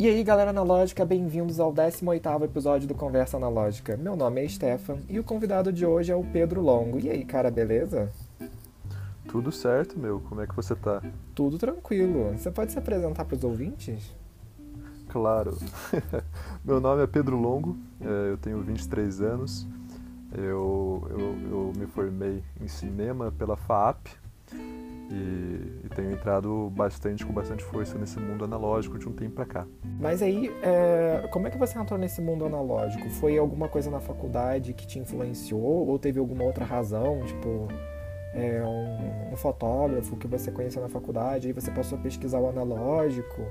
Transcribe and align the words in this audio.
E 0.00 0.08
aí, 0.08 0.24
galera 0.24 0.48
analógica, 0.48 1.04
bem-vindos 1.04 1.60
ao 1.60 1.70
18º 1.70 2.44
episódio 2.44 2.88
do 2.88 2.94
Conversa 2.94 3.36
Analógica. 3.36 3.98
Meu 3.98 4.16
nome 4.16 4.42
é 4.42 4.48
Stefan 4.48 4.96
e 5.10 5.20
o 5.20 5.22
convidado 5.22 5.70
de 5.70 5.84
hoje 5.84 6.10
é 6.10 6.16
o 6.16 6.24
Pedro 6.24 6.62
Longo. 6.62 6.98
E 6.98 7.10
aí, 7.10 7.22
cara, 7.22 7.50
beleza? 7.50 8.10
Tudo 9.28 9.52
certo, 9.52 9.98
meu. 9.98 10.18
Como 10.20 10.40
é 10.40 10.46
que 10.46 10.56
você 10.56 10.74
tá? 10.74 11.02
Tudo 11.34 11.58
tranquilo. 11.58 12.32
Você 12.32 12.50
pode 12.50 12.72
se 12.72 12.78
apresentar 12.78 13.26
para 13.26 13.36
os 13.36 13.44
ouvintes? 13.44 14.16
Claro. 15.10 15.58
meu 16.64 16.80
nome 16.80 17.02
é 17.02 17.06
Pedro 17.06 17.36
Longo, 17.36 17.76
é, 18.00 18.30
eu 18.30 18.38
tenho 18.38 18.62
23 18.62 19.20
anos. 19.20 19.68
Eu, 20.32 21.06
eu, 21.10 21.18
eu 21.50 21.72
me 21.76 21.84
formei 21.84 22.42
em 22.58 22.68
cinema 22.68 23.30
pela 23.32 23.54
FAAP, 23.54 24.06
e, 25.10 25.84
e, 25.84 25.88
tenho 25.94 26.12
entrado 26.12 26.70
bastante, 26.70 27.26
com 27.26 27.32
bastante 27.32 27.64
força 27.64 27.98
nesse 27.98 28.18
mundo 28.20 28.44
analógico 28.44 28.98
de 28.98 29.08
um 29.08 29.12
tempo 29.12 29.34
para 29.34 29.44
cá. 29.44 29.66
Mas 29.98 30.22
aí, 30.22 30.50
é, 30.62 31.26
como 31.30 31.48
é 31.48 31.50
que 31.50 31.58
você 31.58 31.78
entrou 31.78 31.98
nesse 31.98 32.20
mundo 32.20 32.44
analógico? 32.44 33.10
Foi 33.10 33.36
alguma 33.36 33.68
coisa 33.68 33.90
na 33.90 34.00
faculdade 34.00 34.72
que 34.72 34.86
te 34.86 34.98
influenciou 34.98 35.88
ou 35.88 35.98
teve 35.98 36.20
alguma 36.20 36.44
outra 36.44 36.64
razão, 36.64 37.22
tipo 37.26 37.68
é, 38.34 38.62
um, 38.62 39.32
um, 39.32 39.36
fotógrafo 39.36 40.16
que 40.16 40.28
você 40.28 40.52
conheceu 40.52 40.80
na 40.80 40.88
faculdade 40.88 41.48
e 41.48 41.52
você 41.52 41.70
passou 41.70 41.98
a 41.98 42.00
pesquisar 42.00 42.38
o 42.38 42.48
analógico 42.48 43.42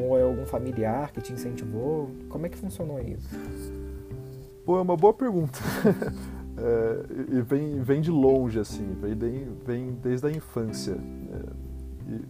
ou 0.00 0.18
é 0.18 0.22
algum 0.22 0.46
familiar 0.46 1.12
que 1.12 1.20
te 1.20 1.32
incentivou? 1.32 2.10
Como 2.28 2.46
é 2.46 2.48
que 2.48 2.56
funcionou 2.56 2.98
isso? 3.00 3.28
Pô, 4.64 4.78
é 4.78 4.80
uma 4.80 4.96
boa 4.96 5.12
pergunta. 5.12 5.58
É, 6.56 7.36
e 7.36 7.40
vem, 7.42 7.82
vem 7.82 8.00
de 8.00 8.10
longe, 8.10 8.58
assim, 8.58 8.96
vem, 9.00 9.48
vem 9.66 9.92
desde 10.02 10.26
a 10.26 10.30
infância. 10.30 10.92
É, 10.92 12.12
e, 12.12 12.20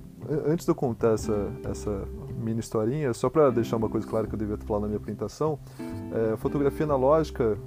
antes 0.47 0.65
de 0.65 0.71
eu 0.71 0.75
contar 0.75 1.13
essa, 1.13 1.53
essa 1.65 2.09
mini 2.39 2.61
historinha, 2.61 3.13
só 3.13 3.29
para 3.29 3.51
deixar 3.51 3.77
uma 3.77 3.89
coisa 3.89 4.07
clara 4.07 4.27
que 4.27 4.35
eu 4.35 4.39
devia 4.39 4.57
falar 4.59 4.81
na 4.81 4.87
minha 4.87 4.97
apresentação, 4.97 5.59
é, 6.13 6.37
fotografia 6.37 6.85
analógica 6.85 7.59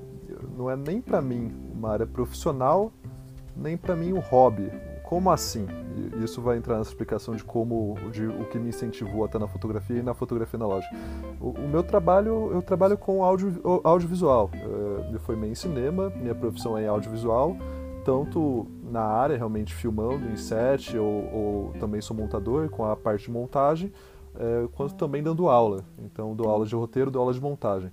não 0.58 0.70
é 0.70 0.76
nem 0.76 1.00
para 1.00 1.22
mim 1.22 1.52
uma 1.74 1.92
área 1.92 2.08
profissional, 2.08 2.92
nem 3.56 3.78
para 3.78 3.96
mim 3.96 4.14
um 4.14 4.20
hobby. 4.20 4.72
Como 5.08 5.32
assim? 5.32 5.66
Isso 6.22 6.42
vai 6.42 6.58
entrar 6.58 6.78
nessa 6.78 6.90
explicação 6.90 7.34
de 7.34 7.42
como, 7.42 7.96
de 8.12 8.26
o 8.28 8.44
que 8.50 8.60
me 8.60 8.68
incentivou 8.68 9.24
até 9.24 9.40
na 9.40 9.48
fotografia 9.48 10.00
e 10.00 10.04
na 10.04 10.14
fotografia 10.14 10.58
analógica. 10.58 10.94
O, 11.40 11.52
o 11.52 11.68
meu 11.70 11.82
trabalho, 11.82 12.52
eu 12.52 12.62
trabalho 12.62 12.98
com 12.98 13.24
audio, 13.24 13.58
audiovisual. 13.86 14.52
Eu 14.54 15.10
me 15.10 15.18
formei 15.18 15.50
em 15.50 15.56
cinema, 15.56 16.10
minha 16.10 16.36
profissão 16.36 16.78
é 16.78 16.84
em 16.84 16.88
audiovisual, 16.88 17.56
tanto 18.04 18.68
na 18.84 19.02
área 19.02 19.38
realmente 19.38 19.74
filmando 19.74 20.30
em 20.30 20.36
set 20.36 20.98
ou, 20.98 21.34
ou 21.34 21.74
também 21.80 22.02
sou 22.02 22.16
montador 22.16 22.68
com 22.70 22.84
a 22.84 22.94
parte 22.94 23.28
de 23.28 23.32
montagem, 23.32 23.94
é, 24.38 24.68
quanto 24.74 24.96
também 24.96 25.24
dando 25.24 25.48
aula. 25.48 25.86
Então 25.98 26.36
dou 26.36 26.50
aula 26.50 26.66
de 26.66 26.76
roteiro, 26.76 27.10
dou 27.10 27.22
aula 27.22 27.34
de 27.34 27.40
montagem. 27.40 27.92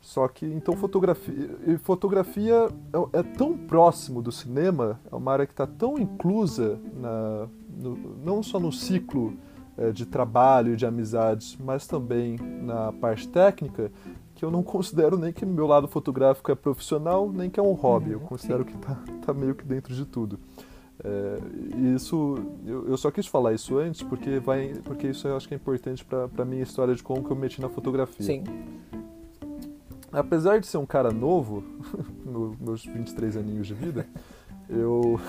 Só 0.00 0.26
que, 0.28 0.46
então, 0.46 0.74
fotografia, 0.76 1.50
fotografia 1.82 2.68
é, 2.92 3.18
é, 3.18 3.22
tão 3.22 3.56
próximo 3.56 4.22
do 4.22 4.32
cinema, 4.32 4.98
é 5.10 5.14
uma 5.14 5.32
área 5.32 5.46
que 5.46 5.52
está 5.52 5.66
tão 5.66 5.98
inclusa, 5.98 6.80
na, 6.94 7.46
no, 7.78 7.96
não 8.24 8.42
só 8.42 8.58
no 8.58 8.72
ciclo 8.72 9.34
é, 9.76 9.92
de 9.92 10.06
trabalho 10.06 10.72
e 10.72 10.76
de 10.76 10.86
amizades, 10.86 11.56
mas 11.62 11.86
também 11.86 12.38
na 12.62 12.92
parte 12.92 13.28
técnica, 13.28 13.92
que 14.34 14.42
eu 14.42 14.50
não 14.50 14.62
considero 14.64 15.18
nem 15.18 15.34
que 15.34 15.44
meu 15.44 15.66
lado 15.66 15.86
fotográfico 15.86 16.50
é 16.50 16.54
profissional, 16.54 17.30
nem 17.30 17.50
que 17.50 17.60
é 17.60 17.62
um 17.62 17.72
hobby. 17.72 18.12
Eu 18.12 18.20
uhum, 18.20 18.26
considero 18.26 18.64
que 18.64 18.74
está 18.74 18.98
tá 19.26 19.34
meio 19.34 19.54
que 19.54 19.64
dentro 19.64 19.94
de 19.94 20.06
tudo. 20.06 20.40
É, 21.04 21.38
isso, 21.94 22.36
eu, 22.66 22.88
eu, 22.88 22.96
só 22.96 23.10
quis 23.10 23.26
falar 23.26 23.54
isso 23.54 23.78
antes 23.78 24.02
porque 24.02 24.38
vai, 24.38 24.74
porque 24.84 25.08
isso 25.08 25.26
eu 25.26 25.36
acho 25.36 25.48
que 25.48 25.54
é 25.54 25.56
importante 25.56 26.04
para 26.04 26.28
a 26.36 26.44
minha 26.44 26.62
história 26.62 26.94
de 26.94 27.02
como 27.02 27.24
que 27.24 27.30
eu 27.30 27.36
me 27.36 27.42
meti 27.42 27.60
na 27.60 27.70
fotografia. 27.70 28.24
Sim 28.24 28.44
apesar 30.12 30.60
de 30.60 30.66
ser 30.66 30.78
um 30.78 30.86
cara 30.86 31.10
novo, 31.10 31.62
nos 32.24 32.56
meus 32.58 32.84
23 32.84 33.36
aninhos 33.36 33.66
de 33.66 33.74
vida, 33.74 34.06
eu, 34.68 35.20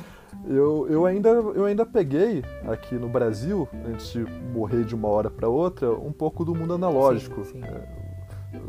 eu, 0.48 0.86
eu, 0.88 1.06
ainda, 1.06 1.28
eu 1.28 1.64
ainda 1.64 1.86
peguei 1.86 2.44
aqui 2.68 2.94
no 2.94 3.08
Brasil, 3.08 3.68
antes 3.86 4.12
de 4.12 4.24
morrer 4.52 4.84
de 4.84 4.94
uma 4.94 5.08
hora 5.08 5.30
para 5.30 5.48
outra, 5.48 5.90
um 5.92 6.12
pouco 6.12 6.44
do 6.44 6.54
mundo 6.54 6.74
analógico. 6.74 7.44
Sim, 7.44 7.60
sim. 7.60 7.64
É, 7.64 8.00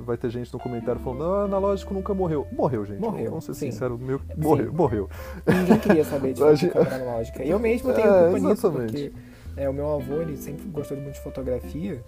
vai 0.06 0.18
ter 0.18 0.30
gente 0.30 0.52
no 0.54 0.60
comentário 0.60 1.02
falando, 1.02 1.20
não, 1.20 1.34
analógico 1.46 1.94
nunca 1.94 2.14
morreu. 2.14 2.48
Morreu, 2.52 2.86
gente. 2.86 3.00
Morreu. 3.00 3.30
Vamos 3.30 3.46
ser 3.46 3.54
sinceros, 3.54 4.00
meu, 4.00 4.22
morreu, 4.38 4.74
morreu. 4.74 5.10
Ninguém 5.48 5.80
queria 5.80 6.06
saber 6.06 6.34
de 6.34 6.42
câmera 6.70 6.96
analógica. 6.96 7.44
Eu 7.44 7.60
mesmo 7.60 7.94
tenho 7.94 8.08
é, 8.08 8.24
culpa 8.32 8.40
nisso, 8.40 8.72
porque 8.72 9.12
é, 9.58 9.70
o 9.70 9.74
meu 9.74 9.92
avô 9.92 10.22
ele 10.22 10.38
sempre 10.38 10.68
gostou 10.70 10.98
muito 10.98 11.16
de 11.16 11.22
fotografia. 11.22 12.04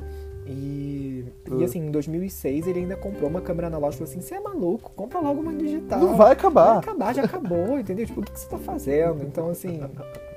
E, 0.46 1.26
uh. 1.50 1.62
e 1.62 1.64
assim, 1.64 1.80
em 1.80 1.92
2006 1.92 2.68
ele 2.68 2.80
ainda 2.80 2.96
comprou 2.96 3.30
uma 3.30 3.42
câmera 3.42 3.68
analógica 3.68 4.04
e 4.04 4.08
falou 4.08 4.12
assim: 4.12 4.28
você 4.28 4.36
é 4.36 4.40
maluco, 4.40 4.92
compra 4.96 5.20
logo 5.20 5.42
uma 5.42 5.54
digital. 5.54 6.00
Não 6.00 6.16
vai 6.16 6.34
acabar. 6.34 6.72
Vai 6.72 6.78
acabar, 6.80 7.16
já 7.16 7.24
acabou, 7.24 7.80
entendeu? 7.80 8.06
Tipo, 8.06 8.20
o 8.20 8.24
que, 8.24 8.31
que 8.31 8.40
você 8.40 8.50
tá 8.50 8.58
fazendo? 8.58 9.24
Então, 9.24 9.50
assim, 9.50 9.81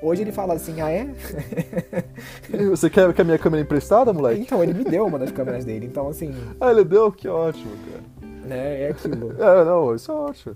hoje 0.01 0.21
ele 0.21 0.31
fala 0.31 0.53
assim: 0.53 0.81
ah, 0.81 0.89
é? 0.89 1.09
você 2.69 2.89
quer, 2.89 3.13
quer 3.13 3.25
minha 3.25 3.37
câmera 3.37 3.63
emprestada, 3.63 4.13
moleque? 4.13 4.41
Então, 4.41 4.63
ele 4.63 4.73
me 4.73 4.83
deu 4.83 5.05
uma 5.05 5.19
das 5.19 5.31
câmeras 5.31 5.65
dele, 5.65 5.85
então, 5.85 6.07
assim. 6.07 6.33
Ah, 6.59 6.71
ele 6.71 6.83
deu? 6.83 7.11
Que 7.11 7.27
ótimo, 7.27 7.71
cara. 7.91 8.37
Né, 8.47 8.83
é 8.83 8.89
aquilo. 8.91 9.35
É, 9.37 9.65
não, 9.65 9.93
isso 9.93 10.09
é 10.09 10.15
ótimo. 10.15 10.55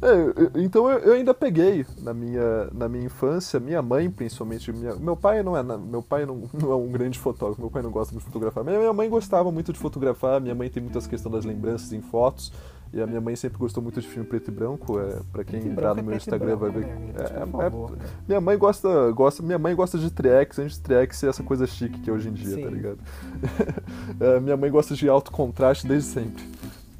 É, 0.00 0.60
então 0.62 0.88
eu, 0.90 1.12
ainda 1.12 1.34
peguei 1.34 1.84
na 2.00 2.14
minha, 2.14 2.68
na 2.72 2.88
minha 2.88 3.04
infância, 3.04 3.58
minha 3.58 3.82
mãe 3.82 4.08
principalmente, 4.08 4.72
minha, 4.72 4.94
meu 4.94 5.16
pai 5.16 5.42
não 5.42 5.56
é 5.56 5.62
meu 5.62 6.02
pai 6.02 6.24
não, 6.24 6.44
não, 6.54 6.70
é 6.70 6.76
um 6.76 6.88
grande 6.88 7.18
fotógrafo, 7.18 7.60
meu 7.60 7.70
pai 7.70 7.82
não 7.82 7.90
gosta 7.90 8.16
de 8.16 8.22
fotografar, 8.22 8.62
mas 8.62 8.78
minha 8.78 8.92
mãe 8.92 9.08
gostava 9.10 9.50
muito 9.50 9.72
de 9.72 9.78
fotografar, 9.78 10.40
minha 10.40 10.54
mãe 10.54 10.70
tem 10.70 10.82
muitas 10.82 11.06
questões 11.06 11.32
das 11.32 11.44
lembranças 11.44 11.92
em 11.92 12.00
fotos, 12.00 12.52
e 12.92 13.02
a 13.02 13.06
minha 13.06 13.20
mãe 13.20 13.34
sempre 13.34 13.58
gostou 13.58 13.82
muito 13.82 14.00
de 14.00 14.06
filme 14.06 14.26
preto 14.26 14.48
e 14.48 14.54
branco, 14.54 15.00
é, 15.00 15.20
para 15.32 15.44
quem 15.44 15.66
entrar 15.66 15.94
no 15.94 16.02
meu 16.02 16.16
Instagram 16.16 16.56
vai 16.56 16.70
ver. 16.70 16.86
Né, 16.86 17.14
é, 17.18 17.22
é, 17.22 17.66
é, 17.66 18.08
minha 18.26 18.40
mãe 18.40 18.56
gosta, 18.56 19.10
gosta, 19.10 19.42
minha 19.42 19.58
mãe 19.58 19.74
gosta 19.74 19.98
de 19.98 20.10
Triex, 20.10 20.58
antes 20.60 20.76
de 20.76 20.82
Triex 20.82 21.18
ser 21.18 21.28
essa 21.28 21.42
coisa 21.42 21.66
chique 21.66 21.98
que 22.00 22.08
é 22.08 22.12
hoje 22.12 22.28
em 22.28 22.32
dia, 22.32 22.50
tá 22.50 22.56
Sim. 22.56 22.62
tá 22.62 22.70
ligado? 22.70 22.98
É, 24.20 24.40
minha 24.40 24.56
mãe 24.56 24.70
gosta 24.70 24.94
de 24.94 25.08
alto 25.08 25.30
contraste 25.30 25.86
desde 25.86 26.08
sempre. 26.08 26.42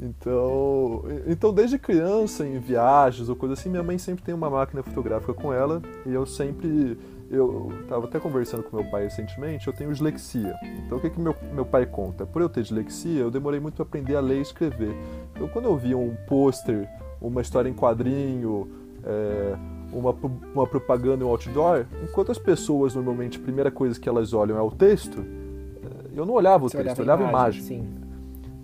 Então, 0.00 1.02
então, 1.26 1.52
desde 1.52 1.76
criança, 1.76 2.46
em 2.46 2.58
viagens 2.58 3.28
ou 3.28 3.34
coisa 3.34 3.54
assim, 3.54 3.68
minha 3.68 3.82
mãe 3.82 3.98
sempre 3.98 4.22
tem 4.22 4.32
uma 4.32 4.48
máquina 4.48 4.82
fotográfica 4.82 5.34
com 5.34 5.52
ela 5.52 5.82
e 6.06 6.12
eu 6.12 6.24
sempre. 6.24 6.96
Eu 7.30 7.70
estava 7.82 8.06
até 8.06 8.18
conversando 8.18 8.62
com 8.62 8.76
meu 8.76 8.90
pai 8.90 9.02
recentemente, 9.02 9.66
eu 9.66 9.72
tenho 9.72 9.92
dislexia. 9.92 10.54
Então, 10.86 10.96
o 10.96 11.00
que, 11.00 11.10
que 11.10 11.20
meu, 11.20 11.34
meu 11.52 11.66
pai 11.66 11.84
conta? 11.84 12.24
Por 12.24 12.40
eu 12.40 12.48
ter 12.48 12.62
dislexia, 12.62 13.20
eu 13.20 13.30
demorei 13.30 13.60
muito 13.60 13.74
para 13.74 13.82
aprender 13.82 14.16
a 14.16 14.20
ler 14.20 14.38
e 14.38 14.42
escrever. 14.42 14.96
Então, 15.34 15.46
quando 15.48 15.66
eu 15.66 15.76
via 15.76 15.98
um 15.98 16.16
pôster, 16.26 16.88
uma 17.20 17.42
história 17.42 17.68
em 17.68 17.74
quadrinho, 17.74 18.70
é, 19.04 19.56
uma, 19.92 20.16
uma 20.54 20.66
propaganda, 20.66 21.22
um 21.22 21.28
outdoor, 21.28 21.84
enquanto 22.02 22.32
as 22.32 22.38
pessoas 22.38 22.94
normalmente 22.94 23.36
a 23.36 23.42
primeira 23.42 23.70
coisa 23.70 24.00
que 24.00 24.08
elas 24.08 24.32
olham 24.32 24.56
é 24.56 24.62
o 24.62 24.70
texto, 24.70 25.20
é, 25.20 26.18
eu 26.18 26.24
não 26.24 26.32
olhava 26.32 26.64
o 26.64 26.68
Você 26.70 26.78
texto, 26.78 27.00
olhava 27.00 27.22
eu 27.22 27.26
olhava 27.26 27.26
a 27.26 27.28
imagem. 27.28 27.62
Sim. 27.62 28.07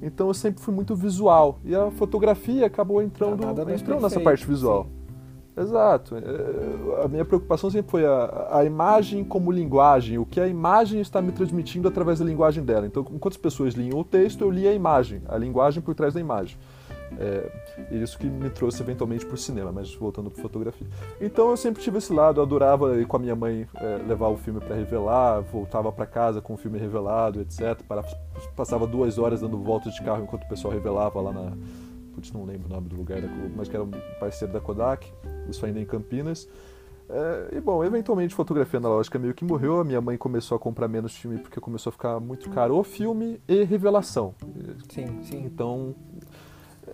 Então 0.05 0.29
eu 0.29 0.35
sempre 0.35 0.61
fui 0.63 0.75
muito 0.75 0.95
visual. 0.95 1.59
E 1.65 1.75
a 1.75 1.91
fotografia 1.91 2.67
acabou 2.67 3.03
entrando, 3.03 3.43
entrou 3.71 4.01
nessa 4.01 4.21
parte 4.21 4.47
visual. 4.47 4.85
Sim. 4.85 5.05
Exato. 5.57 6.17
É, 6.17 7.05
a 7.05 7.09
minha 7.09 7.25
preocupação 7.25 7.71
sempre 7.71 7.91
foi 7.91 8.05
a, 8.05 8.49
a 8.51 8.65
imagem 8.65 9.23
como 9.25 9.53
linguagem, 9.53 10.19
o 10.19 10.27
que 10.27 10.41
a 10.41 10.49
imagem 10.49 11.01
está 11.01 11.23
me 11.23 11.31
transmitindo 11.31 11.87
através 11.87 12.19
da 12.19 12.25
linguagem 12.25 12.65
dela. 12.65 12.87
Então, 12.87 13.05
enquanto 13.13 13.35
as 13.35 13.39
pessoas 13.39 13.75
liam 13.75 13.99
o 13.99 14.05
texto, 14.05 14.43
eu 14.43 14.51
lia 14.51 14.71
a 14.71 14.75
imagem, 14.75 15.23
a 15.29 15.39
linguagem 15.39 15.83
por 15.83 15.95
trás 15.95 16.13
da 16.13 16.21
imagem. 16.21 16.57
É, 17.19 17.51
isso 17.91 18.19
que 18.19 18.27
me 18.27 18.51
trouxe 18.51 18.83
eventualmente 18.83 19.25
para 19.25 19.35
o 19.35 19.39
cinema, 19.39 19.73
mas 19.73 19.95
voltando 19.95 20.31
para 20.31 20.43
fotografia. 20.43 20.87
Então 21.21 21.51
eu 21.51 21.57
sempre 21.57 21.83
tive 21.83 21.99
esse 21.99 22.13
lado, 22.13 22.41
eu 22.41 22.45
adorava 22.45 22.99
ir 23.01 23.07
com 23.07 23.17
a 23.17 23.21
minha 23.21 23.37
mãe 23.37 23.67
é, 23.75 24.03
levar 24.07 24.29
o 24.29 24.37
filme 24.37 24.61
para 24.61 24.75
revelar, 24.75 25.41
voltava 25.41 25.93
para 25.93 26.07
casa 26.07 26.41
com 26.41 26.55
o 26.55 26.57
filme 26.57 26.79
revelado, 26.79 27.41
etc. 27.41 27.83
Para, 27.87 28.03
passava 28.57 28.87
duas 28.87 29.19
horas 29.19 29.41
dando 29.41 29.59
voltas 29.59 29.95
de 29.95 30.03
carro 30.03 30.23
enquanto 30.23 30.45
o 30.45 30.49
pessoal 30.49 30.73
revelava 30.73 31.21
lá 31.21 31.33
na. 31.33 31.53
Putz, 32.15 32.33
não 32.33 32.45
lembro 32.45 32.67
o 32.67 32.73
nome 32.73 32.89
do 32.89 32.97
lugar, 32.97 33.21
mas 33.57 33.69
que 33.69 33.75
era 33.75 33.85
um 33.85 33.91
parceiro 34.21 34.53
da 34.53 34.61
Kodak, 34.61 35.11
isso 35.49 35.67
ainda 35.67 35.81
em 35.81 35.85
Campinas. 35.85 36.49
É, 37.09 37.57
e 37.57 37.61
bom, 37.61 37.85
eventualmente 37.85 38.35
fotografia 38.35 38.79
analógica 38.79 39.19
meio 39.19 39.35
que 39.35 39.45
morreu. 39.45 39.81
A 39.81 39.85
minha 39.85 40.01
mãe 40.01 40.17
começou 40.17 40.57
a 40.57 40.59
comprar 40.59 40.89
menos 40.89 41.17
filme 41.17 41.39
porque 41.39 41.61
começou 41.61 41.91
a 41.91 41.93
ficar 41.93 42.21
muito 42.21 42.49
caro 42.51 42.77
o 42.77 42.85
filme 42.85 43.41
e 43.47 43.63
revelação. 43.65 44.35
Sim, 44.89 45.23
sim. 45.23 45.45
Então 45.45 45.95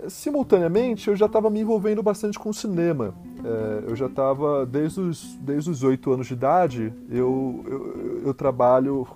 simultaneamente 0.09 1.09
eu 1.09 1.17
já 1.17 1.27
estava 1.27 1.51
me 1.51 1.61
envolvendo 1.61 2.03
bastante 2.03 2.39
com 2.39 2.53
cinema. 2.53 3.15
É, 3.45 3.91
eu 3.91 3.97
já 3.97 4.07
estava, 4.07 4.67
desde 4.67 5.01
os, 5.01 5.35
desde 5.41 5.71
os 5.71 5.83
8 5.83 6.13
anos 6.13 6.27
de 6.27 6.35
idade, 6.35 6.93
eu, 7.09 7.65
eu, 7.67 8.23
eu, 8.27 8.35
trabalho, 8.35 9.07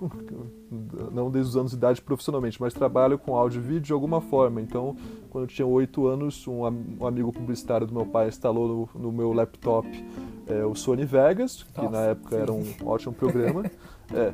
não 1.11 1.29
desde 1.29 1.51
os 1.51 1.57
anos 1.57 1.71
de 1.71 1.77
idade 1.77 2.01
profissionalmente, 2.01 2.59
mas 2.59 2.73
trabalho 2.73 3.17
com 3.17 3.35
áudio 3.35 3.59
e 3.59 3.63
vídeo 3.63 3.81
de 3.81 3.93
alguma 3.93 4.21
forma. 4.21 4.61
Então, 4.61 4.95
quando 5.29 5.43
eu 5.43 5.47
tinha 5.47 5.65
8 5.65 6.07
anos, 6.07 6.47
um, 6.47 6.61
um 6.99 7.05
amigo 7.05 7.31
publicitário 7.31 7.85
do 7.85 7.93
meu 7.93 8.05
pai 8.05 8.27
instalou 8.27 8.89
no, 8.95 9.01
no 9.01 9.11
meu 9.11 9.31
laptop 9.31 9.87
é, 10.47 10.65
o 10.65 10.75
Sony 10.75 11.05
Vegas, 11.05 11.63
que 11.63 11.81
Nossa, 11.81 11.91
na 11.91 12.01
época 12.07 12.35
sim. 12.35 12.41
era 12.41 12.51
um 12.51 12.63
ótimo 12.83 13.13
programa. 13.13 13.63
É. 14.13 14.31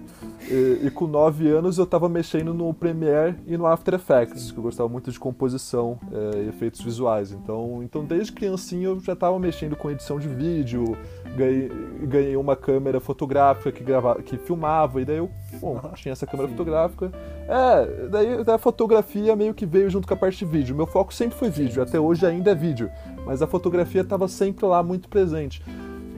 E, 0.50 0.88
e, 0.88 0.92
com 0.92 1.08
9 1.08 1.48
anos 1.50 1.78
eu 1.78 1.86
estava 1.86 2.10
mexendo 2.10 2.54
no 2.54 2.74
Premiere 2.74 3.36
e 3.48 3.58
no 3.58 3.66
After 3.66 3.94
Effects, 3.94 4.52
que 4.52 4.58
eu 4.58 4.64
gostava 4.64 4.90
muito 4.90 5.12
de 5.12 5.20
composição 5.20 6.00
é, 6.12 6.44
e 6.44 6.50
efeitos 6.50 6.82
visuais. 6.82 7.32
Então, 7.32 7.82
então 7.84 8.04
desde 8.04 8.32
criancinha 8.32 8.88
eu 8.88 9.00
já 9.00 9.14
estava 9.14 9.38
mexendo 9.40 9.76
com 9.76 9.90
edição 9.90 10.20
de 10.20 10.28
vídeo, 10.28 10.98
ganhei, 11.36 11.72
ganhei 12.04 12.36
uma 12.36 12.56
câmera 12.56 13.00
fotográfica 13.00 13.72
que, 13.72 13.84
gravava, 13.84 14.22
que 14.22 14.38
filmava, 14.38 15.02
e 15.02 15.06
daí 15.06 15.18
eu 15.18 15.30
bom, 15.60 15.80
tinha 15.96 16.12
essa 16.12 16.28
câmera 16.28 16.50
Sim. 16.50 16.56
fotográfica. 16.56 17.12
É, 17.48 18.08
daí, 18.08 18.44
daí 18.44 18.56
a 18.56 18.58
fotografia 18.58 19.36
meio 19.36 19.54
que 19.54 19.66
veio 19.66 19.90
junto 19.90 20.08
com 20.08 20.14
a 20.14 20.18
parte 20.18 20.40
de 20.40 20.52
vídeo. 20.52 20.76
Meu 20.76 20.86
foco 20.86 21.14
sempre 21.14 21.38
foi 21.38 21.50
vídeo, 21.50 21.82
até 21.82 22.00
hoje 22.00 22.26
ainda 22.26 22.52
é 22.52 22.56
vídeo, 22.56 22.90
mas 23.26 23.42
a 23.42 23.48
fotografia 23.48 24.02
estava 24.02 24.28
sempre 24.28 24.66
lá 24.66 24.84
muito 24.84 25.08
presente. 25.08 25.64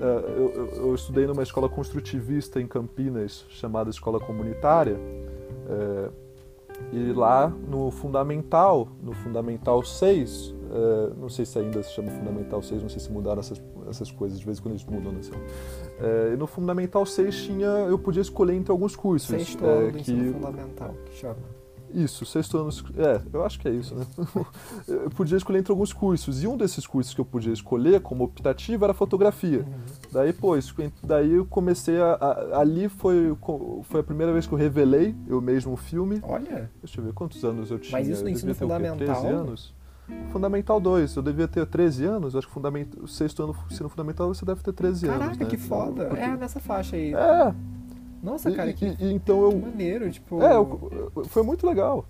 É, 0.04 0.06
eu, 0.38 0.70
eu, 0.88 0.96
estudei 0.96 1.26
numa 1.26 1.44
escola 1.44 1.70
construtivista 1.70 2.60
em 2.60 2.68
Campinas, 2.68 3.46
chamada 3.48 3.90
Escola 3.90 4.20
Comunitária, 4.20 4.98
é, 5.70 6.10
e 6.92 7.14
lá 7.14 7.48
no 7.48 7.90
Fundamental, 7.90 8.90
no 9.02 9.14
Fundamental 9.14 9.82
6, 9.82 10.54
é, 10.74 11.14
não 11.18 11.30
sei 11.30 11.46
se 11.46 11.58
ainda 11.58 11.82
se 11.82 11.94
chama 11.94 12.12
Fundamental 12.12 12.62
6, 12.62 12.82
não 12.82 12.90
sei 12.90 13.00
se 13.00 13.10
mudaram 13.10 13.40
essas, 13.40 13.64
essas 13.90 14.12
coisas, 14.12 14.38
de 14.38 14.46
vez 14.46 14.60
em 14.60 14.62
quando 14.62 14.74
eles 14.74 14.86
mudam, 14.86 15.16
assim. 15.18 15.32
É, 16.02 16.34
e 16.34 16.36
no 16.36 16.48
Fundamental 16.48 17.06
6 17.06 17.36
tinha, 17.44 17.68
eu 17.68 17.98
podia 17.98 18.22
escolher 18.22 18.56
entre 18.56 18.74
alguns 18.74 18.98
cursos. 18.98 19.30
Sexto 19.30 19.66
ano 19.66 19.94
do 19.94 20.00
que... 20.00 20.34
fundamental, 20.34 20.94
que 21.06 21.16
chama. 21.16 21.63
Isso, 21.94 22.26
sexto 22.26 22.58
ano. 22.58 22.70
É, 22.98 23.22
eu 23.32 23.46
acho 23.46 23.60
que 23.60 23.68
é 23.68 23.72
isso, 23.72 23.96
né? 23.96 24.06
Eu 24.88 25.10
podia 25.12 25.38
escolher 25.38 25.60
entre 25.60 25.72
alguns 25.72 25.94
cursos. 25.94 26.44
E 26.44 26.48
um 26.48 26.58
desses 26.58 26.88
cursos 26.88 27.14
que 27.14 27.22
eu 27.22 27.26
podia 27.26 27.54
escolher 27.54 28.02
como 28.02 28.24
optativo 28.24 28.84
era 28.84 28.94
fotografia. 28.94 29.60
Uhum. 29.60 29.74
Daí, 30.12 30.34
pô, 30.34 30.54
daí 31.04 31.32
eu 31.32 31.46
comecei 31.46 32.00
a, 32.00 32.14
a, 32.14 32.60
Ali 32.60 32.90
foi, 32.90 33.36
foi 33.84 34.00
a 34.00 34.04
primeira 34.04 34.32
vez 34.32 34.46
que 34.46 34.54
eu 34.54 34.58
revelei 34.58 35.16
eu 35.28 35.40
mesmo 35.42 35.74
o 35.74 35.78
filme. 35.78 36.20
Olha! 36.24 36.70
Deixa 36.82 37.00
eu 37.00 37.06
ver 37.06 37.14
quantos 37.14 37.44
anos 37.44 37.72
eu 37.72 37.80
tinha. 37.80 37.98
Mas 37.98 38.08
isso 38.08 38.24
no 38.24 38.30
ensino 38.30 38.54
fundamental? 38.56 38.98
13 38.98 39.28
anos. 39.28 39.74
Fundamental 40.32 40.82
2, 40.82 41.16
eu 41.16 41.24
devia 41.24 41.48
ter 41.48 41.66
13 41.66 42.06
anos, 42.06 42.36
acho 42.36 42.48
que 42.48 42.54
fundament... 42.54 42.88
o 43.02 43.08
sexto 43.08 43.42
ano 43.42 43.56
ensino 43.72 43.88
fundamental 43.88 44.28
você 44.28 44.44
deve 44.44 44.62
ter 44.62 44.74
13 44.74 45.06
Caraca, 45.06 45.24
anos. 45.24 45.38
Caraca, 45.38 45.44
né? 45.46 45.50
que 45.50 45.58
foda! 45.58 46.06
Porque... 46.06 46.24
É 46.24 46.36
nessa 46.36 46.60
faixa 46.60 46.96
aí. 46.98 47.14
É, 47.14 47.56
nossa, 48.24 48.50
cara, 48.52 48.70
e, 48.70 48.74
que, 48.74 48.86
e, 48.86 49.14
então 49.14 49.44
eu, 49.44 49.60
maneiro, 49.60 50.10
tipo. 50.10 50.42
É, 50.42 50.56
eu, 50.56 51.12
foi 51.26 51.44
muito 51.44 51.68
legal. 51.68 52.06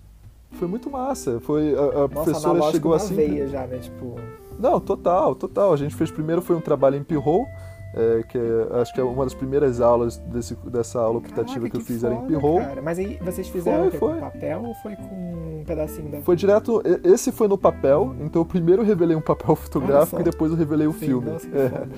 Foi 0.51 0.67
muito 0.67 0.89
massa. 0.91 1.39
Foi, 1.39 1.75
a, 1.75 2.03
a 2.03 2.09
professora 2.09 2.71
chegou 2.71 2.93
assim. 2.93 3.15
Veia 3.15 3.47
já, 3.47 3.65
né? 3.65 3.79
Tipo... 3.79 4.15
Não, 4.59 4.79
total, 4.79 5.33
total. 5.33 5.73
A 5.73 5.77
gente 5.77 5.95
fez 5.95 6.11
primeiro 6.11 6.43
foi 6.43 6.55
um 6.55 6.61
trabalho 6.61 6.95
em 6.95 7.03
Pirrou, 7.03 7.47
é, 7.95 8.23
que 8.29 8.37
é, 8.37 8.79
acho 8.79 8.93
que 8.93 9.01
é 9.01 9.03
uma 9.03 9.23
das 9.23 9.33
primeiras 9.33 9.81
aulas 9.81 10.17
desse, 10.17 10.55
dessa 10.67 10.99
aula 10.99 11.17
optativa 11.17 11.45
Caraca, 11.45 11.69
que 11.71 11.77
eu 11.77 11.81
fiz 11.81 12.01
foda, 12.01 12.13
era 12.13 12.23
em 12.23 12.27
Pirrou. 12.27 12.61
Mas 12.83 12.99
aí 12.99 13.17
vocês 13.19 13.47
fizeram 13.47 13.89
foi, 13.89 13.99
foi. 13.99 14.13
com 14.13 14.19
papel 14.19 14.63
ou 14.63 14.75
foi 14.75 14.95
com 14.95 15.59
um 15.61 15.63
pedacinho 15.65 16.11
da. 16.11 16.21
Foi 16.21 16.35
direto. 16.35 16.83
Esse 17.03 17.31
foi 17.31 17.47
no 17.47 17.57
papel, 17.57 18.15
então 18.19 18.43
eu 18.43 18.45
primeiro 18.45 18.83
revelei 18.83 19.15
um 19.15 19.21
papel 19.21 19.55
fotográfico 19.57 20.21
e 20.21 20.23
depois 20.23 20.51
eu 20.51 20.57
revelei 20.57 20.85
o 20.85 20.93
Sim, 20.93 20.99
filme. 20.99 21.31
Nossa, 21.31 21.49
que 21.49 21.57
é. 21.57 21.69
foda. 21.69 21.89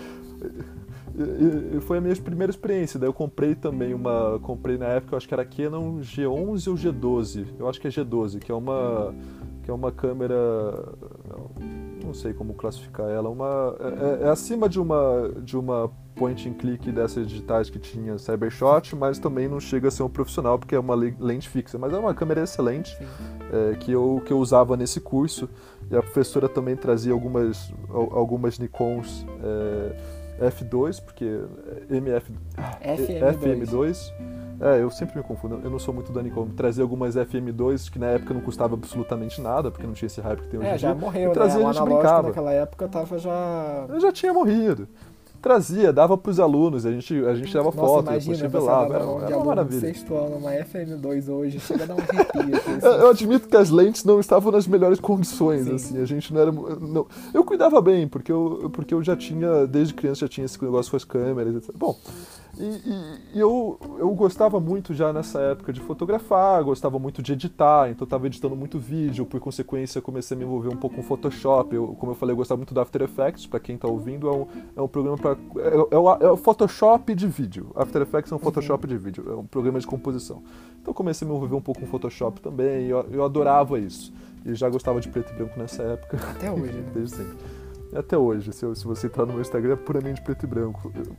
E, 1.18 1.78
e 1.78 1.82
foi 1.82 1.98
a 1.98 2.02
minha 2.02 2.16
primeira 2.18 2.52
experiência. 2.52 3.00
Daí 3.00 3.08
eu 3.08 3.14
comprei 3.14 3.56
também 3.56 3.94
uma. 3.94 4.38
Comprei 4.42 4.78
na 4.78 4.88
época, 4.88 5.14
eu 5.14 5.18
acho 5.18 5.28
que 5.28 5.34
era 5.34 5.46
Canon 5.46 6.00
G11 6.00 6.68
ou 6.68 6.76
G12. 6.76 7.48
Eu 7.58 7.70
acho 7.70 7.80
que 7.80 7.88
é 7.88 7.90
G12, 7.90 8.40
que 8.40 8.52
é 8.52 8.56
uma. 8.56 9.16
Que 9.64 9.72
é 9.72 9.74
uma 9.74 9.92
câmera. 9.92 10.36
Não 12.04 12.14
sei 12.14 12.34
como 12.34 12.54
classificar 12.54 13.10
ela. 13.10 13.30
Uma, 13.30 13.76
é, 14.22 14.26
é 14.26 14.30
acima 14.30 14.68
de 14.70 14.80
uma, 14.80 15.32
de 15.42 15.58
uma 15.58 15.90
point 16.16 16.48
and 16.48 16.54
click 16.54 16.92
dessas 16.92 17.28
digitais 17.28 17.70
que 17.70 17.80
tinha 17.80 18.18
Cybershot, 18.18 18.96
mas 18.96 19.18
também 19.18 19.48
não 19.48 19.60
chega 19.60 19.88
a 19.88 19.92
ser 19.92 20.04
um 20.04 20.10
profissional 20.10 20.60
porque 20.60 20.76
é 20.76 20.80
uma 20.80 20.96
lente 20.96 21.50
fixa. 21.50 21.78
Mas 21.78 21.94
é 21.94 21.98
uma 21.98 22.14
câmera 22.14 22.44
excelente 22.44 22.96
é, 23.52 23.76
que, 23.76 23.92
eu, 23.92 24.22
que 24.26 24.34
eu 24.34 24.38
usava 24.38 24.76
nesse 24.76 25.00
curso. 25.00 25.50
E 25.90 25.96
a 25.96 26.02
professora 26.02 26.50
também 26.50 26.76
trazia 26.76 27.14
algumas, 27.14 27.74
algumas 27.90 28.60
Nikons. 28.60 29.26
É, 29.42 30.15
F2, 30.40 31.02
porque 31.04 31.26
MF, 31.90 32.32
FM2. 32.84 33.40
FM2. 33.40 34.14
É, 34.62 34.82
eu 34.82 34.90
sempre 34.90 35.18
me 35.18 35.24
confundo, 35.24 35.60
eu 35.64 35.70
não 35.70 35.80
sou 35.80 35.94
muito 35.94 36.12
da 36.12 36.22
Nikon. 36.22 36.48
Trazer 36.56 36.82
algumas 36.82 37.16
FM2 37.16 37.90
que 37.90 38.00
na 38.00 38.08
época 38.08 38.34
não 38.34 38.42
custava 38.42 38.74
absolutamente 38.74 39.42
nada, 39.42 39.70
porque 39.70 39.86
não 39.86 39.94
tinha 39.94 40.08
esse 40.08 40.22
hype 40.22 40.42
que 40.42 40.48
tem 40.48 40.60
hoje 40.60 40.70
é, 40.70 40.76
em 40.76 40.78
já 40.78 40.94
dia. 40.94 41.02
morreu, 41.02 41.32
trazia, 41.32 41.60
né? 41.60 41.66
O 41.66 41.68
a 41.70 41.74
gente 41.74 41.84
brincava. 41.84 42.28
naquela 42.30 42.52
época 42.54 42.88
tava 42.88 43.18
já... 43.18 43.86
Eu 43.90 44.00
já 44.00 44.12
tinha 44.12 44.34
morrido. 44.34 44.88
Trazia, 45.42 45.94
dava 45.94 46.18
pros 46.18 46.40
alunos, 46.40 46.86
a 46.86 46.92
gente, 46.92 47.14
a 47.26 47.36
gente 47.36 47.54
Nossa, 47.56 47.72
foto, 47.72 48.10
imagina, 48.10 48.36
depois 48.36 48.42
revelava. 48.42 48.96
Era, 48.96 49.06
uma 49.06 49.18
era 49.20 49.28
de 49.28 49.34
uma 49.34 49.46
maravilha. 49.46 49.80
sexto 49.82 50.16
ano, 50.16 50.38
uma 50.38 50.52
FM2 50.52 51.30
hoje, 51.30 51.60
chega 51.60 51.84
a 51.84 51.88
dar 51.88 51.96
um 51.96 52.00
arrepio. 52.00 52.56
assim, 52.56 52.80
Eu, 52.86 52.92
eu 52.92 53.10
admito 53.10 53.48
que 53.48 53.56
as 53.58 53.70
lentes 53.70 54.04
não 54.04 54.20
estavam 54.20 54.52
nas 54.52 54.68
melhores 54.68 55.00
condições, 55.00 55.66
Sim. 55.66 55.76
assim, 55.76 56.02
a 56.02 56.06
gente 56.06 56.34
não 56.34 56.42
era... 56.42 56.52
Não, 56.52 57.06
eu 57.34 57.44
cuidava 57.44 57.80
bem, 57.82 58.08
porque 58.08 58.32
eu, 58.32 58.70
porque 58.74 58.94
eu 58.94 59.04
já 59.04 59.16
tinha, 59.16 59.68
desde 59.68 59.94
criança 59.94 60.22
já 60.22 60.28
tinha 60.28 60.46
esse 60.46 60.62
negócio 60.64 60.90
com 60.90 60.98
as 60.98 61.04
câmeras, 61.04 61.56
etc. 61.56 61.72
Bom, 61.78 61.98
e, 62.60 62.90
e- 63.36 63.40
eu, 63.40 63.80
eu 64.00 64.10
gostava 64.16 64.60
muito 64.60 64.94
já 64.94 65.12
nessa 65.12 65.40
época 65.42 65.72
de 65.74 65.80
fotografar, 65.82 66.64
gostava 66.64 66.98
muito 67.00 67.22
de 67.22 67.34
editar, 67.34 67.90
então 67.90 68.04
eu 68.04 68.06
estava 68.06 68.26
editando 68.28 68.56
muito 68.56 68.80
vídeo, 68.80 69.26
por 69.26 69.40
consequência 69.40 70.00
eu 70.00 70.02
comecei 70.02 70.36
a 70.36 70.38
me 70.38 70.46
envolver 70.46 70.70
um 70.70 70.78
pouco 70.78 70.96
com 70.96 71.04
Photoshop. 71.04 71.76
Eu, 71.76 71.88
como 72.00 72.12
eu 72.12 72.16
falei, 72.16 72.34
eu 72.34 72.38
gostava 72.38 72.58
muito 72.58 72.74
do 72.74 72.80
After 72.80 73.02
Effects, 73.02 73.46
para 73.48 73.60
quem 73.60 73.76
está 73.76 73.88
ouvindo, 73.88 74.28
é 74.28 74.32
um, 74.32 74.48
é 74.78 74.82
um 74.82 74.88
programa 74.88 75.18
para. 75.18 75.32
É, 75.62 75.96
é, 75.96 75.98
o, 75.98 76.10
é 76.16 76.32
o 76.32 76.38
Photoshop 76.38 77.14
de 77.14 77.28
vídeo. 77.28 77.72
After 77.76 78.02
Effects 78.02 78.32
é 78.32 78.36
um 78.36 78.40
Photoshop 78.40 78.88
de 78.88 78.98
vídeo, 78.98 79.26
é 79.30 79.36
um 79.36 79.46
programa 79.46 79.80
de 79.80 79.88
composição. 79.88 80.42
Então 80.82 80.92
eu 80.92 80.94
comecei 80.96 81.28
a 81.28 81.30
me 81.30 81.36
envolver 81.36 81.56
um 81.56 81.62
pouco 81.62 81.82
com 81.82 81.88
Photoshop 81.88 82.40
também, 82.42 82.88
eu, 82.88 83.06
eu 83.12 83.24
adorava 83.24 83.80
isso. 83.80 84.14
E 84.46 84.54
já 84.54 84.70
gostava 84.70 85.02
de 85.02 85.10
preto 85.10 85.32
e 85.34 85.36
branco 85.36 85.58
nessa 85.58 85.82
época. 85.84 86.18
Até 86.32 86.52
hoje, 86.52 86.74
né? 86.74 86.84
Desde 86.94 87.16
sempre. 87.16 87.36
Até 87.96 88.18
hoje, 88.18 88.52
se, 88.52 88.64
eu- 88.66 88.76
se 88.76 88.84
você 88.86 89.08
entrar 89.08 89.26
no 89.26 89.32
meu 89.34 89.42
Instagram, 89.42 89.74
é 89.74 89.76
puramente 89.78 90.22
preto 90.22 90.44
e 90.44 90.48
branco. 90.48 90.92
Eu, 90.94 91.16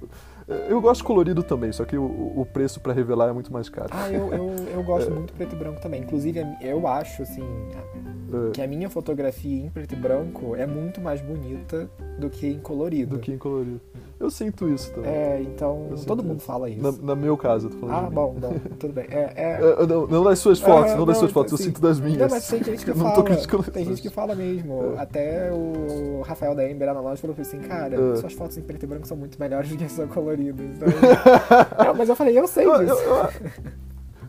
eu 0.69 0.81
gosto 0.81 1.03
colorido 1.05 1.43
também, 1.43 1.73
só 1.73 1.85
que 1.85 1.97
o, 1.97 2.05
o 2.05 2.47
preço 2.53 2.81
pra 2.81 2.93
revelar 2.93 3.29
é 3.29 3.33
muito 3.33 3.53
mais 3.53 3.69
caro. 3.69 3.89
Ah, 3.93 4.11
eu, 4.11 4.33
eu, 4.33 4.55
eu 4.75 4.83
gosto 4.85 5.11
muito 5.13 5.33
preto 5.33 5.55
e 5.55 5.59
branco 5.59 5.81
também. 5.81 6.03
Inclusive, 6.03 6.45
eu 6.61 6.87
acho, 6.87 7.23
assim, 7.23 7.43
É, 7.73 8.51
que 8.53 8.63
a 8.63 8.67
minha 8.67 8.89
fotografia 8.91 9.65
em 9.67 9.71
preto 9.71 9.93
e 9.95 9.97
branco 9.97 10.55
é 10.57 10.67
muito 10.67 11.01
mais 11.01 11.21
bonita 11.21 11.89
do 12.19 12.31
que 12.31 12.47
em 12.47 12.59
colorido. 12.59 13.17
do 13.17 13.21
que 13.21 13.33
em 13.33 13.39
colorido. 13.39 13.81
Eu 14.19 14.31
sinto 14.31 14.67
isso 14.67 14.91
também. 14.95 15.11
É, 15.11 15.43
então, 15.43 15.89
Eu 15.91 15.99
todo 16.07 16.23
mundo 16.25 16.39
isso. 16.39 16.47
fala 16.47 16.71
isso. 16.71 16.81
Na, 16.83 16.91
na 17.09 17.15
meu 17.15 17.37
caso, 17.37 17.67
eu 17.67 17.71
tô 17.73 17.79
falando 17.87 18.07
Ah, 18.07 18.11
bom, 18.11 18.33
bom, 18.33 18.55
tudo 18.79 18.95
bem. 18.95 19.05
É, 19.11 19.33
é... 19.37 19.57
É, 19.83 19.87
não, 19.87 20.07
não 20.07 20.25
das 20.25 20.39
suas 20.39 20.59
fotos, 20.59 20.93
Ah, 20.93 20.97
não 20.97 21.05
das 21.05 21.17
não, 21.17 21.21
suas 21.21 21.33
fotos, 21.33 21.53
eu 21.53 21.59
sinto 21.59 21.83
das 21.83 22.01
minhas. 22.01 22.19
Não, 22.19 22.29
mas 22.31 22.49
tem 22.49 22.65
gente 22.65 22.83
que 22.85 22.91
não 22.97 22.97
fala. 23.05 23.15
tô 23.15 23.25
criticando 23.25 23.63
Tem 23.71 23.85
gente 23.85 24.01
que 24.01 24.09
fala 24.09 24.35
mesmo. 24.35 24.95
É. 24.97 25.03
Até 25.03 25.53
o 25.53 26.23
Rafael 26.23 26.55
da 26.55 26.67
Ember 26.69 26.89
Analógico 26.89 27.29
falou 27.29 27.37
assim, 27.39 27.59
cara, 27.61 27.95
É. 27.95 28.17
suas 28.17 28.33
fotos 28.33 28.57
em 28.57 28.63
preto 28.63 28.85
e 28.85 28.87
branco 28.87 29.07
são 29.07 29.17
muito 29.19 29.39
melhores 29.39 29.69
do 29.69 29.77
que 29.77 29.85
as 29.85 29.93
suas 29.93 30.11
coloridas. 30.11 30.36
Então, 30.43 30.89
Não, 31.87 31.95
mas 31.95 32.09
eu 32.09 32.17
falei, 32.17 32.39
eu 32.39 32.47
sei 32.47 32.65
disso. 32.65 32.93
eu- 32.93 33.15
eu- 33.15 33.31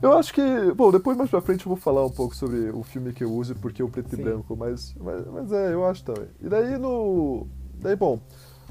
eu 0.02 0.18
acho 0.18 0.34
que. 0.34 0.42
Bom, 0.76 0.92
depois 0.92 1.18
mais 1.18 1.30
pra 1.30 1.42
frente 1.42 1.66
eu 1.66 1.70
vou 1.70 1.78
falar 1.78 2.06
um 2.06 2.10
pouco 2.10 2.36
sobre 2.36 2.70
o 2.70 2.84
filme 2.84 3.12
que 3.14 3.24
eu 3.24 3.32
uso 3.32 3.54
e 3.54 3.56
por 3.56 3.72
que 3.74 3.82
o 3.82 3.90
preto 3.90 4.16
Sim. 4.16 4.22
e 4.22 4.24
branco, 4.24 4.56
mas, 4.56 4.96
mas, 5.00 5.26
mas 5.28 5.52
é, 5.52 5.74
eu 5.74 5.86
acho 5.86 6.04
também. 6.04 6.28
E 6.42 6.48
daí 6.48 6.78
no. 6.78 7.48
Daí, 7.80 7.96
bom, 7.96 8.20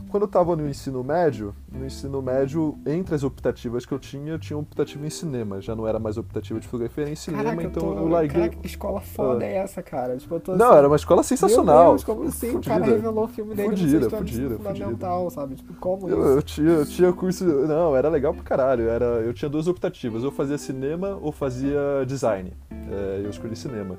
quando 0.08 0.22
eu 0.24 0.28
tava 0.28 0.54
no 0.56 0.68
ensino 0.68 1.02
médio, 1.02 1.54
no 1.72 1.84
ensino 1.84 2.20
médio, 2.22 2.78
entre 2.86 3.14
as 3.14 3.22
optativas 3.22 3.84
que 3.84 3.92
eu 3.92 3.98
tinha, 3.98 4.32
eu 4.32 4.38
tinha 4.38 4.56
uma 4.56 4.62
optativa 4.62 5.06
em 5.06 5.10
cinema. 5.10 5.60
Já 5.60 5.74
não 5.74 5.86
era 5.86 5.98
mais 5.98 6.16
optativa 6.16 6.58
de 6.60 6.66
fotografia, 6.66 7.04
era 7.04 7.10
em 7.10 7.16
cinema, 7.16 7.42
Caraca, 7.44 7.62
eu 7.62 7.68
então 7.68 7.82
tô... 7.82 7.98
eu 7.98 8.08
larguei. 8.08 8.40
Caraca, 8.42 8.56
que 8.56 8.66
escola 8.66 9.00
foda 9.00 9.44
Ah. 9.44 9.48
é 9.48 9.56
essa, 9.56 9.82
cara? 9.82 10.16
Tipo, 10.16 10.34
eu 10.46 10.56
Não, 10.56 10.66
assim, 10.68 10.78
era 10.78 10.86
uma 10.86 10.96
escola 10.96 11.22
sensacional. 11.22 11.90
Deus, 11.90 12.04
como 12.04 12.22
assim? 12.24 12.50
O 12.56 12.60
cara 12.62 12.78
Fudida. 12.84 12.96
revelou 12.96 13.24
o 13.24 13.28
filme 13.28 13.54
dele 13.54 13.68
Fudida, 13.70 14.00
no 14.00 14.10
fudida, 14.10 14.56
fundamental, 14.56 15.30
sabe? 15.30 15.54
Tipo, 15.56 15.74
como 15.74 16.08
Eu, 16.08 16.18
isso? 16.20 16.28
eu 16.28 16.42
tinha, 16.42 16.70
eu 16.70 16.86
tinha 16.86 17.12
curso. 17.12 17.44
Não, 17.44 17.94
era 17.96 18.08
legal 18.08 18.32
pra 18.34 18.42
caralho. 18.42 18.88
Era, 18.88 19.04
eu 19.22 19.32
tinha 19.34 19.48
duas 19.48 19.66
optativas. 19.66 20.22
Eu 20.24 20.30
fazia 20.30 20.58
cinema 20.58 21.18
ou 21.20 21.32
fazia 21.32 22.04
design. 22.06 22.52
É, 22.70 23.22
eu 23.24 23.30
escolhi 23.30 23.56
cinema. 23.56 23.96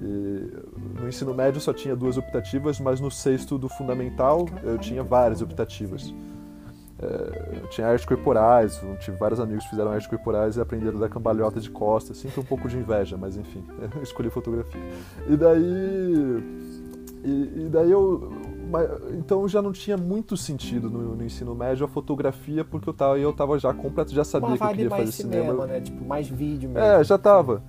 E 0.00 0.52
no 1.00 1.08
ensino 1.08 1.34
médio 1.34 1.60
só 1.60 1.72
tinha 1.72 1.94
duas 1.94 2.16
optativas, 2.16 2.80
mas 2.80 3.00
no 3.00 3.10
sexto 3.10 3.56
do 3.56 3.68
fundamental 3.68 4.46
eu 4.62 4.78
tinha 4.78 5.02
várias 5.02 5.40
optativas. 5.40 6.12
É, 7.00 7.60
eu 7.62 7.68
tinha 7.68 7.86
artes 7.86 8.04
corporais, 8.04 8.80
tive 8.98 9.16
vários 9.16 9.38
amigos 9.38 9.62
que 9.64 9.70
fizeram 9.70 9.92
artes 9.92 10.08
corporais 10.08 10.56
e 10.56 10.60
aprenderam 10.60 10.98
da 10.98 11.08
cambalhota 11.08 11.60
de 11.60 11.70
costas. 11.70 12.16
Sinto 12.16 12.40
um 12.40 12.44
pouco 12.44 12.68
de 12.68 12.76
inveja, 12.76 13.16
mas 13.16 13.36
enfim, 13.36 13.64
eu 13.94 14.02
escolhi 14.02 14.30
fotografia. 14.30 14.80
E 15.28 15.36
daí. 15.36 16.68
E, 17.24 17.64
e 17.64 17.68
daí 17.70 17.90
eu. 17.90 18.32
então 19.16 19.46
já 19.48 19.62
não 19.62 19.70
tinha 19.70 19.96
muito 19.96 20.36
sentido 20.36 20.90
no, 20.90 21.16
no, 21.16 21.24
ensino 21.24 21.54
médio 21.54 21.84
a 21.84 21.88
fotografia, 21.88 22.64
porque 22.64 22.88
eu 22.88 22.94
tava, 22.94 23.18
eu 23.18 23.32
tava 23.32 23.58
já 23.58 23.72
completo, 23.72 24.12
já 24.12 24.24
sabia 24.24 24.56
que 24.56 24.62
eu 24.62 24.68
queria 24.68 24.90
fazer 24.90 25.12
cinema. 25.12 25.52
cinema. 25.52 25.66
Né? 25.66 25.80
Tipo, 25.80 26.04
mais 26.04 26.28
vídeo 26.28 26.68
mesmo. 26.68 26.84
É, 26.84 27.04
já 27.04 27.16
tava. 27.16 27.62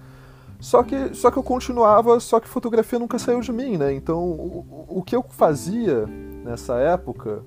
Só 0.59 0.83
que, 0.83 1.13
só 1.15 1.31
que 1.31 1.37
eu 1.37 1.43
continuava, 1.43 2.19
só 2.19 2.39
que 2.39 2.47
fotografia 2.47 2.99
nunca 2.99 3.17
saiu 3.17 3.39
de 3.39 3.51
mim, 3.51 3.77
né? 3.77 3.93
Então 3.93 4.19
o, 4.23 4.85
o 4.89 5.03
que 5.03 5.15
eu 5.15 5.23
fazia 5.29 6.05
nessa 6.43 6.75
época 6.75 7.43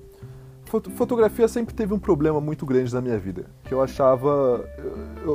fotografia 0.95 1.47
sempre 1.47 1.75
teve 1.75 1.93
um 1.93 1.99
problema 1.99 2.41
muito 2.41 2.65
grande 2.65 2.91
na 2.93 3.01
minha 3.01 3.17
vida, 3.17 3.45
que 3.63 3.73
eu 3.73 3.81
achava 3.81 4.65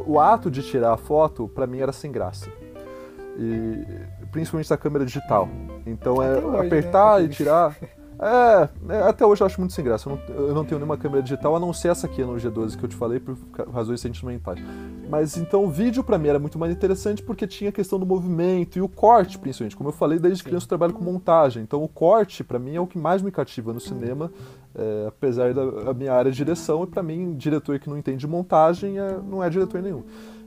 o 0.06 0.18
ato 0.18 0.50
de 0.50 0.62
tirar 0.62 0.92
a 0.92 0.96
foto 0.96 1.48
para 1.48 1.66
mim 1.66 1.78
era 1.78 1.92
sem 1.92 2.10
graça. 2.10 2.50
E 3.38 3.84
principalmente 4.32 4.68
da 4.68 4.76
câmera 4.76 5.04
digital. 5.04 5.48
Então 5.86 6.20
é 6.20 6.38
hoje, 6.38 6.66
apertar 6.66 7.20
né? 7.20 7.26
e 7.26 7.28
tirar 7.30 7.76
É, 8.20 8.68
é, 8.92 9.02
até 9.02 9.24
hoje 9.24 9.42
eu 9.42 9.46
acho 9.46 9.60
muito 9.60 9.72
sem 9.72 9.84
graça. 9.84 10.08
Eu 10.08 10.16
não, 10.16 10.34
eu 10.48 10.54
não, 10.54 10.64
tenho 10.64 10.78
nenhuma 10.78 10.96
câmera 10.96 11.22
digital, 11.22 11.54
a 11.54 11.60
não 11.60 11.72
ser 11.72 11.88
essa 11.88 12.06
aqui 12.06 12.24
no 12.24 12.34
G12 12.34 12.76
que 12.76 12.84
eu 12.84 12.88
te 12.88 12.96
falei, 12.96 13.20
por 13.20 13.36
razões 13.72 14.00
sentimentais. 14.00 14.58
Mas 15.08 15.36
então 15.36 15.64
o 15.64 15.70
vídeo 15.70 16.02
para 16.02 16.18
mim 16.18 16.28
era 16.28 16.38
muito 16.38 16.58
mais 16.58 16.72
interessante 16.72 17.22
porque 17.22 17.46
tinha 17.46 17.70
a 17.70 17.72
questão 17.72 17.98
do 17.98 18.04
movimento 18.04 18.76
e 18.76 18.82
o 18.82 18.88
corte, 18.88 19.38
principalmente. 19.38 19.76
Como 19.76 19.90
eu 19.90 19.92
falei, 19.92 20.18
desde 20.18 20.42
criança 20.42 20.64
eu 20.64 20.68
trabalho 20.68 20.92
com 20.92 21.04
montagem. 21.04 21.62
Então 21.62 21.82
o 21.82 21.88
corte, 21.88 22.42
para 22.42 22.58
mim, 22.58 22.74
é 22.74 22.80
o 22.80 22.86
que 22.86 22.98
mais 22.98 23.22
me 23.22 23.30
cativa 23.30 23.72
no 23.72 23.80
cinema, 23.80 24.32
é, 24.74 25.06
apesar 25.06 25.54
da 25.54 25.94
minha 25.94 26.12
área 26.12 26.30
de 26.30 26.36
direção. 26.36 26.82
E 26.82 26.86
para 26.88 27.04
mim, 27.04 27.34
diretor 27.36 27.78
que 27.78 27.88
não 27.88 27.96
entende 27.96 28.26
montagem 28.26 28.98
é, 28.98 29.18
não 29.22 29.44
é 29.44 29.48
diretor 29.48 29.80
nenhum. 29.80 30.02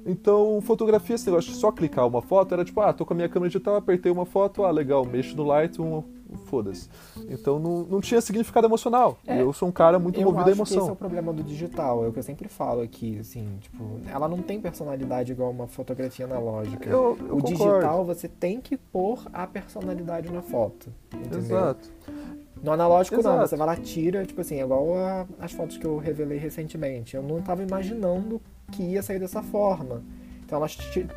Então, 0.05 0.59
fotografia, 0.61 1.15
esse 1.15 1.27
negócio 1.27 1.51
de 1.51 1.57
só 1.57 1.71
clicar 1.71 2.07
uma 2.07 2.21
foto, 2.21 2.53
era 2.53 2.65
tipo, 2.65 2.81
ah, 2.81 2.91
tô 2.91 3.05
com 3.05 3.13
a 3.13 3.15
minha 3.15 3.29
câmera 3.29 3.49
digital, 3.49 3.75
apertei 3.75 4.11
uma 4.11 4.25
foto, 4.25 4.63
ah, 4.63 4.71
legal, 4.71 5.05
mexo 5.05 5.37
no 5.37 5.43
Lightroom, 5.43 6.03
foda-se. 6.45 6.89
Então 7.29 7.59
não, 7.59 7.83
não 7.83 8.01
tinha 8.01 8.21
significado 8.21 8.67
emocional. 8.67 9.17
É, 9.25 9.41
eu 9.41 9.53
sou 9.53 9.69
um 9.69 9.71
cara 9.71 9.99
muito 9.99 10.19
movido 10.21 10.49
à 10.49 10.51
emoção. 10.51 10.79
esse 10.79 10.89
é 10.89 10.91
o 10.91 10.95
problema 10.95 11.33
do 11.33 11.43
digital, 11.43 12.05
é 12.05 12.07
o 12.07 12.13
que 12.13 12.19
eu 12.19 12.23
sempre 12.23 12.47
falo 12.47 12.81
aqui, 12.81 13.19
assim, 13.19 13.47
tipo, 13.59 13.99
ela 14.09 14.27
não 14.27 14.41
tem 14.41 14.59
personalidade 14.59 15.31
igual 15.31 15.51
uma 15.51 15.67
fotografia 15.67 16.25
analógica. 16.25 16.89
Eu, 16.89 17.17
eu 17.19 17.37
o 17.37 17.41
concordo. 17.41 17.47
digital 17.47 18.05
você 18.05 18.27
tem 18.27 18.59
que 18.59 18.77
pôr 18.77 19.23
a 19.33 19.45
personalidade 19.47 20.31
na 20.31 20.41
foto. 20.41 20.91
Entendeu? 21.13 21.39
Exato. 21.39 21.91
No 22.61 22.71
analógico 22.71 23.19
Exato. 23.19 23.37
não, 23.37 23.47
você 23.47 23.55
vai 23.55 23.67
lá, 23.67 23.75
tira, 23.75 24.23
tipo 24.25 24.41
assim, 24.41 24.59
é 24.59 24.63
igual 24.63 24.95
a, 24.95 25.25
as 25.39 25.51
fotos 25.51 25.77
que 25.77 25.85
eu 25.85 25.97
revelei 25.97 26.37
recentemente. 26.37 27.15
Eu 27.15 27.23
não 27.23 27.39
estava 27.39 27.63
imaginando 27.63 28.39
que 28.71 28.83
ia 28.83 29.01
sair 29.01 29.19
dessa 29.19 29.41
forma. 29.41 30.03
Então 30.45 30.59
elas. 30.59 30.75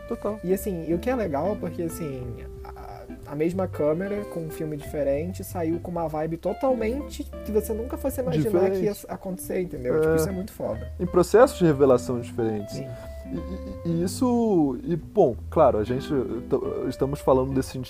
Total. 0.08 0.38
E 0.42 0.54
assim, 0.54 0.86
e 0.88 0.94
o 0.94 0.98
que 0.98 1.10
é 1.10 1.14
legal, 1.14 1.56
porque 1.56 1.82
assim, 1.82 2.22
a 3.26 3.34
mesma 3.34 3.66
câmera 3.66 4.24
com 4.26 4.40
um 4.40 4.50
filme 4.50 4.76
diferente 4.76 5.42
saiu 5.44 5.80
com 5.80 5.90
uma 5.90 6.08
vibe 6.08 6.36
totalmente 6.36 7.24
que 7.44 7.52
você 7.52 7.72
nunca 7.72 7.96
fosse 7.96 8.20
imaginar 8.20 8.50
Diferente. 8.50 8.78
que 8.78 8.84
ia 8.84 8.94
acontecer, 9.08 9.60
entendeu? 9.60 9.96
É. 9.96 10.00
Tipo, 10.00 10.14
isso 10.16 10.28
é 10.28 10.32
muito 10.32 10.52
foda. 10.52 10.92
Em 10.98 11.06
processos 11.06 11.58
de 11.58 11.64
revelação 11.64 12.20
diferentes. 12.20 12.76
Sim. 12.76 12.88
E, 13.84 13.88
e, 13.88 14.02
isso, 14.02 14.78
e 14.84 14.94
bom, 14.96 15.34
claro, 15.50 15.78
a 15.78 15.84
gente 15.84 16.08
estamos 16.88 17.20
falando 17.20 17.52
desse, 17.54 17.80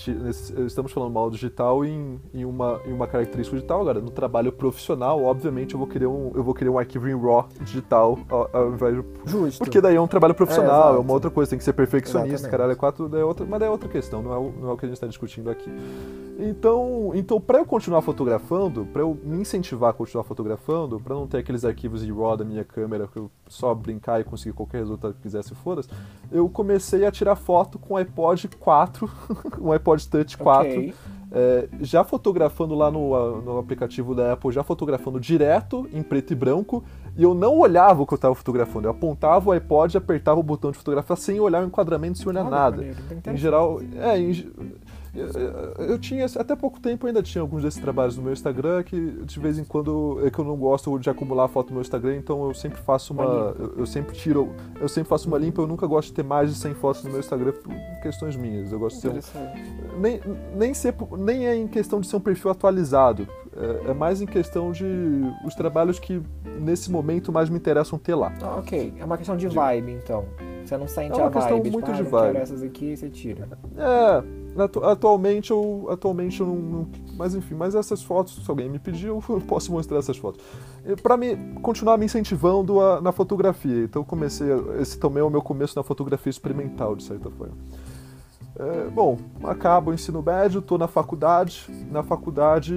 estamos 0.65 0.91
falando 0.91 1.11
mal 1.11 1.29
digital 1.29 1.83
em, 1.83 2.19
em, 2.33 2.45
uma, 2.45 2.79
em 2.85 2.93
uma 2.93 3.05
característica 3.05 3.55
digital. 3.55 3.81
Agora, 3.81 3.99
no 3.99 4.09
trabalho 4.09 4.51
profissional, 4.51 5.23
obviamente, 5.23 5.73
eu 5.73 5.77
vou 5.77 5.87
querer 5.87 6.07
um, 6.07 6.31
eu 6.33 6.43
vou 6.43 6.53
querer 6.53 6.69
um 6.69 6.79
arquivo 6.79 7.07
em 7.09 7.19
RAW 7.19 7.47
digital 7.61 8.17
ao, 8.29 8.49
ao 8.53 8.73
invés 8.73 8.95
de, 8.95 9.03
Justo. 9.25 9.59
porque 9.59 9.81
daí 9.81 9.95
é 9.95 10.01
um 10.01 10.07
trabalho 10.07 10.33
profissional, 10.33 10.93
é, 10.93 10.97
é 10.97 10.99
uma 10.99 11.13
outra 11.13 11.29
coisa, 11.29 11.49
tem 11.49 11.59
que 11.59 11.65
ser 11.65 11.73
perfeccionista, 11.73 12.33
Exatamente. 12.33 12.51
caralho, 12.51 12.71
é 12.71 12.75
quatro, 12.75 13.17
é 13.17 13.23
outra, 13.23 13.45
mas 13.45 13.61
é 13.61 13.69
outra 13.69 13.89
questão, 13.89 14.21
não 14.21 14.33
é, 14.33 14.37
o, 14.37 14.53
não 14.61 14.69
é 14.69 14.73
o 14.73 14.77
que 14.77 14.85
a 14.85 14.87
gente 14.87 14.95
está 14.97 15.07
discutindo 15.07 15.49
aqui. 15.49 15.69
Então, 16.37 17.11
então 17.13 17.39
para 17.39 17.59
eu 17.59 17.65
continuar 17.65 18.01
fotografando, 18.01 18.85
para 18.85 19.01
eu 19.01 19.17
me 19.23 19.37
incentivar 19.37 19.91
a 19.91 19.93
continuar 19.93 20.23
fotografando, 20.23 20.99
para 20.99 21.15
não 21.15 21.27
ter 21.27 21.37
aqueles 21.37 21.63
arquivos 21.63 22.03
em 22.03 22.11
RAW 22.11 22.37
da 22.37 22.43
minha 22.43 22.63
câmera 22.63 23.07
que 23.07 23.17
eu 23.17 23.31
só 23.47 23.73
brincar 23.73 24.19
e 24.19 24.23
conseguir 24.23 24.53
qualquer 24.53 24.79
resultado 24.79 25.13
que 25.13 25.21
quisesse 25.21 25.55
foda 25.55 25.81
eu 26.31 26.49
comecei 26.49 27.05
a 27.05 27.11
tirar 27.11 27.35
foto 27.35 27.77
com 27.79 27.93
o 27.93 27.97
iPod 27.97 28.49
4, 28.59 29.09
um 29.61 29.71
iPod 29.71 30.07
Touch 30.07 30.37
4. 30.37 30.69
Okay. 30.69 30.93
É, 31.31 31.67
já 31.81 32.03
fotografando 32.03 32.75
lá 32.75 32.89
no, 32.89 33.41
no 33.41 33.57
aplicativo 33.57 34.15
da 34.15 34.33
Apple, 34.33 34.51
já 34.51 34.63
fotografando 34.63 35.19
direto 35.19 35.87
em 35.91 36.01
preto 36.01 36.31
e 36.31 36.35
branco, 36.35 36.83
e 37.17 37.23
eu 37.23 37.33
não 37.33 37.57
olhava 37.57 38.03
o 38.03 38.07
que 38.07 38.13
eu 38.13 38.17
estava 38.17 38.33
fotografando. 38.33 38.87
Eu 38.87 38.91
apontava 38.91 39.49
o 39.49 39.51
iPod, 39.51 39.97
apertava 39.97 40.39
o 40.39 40.43
botão 40.43 40.71
de 40.71 40.77
fotografar 40.77 41.17
sem 41.17 41.39
olhar 41.39 41.63
o 41.63 41.67
enquadramento, 41.67 42.17
sem 42.17 42.27
olhar 42.27 42.49
nada. 42.49 42.85
Em 43.27 43.35
geral, 43.35 43.81
é, 43.97 44.17
em, 44.17 44.33
eu 45.79 45.97
tinha, 45.97 46.25
até 46.25 46.55
pouco 46.55 46.79
tempo 46.79 47.07
ainda 47.07 47.23
tinha 47.23 47.41
alguns 47.41 47.63
desses 47.63 47.79
trabalhos 47.79 48.17
no 48.17 48.23
meu 48.23 48.33
Instagram 48.33 48.83
que 48.83 48.99
de 49.23 49.39
vez 49.39 49.57
em 49.57 49.63
quando 49.63 50.21
é 50.25 50.29
que 50.29 50.39
eu 50.39 50.45
não 50.45 50.55
gosto 50.55 50.97
de 50.99 51.09
acumular 51.09 51.47
foto 51.47 51.67
no 51.67 51.75
meu 51.75 51.81
Instagram, 51.81 52.17
então 52.17 52.45
eu 52.45 52.53
sempre 52.53 52.79
faço 52.81 53.13
uma. 53.13 53.23
Eu, 53.23 53.73
eu, 53.77 53.85
sempre 53.85 54.15
tiro. 54.15 54.53
Eu 54.79 54.89
sempre 54.89 55.09
faço 55.09 55.27
uma 55.27 55.37
limpa, 55.37 55.61
eu 55.61 55.67
nunca 55.67 55.87
gosto 55.87 56.09
de 56.09 56.13
ter 56.13 56.23
mais 56.23 56.53
de 56.53 56.59
100 56.59 56.73
fotos 56.75 57.03
no 57.03 57.11
meu 57.11 57.19
Instagram 57.19 57.53
por 57.53 57.73
questões 58.01 58.35
minhas. 58.35 58.71
Eu 58.71 58.79
gosto 58.79 59.01
de. 59.01 59.07
Um, 59.07 59.99
nem, 59.99 60.21
nem, 60.55 60.73
ser, 60.73 60.95
nem 61.17 61.47
é 61.47 61.55
em 61.55 61.67
questão 61.67 61.99
de 62.01 62.07
ser 62.07 62.15
um 62.15 62.21
perfil 62.21 62.51
atualizado. 62.51 63.27
É, 63.57 63.91
é, 63.91 63.93
mais 63.93 64.21
em 64.21 64.25
questão 64.25 64.71
de 64.71 64.85
os 65.45 65.55
trabalhos 65.55 65.97
que 65.97 66.21
nesse 66.59 66.91
momento 66.91 67.31
mais 67.31 67.49
me 67.49 67.55
interessam 67.55 67.97
ter 67.97 68.13
lá. 68.13 68.33
Ah, 68.41 68.57
ok. 68.57 68.93
É 68.99 69.05
uma 69.05 69.17
questão 69.17 69.37
de 69.37 69.47
vibe, 69.47 69.93
então. 69.93 70.25
Você 70.65 70.77
não 70.77 70.87
sente 70.87 71.13
é 71.13 71.23
uma 71.23 71.27
a 71.27 71.31
questão 71.31 71.57
vibe, 71.57 71.71
muito 71.71 71.91
tipo, 71.91 72.03
de 72.03 72.07
ah, 72.07 72.19
vibe. 72.19 72.37
essas 72.37 72.63
aqui 72.63 72.97
você 72.97 73.09
tira. 73.09 73.47
É, 73.77 74.23
atualmente 74.83 75.51
eu, 75.51 75.87
atualmente 75.89 76.41
eu 76.41 76.47
não, 76.47 76.55
não, 76.55 76.87
Mas 77.15 77.35
enfim, 77.35 77.55
mas 77.55 77.75
essas 77.75 78.01
fotos, 78.03 78.43
se 78.43 78.49
alguém 78.49 78.67
me 78.67 78.79
pediu, 78.79 79.23
eu 79.29 79.41
posso 79.47 79.71
mostrar 79.71 79.99
essas 79.99 80.17
fotos. 80.17 80.43
Para 81.01 81.15
me 81.15 81.37
continuar 81.61 81.97
me 81.97 82.05
incentivando 82.05 82.81
a, 82.81 82.99
na 82.99 83.13
fotografia. 83.13 83.83
Então 83.83 84.01
eu 84.01 84.05
comecei. 84.05 84.47
Esse 84.81 84.99
também 84.99 85.21
é 85.21 85.23
o 85.23 85.29
meu 85.29 85.41
começo 85.41 85.77
na 85.77 85.83
fotografia 85.83 86.29
experimental, 86.29 86.95
de 86.95 87.03
certa 87.03 87.29
forma. 87.29 87.53
É, 88.57 88.89
bom, 88.89 89.17
acabo 89.43 89.91
o 89.91 89.93
ensino 89.93 90.21
médio, 90.21 90.59
estou 90.59 90.77
na 90.77 90.87
faculdade. 90.87 91.65
Na 91.91 92.03
faculdade, 92.03 92.73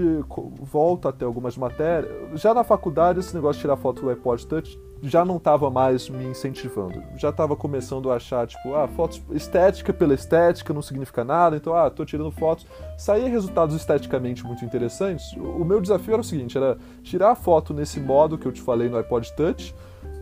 volto 0.61 1.07
até 1.07 1.25
algumas 1.25 1.57
matérias. 1.57 2.41
Já 2.41 2.53
na 2.53 2.65
faculdade, 2.65 3.21
esse 3.21 3.35
negócio 3.35 3.55
de 3.55 3.63
tirar 3.63 3.77
foto 3.77 4.03
do 4.03 4.11
iPod 4.11 4.47
Touch 4.47 4.81
já 5.01 5.25
não 5.25 5.37
estava 5.37 5.71
mais 5.71 6.09
me 6.09 6.25
incentivando. 6.25 7.01
Já 7.17 7.29
estava 7.29 7.55
começando 7.55 8.11
a 8.11 8.17
achar, 8.17 8.47
tipo, 8.47 8.75
ah, 8.75 8.89
fotos 8.89 9.23
estética 9.31 9.93
pela 9.93 10.15
estética 10.15 10.75
não 10.75 10.83
significa 10.83 11.23
nada, 11.25 11.57
então, 11.57 11.75
ah, 11.75 11.89
tô 11.89 12.05
tirando 12.05 12.33
fotos. 12.33 12.67
Saía 12.97 13.29
resultados 13.29 13.77
esteticamente 13.77 14.45
muito 14.45 14.65
interessantes. 14.65 15.33
O 15.35 15.65
meu 15.65 15.81
desafio 15.81 16.15
era 16.15 16.21
o 16.21 16.25
seguinte, 16.25 16.57
era 16.57 16.77
tirar 17.03 17.31
a 17.31 17.37
foto 17.37 17.73
nesse 17.73 18.01
modo 18.01 18.37
que 18.37 18.47
eu 18.47 18.53
te 18.53 18.61
falei 18.61 18.89
no 18.89 18.97
iPod 18.97 19.33
Touch 19.35 19.73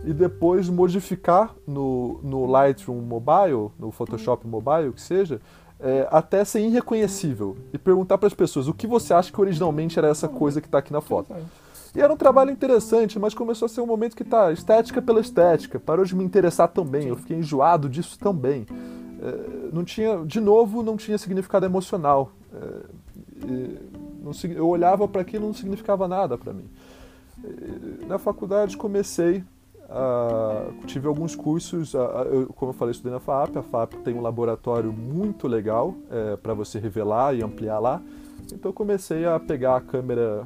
e 0.07 0.13
depois 0.13 0.69
modificar 0.69 1.53
no, 1.67 2.21
no 2.23 2.45
Lightroom 2.45 3.01
Mobile, 3.01 3.71
no 3.77 3.91
Photoshop 3.91 4.47
Mobile, 4.47 4.93
que 4.93 5.01
seja, 5.01 5.41
é, 5.81 6.07
até 6.09 6.45
ser 6.45 6.61
irreconhecível 6.61 7.57
e 7.73 7.77
perguntar 7.77 8.17
para 8.17 8.27
as 8.27 8.33
pessoas 8.33 8.69
o 8.69 8.73
que 8.73 8.87
você 8.87 9.13
acha 9.13 9.33
que 9.33 9.41
originalmente 9.41 9.99
era 9.99 10.07
essa 10.07 10.29
coisa 10.29 10.61
que 10.61 10.67
está 10.67 10.77
aqui 10.77 10.93
na 10.93 11.01
foto. 11.01 11.35
E 11.93 11.99
era 11.99 12.11
um 12.11 12.15
trabalho 12.15 12.49
interessante, 12.51 13.19
mas 13.19 13.33
começou 13.33 13.65
a 13.65 13.69
ser 13.69 13.81
um 13.81 13.85
momento 13.85 14.15
que 14.15 14.23
tá 14.23 14.49
estética 14.53 15.01
pela 15.01 15.19
estética, 15.19 15.77
parou 15.77 16.05
de 16.05 16.15
me 16.15 16.23
interessar 16.23 16.69
também, 16.69 17.09
eu 17.09 17.17
fiquei 17.17 17.35
enjoado 17.35 17.89
disso 17.89 18.17
também. 18.17 18.65
É, 19.21 19.73
não 19.73 19.83
tinha, 19.83 20.23
de 20.25 20.39
novo, 20.39 20.81
não 20.83 20.95
tinha 20.95 21.17
significado 21.17 21.65
emocional. 21.65 22.31
É, 22.53 23.57
não, 24.23 24.31
eu 24.55 24.69
olhava 24.69 25.05
para 25.05 25.19
aquilo 25.19 25.43
e 25.43 25.47
não 25.47 25.53
significava 25.53 26.07
nada 26.07 26.37
para 26.37 26.53
mim. 26.53 26.69
na 28.07 28.17
faculdade 28.17 28.77
comecei 28.77 29.43
Uh, 29.89 30.85
tive 30.85 31.07
alguns 31.07 31.33
cursos, 31.33 31.93
uh, 31.93 31.97
eu, 32.29 32.47
como 32.47 32.71
eu 32.71 32.73
falei, 32.73 32.91
estudei 32.91 33.11
na 33.11 33.19
FAP. 33.19 33.57
A 33.57 33.63
FAP 33.63 33.93
tem 34.03 34.13
um 34.13 34.21
laboratório 34.21 34.91
muito 34.91 35.47
legal 35.47 35.95
é, 36.11 36.35
para 36.35 36.53
você 36.53 36.77
revelar 36.77 37.33
e 37.33 37.43
ampliar 37.43 37.79
lá. 37.79 38.01
Então 38.51 38.71
comecei 38.73 39.25
a 39.25 39.39
pegar 39.39 39.77
a 39.77 39.81
câmera 39.81 40.45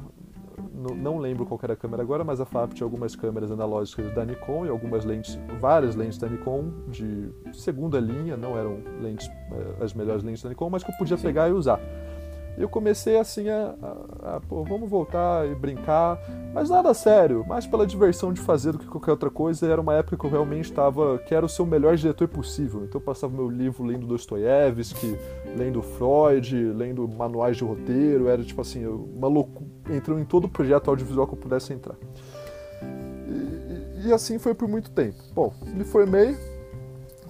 não 0.96 1.18
lembro 1.18 1.46
qual 1.46 1.58
era 1.62 1.74
a 1.74 1.76
câmera 1.76 2.02
agora, 2.02 2.24
mas 2.24 2.40
a 2.40 2.44
FAP 2.44 2.74
tinha 2.74 2.86
algumas 2.86 3.14
câmeras 3.14 3.50
analógicas 3.50 4.12
da 4.14 4.24
Nikon 4.24 4.66
e 4.66 4.68
algumas 4.68 5.04
lentes, 5.04 5.38
várias 5.60 5.94
lentes 5.94 6.18
da 6.18 6.28
Nikon 6.28 6.70
de 6.88 7.30
segunda 7.52 8.00
linha, 8.00 8.36
não 8.36 8.58
eram 8.58 8.78
lentes, 9.00 9.28
eh, 9.28 9.84
as 9.84 9.94
melhores 9.94 10.22
lentes 10.22 10.42
da 10.42 10.48
Nikon, 10.48 10.70
mas 10.70 10.82
que 10.82 10.90
eu 10.90 10.96
podia 10.96 11.16
Sim. 11.16 11.22
pegar 11.22 11.48
e 11.48 11.52
usar. 11.52 11.80
Eu 12.56 12.68
comecei 12.68 13.18
assim 13.18 13.48
a, 13.48 13.74
a, 13.82 14.36
a, 14.36 14.40
pô, 14.40 14.62
vamos 14.62 14.88
voltar 14.88 15.48
e 15.48 15.54
brincar, 15.54 16.18
mas 16.52 16.68
nada 16.68 16.92
sério, 16.92 17.44
mais 17.46 17.66
pela 17.66 17.86
diversão 17.86 18.32
de 18.32 18.40
fazer 18.40 18.72
do 18.72 18.78
que 18.78 18.86
qualquer 18.86 19.12
outra 19.12 19.30
coisa. 19.30 19.66
Era 19.66 19.80
uma 19.80 19.94
época 19.94 20.16
que 20.16 20.24
eu 20.24 20.30
realmente 20.30 20.66
estava, 20.66 21.18
quero 21.18 21.48
ser 21.48 21.62
o 21.62 21.66
melhor 21.66 21.96
diretor 21.96 22.28
possível. 22.28 22.84
Então 22.84 23.00
eu 23.00 23.04
passava 23.04 23.34
meu 23.34 23.48
livro 23.48 23.84
lendo 23.84 24.06
Dostoiévski, 24.06 25.16
lendo 25.56 25.80
Freud, 25.82 26.54
lendo 26.74 27.08
manuais 27.08 27.56
de 27.56 27.64
roteiro, 27.64 28.28
era 28.28 28.42
tipo 28.42 28.60
assim, 28.60 28.86
uma 28.86 29.28
loucura, 29.28 29.66
entrando 29.90 30.20
em 30.20 30.24
todo 30.24 30.44
o 30.44 30.48
projeto 30.48 30.88
audiovisual 30.88 31.26
que 31.26 31.34
eu 31.34 31.38
pudesse 31.38 31.72
entrar. 31.72 31.96
E, 33.28 34.04
e, 34.04 34.08
e 34.08 34.12
assim 34.12 34.38
foi 34.38 34.54
por 34.54 34.68
muito 34.68 34.90
tempo. 34.90 35.16
Bom, 35.34 35.54
me 35.74 35.84
formei, 35.84 36.36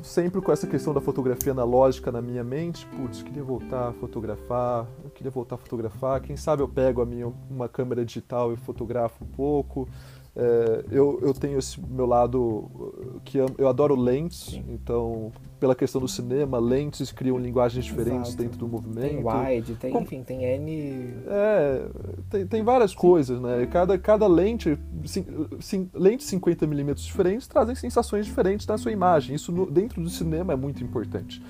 sempre 0.02 0.40
com 0.40 0.52
essa 0.52 0.66
questão 0.66 0.92
da 0.92 1.00
fotografia 1.00 1.52
analógica 1.52 2.10
na 2.10 2.20
minha 2.20 2.42
mente, 2.42 2.84
putz, 2.86 3.22
queria 3.22 3.42
voltar 3.42 3.88
a 3.88 3.92
fotografar, 3.92 4.86
eu 5.04 5.10
queria 5.10 5.30
voltar 5.30 5.54
a 5.54 5.58
fotografar, 5.58 6.20
quem 6.20 6.36
sabe 6.36 6.62
eu 6.62 6.68
pego 6.68 7.00
a 7.00 7.06
minha 7.06 7.32
uma 7.48 7.68
câmera 7.68 8.04
digital 8.04 8.52
e 8.52 8.56
fotografo 8.56 9.24
um 9.24 9.28
pouco. 9.28 9.88
É, 10.34 10.84
eu, 10.90 11.18
eu 11.20 11.34
tenho 11.34 11.58
esse 11.58 11.78
meu 11.80 12.06
lado 12.06 13.20
que 13.24 13.36
eu, 13.36 13.46
eu 13.58 13.68
adoro 13.68 13.94
lentes, 13.94 14.52
Sim. 14.52 14.64
então 14.68 15.30
pela 15.60 15.76
questão 15.76 16.00
do 16.00 16.08
cinema, 16.08 16.58
lentes 16.58 17.12
criam 17.12 17.38
linguagens 17.38 17.84
diferentes 17.84 18.30
Exato. 18.30 18.42
dentro 18.42 18.58
do 18.58 18.66
movimento. 18.66 19.22
Tem 19.22 19.24
wide, 19.24 19.74
tem, 19.74 19.92
Com... 19.92 20.00
enfim, 20.00 20.22
tem 20.24 20.42
N. 20.42 21.14
É, 21.28 21.86
tem, 22.30 22.46
tem 22.46 22.62
várias 22.64 22.90
Sim. 22.92 22.96
coisas, 22.96 23.40
né? 23.40 23.64
Cada, 23.70 23.96
cada 23.96 24.26
lente, 24.26 24.76
sim, 25.04 25.24
sim, 25.60 25.90
lentes 25.94 26.28
50mm 26.28 26.94
diferentes 26.94 27.46
trazem 27.46 27.76
sensações 27.76 28.26
diferentes 28.26 28.66
na 28.66 28.76
sua 28.76 28.90
imagem. 28.90 29.36
Isso 29.36 29.52
no, 29.52 29.70
dentro 29.70 30.02
do 30.02 30.08
cinema 30.08 30.52
é 30.52 30.56
muito 30.56 30.82
importante. 30.82 31.40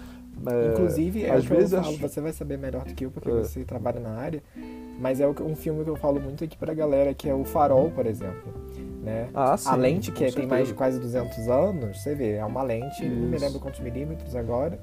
É, 0.47 0.73
Inclusive, 0.73 1.25
é 1.25 1.31
às 1.31 1.45
vezes 1.45 1.73
eu 1.73 1.83
falo, 1.83 1.97
você 1.99 2.21
vai 2.21 2.33
saber 2.33 2.59
melhor 2.59 2.85
do 2.85 2.95
que 2.95 3.05
eu, 3.05 3.11
porque 3.11 3.31
é. 3.31 3.33
você 3.33 3.65
trabalha 3.65 4.01
na 4.01 4.11
área, 4.11 4.43
mas 4.99 5.21
é 5.21 5.29
um 5.29 5.55
filme 5.55 5.85
que 5.85 5.91
eu 5.91 5.97
falo 5.97 6.21
muito 6.21 6.43
aqui 6.45 6.57
pra 6.57 6.75
galera, 6.75 7.15
que 7.15 7.29
é 7.29 7.35
o 7.35 7.45
Farol, 7.45 7.91
por 7.91 8.07
exemplo. 8.07 8.53
Né? 9.03 9.29
Ah, 9.35 9.57
sim, 9.57 9.69
a 9.69 9.75
lente, 9.75 10.13
que 10.13 10.31
tem 10.31 10.47
mais 10.47 10.69
de 10.69 10.75
quase 10.75 10.99
200 11.01 11.49
anos, 11.49 12.03
você 12.03 12.15
vê, 12.15 12.35
é 12.35 12.45
uma 12.45 12.63
lente, 12.63 13.05
Isso. 13.05 13.15
não 13.15 13.29
me 13.29 13.39
lembro 13.39 13.59
quantos 13.59 13.81
milímetros 13.81 14.37
agora, 14.37 14.79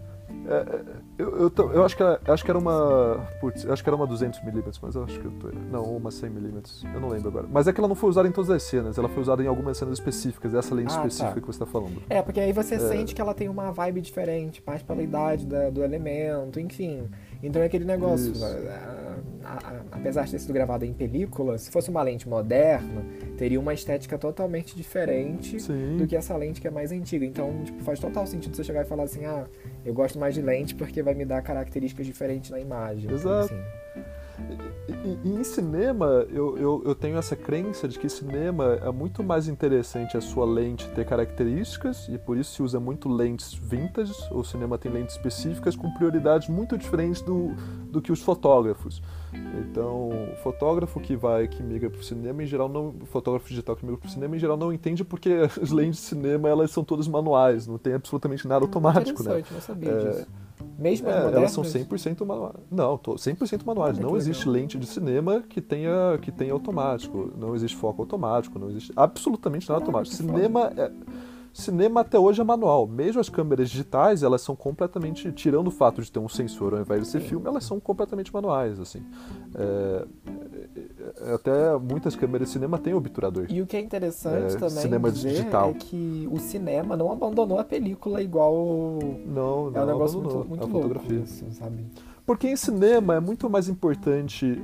é, 0.47 0.53
é, 0.53 0.83
eu, 1.17 1.51
eu, 1.55 1.71
eu, 1.73 1.85
acho, 1.85 1.95
que 1.95 2.03
era, 2.03 2.19
acho 2.27 2.43
que 2.43 2.49
era 2.51 2.57
uma. 2.57 3.27
Putz, 3.39 3.65
acho 3.67 3.83
que 3.83 3.89
era 3.89 3.95
uma 3.95 4.07
200mm, 4.07 4.79
mas 4.81 4.95
eu 4.95 5.03
acho 5.03 5.19
que 5.19 5.25
eu 5.25 5.31
tô. 5.31 5.49
Não, 5.71 5.83
uma 5.83 6.09
100mm, 6.09 6.93
eu 6.93 6.99
não 6.99 7.09
lembro 7.09 7.29
agora. 7.29 7.47
Mas 7.51 7.67
é 7.67 7.73
que 7.73 7.79
ela 7.79 7.87
não 7.87 7.95
foi 7.95 8.09
usada 8.09 8.27
em 8.27 8.31
todas 8.31 8.49
as 8.49 8.63
cenas, 8.63 8.97
ela 8.97 9.09
foi 9.09 9.21
usada 9.21 9.43
em 9.43 9.47
algumas 9.47 9.77
cenas 9.77 9.99
específicas, 9.99 10.53
essa 10.53 10.73
lente 10.73 10.91
ah, 10.93 11.01
tá. 11.01 11.07
específica 11.07 11.35
tá. 11.35 11.41
que 11.41 11.47
você 11.47 11.59
tá 11.59 11.65
falando. 11.65 12.01
É, 12.09 12.21
porque 12.21 12.39
aí 12.39 12.51
você 12.51 12.75
é... 12.75 12.79
sente 12.79 13.13
que 13.13 13.21
ela 13.21 13.33
tem 13.33 13.49
uma 13.49 13.71
vibe 13.71 14.01
diferente, 14.01 14.63
mais 14.65 14.81
pela 14.81 15.03
idade 15.03 15.45
da, 15.45 15.69
do 15.69 15.83
elemento, 15.83 16.59
enfim. 16.59 17.07
Então 17.41 17.61
é 17.61 17.65
aquele 17.65 17.85
negócio. 17.85 18.33
A, 18.43 19.47
a, 19.47 19.53
a, 19.53 19.81
apesar 19.91 20.25
de 20.25 20.31
ter 20.31 20.39
sido 20.39 20.53
gravado 20.53 20.85
em 20.85 20.93
película, 20.93 21.57
se 21.57 21.71
fosse 21.71 21.89
uma 21.89 22.01
lente 22.01 22.27
moderna, 22.27 23.03
teria 23.37 23.59
uma 23.59 23.73
estética 23.73 24.17
totalmente 24.17 24.75
diferente 24.75 25.59
Sim. 25.59 25.97
do 25.97 26.05
que 26.05 26.15
essa 26.15 26.35
lente 26.35 26.59
que 26.59 26.67
é 26.67 26.71
mais 26.71 26.91
antiga. 26.91 27.25
Então, 27.25 27.63
tipo, 27.63 27.81
faz 27.83 27.99
total 27.99 28.27
sentido 28.27 28.55
você 28.55 28.63
chegar 28.63 28.81
e 28.81 28.85
falar 28.85 29.03
assim, 29.03 29.25
ah, 29.25 29.45
eu 29.85 29.93
gosto 29.93 30.19
mais 30.19 30.35
de 30.35 30.41
lente 30.41 30.75
porque 30.75 31.01
vai 31.01 31.13
me 31.13 31.25
dar 31.25 31.41
características 31.41 32.05
diferentes 32.05 32.49
na 32.51 32.59
imagem. 32.59 33.09
Exato. 33.11 33.53
Assim. 33.53 34.09
E, 34.87 35.29
e, 35.29 35.35
em 35.35 35.43
cinema, 35.43 36.25
eu, 36.29 36.57
eu, 36.57 36.81
eu, 36.85 36.95
tenho 36.95 37.17
essa 37.17 37.35
crença 37.35 37.87
de 37.87 37.97
que 37.99 38.09
cinema 38.09 38.79
é 38.83 38.91
muito 38.91 39.23
mais 39.23 39.47
interessante 39.47 40.17
a 40.17 40.21
sua 40.21 40.45
lente 40.45 40.87
ter 40.89 41.05
características, 41.05 42.07
e 42.09 42.17
por 42.17 42.37
isso 42.37 42.53
se 42.53 42.63
usa 42.63 42.79
muito 42.79 43.07
lentes 43.07 43.53
vintage, 43.53 44.13
o 44.31 44.43
cinema 44.43 44.77
tem 44.77 44.91
lentes 44.91 45.15
específicas 45.15 45.75
com 45.75 45.91
prioridades 45.93 46.49
muito 46.49 46.77
diferentes 46.77 47.21
do, 47.21 47.53
do 47.91 48.01
que 48.01 48.11
os 48.11 48.21
fotógrafos. 48.21 49.01
Então, 49.59 50.09
o 50.09 50.35
fotógrafo 50.43 50.99
que 50.99 51.15
vai, 51.15 51.47
que 51.47 51.61
migra 51.61 51.89
para 51.89 51.99
o 51.99 52.03
cinema, 52.03 52.43
em 52.43 52.47
geral, 52.47 52.67
não, 52.67 52.95
o 53.01 53.05
fotógrafo 53.05 53.47
digital 53.47 53.75
que 53.75 53.85
migra 53.85 53.99
para 53.99 54.07
o 54.07 54.11
cinema, 54.11 54.35
em 54.35 54.39
geral, 54.39 54.57
não 54.57 54.73
entende 54.73 55.03
porque 55.03 55.29
as 55.61 55.71
lentes 55.71 55.99
de 55.99 56.05
cinema, 56.07 56.49
elas 56.49 56.71
são 56.71 56.83
todas 56.83 57.07
manuais, 57.07 57.67
não 57.67 57.77
tem 57.77 57.93
absolutamente 57.93 58.47
nada 58.47 58.65
automático, 58.65 59.23
né? 59.23 59.43
Não 59.51 59.61
sabia 59.61 59.91
é, 59.91 59.97
disso. 59.97 60.27
Mesmo 60.77 61.09
é, 61.09 61.33
elas 61.33 61.51
são 61.51 61.63
100% 61.63 62.25
manuais. 62.25 62.55
Não, 62.71 62.97
100% 62.97 63.65
manuais. 63.65 63.99
não 63.99 64.15
existe 64.15 64.47
legal. 64.47 64.61
lente 64.61 64.77
de 64.77 64.85
cinema 64.85 65.43
que 65.47 65.61
tenha, 65.61 66.17
que 66.21 66.31
tenha 66.31 66.53
automático. 66.53 67.31
Não 67.37 67.55
existe 67.55 67.75
foco 67.77 68.01
automático. 68.01 68.57
Não 68.57 68.69
existe 68.69 68.93
absolutamente 68.95 69.67
nada 69.67 69.81
automático. 69.81 70.15
Cinema 70.15 70.71
é, 70.77 70.91
cinema 71.53 72.01
até 72.01 72.17
hoje 72.17 72.41
é 72.41 72.43
manual. 72.43 72.87
Mesmo 72.87 73.19
as 73.19 73.29
câmeras 73.29 73.69
digitais, 73.69 74.23
elas 74.23 74.41
são 74.41 74.55
completamente, 74.55 75.31
tirando 75.31 75.67
o 75.67 75.71
fato 75.71 76.01
de 76.01 76.11
ter 76.11 76.19
um 76.19 76.29
sensor 76.29 76.73
ao 76.73 76.81
invés 76.81 77.03
de 77.03 77.07
ser 77.07 77.21
filme, 77.21 77.47
elas 77.47 77.63
são 77.63 77.79
completamente 77.79 78.33
manuais, 78.33 78.79
assim. 78.79 79.03
É, 79.55 80.05
é, 81.21 81.33
até 81.33 81.77
muitas 81.77 82.15
câmeras 82.15 82.47
de 82.47 82.53
cinema 82.53 82.77
têm 82.77 82.93
obturador. 82.93 83.45
E 83.49 83.61
o 83.61 83.67
que 83.67 83.77
é 83.77 83.79
interessante 83.79 84.55
é, 84.55 84.57
também 84.57 84.69
cinema 84.69 85.11
digital. 85.11 85.71
é 85.71 85.73
que 85.73 86.27
o 86.31 86.39
cinema 86.39 86.95
não 86.95 87.11
abandonou 87.11 87.59
a 87.59 87.63
película 87.63 88.21
igual 88.21 88.53
não, 89.25 89.71
não 89.71 89.81
é 89.81 89.83
um 89.83 89.87
negócio 89.87 90.19
muito, 90.19 90.37
muito 90.47 90.63
a 90.63 90.67
louco, 90.67 90.81
fotografia. 90.81 91.21
Assim, 91.23 91.51
sabe? 91.51 91.85
Porque 92.25 92.47
em 92.47 92.55
cinema 92.55 93.15
é 93.15 93.19
muito 93.19 93.49
mais 93.49 93.67
importante 93.67 94.61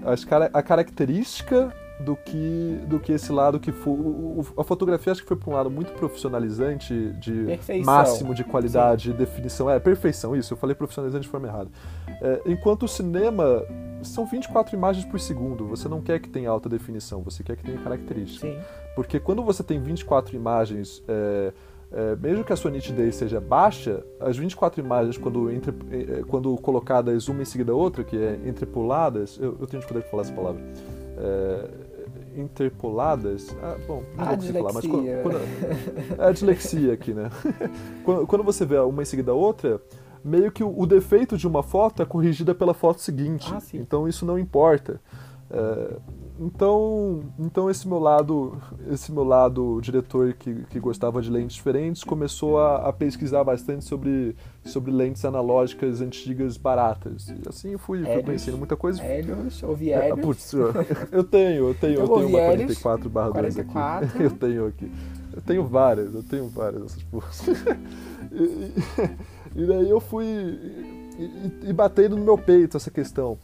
a 0.53 0.61
característica 0.61 1.73
do 1.99 2.15
que 2.15 2.79
do 2.87 2.99
que 2.99 3.13
esse 3.13 3.31
lado 3.31 3.59
que 3.59 3.71
foi 3.71 3.95
a 4.57 4.63
fotografia 4.63 5.13
acho 5.13 5.21
que 5.21 5.27
foi 5.27 5.37
para 5.37 5.49
um 5.49 5.53
lado 5.53 5.71
muito 5.71 5.93
profissionalizante 5.93 6.93
de 7.13 7.45
perfeição. 7.45 7.85
máximo 7.85 8.35
de 8.35 8.43
qualidade 8.43 9.11
Sim. 9.11 9.17
definição 9.17 9.69
é 9.69 9.79
perfeição 9.79 10.35
isso 10.35 10.53
eu 10.53 10.57
falei 10.57 10.75
profissionalizante 10.75 11.23
de 11.23 11.29
forma 11.29 11.47
errada 11.47 11.69
é, 12.21 12.41
enquanto 12.45 12.83
o 12.83 12.87
cinema 12.87 13.63
são 14.01 14.25
24 14.25 14.75
imagens 14.75 15.05
por 15.05 15.19
segundo 15.19 15.67
você 15.67 15.87
não 15.87 16.01
quer 16.01 16.19
que 16.19 16.27
tenha 16.27 16.49
alta 16.49 16.67
definição 16.67 17.21
você 17.21 17.43
quer 17.43 17.55
que 17.55 17.63
tenha 17.63 17.77
característica 17.77 18.45
Sim. 18.45 18.59
porque 18.93 19.17
quando 19.17 19.41
você 19.41 19.63
tem 19.63 19.79
24 19.79 20.35
imagens 20.35 21.01
é, 21.07 21.53
é, 21.91 22.15
mesmo 22.17 22.43
que 22.43 22.51
a 22.51 22.57
sua 22.57 22.71
nitidez 22.71 23.15
seja 23.15 23.39
baixa, 23.39 24.03
as 24.19 24.35
24 24.35 24.83
imagens, 24.83 25.17
quando, 25.17 25.49
entre, 25.49 25.73
é, 25.91 26.23
quando 26.27 26.53
colocadas 26.57 27.29
uma 27.29 27.41
em 27.41 27.45
seguida 27.45 27.71
a 27.71 27.75
outra, 27.75 28.03
que 28.03 28.17
é 28.17 28.39
entrepoladas, 28.45 29.37
eu, 29.39 29.55
eu 29.59 29.67
tenho 29.67 29.79
dificuldade 29.79 30.03
de 30.05 30.11
falar 30.11 30.23
essa 30.23 30.33
palavra, 30.33 30.61
é, 31.17 31.69
interpoladas. 32.35 33.55
Ah, 33.61 33.77
bom, 33.87 34.03
não 34.15 34.25
vou 34.37 34.53
falar, 34.53 34.73
mas 34.73 34.85
quando, 34.85 35.23
quando, 35.23 35.37
é 36.19 36.27
a 36.27 36.31
dislexia 36.31 36.93
aqui, 36.93 37.13
né? 37.13 37.29
quando, 38.03 38.27
quando, 38.27 38.43
você 38.43 38.65
vê 38.65 38.77
uma 38.79 39.01
em 39.01 39.05
seguida 39.05 39.31
a 39.31 39.35
outra, 39.35 39.81
meio 40.23 40.51
que 40.51 40.63
o, 40.63 40.79
o 40.79 40.85
defeito 40.85 41.37
de 41.37 41.47
uma 41.47 41.63
foto 41.63 42.01
é 42.01 42.05
corrigida 42.05 42.53
pela 42.53 42.73
foto 42.73 43.01
seguinte. 43.01 43.53
Ah, 43.53 43.61
então 43.73 44.07
isso 44.07 44.25
não 44.25 44.37
importa. 44.37 45.01
É, 45.49 45.97
então, 46.37 47.23
então 47.39 47.69
esse 47.69 47.87
meu 47.87 47.99
lado, 47.99 48.61
esse 48.91 49.11
meu 49.11 49.23
lado 49.23 49.79
diretor 49.81 50.33
que, 50.33 50.53
que 50.69 50.79
gostava 50.79 51.21
de 51.21 51.29
lentes 51.29 51.55
diferentes 51.55 52.03
começou 52.03 52.59
a, 52.59 52.89
a, 52.89 52.93
pesquisar 52.93 53.43
bastante 53.43 53.85
sobre, 53.85 54.35
sobre 54.65 54.91
lentes 54.91 55.23
analógicas 55.23 56.01
antigas 56.01 56.57
baratas. 56.57 57.29
E 57.29 57.41
assim 57.47 57.71
eu 57.71 57.79
fui, 57.79 58.03
fui 58.03 58.23
conhecendo 58.23 58.57
muita 58.57 58.75
coisa. 58.75 59.01
Helios, 59.01 59.63
ouvi 59.63 59.91
Helios. 59.91 60.17
É, 60.17 60.21
putz, 60.21 60.53
eu 61.11 61.23
tenho, 61.23 61.69
eu 61.69 61.73
tenho, 61.75 61.99
eu, 62.01 62.07
tenho 62.07 62.27
uma 62.27 62.39
44 62.39 63.09
barra 63.09 63.29
2 63.31 63.59
aqui. 63.59 63.75
Eu 64.19 64.31
tenho 64.31 64.67
aqui. 64.67 64.91
Eu 65.33 65.41
tenho 65.41 65.65
várias, 65.65 66.13
eu 66.13 66.23
tenho 66.23 66.47
várias 66.47 66.81
dessas 66.81 67.03
porras. 67.03 67.45
e, 68.31 68.43
e, 68.43 69.63
e, 69.63 69.65
daí 69.65 69.89
eu 69.89 69.99
fui 69.99 70.25
e, 70.25 71.69
e 71.69 71.73
batendo 71.73 72.15
no 72.15 72.23
meu 72.23 72.37
peito 72.37 72.77
essa 72.77 72.89
questão. 72.89 73.37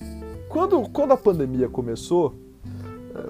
Quando, 0.47 0.81
quando 0.89 1.11
a 1.11 1.17
pandemia 1.17 1.67
começou, 1.67 2.33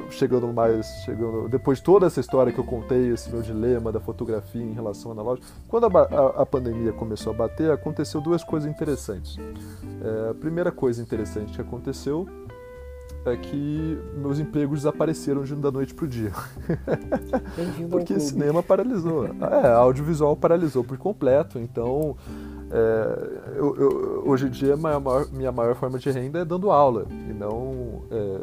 chegando 0.09 0.51
mais, 0.51 0.85
chegando 1.05 1.47
depois 1.49 1.77
de 1.79 1.83
toda 1.83 2.05
essa 2.05 2.19
história 2.19 2.51
que 2.51 2.59
eu 2.59 2.63
contei, 2.63 3.11
esse 3.11 3.29
meu 3.29 3.41
dilema 3.41 3.91
da 3.91 3.99
fotografia 3.99 4.61
em 4.61 4.73
relação 4.73 5.11
analógica, 5.11 5.47
quando 5.67 5.85
a, 5.85 6.01
a, 6.01 6.41
a 6.41 6.45
pandemia 6.45 6.91
começou 6.93 7.33
a 7.33 7.35
bater, 7.35 7.71
aconteceu 7.71 8.21
duas 8.21 8.43
coisas 8.43 8.69
interessantes. 8.69 9.37
É, 10.03 10.31
a 10.31 10.33
primeira 10.33 10.71
coisa 10.71 11.01
interessante 11.01 11.53
que 11.53 11.61
aconteceu 11.61 12.27
é 13.25 13.35
que 13.37 13.99
meus 14.15 14.39
empregos 14.39 14.79
desapareceram 14.79 15.43
de 15.43 15.55
da 15.55 15.71
noite 15.71 15.93
pro 15.93 16.07
dia. 16.07 16.31
Porque 17.89 18.19
cinema 18.19 18.63
paralisou. 18.63 19.27
É, 19.27 19.67
audiovisual 19.73 20.35
paralisou 20.35 20.83
por 20.83 20.97
completo. 20.97 21.59
Então, 21.59 22.15
é, 22.71 23.57
eu, 23.57 23.75
eu, 23.75 24.23
hoje 24.25 24.47
em 24.47 24.49
dia, 24.49 24.75
minha 24.75 24.99
maior, 24.99 25.27
minha 25.31 25.51
maior 25.51 25.75
forma 25.75 25.99
de 25.99 26.09
renda 26.09 26.39
é 26.39 26.45
dando 26.45 26.71
aula. 26.71 27.05
E 27.11 27.33
não. 27.33 28.03
É, 28.09 28.41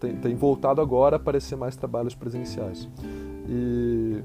tem, 0.00 0.16
tem 0.16 0.34
voltado 0.34 0.80
agora 0.80 1.16
a 1.16 1.18
aparecer 1.18 1.56
mais 1.56 1.76
trabalhos 1.76 2.14
presenciais. 2.14 2.88
E 3.48 4.22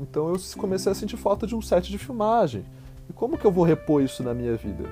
então 0.00 0.28
eu 0.28 0.36
comecei 0.56 0.92
a 0.92 0.94
sentir 0.94 1.16
falta 1.16 1.46
de 1.46 1.54
um 1.54 1.60
set 1.60 1.90
de 1.90 1.98
filmagem. 1.98 2.64
E 3.08 3.12
como 3.12 3.36
que 3.36 3.44
eu 3.44 3.50
vou 3.50 3.64
repor 3.64 4.02
isso 4.02 4.22
na 4.22 4.32
minha 4.32 4.56
vida? 4.56 4.84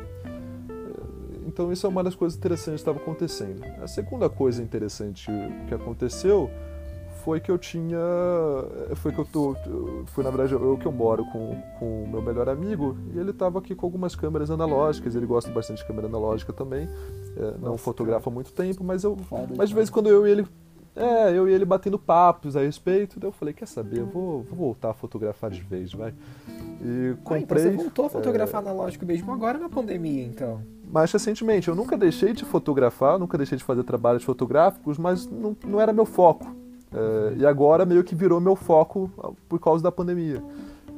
Então 1.47 1.73
isso 1.73 1.87
é 1.87 1.89
uma 1.89 2.03
das 2.03 2.15
coisas 2.15 2.37
interessantes 2.37 2.83
que 2.83 2.89
estava 2.89 2.99
acontecendo. 2.99 3.63
A 3.81 3.87
segunda 3.87 4.29
coisa 4.29 4.63
interessante 4.63 5.31
que 5.69 5.75
aconteceu 5.75 6.51
foi 7.25 7.41
que 7.41 7.51
eu 7.51 7.57
tinha. 7.57 7.99
Foi 8.97 9.13
que 9.13 9.19
eu 9.19 9.25
tô. 9.25 9.57
Foi 10.07 10.25
na 10.25 10.31
verdade 10.31 10.53
eu 10.53 10.77
que 10.77 10.87
eu 10.87 10.93
moro 10.93 11.25
com, 11.27 11.57
com 11.79 12.05
o 12.05 12.09
meu 12.09 12.21
melhor 12.21 12.49
amigo 12.49 12.97
e 13.15 13.19
ele 13.19 13.31
estava 13.31 13.59
aqui 13.59 13.75
com 13.75 13.87
algumas 13.87 14.15
câmeras 14.17 14.51
analógicas. 14.51 15.15
Ele 15.15 15.27
gosta 15.27 15.51
bastante 15.51 15.79
de 15.79 15.87
câmera 15.87 16.07
analógica 16.07 16.53
também. 16.53 16.89
É, 17.37 17.59
não 17.59 17.77
fotografa 17.77 18.31
há 18.31 18.33
muito 18.33 18.53
tempo, 18.53 18.85
mas 18.85 19.05
eu. 19.05 19.17
Mas 19.57 19.69
de 19.69 19.75
vez 19.75 19.89
em 19.89 19.93
quando 19.93 20.09
eu 20.09 20.27
e 20.27 20.31
ele. 20.31 20.47
É, 20.97 21.37
eu 21.37 21.49
e 21.49 21.53
ele 21.53 21.65
batendo 21.65 21.99
papos 21.99 22.57
a 22.57 22.61
respeito. 22.61 23.19
Daí 23.19 23.29
eu 23.29 23.33
falei, 23.33 23.53
quer 23.53 23.67
saber, 23.67 23.99
eu 23.99 24.07
vou, 24.07 24.43
vou 24.43 24.57
voltar 24.57 24.91
a 24.91 24.95
fotografar 24.95 25.51
de 25.51 25.61
vez, 25.61 25.93
vai. 25.93 26.15
E 26.81 27.17
comprei. 27.25 27.65
Ah, 27.65 27.67
então 27.67 27.71
você 27.71 27.71
voltou 27.71 28.07
a 28.07 28.11
fotografar 28.11 28.63
é... 28.63 28.69
analógico 28.69 29.05
mesmo 29.05 29.33
agora 29.33 29.59
na 29.59 29.69
pandemia, 29.69 30.25
então? 30.25 30.61
Mais 30.89 31.11
recentemente, 31.11 31.67
eu 31.67 31.75
nunca 31.75 31.97
deixei 31.97 32.33
de 32.33 32.45
fotografar, 32.45 33.19
nunca 33.19 33.37
deixei 33.37 33.59
de 33.59 33.65
fazer 33.65 33.83
trabalhos 33.83 34.23
fotográficos, 34.23 34.97
mas 34.97 35.27
não, 35.27 35.57
não 35.67 35.81
era 35.81 35.93
meu 35.93 36.07
foco. 36.07 36.47
É, 36.93 37.35
e 37.39 37.47
agora 37.47 37.85
meio 37.85 38.05
que 38.05 38.15
virou 38.15 38.41
meu 38.41 38.55
foco 38.55 39.11
por 39.49 39.59
causa 39.59 39.83
da 39.83 39.91
pandemia. 39.91 40.41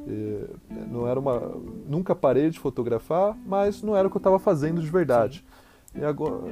E, 0.07 0.45
não 0.91 1.07
era 1.07 1.19
uma, 1.19 1.51
nunca 1.87 2.13
parei 2.15 2.49
de 2.51 2.59
fotografar, 2.59 3.35
mas 3.45 3.81
não 3.81 3.95
era 3.95 4.07
o 4.07 4.11
que 4.11 4.17
eu 4.17 4.19
estava 4.19 4.37
fazendo 4.37 4.79
de 4.79 4.89
verdade. 4.89 5.43
E, 5.99 6.05
agora, 6.05 6.43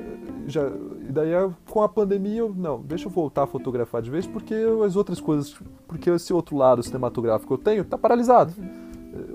já, 0.47 0.67
e 1.07 1.11
daí 1.11 1.31
com 1.69 1.83
a 1.83 1.89
pandemia, 1.89 2.39
eu, 2.39 2.53
não, 2.53 2.81
deixa 2.81 3.07
eu 3.07 3.11
voltar 3.11 3.43
a 3.43 3.47
fotografar 3.47 4.01
de 4.01 4.09
vez, 4.09 4.25
porque 4.25 4.55
as 4.85 4.95
outras 4.95 5.19
coisas, 5.19 5.55
porque 5.87 6.09
esse 6.09 6.33
outro 6.33 6.57
lado 6.57 6.81
cinematográfico 6.81 7.55
que 7.55 7.61
eu 7.61 7.63
tenho 7.63 7.81
está 7.83 7.97
paralisado. 7.97 8.53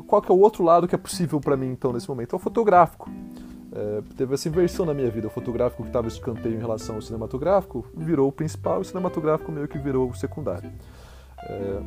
Qual 0.07 0.21
que 0.21 0.31
é 0.31 0.35
o 0.35 0.39
outro 0.39 0.63
lado 0.63 0.87
que 0.87 0.95
é 0.95 0.99
possível 0.99 1.41
para 1.41 1.57
mim 1.57 1.69
então 1.69 1.93
nesse 1.93 2.09
momento? 2.09 2.35
É 2.35 2.37
o 2.37 2.39
fotográfico. 2.39 3.09
É, 3.73 4.03
teve 4.17 4.35
essa 4.35 4.49
inversão 4.49 4.85
na 4.85 4.93
minha 4.93 5.11
vida. 5.11 5.29
O 5.29 5.31
fotográfico 5.31 5.83
que 5.83 5.89
estava 5.89 6.09
escanteio 6.09 6.57
em 6.57 6.59
relação 6.59 6.97
ao 6.97 7.03
cinematográfico 7.03 7.87
virou 7.95 8.29
o 8.29 8.33
principal 8.33 8.79
e 8.79 8.81
o 8.83 8.85
cinematográfico 8.85 9.51
meio 9.53 9.69
que 9.69 9.79
virou 9.79 10.11
o 10.11 10.15
secundário. 10.15 10.71
É, 11.45 11.81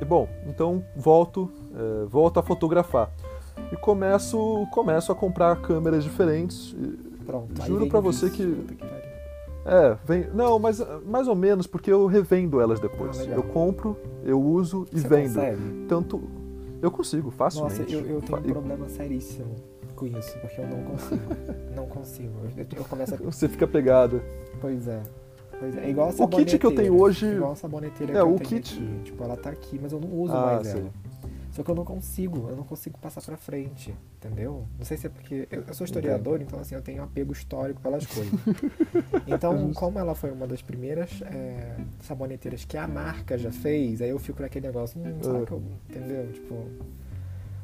e 0.00 0.04
bom, 0.04 0.28
então 0.46 0.82
volto, 0.96 1.50
é, 1.74 2.06
volto 2.06 2.40
a 2.40 2.42
fotografar 2.42 3.10
e 3.72 3.76
começo, 3.76 4.66
começo 4.72 5.12
a 5.12 5.14
comprar 5.14 5.56
câmeras 5.60 6.02
diferentes. 6.02 6.74
Pronto, 7.26 7.62
Juro 7.66 7.88
para 7.88 8.00
você 8.00 8.26
isso. 8.26 8.34
que 8.36 8.66
é, 9.64 9.96
vem. 10.06 10.28
Não, 10.32 10.58
mas 10.58 10.80
mais 11.04 11.26
ou 11.26 11.34
menos, 11.34 11.66
porque 11.66 11.90
eu 11.92 12.06
revendo 12.06 12.60
elas 12.60 12.78
depois. 12.78 13.18
Ah, 13.20 13.24
eu 13.24 13.42
compro, 13.42 13.96
eu 14.24 14.40
uso 14.40 14.86
e 14.92 15.00
Você 15.00 15.08
vendo. 15.08 15.34
consegue? 15.34 15.86
Tanto. 15.88 16.22
Eu 16.80 16.90
consigo, 16.90 17.30
facilmente. 17.30 17.80
Nossa, 17.80 17.92
eu, 17.92 18.00
eu 18.06 18.20
tenho 18.22 18.38
um 18.38 18.42
problema 18.42 18.88
seríssimo 18.88 19.56
com 19.96 20.06
isso, 20.06 20.38
porque 20.40 20.60
eu 20.60 20.68
não 20.68 20.82
consigo. 20.84 21.22
não 21.74 21.86
consigo. 21.86 22.32
Eu, 22.56 22.66
eu 22.76 22.84
começo 22.84 23.14
a. 23.14 23.16
Você 23.16 23.48
fica 23.48 23.66
pegada. 23.66 24.22
Pois 24.60 24.86
é. 24.86 25.02
Pois 25.58 25.74
é. 25.76 25.86
É 25.86 25.90
igual 25.90 26.10
a 26.16 26.22
O 26.22 26.28
kit 26.28 26.58
que 26.58 26.66
eu 26.66 26.74
tenho 26.74 27.00
hoje- 27.00 27.26
Igual 27.26 27.52
a 27.52 27.56
saboneteira 27.56 28.12
É, 28.12 28.16
que 28.16 28.20
eu 28.20 28.34
o 28.34 28.36
tenho 28.36 28.48
kit- 28.50 28.74
aqui. 28.76 29.00
Tipo, 29.04 29.24
ela 29.24 29.36
tá 29.36 29.50
aqui, 29.50 29.80
mas 29.82 29.90
eu 29.90 29.98
não 29.98 30.12
uso 30.12 30.34
Ah, 30.34 30.42
mais 30.54 30.66
sei. 30.68 30.80
ela. 30.82 30.90
Só 31.56 31.62
que 31.62 31.70
eu 31.70 31.74
não 31.74 31.86
consigo, 31.86 32.50
eu 32.50 32.56
não 32.56 32.64
consigo 32.64 32.98
passar 32.98 33.22
pra 33.22 33.36
frente, 33.38 33.94
entendeu? 34.18 34.66
Não 34.78 34.84
sei 34.84 34.98
se 34.98 35.06
é 35.06 35.10
porque 35.10 35.48
eu, 35.50 35.62
eu 35.66 35.72
sou 35.74 35.86
historiador, 35.86 36.42
então 36.42 36.60
assim, 36.60 36.74
eu 36.74 36.82
tenho 36.82 37.02
apego 37.02 37.32
histórico 37.32 37.80
pelas 37.80 38.04
coisas. 38.12 38.30
Então, 39.26 39.72
como 39.72 39.98
ela 39.98 40.14
foi 40.14 40.30
uma 40.30 40.46
das 40.46 40.60
primeiras 40.60 41.22
é, 41.22 41.76
saboneteiras 42.02 42.64
que 42.66 42.76
a 42.76 42.86
marca 42.86 43.38
já 43.38 43.50
fez, 43.50 44.02
aí 44.02 44.10
eu 44.10 44.18
fico 44.18 44.42
naquele 44.42 44.66
negócio, 44.66 45.00
hum, 45.00 45.18
será 45.22 45.38
Ah. 45.40 45.46
que 45.46 45.52
eu, 45.52 45.62
entendeu? 45.88 46.32
Tipo, 46.32 46.64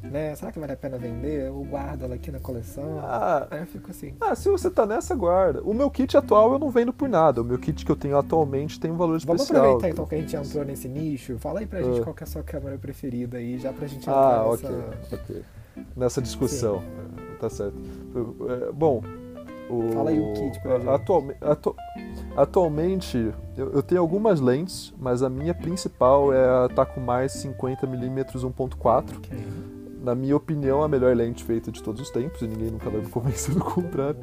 né, 0.02 0.34
será 0.34 0.50
que 0.52 0.58
vale 0.58 0.72
a 0.72 0.76
pena 0.76 0.98
vender? 0.98 1.46
Eu 1.48 1.62
guardo 1.64 2.04
ela 2.04 2.14
aqui 2.16 2.30
na 2.30 2.38
coleção. 2.40 2.98
Ah, 3.02 3.46
Aí 3.50 3.60
eu 3.60 3.66
fico 3.66 3.90
assim, 3.90 4.14
ah, 4.20 4.34
se 4.34 4.48
você 4.50 4.70
tá 4.70 4.84
nessa, 4.84 5.14
guarda. 5.14 5.62
O 5.62 5.72
meu 5.72 5.90
kit 5.90 6.16
atual 6.16 6.52
eu 6.52 6.58
não 6.58 6.70
vendo 6.70 6.92
por 6.92 7.08
nada. 7.08 7.40
O 7.40 7.44
meu 7.44 7.58
kit 7.58 7.84
que 7.84 7.90
eu 7.92 7.96
tenho 7.96 8.16
atualmente 8.16 8.78
tem 8.80 8.90
um 8.90 8.96
valor 8.96 9.18
Vamos 9.20 9.42
especial. 9.42 9.64
aproveitar 9.64 9.88
então 9.90 10.06
que 10.06 10.14
a 10.14 10.18
gente 10.18 10.34
entrou 10.36 10.64
nesse 10.64 10.88
nicho. 10.88 11.38
Fala 11.38 11.60
aí 11.60 11.66
pra 11.66 11.80
gente 11.82 12.00
Ah. 12.00 12.04
qual 12.04 12.14
que 12.14 12.22
é 12.22 12.26
a 12.26 12.30
sua 12.30 12.42
câmera 12.42 12.76
preferida 12.78 13.38
aí, 13.38 13.58
já 13.58 13.72
pra 13.72 13.86
gente 13.86 14.00
entrar 14.00 14.14
Ah, 14.14 14.48
nessa... 14.50 14.66
ok, 14.66 14.78
ok. 15.12 15.42
Nessa 15.96 16.20
discussão. 16.20 16.82
Tá 17.40 17.48
certo. 17.48 17.74
É, 18.68 18.72
Bom, 18.72 19.02
o, 19.70 19.92
Fala 19.92 20.10
aí 20.10 20.20
o 20.20 20.32
kit 20.34 20.60
pra 20.60 20.78
gente. 20.78 20.88
atualme- 20.88 21.34
atu- 21.40 21.76
atualmente 22.36 23.32
eu, 23.56 23.72
eu 23.72 23.82
tenho 23.82 24.00
algumas 24.00 24.40
lentes, 24.40 24.92
mas 24.98 25.22
a 25.22 25.30
minha 25.30 25.54
principal 25.54 26.32
é 26.32 26.64
a 26.64 26.68
Takumar 26.68 27.24
50mm 27.26 28.44
1.4. 28.44 29.16
Ok. 29.18 29.38
Na 30.02 30.14
minha 30.14 30.36
opinião, 30.36 30.82
a 30.82 30.88
melhor 30.88 31.14
lente 31.14 31.44
feita 31.44 31.70
de 31.70 31.82
todos 31.82 32.00
os 32.00 32.10
tempos, 32.10 32.42
e 32.42 32.46
ninguém 32.48 32.70
nunca 32.70 32.90
vai 32.90 33.00
me 33.00 33.06
convencer 33.08 33.54
do 33.54 33.60
contrário. 33.62 34.18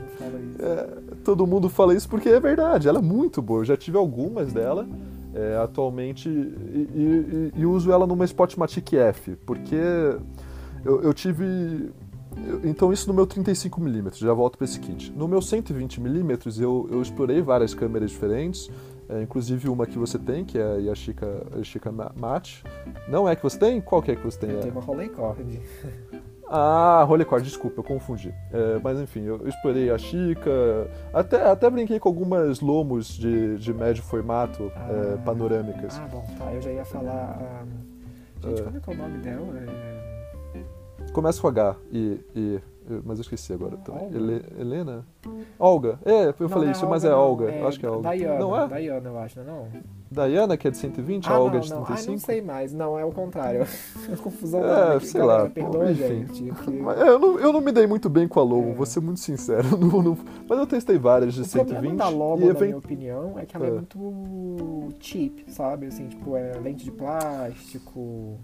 É, 0.59 0.89
todo 1.23 1.47
mundo 1.47 1.69
fala 1.69 1.93
isso 1.95 2.09
porque 2.09 2.27
é 2.29 2.39
verdade, 2.39 2.87
ela 2.87 2.99
é 2.99 3.01
muito 3.01 3.41
boa. 3.41 3.61
Eu 3.61 3.65
já 3.65 3.77
tive 3.77 3.97
algumas 3.97 4.51
dela 4.51 4.87
é, 5.33 5.57
atualmente 5.63 6.27
e, 6.27 6.31
e- 7.55 7.61
e 7.61 7.65
uso 7.65 7.91
ela 7.91 8.05
numa 8.05 8.25
Spotmatic 8.25 8.93
F, 8.93 9.35
porque 9.45 9.75
eu, 10.83 11.01
eu 11.01 11.13
tive. 11.13 11.45
eu- 12.47 12.61
então, 12.65 12.91
isso 12.91 13.07
no 13.07 13.13
meu 13.13 13.25
35mm, 13.27 14.15
já 14.17 14.33
volto 14.33 14.57
para 14.57 14.65
esse 14.65 14.79
kit. 14.79 15.11
No 15.15 15.27
meu 15.27 15.39
120mm, 15.39 16.59
eu, 16.61 16.87
eu 16.91 17.01
explorei 17.01 17.41
várias 17.41 17.73
câmeras 17.73 18.11
diferentes, 18.11 18.69
é, 19.09 19.21
inclusive 19.21 19.67
uma 19.69 19.85
que 19.87 19.97
você 19.97 20.17
tem, 20.19 20.45
que 20.45 20.57
é 20.57 20.63
a 20.63 20.75
Yashica, 20.75 21.43
Yashica 21.57 21.91
Ma- 21.91 22.11
Mate. 22.15 22.63
Não 23.07 23.27
é 23.27 23.35
que 23.35 23.41
você 23.43 23.57
tem? 23.57 23.81
Qual 23.81 24.01
que 24.01 24.11
é 24.11 24.15
que 24.15 24.23
você 24.23 24.39
tem? 24.39 24.49
Eu 24.51 24.57
É- 24.59 24.61
tenho 24.61 24.73
uma 24.73 24.81
Rolleicord. 24.81 25.59
ah, 26.47 27.03
Rollercord, 27.07 27.43
desculpa, 27.43 27.79
eu 27.79 27.83
confundi. 27.83 28.33
É, 28.53 28.79
mas 28.83 28.99
enfim, 28.99 29.23
eu 29.23 29.47
explorei 29.47 29.89
a 29.91 29.97
Chica, 29.97 30.51
até, 31.13 31.49
até 31.49 31.69
brinquei 31.69 31.99
com 31.99 32.09
algumas 32.09 32.59
lomos 32.61 33.07
de, 33.17 33.57
de 33.57 33.73
médio 33.73 34.03
formato 34.03 34.71
é, 34.75 35.13
Ah. 35.15 35.17
panorâmicas. 35.25 35.97
Ah, 35.99 36.07
bom, 36.11 36.23
tá. 36.37 36.53
Eu 36.53 36.61
já 36.61 36.71
ia 36.71 36.85
falar. 36.85 37.37
ah, 37.41 37.63
Gente, 38.41 38.61
É. 38.61 38.63
como 38.63 38.77
é 38.77 38.79
que 38.79 38.89
é 38.89 38.93
o 38.93 38.97
nome 38.97 39.17
dela? 39.17 39.47
Começa 41.13 41.41
com 41.41 41.47
H, 41.47 41.75
e, 41.91 42.19
e, 42.35 42.59
mas 43.05 43.17
eu 43.17 43.21
esqueci 43.21 43.53
agora 43.53 43.77
também. 43.77 44.07
Ele- 44.13 44.43
Helena? 44.59 45.05
Olga, 45.59 45.99
é, 46.05 46.25
eu 46.27 46.35
Não, 46.39 46.49
falei 46.49 46.65
não 46.65 46.71
isso, 46.71 46.87
mas 46.87 47.03
Olga, 47.03 47.07
é 47.07 47.11
não, 47.17 47.19
Olga, 47.29 47.45
eu 47.51 47.67
acho 47.67 47.79
que 47.79 47.85
é 47.85 47.89
Olga. 47.89 48.15
Diana, 48.15 48.39
não 48.39 48.55
é? 48.55 48.67
Diana, 48.81 49.09
eu 49.09 49.19
acho, 49.19 49.39
não 49.43 49.67
é? 49.67 50.27
Diana, 50.27 50.57
que 50.57 50.67
é 50.67 50.71
de 50.71 50.77
120, 50.77 51.27
ah, 51.27 51.33
a 51.33 51.39
Olga 51.39 51.51
não, 51.51 51.57
é 51.57 51.61
de 51.61 51.69
não. 51.71 51.81
Ah, 51.81 51.85
35? 51.85 52.11
não 52.13 52.19
sei 52.19 52.41
mais. 52.41 52.73
Não, 52.73 52.97
é 52.99 53.05
o 53.05 53.11
contrário. 53.11 53.65
É 54.11 54.15
confusão. 54.15 54.63
É, 54.65 54.95
aqui. 54.95 55.05
sei 55.07 55.21
Galera, 55.21 55.43
lá, 55.43 55.49
Perdoa 55.49 55.83
a 55.83 55.93
gente. 55.93 56.43
que- 56.63 56.71
Mas, 56.71 56.99
é, 56.99 57.09
eu, 57.09 57.19
não, 57.19 57.39
eu 57.39 57.53
não 57.53 57.61
me 57.61 57.71
dei 57.71 57.85
muito 57.85 58.09
bem 58.09 58.27
com 58.27 58.39
a 58.39 58.43
Lomo, 58.43 58.71
É. 58.71 58.73
vou 58.73 58.85
ser 58.85 59.01
muito 59.01 59.19
sincero. 59.19 59.67
não- 59.77 60.01
não- 60.01 60.17
mas 60.47 60.57
eu 60.57 60.65
testei 60.65 60.97
várias 60.97 61.33
de 61.35 61.41
O 61.41 61.47
problema 61.47 61.79
120 61.81 61.97
da 61.97 62.09
Lomo, 62.09 62.37
e 62.41 62.45
na 62.45 62.51
event- 62.51 62.61
minha 62.65 62.77
opinião, 62.77 63.37
é 63.37 63.45
que 63.45 63.55
ela 63.55 63.65
é. 63.65 63.69
É. 63.69 63.71
muito 63.73 64.89
cheap, 64.99 65.43
sabe? 65.49 65.85
Assim, 65.87 66.07
tipo, 66.07 66.35
é 66.35 66.53
lente 66.59 66.83
de 66.85 66.91
plástico. 66.91 68.37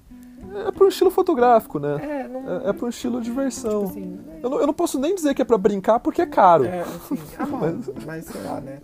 É 0.68 0.72
para 0.72 0.84
um 0.86 0.88
estilo 0.88 1.10
fotográfico, 1.12 1.80
né? 1.80 1.96
É, 2.02 2.28
não. 2.28 2.60
É, 2.66 2.70
é 2.70 2.74
para 2.74 2.86
um 2.86 2.90
estilo 2.90 3.20
de 3.20 3.26
diversão. 3.26 3.88
Tipo 3.88 3.92
assim, 4.00 4.20
Eu 4.44 4.50
não, 4.50 4.60
eu 4.62 4.68
não 4.68 4.74
posso 4.74 5.00
nem 5.00 5.16
dizer 5.16 5.34
que 5.34 5.42
é 5.42 5.46
pra 5.46 5.58
brincar 5.58 6.00
porque 6.00 6.22
é 6.22 6.26
caro. 6.26 6.66
é, 6.66 6.82
assim, 6.82 7.18
ah, 7.40 7.46
Mas- 7.46 8.06
mas... 8.06 8.26
sei 8.26 8.42
lá, 8.44 8.62
né? 8.62 8.80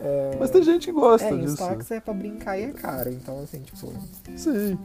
É, 0.00 0.36
Mas 0.40 0.50
tem 0.50 0.62
gente 0.62 0.86
que 0.86 0.92
gosta 0.92 1.26
é, 1.28 1.36
disso. 1.36 1.54
stocks 1.54 1.90
é 1.90 2.00
pra 2.00 2.12
brincar 2.14 2.58
e 2.58 2.64
é 2.64 2.68
caro, 2.70 3.10
então 3.10 3.38
assim, 3.40 3.60
tipo. 3.60 3.92
Sim. 4.36 4.78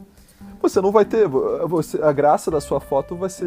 Você 0.62 0.78
não 0.80 0.92
vai 0.92 1.06
ter. 1.06 1.26
Você, 1.26 2.02
a 2.02 2.12
graça 2.12 2.50
da 2.50 2.60
sua 2.60 2.80
foto 2.80 3.16
vai 3.16 3.30
ser. 3.30 3.46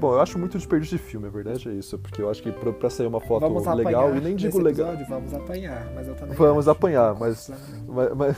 Bom, 0.00 0.14
eu 0.14 0.20
acho 0.20 0.38
muito 0.38 0.58
desperdício 0.58 0.96
de 0.98 1.02
filme, 1.02 1.28
a 1.28 1.30
verdade 1.30 1.68
é 1.68 1.72
isso. 1.72 1.96
Porque 1.98 2.20
eu 2.20 2.28
acho 2.28 2.42
que 2.42 2.50
pra, 2.50 2.72
pra 2.72 2.90
sair 2.90 3.06
uma 3.06 3.20
foto 3.20 3.42
vamos 3.42 3.64
legal, 3.76 4.06
apanhar 4.06 4.16
e 4.16 4.20
nem 4.24 4.34
digo 4.34 4.58
nesse 4.58 4.60
legal. 4.60 4.94
episódio, 4.94 5.06
Vamos 5.08 5.34
apanhar, 5.34 5.86
mas 5.94 6.08
eu 6.08 6.14
também. 6.16 6.34
Vamos 6.36 6.66
apanhar, 6.68 7.14
mas-. 7.14 7.52
Mas, 7.86 8.12
mas, 8.16 8.36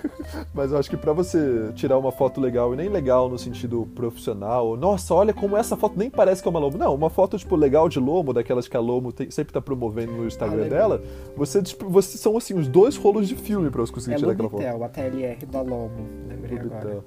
mas 0.54 0.72
eu 0.72 0.78
acho 0.78 0.88
que 0.88 0.96
pra 0.96 1.12
você 1.12 1.70
tirar 1.74 1.98
uma 1.98 2.10
foto 2.10 2.40
legal, 2.40 2.72
e 2.72 2.76
nem 2.76 2.88
legal 2.88 3.28
no 3.28 3.38
sentido 3.38 3.86
profissional, 3.94 4.74
nossa, 4.76 5.12
olha 5.14 5.34
como 5.34 5.58
essa 5.58 5.76
foto 5.76 5.98
nem 5.98 6.08
parece 6.08 6.40
que 6.40 6.48
é 6.48 6.50
uma 6.50 6.58
lomo. 6.60 6.78
Não, 6.78 6.94
uma 6.94 7.10
foto, 7.10 7.36
tipo, 7.36 7.54
legal 7.54 7.86
de 7.88 7.98
lomo, 8.00 8.32
daquelas 8.32 8.66
que 8.66 8.76
a 8.76 8.80
lomo 8.80 9.12
tem- 9.12 9.30
sempre 9.30 9.52
tá 9.52 9.60
promovendo 9.60 10.12
no 10.12 10.26
Instagram 10.26 10.64
Ah, 10.66 10.68
dela, 10.70 11.02
você, 11.36 11.60
tipo, 11.62 11.86
você 11.90 12.16
são 12.16 12.34
assim, 12.38 12.54
os 12.54 12.66
dois 12.66 12.96
rolos 12.96 13.28
de 13.28 13.36
filme 13.36 13.68
pra 13.70 13.82
você 13.82 13.92
conseguir 13.92 14.14
É 14.14 14.18
tirar 14.18 14.32
aquela 14.32 14.48
foto. 14.48 14.60
Lubitel, 14.62 14.84
a 14.84 14.88
TLR 14.88 15.46
da 15.46 15.60
Lomo, 15.60 15.90
lembrei 16.26 16.39
Lubitel. 16.58 17.04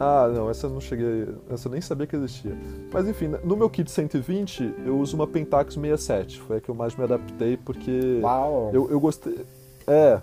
Ah, 0.00 0.28
não, 0.34 0.50
essa 0.50 0.66
eu 0.66 0.70
não 0.70 0.80
cheguei. 0.80 1.28
Essa 1.48 1.68
eu 1.68 1.72
nem 1.72 1.80
sabia 1.80 2.06
que 2.06 2.16
existia. 2.16 2.56
Mas 2.92 3.06
enfim, 3.06 3.28
no 3.44 3.56
meu 3.56 3.70
kit 3.70 3.88
120, 3.88 4.74
eu 4.84 4.98
uso 4.98 5.14
uma 5.14 5.26
Pentax 5.26 5.74
67. 5.74 6.40
Foi 6.40 6.56
a 6.56 6.60
que 6.60 6.68
eu 6.68 6.74
mais 6.74 6.96
me 6.96 7.04
adaptei 7.04 7.56
porque 7.56 8.20
Uau! 8.20 8.70
eu, 8.72 8.90
eu 8.90 8.98
gostei. 8.98 9.46
É. 9.86 10.20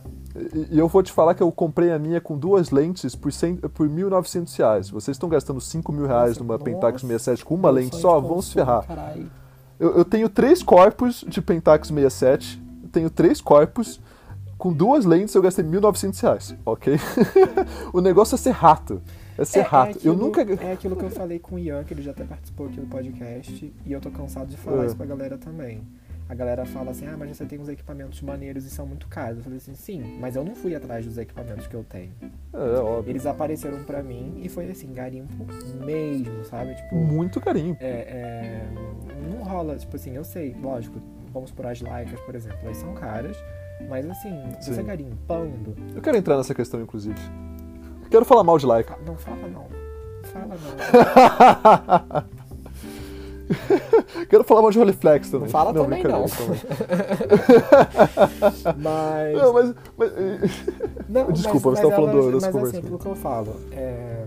E, 0.54 0.78
eu 0.78 0.88
vou 0.88 1.02
te 1.02 1.12
falar 1.12 1.34
que 1.34 1.42
eu 1.42 1.52
comprei 1.52 1.92
a 1.92 2.00
minha 2.00 2.20
com 2.20 2.38
duas 2.38 2.72
lentes 2.72 3.16
por, 3.16 3.32
100, 3.32 3.58
por 3.58 3.88
1.900 3.88 4.58
reais. 4.58 4.90
Vocês 4.90 5.16
estão 5.16 5.30
gastando 5.30 5.62
5 5.62 5.92
mil 5.92 6.06
reais 6.06 6.32
Nossa, 6.32 6.40
numa 6.42 6.54
nossa. 6.54 6.66
Pentax 6.66 7.02
67 7.02 7.46
com 7.46 7.56
uma 7.56 7.70
lente 7.70 7.96
só, 7.96 8.20
vão 8.20 8.42
se 8.42 8.54
ferrar. 8.54 8.86
Eu, 9.80 9.96
eu 9.98 10.06
tenho 10.06 10.28
três 10.28 10.62
corpos 10.62 11.24
de 11.28 11.42
Pentax 11.42 11.88
67, 11.88 12.62
eu 12.84 12.90
tenho 12.90 13.10
três 13.10 13.40
corpos, 13.40 14.02
com 14.60 14.72
duas 14.72 15.06
lentes 15.06 15.34
eu 15.34 15.42
gastei 15.42 15.66
1.900 15.66 16.22
reais, 16.22 16.56
ok? 16.66 16.96
o 17.94 18.02
negócio 18.02 18.36
é 18.36 18.38
ser 18.38 18.52
rato. 18.52 19.02
É 19.38 19.46
ser 19.46 19.62
rato. 19.62 19.98
aquilo, 19.98 20.14
eu 20.14 20.18
nunca. 20.18 20.42
É 20.42 20.74
aquilo 20.74 20.96
que 20.98 21.04
eu 21.06 21.10
falei 21.10 21.40
com 21.40 21.56
o 21.56 21.60
Ian, 21.60 21.84
que 21.86 21.94
ele 21.94 22.02
já 22.04 22.12
até 22.12 22.26
participou 22.26 22.68
aqui 22.68 22.80
do 22.80 22.88
podcast, 22.88 23.74
e 23.86 23.92
eu 23.92 24.02
tô 24.02 24.12
cansado 24.12 24.48
de 24.48 24.58
falar 24.58 24.84
É. 24.84 24.86
isso 24.88 24.96
pra 24.98 25.06
galera 25.06 25.38
também. 25.38 25.82
A 26.28 26.36
galera 26.36 26.64
fala 26.64 26.92
assim, 26.92 27.08
ah, 27.08 27.16
mas 27.18 27.36
você 27.36 27.44
tem 27.44 27.58
uns 27.58 27.70
equipamentos 27.70 28.22
maneiros 28.22 28.64
e 28.64 28.70
são 28.70 28.86
muito 28.86 29.08
caros. 29.08 29.38
Eu 29.38 29.44
falei 29.46 29.58
assim, 29.58 29.74
sim, 29.74 30.18
mas 30.20 30.36
eu 30.36 30.44
não 30.44 30.54
fui 30.54 30.76
atrás 30.76 31.04
dos 31.04 31.18
equipamentos 31.18 31.66
que 31.66 31.74
eu 31.74 31.84
tenho. 31.84 32.12
É, 32.54 32.80
óbvio. 32.80 33.12
Eles 33.12 33.26
apareceram 33.26 33.82
pra 33.84 34.04
mim 34.04 34.40
e 34.44 34.48
foi 34.48 34.70
assim, 34.70 34.94
garimpo 34.94 35.44
mesmo, 35.84 36.44
sabe? 36.46 36.76
Tipo, 36.76 36.96
Muito 36.96 37.42
carinho. 37.42 37.76
é, 37.80 37.88
é, 37.88 38.68
não 39.28 39.42
rola, 39.44 39.76
tipo 39.78 39.96
assim, 39.96 40.12
eu 40.16 40.24
sei, 40.24 40.56
lógico, 40.62 41.00
vamos 41.34 41.50
por 41.52 41.66
as 41.66 41.82
laicas, 41.82 42.20
por 42.20 42.36
exemplo, 42.36 42.60
elas 42.64 42.78
são 42.78 42.94
caras, 42.94 43.36
mas 43.88 44.10
assim, 44.10 44.34
Sim. 44.60 44.74
você 44.74 44.84
garimpando, 44.84 45.76
Eu 45.96 46.02
quero 46.02 46.18
entrar 46.18 46.38
nessa 46.38 46.54
questão, 46.56 46.82
inclusive. 46.82 47.20
Quero 48.10 48.26
falar 48.26 48.44
mal 48.44 48.58
de 48.58 48.66
fa- 48.66 48.98
não 49.06 49.16
fala 49.16 49.48
não. 49.48 49.66
Fala 50.24 50.56
não. 50.56 52.40
Quero 54.30 54.44
falar 54.44 54.62
mal 54.62 54.70
de 54.72 54.78
Rolleiflex 54.78 55.30
também. 55.30 55.46
Não 55.48 55.52
fala 55.52 55.74
não, 55.74 55.84
também 55.84 56.04
não. 56.04 56.22
mas... 58.78 59.38
Não, 59.38 59.54
mas... 59.54 59.74
mas... 59.98 60.12
Não, 61.10 61.32
Desculpa, 61.32 61.72
mas, 61.72 61.80
você 61.80 61.90
tá 61.90 61.96
falando 61.96 62.12
elas, 62.20 62.26
das 62.26 62.34
Mas 62.34 62.44
assim, 62.44 62.52
conversas. 62.52 62.82
pelo 62.82 63.00
que 63.00 63.06
eu 63.08 63.16
falo, 63.16 63.56
é... 63.72 64.26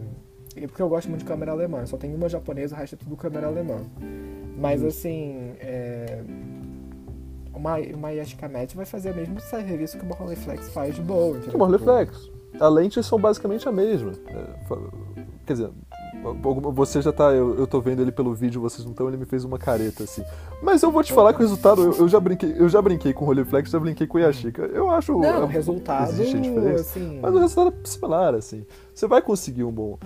é 0.57 0.67
porque 0.67 0.83
eu 0.83 0.89
gosto 0.89 1.09
muito 1.09 1.21
de 1.21 1.27
câmera 1.27 1.53
alemã. 1.53 1.87
Só 1.87 1.97
tem 1.97 2.13
uma 2.13 2.29
japonesa, 2.29 2.75
o 2.75 2.79
resto 2.79 2.95
é 2.97 2.99
tudo 2.99 3.17
câmera 3.17 3.47
alemã. 3.47 3.77
Mas 4.59 4.83
Uhum. 4.83 4.89
assim, 4.89 5.53
é... 5.61 6.23
Uma, 7.63 7.77
uma 7.95 8.11
Yashikamete 8.11 8.75
vai 8.75 8.85
fazer 8.85 9.13
o 9.13 9.15
mesmo 9.15 9.41
serviço 9.41 9.97
que 9.97 10.05
uma 10.05 10.17
Rolleiflex 10.17 10.71
faz 10.71 10.97
de 10.97 11.01
boa. 11.01 11.37
entendeu? 11.37 11.55
Uma 11.55 11.67
Rolleiflex. 11.67 12.29
A 12.59 12.69
lente 12.69 13.01
são 13.05 13.21
basicamente 13.21 13.69
a 13.69 13.73
mesma. 13.73 14.11
É, 14.27 14.47
quer 15.47 15.53
dizer, 15.53 15.71
você 16.75 17.01
já 17.01 17.13
tá. 17.13 17.33
Eu, 17.33 17.57
eu 17.57 17.65
tô 17.65 17.81
vendo 17.81 18.03
ele 18.03 18.11
pelo 18.11 18.35
vídeo, 18.35 18.61
vocês 18.61 18.85
não 18.85 18.91
estão, 18.91 19.07
ele 19.07 19.17
me 19.17 19.25
fez 19.25 19.45
uma 19.45 19.59
careta 19.59 20.03
assim. 20.03 20.25
Mas 20.61 20.83
eu 20.83 20.91
vou 20.91 21.05
te 21.05 21.13
falar 21.13 21.33
que 21.33 21.39
o 21.39 21.43
resultado, 21.43 21.83
eu, 21.83 21.95
eu 21.99 22.09
já 22.09 22.19
brinquei, 22.19 22.53
eu 22.59 22.69
já 22.69 22.83
brinquei 22.83 23.13
com 23.13 23.25
o 23.25 23.29
Rolleiflex, 23.29 23.71
já 23.71 23.79
brinquei 23.79 24.09
com 24.09 24.19
o 24.19 24.21
Yashica. 24.21 24.63
Eu 24.63 24.91
acho. 24.91 25.13
Não, 25.13 25.25
é, 25.25 25.39
o 25.39 25.47
resultado, 25.47 26.11
existe 26.11 26.37
a 26.37 26.41
diferença. 26.41 26.81
assim... 26.81 27.21
Mas 27.23 27.33
o 27.33 27.39
resultado 27.39 27.75
é 27.81 27.89
similar, 27.89 28.35
assim. 28.35 28.67
Você 28.93 29.07
vai 29.07 29.23
conseguir 29.23 29.63
um 29.63 29.71
bom. 29.71 29.99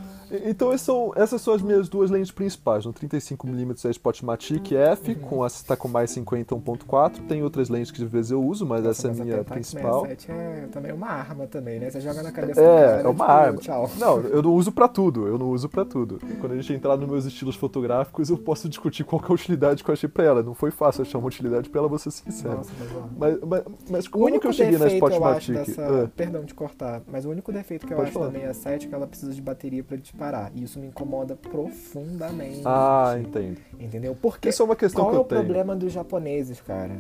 Então 0.44 0.68
essas 0.72 0.82
são, 0.82 1.12
essas 1.16 1.40
são 1.40 1.54
as 1.54 1.62
minhas 1.62 1.88
duas 1.88 2.10
lentes 2.10 2.30
principais. 2.30 2.84
No 2.84 2.92
35mm 2.92 3.84
é 3.84 3.88
a 3.88 3.90
Spotmatic 3.92 4.72
F, 4.72 5.12
Uhum. 5.12 5.18
com 5.20 5.44
a 5.44 5.48
Takomai 5.50 6.06
50 6.06 6.54
1.4. 6.54 7.26
Tem 7.28 7.42
outras 7.42 7.68
lentes 7.68 7.90
que 7.90 8.02
às 8.02 8.10
vezes 8.10 8.30
eu 8.30 8.42
uso, 8.42 8.66
mas 8.66 8.84
essa 8.84 9.08
é 9.08 9.10
a 9.10 9.14
Mas 9.14 9.20
minha 9.20 9.36
Pentax 9.38 9.50
principal. 9.52 10.00
67 10.06 10.30
é 10.32 10.66
também 10.72 10.92
uma 10.92 11.08
arma 11.08 11.46
também, 11.46 11.78
né? 11.78 11.90
Você 11.90 12.00
joga 12.00 12.22
na 12.22 12.32
cabeça 12.32 12.60
do 12.60 12.66
É, 12.66 12.84
cara, 12.86 13.00
é 13.02 13.08
uma 13.08 13.10
tipo, 13.12 13.22
arma. 13.22 13.58
Tchau. 13.58 13.90
Não, 13.98 14.20
eu 14.26 14.42
não 14.42 14.52
uso 14.54 14.72
pra 14.72 14.88
tudo, 14.88 15.26
eu 15.26 15.38
não 15.38 15.50
uso 15.50 15.68
pra 15.68 15.84
tudo. 15.84 16.18
Quando 16.40 16.52
a 16.52 16.56
gente 16.56 16.72
entrar 16.72 16.96
nos 16.96 17.08
meus 17.08 17.24
estilos 17.24 17.54
fotográficos, 17.56 18.28
eu 18.30 18.38
posso 18.38 18.68
discutir 18.68 19.04
qual 19.04 19.20
é 19.22 19.26
a 19.30 19.34
utilidade 19.34 19.82
que 19.84 19.90
eu 19.90 19.92
achei 19.92 20.08
pra 20.08 20.24
ela. 20.24 20.42
Não 20.42 20.54
foi 20.54 20.70
fácil 20.70 21.02
achar 21.02 21.18
uma 21.18 21.28
utilidade 21.28 21.68
pra 21.68 21.80
ela, 21.80 21.88
vou 21.88 21.98
ser 21.98 22.10
sincero. 22.10 22.56
Nossa, 22.56 22.70
mas. 22.78 22.96
Mas, 23.16 23.40
mas, 23.48 23.62
mas 23.90 24.06
O 24.06 24.10
como 24.10 24.24
único 24.26 24.40
que 24.42 24.46
eu 24.48 24.52
cheguei 24.52 24.78
na 24.78 24.86
Spotmatic? 24.88 25.54
dessa... 25.54 26.04
Ah, 26.04 26.08
Perdão 26.16 26.44
de 26.44 26.54
cortar, 26.54 27.02
mas 27.06 27.24
o 27.24 27.30
único 27.30 27.52
defeito 27.52 27.86
que 27.86 27.92
eu 27.92 27.96
Pode 27.96 28.08
acho 28.10 28.18
falar. 28.18 28.30
da 28.30 28.38
67 28.38 28.86
é 28.86 28.88
que 28.88 28.94
ela 28.94 29.06
precisa 29.06 29.32
de 29.32 29.40
bateria 29.42 29.84
pra 29.84 29.96
disparar. 30.16 30.50
E 30.54 30.64
isso 30.64 30.78
me 30.80 30.86
incomoda 30.86 31.36
profundamente. 31.36 32.62
ah, 32.64 33.16
entendo. 33.20 33.58
Entendeu? 33.78 34.16
Porque 34.20 34.48
Isso 34.48 34.62
é 34.62 34.64
uma 34.64 34.76
questão 34.76 35.04
qual 35.04 35.10
que 35.10 35.16
é 35.16 35.18
eu 35.18 35.22
o 35.22 35.24
tenho. 35.26 35.44
problema 35.44 35.76
dos 35.76 35.92
japoneses, 35.92 36.60
cara? 36.60 36.94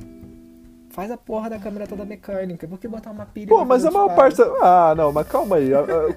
Faz 0.90 1.10
a 1.10 1.16
porra 1.16 1.50
da 1.50 1.58
câmera 1.58 1.86
toda 1.86 2.06
mecânica. 2.06 2.66
Por 2.66 2.78
que 2.78 2.88
botar 2.88 3.10
uma 3.10 3.26
pilha 3.26 3.48
Pô, 3.48 3.64
mas 3.66 3.82
fazer 3.82 3.88
a 3.88 3.90
maior 3.90 4.08
disparo? 4.08 4.50
parte. 4.50 4.62
Ah, 4.62 4.94
não, 4.96 5.12
mas 5.12 5.28
calma 5.28 5.56
aí. 5.56 5.68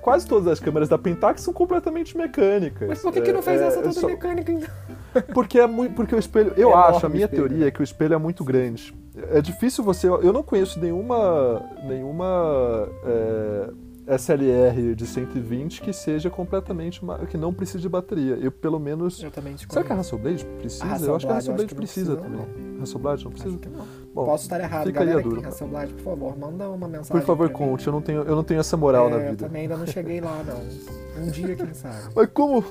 Quase 0.02 0.26
todas 0.26 0.48
as 0.48 0.60
câmeras 0.60 0.88
da 0.88 0.98
Pentax 0.98 1.42
são 1.42 1.54
completamente 1.54 2.16
mecânicas. 2.18 2.88
Mas 2.88 3.00
por 3.02 3.12
que, 3.12 3.20
que 3.22 3.34
não 3.34 3.42
fez 3.42 3.60
É, 3.60 3.68
essa 3.68 3.80
é 3.80 3.82
toda 3.82 3.94
só- 3.94 4.08
mecânica 4.08 4.52
então? 4.54 4.70
Porque 5.34 5.60
é 5.60 5.68
muito. 5.68 5.96
Porque 5.96 6.16
o 6.16 6.20
espelho. 6.20 6.54
Eu 6.56 6.70
É 6.72 6.74
acho, 6.76 7.06
a 7.06 7.10
minha 7.10 7.28
teoria 7.28 7.58
né? 7.58 7.68
é 7.68 7.72
que 7.72 7.82
o 7.82 7.84
espelho 7.84 8.14
é 8.14 8.18
muito 8.18 8.44
grande. 8.46 8.96
É 9.32 9.42
difícil 9.42 9.84
você. 9.84 10.08
Eu 10.08 10.32
não 10.32 10.44
conheço 10.44 10.80
nenhuma. 10.80 11.62
nenhuma. 11.86 12.88
é, 13.06 13.70
SLR 14.18 14.96
de 14.96 15.06
120 15.06 15.82
que 15.82 15.94
seja 15.94 16.30
completamente. 16.30 17.04
ma- 17.04 17.20
que 17.20 17.38
não 17.38 17.54
precise 17.54 17.80
de 17.80 17.90
bateria. 17.90 18.36
Eu, 18.36 18.52
pelo 18.52 18.80
menos. 18.80 19.22
Eu 19.22 19.32
também 19.32 19.54
desconheço. 19.54 19.74
Será 19.74 19.86
que 19.86 19.94
a 19.94 19.96
Hasselblad 20.00 20.46
precisa? 20.60 20.86
A 20.86 20.88
eu 20.88 20.94
acho 20.94 21.00
que 21.00 21.06
a 21.06 21.08
Hasselblad, 21.08 21.28
eu 21.28 21.36
acho 21.36 21.38
Hasselblad 21.38 21.68
que 21.68 21.74
não 21.76 21.78
precisa 21.80 22.16
precisa, 22.16 22.46
também. 22.46 22.82
Hasselblad 22.82 23.24
não 23.24 23.32
precisa? 23.32 23.60
Não. 23.72 23.86
Bom, 24.14 24.26
Posso 24.26 24.44
estar 24.44 24.60
errado, 24.60 24.88
fica 24.88 25.00
aí 25.00 25.04
a 25.04 25.10
galera 25.12 25.24
dúvida. 25.24 25.42
tem 25.42 25.50
Hasselblad, 25.50 25.94
por 25.94 26.02
favor, 26.04 26.38
manda 26.38 26.70
uma 26.70 26.88
mensagem. 26.88 27.12
Por 27.12 27.22
favor, 27.26 27.50
conte. 27.50 27.86
Eu 27.88 27.94
não 27.94 28.02
tenho, 28.02 28.22
eu 28.24 28.36
não 28.36 28.44
tenho 28.44 28.60
essa 28.60 28.76
moral 28.76 29.08
É, 29.08 29.10
na 29.12 29.18
Eu 29.18 29.30
vida. 29.32 29.46
também 29.46 29.62
ainda 29.64 29.78
não 29.78 29.86
cheguei 29.88 30.20
lá, 30.22 30.42
não. 30.44 31.24
Um 31.24 31.28
dia, 31.32 31.56
quem 31.56 31.74
sabe. 31.74 31.98
Mas 32.16 32.30
como, 32.34 32.64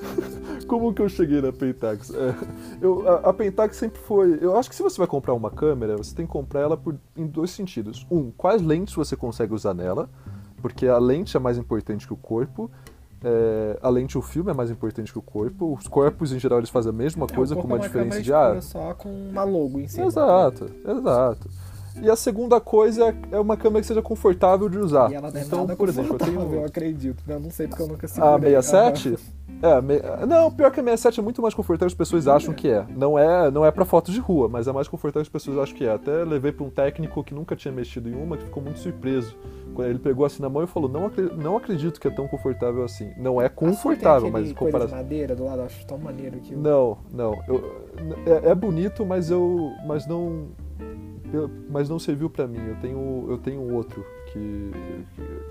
como 0.66 0.92
que 0.94 1.02
eu 1.02 1.08
cheguei 1.08 1.40
na 1.42 1.52
Pentax? 1.52 2.10
É, 2.14 2.34
eu, 2.80 3.06
a, 3.08 3.30
a 3.30 3.32
Pentax 3.32 3.76
sempre 3.76 4.00
foi. 4.00 4.38
Eu 4.40 4.56
acho 4.56 4.68
que 4.70 4.74
se 4.74 4.82
você 4.82 4.98
vai 4.98 5.06
comprar 5.06 5.34
uma 5.34 5.50
câmera, 5.50 5.96
você 5.96 6.14
tem 6.14 6.26
que 6.26 6.32
comprar 6.32 6.60
ela 6.60 6.76
por, 6.76 6.96
em 7.16 7.26
dois 7.26 7.50
sentidos. 7.50 8.06
Um, 8.10 8.30
quais 8.30 8.62
lentes 8.62 8.94
você 8.94 9.14
consegue 9.16 9.52
usar 9.54 9.74
nela? 9.74 10.08
Porque 10.60 10.86
a 10.86 10.98
lente 10.98 11.36
é 11.36 11.40
mais 11.40 11.58
importante 11.58 12.06
que 12.06 12.12
o 12.12 12.16
corpo. 12.16 12.70
É, 13.22 13.78
a 13.82 13.88
lente 13.88 14.16
o 14.16 14.22
filme 14.22 14.50
é 14.50 14.54
mais 14.54 14.70
importante 14.70 15.12
que 15.12 15.18
o 15.18 15.22
corpo. 15.22 15.74
Os 15.74 15.88
corpos, 15.88 16.32
em 16.32 16.38
geral, 16.38 16.58
eles 16.58 16.70
fazem 16.70 16.90
a 16.90 16.92
mesma 16.92 17.26
É, 17.28 17.34
coisa 17.34 17.54
o 17.54 17.58
com 17.60 17.66
uma 17.66 17.76
é 17.76 17.80
diferença 17.80 18.22
de 18.22 18.32
ah, 18.32 18.54
escura 18.56 18.62
só 18.62 18.94
com 18.94 19.08
uma 19.08 19.44
logo 19.44 19.80
em 19.80 19.88
cima. 19.88 20.06
Exato, 20.06 20.70
exato. 20.86 21.48
E 22.02 22.10
a 22.10 22.16
segunda 22.16 22.60
coisa 22.60 23.14
é 23.32 23.38
uma 23.40 23.56
câmera 23.56 23.80
que 23.80 23.86
seja 23.86 24.02
confortável 24.02 24.68
de 24.68 24.78
usar. 24.78 25.10
E 25.10 25.14
ela 25.14 25.30
não 25.30 25.40
é 25.40 25.42
então, 25.42 25.66
por 25.66 25.88
exemplo, 25.88 26.14
eu 26.14 26.18
tenho 26.18 26.54
eu 26.54 26.64
acredito. 26.64 27.22
Eu 27.28 27.40
não 27.40 27.50
sei 27.50 27.66
porque 27.66 27.82
eu 27.82 27.88
nunca 27.88 28.06
segurei. 28.08 28.54
a 28.54 28.62
67? 28.62 29.38
É, 29.60 29.80
me- 29.82 30.00
não, 30.28 30.52
pior 30.52 30.70
que 30.70 30.78
a 30.78 30.82
67 30.84 31.18
é 31.18 31.22
muito 31.22 31.42
mais 31.42 31.52
confortável, 31.52 31.88
as 31.88 31.94
pessoas 31.94 32.28
acham 32.28 32.54
que 32.54 32.68
é. 32.68 32.86
Não 32.96 33.18
é, 33.18 33.50
não 33.50 33.64
é 33.66 33.72
para 33.72 33.84
fotos 33.84 34.14
de 34.14 34.20
rua, 34.20 34.48
mas 34.48 34.68
é 34.68 34.72
mais 34.72 34.86
confortável 34.86 35.22
as 35.22 35.28
pessoas 35.28 35.58
acham 35.58 35.76
que 35.76 35.84
é. 35.84 35.92
Até 35.92 36.22
levei 36.24 36.52
para 36.52 36.64
um 36.64 36.70
técnico 36.70 37.24
que 37.24 37.34
nunca 37.34 37.56
tinha 37.56 37.72
mexido 37.72 38.08
em 38.08 38.14
uma, 38.14 38.36
que 38.36 38.44
ficou 38.44 38.62
muito 38.62 38.78
surpreso. 38.78 39.34
Quando 39.74 39.88
ele 39.88 39.98
pegou 39.98 40.24
assim 40.24 40.40
na 40.42 40.48
mão 40.48 40.62
e 40.62 40.66
falou: 40.68 40.88
"Não, 40.88 41.06
acre- 41.06 41.32
não 41.36 41.56
acredito 41.56 42.00
que 42.00 42.06
é 42.06 42.10
tão 42.10 42.28
confortável 42.28 42.84
assim". 42.84 43.10
Não 43.16 43.42
é 43.42 43.48
confortável, 43.48 44.30
mas 44.30 44.48
em 44.50 44.54
comparação 44.54 44.96
madeira 44.96 45.34
do 45.34 45.44
lado, 45.44 45.62
acho 45.62 45.84
tão 45.86 45.98
maneiro 45.98 46.38
que 46.38 46.52
eu... 46.52 46.58
Não, 46.58 46.98
não. 47.12 47.34
Eu- 47.48 47.82
é, 48.44 48.50
é 48.50 48.54
bonito, 48.54 49.04
mas 49.04 49.28
eu 49.30 49.72
mas 49.86 50.06
não 50.06 50.46
mas 51.70 51.88
não 51.88 51.98
serviu 51.98 52.30
para 52.30 52.46
mim. 52.46 52.58
Eu 52.68 52.76
tenho 52.76 53.26
eu 53.28 53.38
tenho 53.38 53.74
outro 53.74 54.04
que 54.32 54.70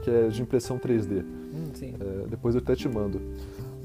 que 0.04 0.10
é 0.10 0.28
de 0.28 0.42
impressão 0.42 0.78
3D. 0.78 1.24
Hum. 1.24 1.72
É, 1.82 2.28
depois 2.28 2.56
eu 2.56 2.62
até 2.62 2.76
te 2.76 2.88
mando. 2.88 3.22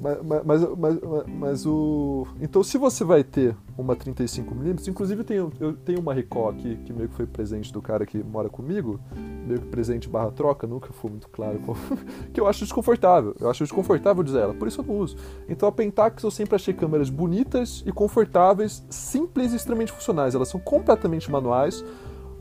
Mas, 0.02 0.18
mas, 0.44 0.62
mas, 0.76 0.98
mas, 1.28 1.64
o. 1.66 2.26
Então, 2.40 2.64
se 2.64 2.76
você 2.76 3.04
vai 3.04 3.22
ter 3.22 3.54
uma 3.78 3.94
35mm, 3.94 4.88
inclusive 4.88 5.24
eu 5.60 5.74
tenho 5.74 6.00
uma 6.00 6.12
Recall 6.12 6.48
aqui, 6.48 6.76
que 6.84 6.92
meio 6.92 7.08
que 7.08 7.14
foi 7.14 7.24
presente 7.24 7.72
do 7.72 7.80
cara 7.80 8.04
que 8.04 8.18
mora 8.18 8.48
comigo, 8.48 8.98
meio 9.46 9.60
que 9.60 9.68
presente 9.68 10.08
barra 10.08 10.32
troca, 10.32 10.66
nunca 10.66 10.92
foi 10.92 11.08
muito 11.08 11.28
claro 11.28 11.60
qual, 11.60 11.76
que 12.34 12.40
eu 12.40 12.48
acho 12.48 12.64
desconfortável. 12.64 13.36
Eu 13.38 13.48
acho 13.48 13.62
desconfortável 13.62 14.24
dizer 14.24 14.40
ela, 14.40 14.54
por 14.54 14.66
isso 14.66 14.80
eu 14.80 14.84
não 14.84 14.98
uso. 14.98 15.16
Então, 15.48 15.68
a 15.68 15.72
Pentax 15.72 16.24
eu 16.24 16.32
sempre 16.32 16.56
achei 16.56 16.74
câmeras 16.74 17.08
bonitas 17.08 17.84
e 17.86 17.92
confortáveis, 17.92 18.84
simples 18.90 19.52
e 19.52 19.56
extremamente 19.56 19.92
funcionais. 19.92 20.34
Elas 20.34 20.48
são 20.48 20.58
completamente 20.58 21.30
manuais. 21.30 21.84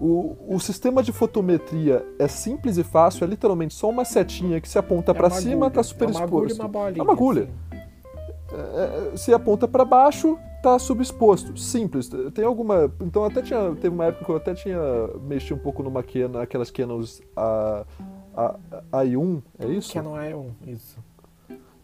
O, 0.03 0.35
o 0.55 0.59
sistema 0.59 1.03
de 1.03 1.11
fotometria 1.11 2.03
é 2.17 2.27
simples 2.27 2.77
e 2.77 2.83
fácil, 2.83 3.23
é 3.23 3.27
literalmente 3.27 3.75
só 3.75 3.87
uma 3.87 4.03
setinha 4.03 4.59
que 4.59 4.67
se 4.67 4.79
aponta 4.79 5.11
É 5.11 5.13
para 5.13 5.29
cima, 5.29 5.67
agulha. 5.67 5.69
tá 5.71 5.83
super 5.83 6.09
é 6.09 6.11
uma 6.11 6.21
agulha 6.23 6.51
e 6.51 6.53
uma 6.55 6.67
bolinha, 6.67 6.99
É 6.99 7.03
uma 7.03 7.13
agulha. 7.13 7.43
assim. 7.43 7.81
É, 9.13 9.15
se 9.17 9.33
aponta 9.33 9.67
para 9.67 9.85
baixo, 9.85 10.37
tá 10.63 10.77
subexposto. 10.79 11.55
Simples. 11.57 12.09
Tem 12.33 12.43
alguma. 12.43 12.91
Então 12.99 13.23
até 13.23 13.41
tinha. 13.43 13.75
Teve 13.75 13.89
uma 13.95 14.05
época 14.05 14.25
que 14.25 14.31
eu 14.31 14.35
até 14.37 14.53
tinha 14.55 14.79
mexido 15.21 15.55
um 15.55 15.59
pouco 15.59 15.83
numa 15.83 16.01
Canon, 16.03 16.39
aquelas 16.39 16.69
Canons 16.71 17.21
a, 17.35 17.85
a, 18.35 18.55
a 18.91 19.05
i1, 19.05 19.41
é 19.59 19.67
isso? 19.67 19.93
Canon 19.93 20.17
é 20.19 20.35
um, 20.35 20.49
isso. 20.67 20.97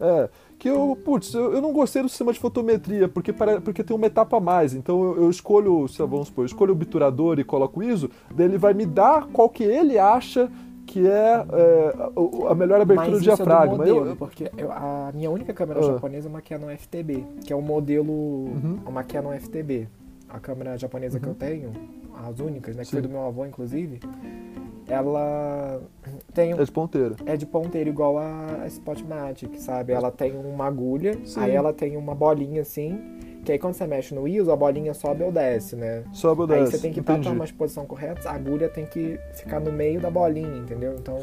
É. 0.00 0.28
Que 0.58 0.68
eu, 0.68 0.98
putz, 1.04 1.32
eu, 1.34 1.52
eu 1.54 1.60
não 1.62 1.72
gostei 1.72 2.02
do 2.02 2.08
sistema 2.08 2.32
de 2.32 2.38
fotometria, 2.40 3.08
porque, 3.08 3.32
para, 3.32 3.60
porque 3.60 3.84
tem 3.84 3.96
uma 3.96 4.06
etapa 4.06 4.36
a 4.36 4.40
mais. 4.40 4.74
Então 4.74 5.02
eu, 5.02 5.22
eu 5.24 5.30
escolho, 5.30 5.86
se 5.88 5.98
vamos 6.02 6.28
supor, 6.28 6.42
eu 6.42 6.46
escolho 6.46 6.72
o 6.72 6.76
obturador 6.76 7.38
e 7.38 7.44
coloco 7.44 7.82
ISO, 7.82 8.10
daí 8.34 8.46
ele 8.46 8.58
vai 8.58 8.74
me 8.74 8.84
dar 8.86 9.26
qual 9.32 9.48
que 9.48 9.62
ele 9.62 9.98
acha 9.98 10.50
que 10.84 11.06
é, 11.06 11.10
é, 11.52 11.94
a- 11.98 12.50
a 12.50 12.54
melhor 12.54 12.80
abertura 12.80 13.10
Mas 13.10 13.10
do 13.10 13.14
isso 13.16 13.36
diafragma. 13.36 13.84
É 13.84 13.86
do 13.88 13.94
modelo, 13.94 14.06
Eu- 14.12 14.16
porque 14.16 14.50
eu- 14.56 14.72
a 14.72 15.12
minha 15.14 15.30
única 15.30 15.52
câmera 15.52 15.80
Ah. 15.80 15.82
japonesa 15.82 16.28
é 16.28 16.30
uma 16.30 16.40
Canon 16.40 16.70
FTB, 16.70 17.24
que 17.44 17.52
é 17.52 17.56
o 17.56 17.60
modelo, 17.62 18.10
Uhum. 18.12 18.78
uma 18.86 19.02
Canon 19.04 19.32
FTB. 19.34 19.86
A 20.30 20.38
câmera 20.40 20.76
japonesa 20.76 21.20
que 21.20 21.26
eu 21.26 21.34
tenho, 21.34 21.72
as 22.26 22.40
únicas, 22.40 22.74
né, 22.76 22.84
que 22.84 22.90
foi 22.90 23.00
Sim. 23.00 23.06
do 23.06 23.12
meu 23.12 23.22
avô, 23.24 23.44
inclusive, 23.46 24.00
ela 24.88 25.80
tem 26.32 26.54
um, 26.54 26.60
é 26.60 26.64
de 26.64 26.72
ponteira. 26.72 27.14
é 27.26 27.36
de 27.36 27.46
ponteiro 27.46 27.90
igual 27.90 28.18
a 28.18 28.66
Spotmatic, 28.68 29.56
sabe? 29.58 29.92
Ela 29.92 30.10
tem 30.10 30.34
uma 30.36 30.66
agulha, 30.66 31.18
Sim. 31.24 31.40
aí 31.40 31.52
ela 31.52 31.72
tem 31.72 31.96
uma 31.96 32.14
bolinha 32.14 32.62
assim, 32.62 32.98
que 33.44 33.52
aí 33.52 33.58
quando 33.58 33.74
você 33.74 33.86
mexe 33.86 34.14
no 34.14 34.26
ISO, 34.26 34.50
a 34.50 34.56
bolinha 34.56 34.94
sobe 34.94 35.22
ou 35.22 35.30
desce, 35.30 35.76
né? 35.76 36.04
Sobe 36.12 36.42
ou 36.42 36.50
Aí 36.50 36.60
desce. 36.60 36.72
você 36.72 36.78
tem 36.78 36.92
que 36.92 37.00
estar 37.00 37.18
umas 37.30 37.52
posição 37.52 37.86
correta, 37.86 38.28
a 38.28 38.34
agulha 38.34 38.68
tem 38.68 38.86
que 38.86 39.18
ficar 39.34 39.60
no 39.60 39.72
meio 39.72 40.00
da 40.00 40.10
bolinha, 40.10 40.56
entendeu? 40.58 40.94
Então, 40.98 41.18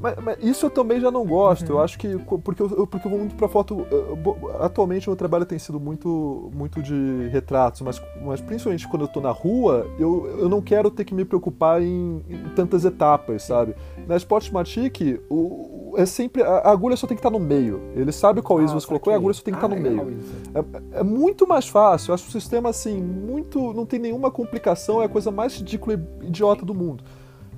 Mas, 0.00 0.16
mas 0.24 0.38
isso 0.42 0.66
eu 0.66 0.70
também 0.70 1.00
já 1.00 1.10
não 1.10 1.24
gosto. 1.26 1.68
Uhum. 1.70 1.76
Eu 1.76 1.80
acho 1.82 1.98
que. 1.98 2.08
Porque 2.42 2.62
eu, 2.62 2.86
porque 2.86 3.06
eu 3.06 3.10
vou 3.10 3.18
muito 3.20 3.34
pra 3.34 3.48
foto. 3.48 3.86
bo- 4.22 4.50
atualmente 4.60 5.08
o 5.08 5.10
meu 5.10 5.16
trabalho 5.16 5.44
tem 5.44 5.58
sido 5.58 5.78
muito, 5.78 6.50
muito 6.54 6.82
de 6.82 7.28
retratos, 7.30 7.80
mas, 7.82 8.00
mas 8.24 8.40
principalmente 8.40 8.88
quando 8.88 9.02
eu 9.02 9.08
tô 9.08 9.20
na 9.20 9.30
rua, 9.30 9.86
eu, 9.98 10.26
eu 10.38 10.48
não 10.48 10.60
quero 10.62 10.90
ter 10.90 11.04
que 11.04 11.14
me 11.14 11.24
preocupar 11.24 11.82
em, 11.82 12.24
em 12.28 12.48
tantas 12.56 12.84
etapas, 12.84 13.42
sabe? 13.42 13.74
Na 14.06 14.16
Spotmatic, 14.16 15.20
o, 15.28 15.34
o- 15.34 15.94
é 15.96 16.06
sempre. 16.06 16.42
A, 16.42 16.70
agulha 16.70 16.96
só 16.96 17.06
tem 17.06 17.16
que 17.16 17.20
estar 17.20 17.30
no 17.30 17.40
meio. 17.44 17.80
Ele 17.94 18.12
sabe 18.12 18.40
qual 18.42 18.62
ISO 18.62 18.76
Ah, 18.76 18.80
você 18.80 18.86
colocou 18.86 19.12
e 19.12 19.14
a 19.14 19.16
agulha 19.16 19.34
só 19.34 19.42
tem 19.42 19.52
que 19.52 19.58
estar 19.58 19.66
Ah, 19.66 19.76
no 19.76 19.82
legal 19.82 20.04
meio. 20.06 20.18
isso. 20.18 20.32
É, 20.94 21.00
é 21.00 21.02
muito 21.02 21.46
mais 21.46 21.68
fácil. 21.68 22.10
Eu 22.10 22.14
acho 22.14 22.28
o 22.28 22.30
sistema 22.32 22.68
assim, 22.70 23.02
muito. 23.02 23.72
Não 23.72 23.84
tem 23.84 23.98
nenhuma 24.00 24.30
complicação, 24.30 25.02
é 25.02 25.04
a 25.06 25.08
coisa 25.08 25.30
mais 25.30 25.54
ridícula 25.56 26.00
e 26.22 26.26
idiota 26.26 26.64
do 26.64 26.74
mundo. 26.74 27.02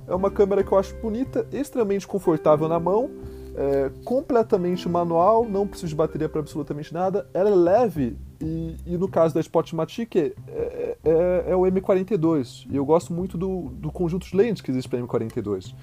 É 0.07 0.13
uma 0.13 0.31
câmera 0.31 0.63
que 0.63 0.71
eu 0.71 0.77
acho 0.77 0.95
bonita, 0.97 1.47
extremamente 1.51 2.07
confortável 2.07 2.67
na 2.67 2.79
mão 2.79 3.09
é, 3.55 3.91
completamente 4.03 4.89
manual, 4.89 5.45
não 5.47 5.67
precisa 5.67 5.89
de 5.89 5.95
bateria 5.95 6.27
para 6.27 6.39
absolutamente 6.39 6.93
nada. 6.93 7.27
Ela 7.33 7.49
é 7.49 7.55
leve 7.55 8.17
e, 8.41 8.75
e 8.85 8.97
no 8.97 9.07
caso 9.07 9.33
da 9.33 9.41
Spotmatic 9.41 10.15
é, 10.15 10.33
é, 11.03 11.43
é, 11.47 11.55
o 11.55 11.61
M42. 11.61 12.65
E 12.69 12.75
eu 12.75 12.85
gosto 12.85 13.13
muito 13.13 13.37
do, 13.37 13.69
do 13.75 13.91
conjunto 13.91 14.27
de 14.27 14.35
lentes 14.35 14.61
que 14.61 14.71
existe 14.71 14.89
para 14.89 14.99
M42. 14.99 15.73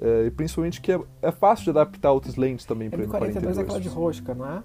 É, 0.00 0.26
e 0.26 0.30
principalmente 0.30 0.80
que 0.80 0.92
é, 0.92 1.00
é, 1.20 1.30
fácil 1.30 1.64
de 1.64 1.70
adaptar 1.70 2.12
outras 2.12 2.36
lentes 2.36 2.64
também 2.64 2.88
para 2.88 3.04
M42. 3.04 3.34
M42 3.34 3.58
é 3.58 3.60
aquela 3.60 3.80
de 3.80 3.88
rosca, 3.88 4.34
não 4.34 4.46
é? 4.46 4.62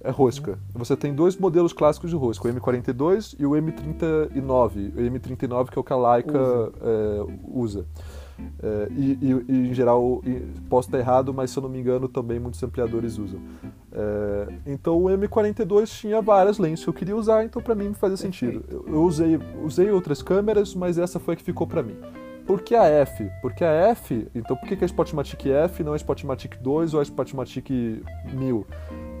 É 0.00 0.10
rosca. 0.10 0.58
Você 0.74 0.94
tem 0.96 1.14
dois 1.14 1.36
modelos 1.36 1.72
clássicos 1.72 2.10
de 2.10 2.16
rosca, 2.16 2.46
o 2.46 2.52
M42 2.52 3.36
e 3.38 3.46
o 3.46 3.52
M39. 3.52 4.92
O 4.94 5.00
M39 5.00 5.70
que 5.70 5.78
é 5.78 5.80
o 5.80 5.84
que 5.84 5.92
a 5.92 5.96
Leica 5.96 6.38
usa. 6.38 6.72
É, 6.82 7.26
usa. 7.48 7.86
É, 8.62 8.88
e, 8.90 9.18
e, 9.20 9.44
e, 9.48 9.68
em 9.70 9.74
geral, 9.74 10.22
posso 10.68 10.88
estar 10.88 10.98
errado, 10.98 11.32
mas 11.32 11.50
se 11.50 11.58
eu 11.58 11.62
não 11.62 11.70
me 11.70 11.78
engano, 11.78 12.08
também 12.08 12.38
muitos 12.38 12.62
ampliadores 12.62 13.18
usam. 13.18 13.40
É, 13.92 14.46
então 14.66 14.98
o 14.98 15.04
M42 15.04 15.86
tinha 15.86 16.20
várias 16.20 16.58
lentes 16.58 16.82
que 16.82 16.90
eu 16.90 16.94
queria 16.94 17.16
usar, 17.16 17.44
então 17.44 17.62
para 17.62 17.74
mim 17.74 17.94
fazia 17.94 18.16
sentido. 18.16 18.64
Eu, 18.68 18.84
eu, 18.88 19.02
usei, 19.02 19.38
usei 19.62 19.90
outras 19.90 20.22
câmeras, 20.22 20.74
mas 20.74 20.98
essa 20.98 21.20
foi 21.20 21.34
a 21.34 21.36
que 21.36 21.42
ficou 21.42 21.66
para 21.66 21.82
mim. 21.82 21.96
Por 22.46 22.60
que 22.60 22.74
a 22.74 22.84
F? 22.84 23.30
Porque 23.40 23.64
a 23.64 23.70
F, 23.70 24.28
então 24.34 24.54
por 24.56 24.68
que, 24.68 24.76
que 24.76 24.84
a 24.84 24.86
Spotmatic 24.86 25.46
F 25.46 25.82
não 25.82 25.94
a 25.94 25.96
Spotmatic 25.96 26.58
2 26.60 26.92
ou 26.92 27.00
a 27.00 27.02
Spotmatic 27.02 27.70
1000? 28.34 28.66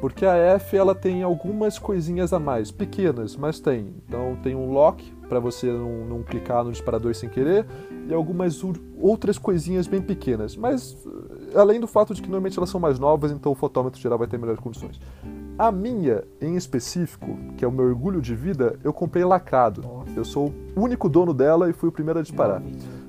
Porque 0.04 0.26
a 0.26 0.36
F 0.36 0.76
ela 0.76 0.94
tem 0.94 1.22
algumas 1.22 1.78
coisinhas 1.78 2.34
a 2.34 2.38
mais, 2.38 2.70
pequenas, 2.70 3.38
mas 3.38 3.58
tem. 3.58 3.94
Então 4.06 4.36
tem 4.42 4.54
um 4.54 4.70
lock 4.70 5.02
para 5.30 5.40
você 5.40 5.72
não, 5.72 6.04
não, 6.04 6.22
clicar 6.22 6.62
no 6.62 6.70
disparador 6.70 7.14
sem 7.14 7.26
querer 7.26 7.64
e 8.06 8.12
algumas 8.12 8.62
outras 9.00 9.38
coisinhas 9.38 9.86
bem 9.86 10.02
pequenas. 10.02 10.58
Mas 10.58 10.94
eh, 11.06 11.58
além 11.58 11.80
do 11.80 11.86
fato 11.86 12.12
de 12.12 12.20
que 12.20 12.28
normalmente 12.28 12.58
elas 12.58 12.68
são 12.68 12.78
mais 12.78 12.98
novas, 12.98 13.32
então 13.32 13.50
o 13.50 13.54
fotômetro 13.54 13.98
geral 13.98 14.18
vai 14.18 14.28
ter 14.28 14.38
melhores 14.38 14.60
condições. 14.60 15.00
A 15.56 15.72
minha, 15.72 16.22
em 16.38 16.54
específico, 16.54 17.38
que 17.56 17.64
é 17.64 17.68
o 17.68 17.72
meu 17.72 17.86
orgulho 17.86 18.20
de 18.20 18.34
vida, 18.34 18.78
eu 18.84 18.92
comprei 18.92 19.24
lacrado. 19.24 20.04
Eu 20.14 20.26
sou 20.26 20.52
o 20.76 20.82
único 20.82 21.08
dono 21.08 21.32
dela 21.32 21.70
e 21.70 21.72
fui 21.72 21.88
o 21.88 21.92
primeiro 21.92 22.20
a 22.20 22.22
disparar. 22.22 22.62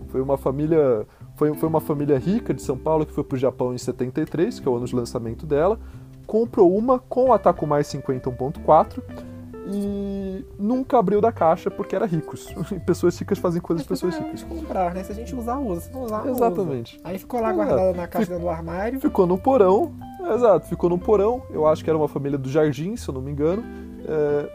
Foi 0.08 0.22
uma 0.22 0.38
família, 0.38 1.06
foi, 1.36 1.54
foi 1.56 1.68
uma 1.68 1.82
família 1.82 2.18
rica 2.18 2.54
de 2.54 2.62
São 2.62 2.78
Paulo 2.78 3.06
que 3.06 3.12
foi 3.12 3.26
para 3.26 3.36
o 3.36 3.38
Japão 3.38 3.74
em 3.74 3.78
73, 3.78 4.62
que 4.62 4.66
é 4.66 4.72
o 4.72 4.78
ano 4.78 4.86
de 4.86 4.96
lançamento 4.96 5.46
dela. 5.46 5.78
Comprou 6.26 6.76
uma 6.76 7.00
com 7.00 7.32
a 7.32 7.38
Takumai 7.38 7.84
50 7.84 8.30
1.4 8.30 9.02
e 9.68 10.46
nunca 10.60 11.00
abriu 11.00 11.20
da 11.20 11.32
caixa 11.32 11.72
porque 11.72 11.96
era 11.96 12.06
ricos. 12.06 12.54
pessoas 12.86 13.18
ricas 13.18 13.40
fazem 13.40 13.62
coisas 13.62 13.84
de 13.84 13.90
pessoas 13.90 14.16
ricas. 14.16 14.44
comprar, 14.44 14.94
né? 14.94 15.04
Se 15.04 15.12
a 15.12 15.16
gente 15.16 15.36
usar, 15.36 15.58
usa. 15.58 15.82
Se 15.82 15.94
não 15.94 16.04
usar, 16.04 16.28
Exatamente. 16.28 16.98
Usa. 16.98 17.08
Aí 17.08 17.18
ficou 17.18 17.42
lá 17.42 17.52
guardada 17.52 17.94
na 17.94 18.08
caixa 18.08 18.38
do 18.38 18.50
armário. 18.50 19.00
Ficou 19.00 19.26
no 19.26 19.38
porão. 19.38 19.94
Exato, 20.34 20.68
ficou 20.68 20.90
no 20.90 20.98
porão. 20.98 21.42
Eu 21.50 21.68
acho 21.68 21.84
que 21.84 21.90
era 21.90 21.98
uma 21.98 22.08
família 22.08 22.38
do 22.38 22.50
jardim, 22.50 22.96
se 22.96 23.08
eu 23.08 23.14
não 23.14 23.22
me 23.22 23.32
engano. 23.32 23.64
É, 24.08 24.50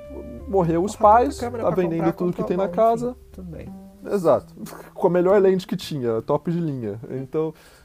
morreu 0.48 0.84
os 0.84 0.96
pais, 0.96 1.38
tá 1.38 1.70
vendendo 1.70 2.12
tudo 2.12 2.32
que 2.32 2.44
tem 2.44 2.56
na 2.56 2.68
casa. 2.68 3.10
Enfim, 3.10 3.18
tudo 3.32 3.50
bem. 3.50 3.68
Exato. 4.04 4.54
Com 4.94 5.06
a 5.06 5.10
melhor 5.10 5.40
lente 5.40 5.66
que 5.66 5.76
tinha, 5.76 6.22
top 6.22 6.50
de 6.50 6.58
linha. 6.58 7.00
Então, 7.10 7.52
é, 7.52 7.79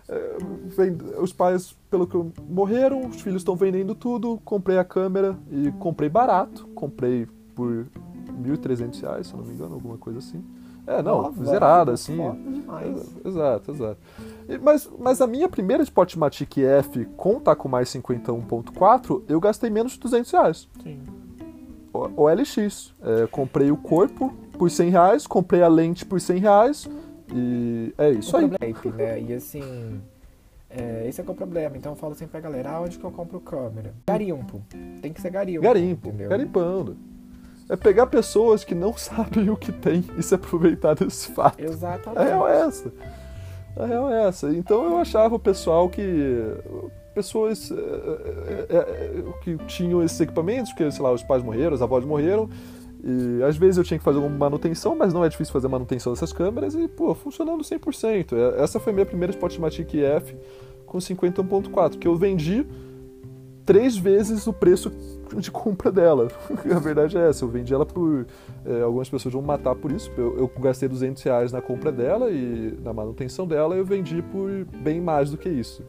os 1.19 1.33
pais, 1.33 1.75
pelo 1.89 2.05
que 2.05 2.17
morreram, 2.47 3.07
os 3.07 3.21
filhos 3.21 3.41
estão 3.41 3.55
vendendo 3.55 3.95
tudo. 3.95 4.39
Comprei 4.45 4.77
a 4.77 4.83
câmera 4.83 5.37
e 5.51 5.71
comprei 5.79 6.09
barato. 6.09 6.67
Comprei 6.75 7.27
por 7.55 7.69
R$ 7.69 7.87
1.300, 8.43 9.23
se 9.23 9.33
eu 9.33 9.39
não 9.39 9.45
me 9.45 9.53
engano, 9.53 9.73
alguma 9.73 9.97
coisa 9.97 10.19
assim. 10.19 10.43
É, 10.87 11.01
não, 11.01 11.23
Nova, 11.23 11.45
zerada, 11.45 11.93
assim. 11.93 12.15
Exato, 13.25 13.71
exato. 13.71 13.97
Mas, 14.61 14.89
mas 14.99 15.19
a 15.19 15.25
minha 15.25 15.49
primeira 15.49 15.81
Spotmatic 15.81 16.59
F 16.59 17.05
com 17.17 17.39
Takumai 17.39 17.85
51.4, 17.85 19.23
eu 19.27 19.39
gastei 19.39 19.71
menos 19.71 19.93
de 19.93 19.99
200 20.01 20.31
reais. 20.31 20.69
Sim. 20.83 20.99
O, 21.91 22.23
OLX. 22.23 22.93
É, 23.01 23.25
comprei 23.27 23.71
o 23.71 23.77
corpo, 23.77 24.31
por 24.59 24.69
100 24.69 24.89
reais, 24.89 25.27
comprei 25.27 25.63
a 25.63 25.67
lente 25.67 26.05
por 26.05 26.21
100 26.21 26.39
reais 26.39 26.89
e 27.33 27.93
é 27.97 28.11
isso 28.11 28.35
aí. 28.35 28.47
Problema, 28.47 28.97
né? 28.97 29.21
E 29.21 29.33
assim, 29.33 30.01
é, 30.69 31.07
esse 31.07 31.21
é, 31.21 31.25
é 31.25 31.29
o 31.29 31.33
problema. 31.33 31.77
Então 31.77 31.93
eu 31.93 31.95
falo 31.95 32.13
sempre 32.15 32.31
pra 32.31 32.41
galera, 32.41 32.71
ah, 32.71 32.81
onde 32.81 32.97
que 32.97 33.03
eu 33.03 33.11
compro 33.11 33.39
câmera? 33.39 33.93
Garimpo. 34.07 34.61
Tem 35.01 35.13
que 35.13 35.21
ser 35.21 35.29
garimpo. 35.29 35.61
Garimpo, 35.61 36.09
entendeu? 36.09 36.29
garimpando. 36.29 36.97
É 37.69 37.75
pegar 37.75 38.07
pessoas 38.07 38.63
que 38.63 38.75
não 38.75 38.93
sabem 38.97 39.49
o 39.49 39.57
que 39.57 39.71
tem 39.71 40.03
e 40.17 40.23
se 40.23 40.35
aproveitar 40.35 40.93
desse 40.93 41.31
fato. 41.31 41.59
Exatamente. 41.59 42.19
A 42.19 42.23
real 42.23 42.47
é 42.47 42.61
essa. 42.61 42.91
A 43.77 43.85
real 43.85 44.11
é 44.11 44.27
essa. 44.27 44.53
Então 44.53 44.83
eu 44.85 44.97
achava 44.97 45.35
o 45.35 45.39
pessoal 45.39 45.89
que 45.89 46.03
pessoas 47.13 47.71
é, 47.71 47.75
é, 47.75 48.77
é, 48.77 49.23
que 49.41 49.57
tinham 49.65 50.03
esses 50.03 50.19
equipamentos, 50.19 50.73
que, 50.73 50.91
sei 50.91 51.01
lá, 51.01 51.13
os 51.13 51.23
pais 51.23 51.41
morreram, 51.41 51.73
os 51.73 51.81
avós 51.81 52.03
morreram, 52.03 52.49
e 53.03 53.43
às 53.43 53.58
vezes 53.58 53.77
eu 53.77 53.84
tinha 53.84 53.97
que 53.97 54.03
fazer 54.03 54.19
uma 54.19 54.29
manutenção, 54.29 54.95
mas 54.95 55.13
não 55.13 55.23
é 55.23 55.29
difícil 55.29 55.53
fazer 55.53 55.67
manutenção 55.67 56.13
dessas 56.13 56.34
câmeras 56.34 56.75
e, 56.75 56.88
pô, 56.88 57.13
funcionando 57.13 57.63
100%. 57.63 58.34
É, 58.34 58.63
essa 58.63 58.79
foi 58.79 58.93
minha 58.93 59.05
primeira 59.05 59.31
Spotmatic 59.31 59.95
F 59.95 60.36
com 60.86 60.97
51.4, 60.97 61.97
que 61.97 62.08
eu 62.08 62.15
vendi 62.15 62.65
três 63.65 63.97
vezes 63.97 64.45
o 64.47 64.53
preço 64.53 64.91
de 65.38 65.51
compra 65.51 65.91
dela. 65.91 66.27
a 66.73 66.79
verdade 66.79 67.17
é 67.17 67.29
essa, 67.29 67.43
eu 67.43 67.49
vendi 67.49 67.73
ela 67.73 67.86
por... 67.86 68.25
É, 68.65 68.81
algumas 68.81 69.10
pessoas 69.10 69.34
vão 69.34 69.41
matar 69.41 69.75
por 69.75 69.91
isso. 69.91 70.12
Eu, 70.17 70.38
eu, 70.38 70.51
gastei 70.60 70.88
200 70.88 71.21
reais 71.23 71.51
na 71.51 71.62
compra 71.62 71.91
dela 71.91 72.31
e 72.31 72.77
na 72.84 72.93
manutenção 72.93 73.47
dela 73.47 73.75
eu 73.75 73.86
vendi 73.86 74.21
por 74.21 74.49
bem 74.81 75.01
mais 75.01 75.31
do 75.31 75.38
que 75.38 75.49
isso. 75.49 75.84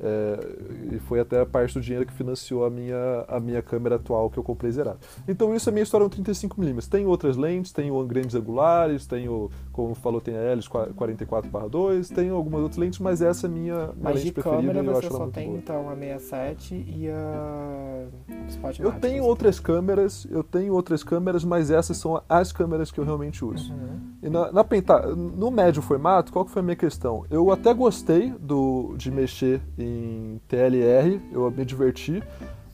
É, 0.00 0.94
e 0.94 0.98
foi 1.00 1.20
até 1.20 1.40
a 1.40 1.46
parte 1.46 1.74
do 1.74 1.80
dinheiro 1.80 2.06
que 2.06 2.12
financiou 2.12 2.64
a 2.64 2.70
minha, 2.70 3.24
a 3.26 3.40
minha 3.40 3.62
câmera 3.62 3.96
atual 3.96 4.30
que 4.30 4.38
eu 4.38 4.42
comprei 4.42 4.70
zerada. 4.70 4.98
Então 5.26 5.54
isso 5.54 5.68
é 5.68 5.70
a 5.70 5.74
minha 5.74 5.82
história 5.82 6.04
no 6.04 6.10
35mm. 6.10 6.88
Tem 6.88 7.06
outras 7.06 7.36
lentes, 7.36 7.72
tem 7.72 7.90
grandes 8.06 8.34
angulares, 8.34 9.06
tem 9.06 9.28
como 9.72 9.94
falou, 9.94 10.20
tem 10.20 10.36
a 10.36 10.52
Helios 10.52 10.68
44/2, 10.68 12.14
tem 12.14 12.30
algumas 12.30 12.62
outras 12.62 12.78
lentes, 12.78 12.98
mas 12.98 13.22
essa 13.22 13.46
é 13.46 13.48
a 13.48 13.52
minha, 13.52 13.90
minha 13.96 14.10
lente 14.10 14.32
preferida 14.32 14.72
câmera, 14.74 14.78
ela 14.78 15.18
muito 15.18 15.32
tem 15.32 15.46
boa. 15.48 15.58
então 15.58 15.90
a 15.90 15.96
67 15.96 16.74
e 16.74 17.08
a 17.08 18.06
Spotmatic. 18.48 18.80
Eu 18.80 18.92
tenho 18.92 19.24
outras 19.24 19.60
câmeras, 19.60 20.26
eu 20.30 20.42
tenho 20.42 20.74
outras 20.74 21.02
câmeras, 21.02 21.44
mas 21.44 21.70
essas 21.70 21.96
são 21.96 22.22
as 22.28 22.52
câmeras 22.52 22.90
que 22.90 22.98
eu 22.98 23.04
realmente 23.04 23.44
uso. 23.44 23.72
Uhum. 23.72 23.98
E 24.22 24.28
na, 24.28 24.52
na 24.52 24.64
penta, 24.64 25.14
no 25.14 25.50
médio 25.50 25.80
formato, 25.80 26.32
qual 26.32 26.44
que 26.44 26.50
foi 26.50 26.60
a 26.60 26.64
minha 26.64 26.76
questão? 26.76 27.24
Eu 27.30 27.50
até 27.50 27.72
gostei 27.72 28.30
do, 28.40 28.94
de 28.96 29.10
mexer 29.10 29.60
em 29.78 29.87
em 29.88 30.40
TLR, 30.48 31.20
eu 31.32 31.50
me 31.50 31.64
diverti, 31.64 32.22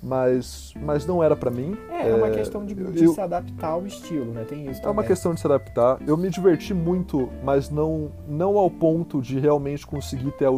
mas, 0.03 0.75
mas 0.77 1.07
não 1.07 1.23
era 1.23 1.35
para 1.35 1.51
mim. 1.51 1.77
É, 1.91 2.11
é 2.11 2.15
uma 2.15 2.31
questão 2.31 2.65
de, 2.65 2.75
de 2.75 3.05
eu, 3.05 3.15
se 3.15 3.21
adaptar 3.21 3.69
ao 3.69 3.87
estilo, 3.87 4.33
né? 4.33 4.45
Tem 4.45 4.69
isso. 4.69 4.85
É 4.85 4.91
uma 4.91 5.03
questão 5.03 5.33
de 5.33 5.41
se 5.41 5.47
adaptar. 5.47 5.99
Eu 6.07 6.17
me 6.17 6.29
diverti 6.29 6.75
muito, 6.75 7.31
mas 7.43 7.71
não, 7.71 8.11
não 8.29 8.59
ao 8.59 8.71
ponto 8.71 9.23
de 9.23 9.39
realmente 9.39 9.87
conseguir 9.87 10.31
ter, 10.33 10.49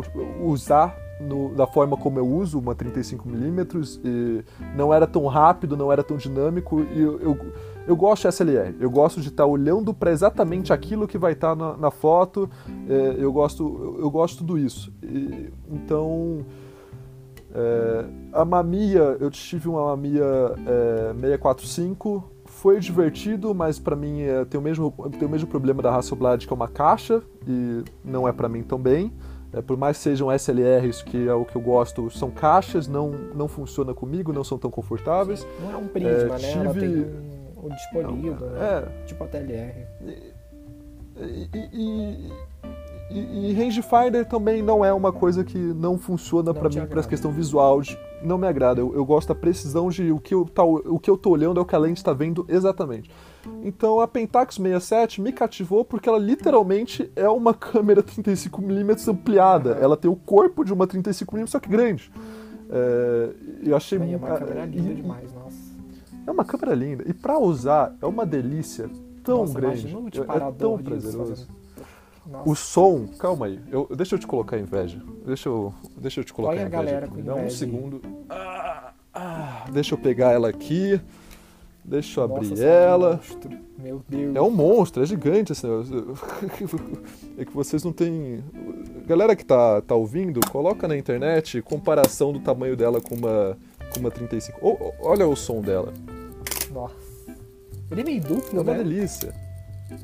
usar 0.42 0.96
no, 1.20 1.54
da 1.54 1.66
forma 1.66 1.96
como 1.96 2.18
eu 2.18 2.26
uso 2.26 2.58
uma 2.58 2.74
35mm. 2.74 4.00
E 4.04 4.44
não 4.76 4.92
era 4.92 5.06
tão 5.06 5.26
rápido, 5.26 5.76
não 5.76 5.92
era 5.92 6.02
tão 6.02 6.16
dinâmico. 6.16 6.84
E 6.94 7.00
eu, 7.00 7.20
eu, 7.20 7.38
eu 7.86 7.96
gosto 7.96 8.22
de 8.22 8.28
SLR. 8.28 8.74
Eu 8.80 8.90
gosto 8.90 9.20
de 9.20 9.28
estar 9.28 9.44
tá 9.44 9.46
olhando 9.46 9.94
para 9.94 10.10
exatamente 10.10 10.72
aquilo 10.72 11.06
que 11.06 11.18
vai 11.18 11.32
estar 11.32 11.54
tá 11.54 11.56
na, 11.56 11.76
na, 11.76 11.90
foto. 11.90 12.50
É, 12.88 13.16
eu 13.18 13.32
gosto 13.32 13.62
eu, 13.62 14.00
eu 14.00 14.10
gosto 14.10 14.38
tudo 14.38 14.58
isso. 14.58 14.92
E, 15.02 15.50
então 15.70 16.44
é, 17.56 18.04
a 18.34 18.44
Mamiya, 18.44 19.16
eu 19.18 19.30
tive 19.30 19.68
uma 19.68 19.86
Mamiya 19.86 20.24
é, 20.66 21.14
645, 21.14 22.32
foi 22.44 22.78
divertido, 22.80 23.54
mas 23.54 23.78
para 23.78 23.96
mim 23.96 24.20
é, 24.20 24.44
tem, 24.44 24.60
o 24.60 24.62
mesmo, 24.62 24.92
tem 25.18 25.26
o 25.26 25.30
mesmo 25.30 25.48
problema 25.48 25.82
da 25.82 25.94
Hasselblad, 25.94 26.46
que 26.46 26.52
é 26.52 26.56
uma 26.56 26.68
caixa, 26.68 27.22
e 27.46 27.82
não 28.04 28.28
é 28.28 28.32
para 28.32 28.48
mim 28.48 28.62
também. 28.62 29.10
É, 29.54 29.62
por 29.62 29.76
mais 29.76 29.96
que 29.96 30.02
sejam 30.02 30.30
SLRs, 30.30 31.02
que 31.02 31.26
é 31.26 31.32
o 31.32 31.46
que 31.46 31.56
eu 31.56 31.62
gosto, 31.62 32.10
são 32.10 32.30
caixas, 32.30 32.86
não, 32.86 33.10
não 33.34 33.48
funciona 33.48 33.94
comigo, 33.94 34.34
não 34.34 34.44
são 34.44 34.58
tão 34.58 34.70
confortáveis. 34.70 35.46
Não 35.62 35.72
é 35.72 35.76
um 35.76 35.86
prisma, 35.86 36.10
é, 36.10 36.38
né? 36.38 36.72
Tive... 36.72 37.35
Disponível, 37.68 38.40
não, 38.40 38.48
né? 38.50 38.60
É, 38.60 39.06
tipo 39.06 39.24
a 39.24 39.26
TLR. 39.26 39.86
E, 40.02 41.48
e, 41.52 41.68
e, 41.72 42.32
e, 43.10 43.50
e 43.50 43.54
rangefinder 43.54 44.26
também 44.26 44.62
não 44.62 44.84
é 44.84 44.92
uma 44.92 45.12
coisa 45.12 45.44
que 45.44 45.58
não 45.58 45.96
funciona 45.96 46.52
para 46.52 46.68
mim 46.68 46.86
para 46.86 47.00
a 47.00 47.04
questão 47.04 47.30
visual. 47.30 47.80
De, 47.80 47.98
não 48.22 48.36
me 48.36 48.46
agrada. 48.46 48.80
Eu, 48.80 48.94
eu, 48.94 49.04
gosto 49.04 49.28
da 49.28 49.34
precisão 49.34 49.88
de 49.88 50.10
o 50.10 50.18
que, 50.18 50.34
eu, 50.34 50.44
tá, 50.44 50.64
o 50.64 50.98
que 50.98 51.08
eu 51.08 51.16
tô 51.16 51.30
olhando 51.30 51.58
é 51.58 51.62
o 51.62 51.66
que 51.66 51.74
a 51.74 51.78
lente 51.78 51.98
está 51.98 52.12
vendo 52.12 52.44
exatamente. 52.48 53.10
Então 53.62 54.00
a 54.00 54.08
Pentax 54.08 54.56
67 54.56 55.20
me 55.20 55.32
cativou 55.32 55.84
porque 55.84 56.08
ela 56.08 56.18
literalmente 56.18 57.10
é 57.14 57.28
uma 57.28 57.54
câmera 57.54 58.02
35mm 58.02 59.08
ampliada. 59.08 59.78
Ela 59.80 59.96
tem 59.96 60.10
o 60.10 60.16
corpo 60.16 60.64
de 60.64 60.72
uma 60.72 60.86
35mm, 60.86 61.46
só 61.46 61.60
que 61.60 61.68
grande. 61.68 62.10
É, 62.68 63.30
eu 63.62 63.76
achei 63.76 63.98
é 63.98 64.16
uma 64.16 64.36
câmera 64.36 64.64
linda 64.66 64.94
demais, 64.94 65.32
nossa. 65.32 65.65
É 66.26 66.30
uma 66.30 66.44
câmera 66.44 66.74
linda. 66.74 67.04
E 67.06 67.14
para 67.14 67.38
usar 67.38 67.94
é 68.00 68.06
uma 68.06 68.26
delícia 68.26 68.90
tão 69.22 69.40
nossa, 69.40 69.54
grande. 69.54 69.86
É, 69.86 70.36
é 70.36 70.52
tão 70.52 70.78
prazeroso. 70.78 71.46
Nossa. 72.28 72.48
O 72.48 72.56
som, 72.56 73.06
calma 73.18 73.46
aí, 73.46 73.60
eu, 73.70 73.88
deixa 73.94 74.16
eu 74.16 74.18
te 74.18 74.26
colocar 74.26 74.58
inveja. 74.58 75.00
Deixa 75.24 75.48
eu, 75.48 75.72
deixa 75.96 76.20
eu 76.20 76.24
te 76.24 76.32
colocar 76.32 76.54
Olha 76.54 76.62
a 76.62 76.66
inveja. 76.66 76.82
galera 76.82 77.06
aqui. 77.06 77.14
com 77.14 77.20
Me 77.20 77.22
Dá 77.22 77.34
um 77.34 77.38
inveja 77.38 77.56
segundo. 77.56 78.00
Ah, 78.28 78.92
ah, 79.14 79.64
deixa 79.70 79.94
eu 79.94 79.98
pegar 79.98 80.32
ela 80.32 80.48
aqui. 80.48 81.00
Deixa 81.84 82.20
eu 82.20 82.26
Nossa, 82.26 82.40
abrir 82.40 82.52
esse 82.54 82.64
é 82.64 82.66
um 82.66 82.72
ela. 82.72 83.20
Meu 83.78 84.02
Deus. 84.08 84.34
É 84.34 84.42
um 84.42 84.50
monstro, 84.50 85.04
é 85.04 85.06
gigante 85.06 85.52
esse 85.52 85.64
negócio. 85.64 86.14
É 87.38 87.44
que 87.44 87.52
vocês 87.52 87.84
não 87.84 87.92
têm. 87.92 88.42
Galera 89.06 89.36
que 89.36 89.44
tá, 89.44 89.80
tá 89.82 89.94
ouvindo, 89.94 90.40
coloca 90.50 90.88
na 90.88 90.96
internet 90.96 91.60
comparação 91.62 92.32
do 92.32 92.40
tamanho 92.40 92.74
dela 92.74 93.00
com 93.00 93.14
uma, 93.14 93.56
com 93.92 94.00
uma 94.00 94.10
35. 94.10 94.58
Ô, 94.60 94.70
ô, 94.70 94.92
olha 95.02 95.28
o 95.28 95.36
som 95.36 95.60
dela. 95.60 95.92
Nossa. 96.76 96.94
Ele 97.90 98.00
é 98.00 98.04
meio 98.04 98.18
É 98.18 98.20
duplo, 98.20 98.60
uma 98.62 98.72
né? 98.72 98.78
delícia. 98.78 99.32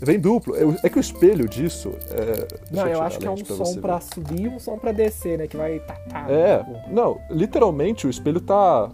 Vem 0.01 0.19
duplo. 0.21 0.55
É, 0.57 0.65
o- 0.65 0.77
é 0.83 0.89
que 0.89 0.97
o 0.99 1.01
espelho 1.01 1.49
disso. 1.49 1.93
É, 2.11 2.47
Não, 2.71 2.83
eu 2.87 2.93
tirar 2.95 3.07
acho 3.07 3.19
que 3.19 3.27
é 3.27 3.31
um 3.31 3.35
pra 3.35 3.57
som 3.57 3.81
ver. 3.81 4.03
subir 4.15 4.41
e 4.43 4.49
um 4.49 4.59
som 4.61 4.79
pra 4.79 4.93
descer, 4.93 5.39
né? 5.39 5.47
Que 5.49 5.57
vai 5.57 5.81
tá, 5.81 5.95
tá, 6.09 6.27
É, 6.31 6.59
tipo, 6.59 6.91
não, 6.93 7.21
literalmente 7.31 8.07
o 8.07 8.11
espelho 8.11 8.41
tá. 8.41 8.89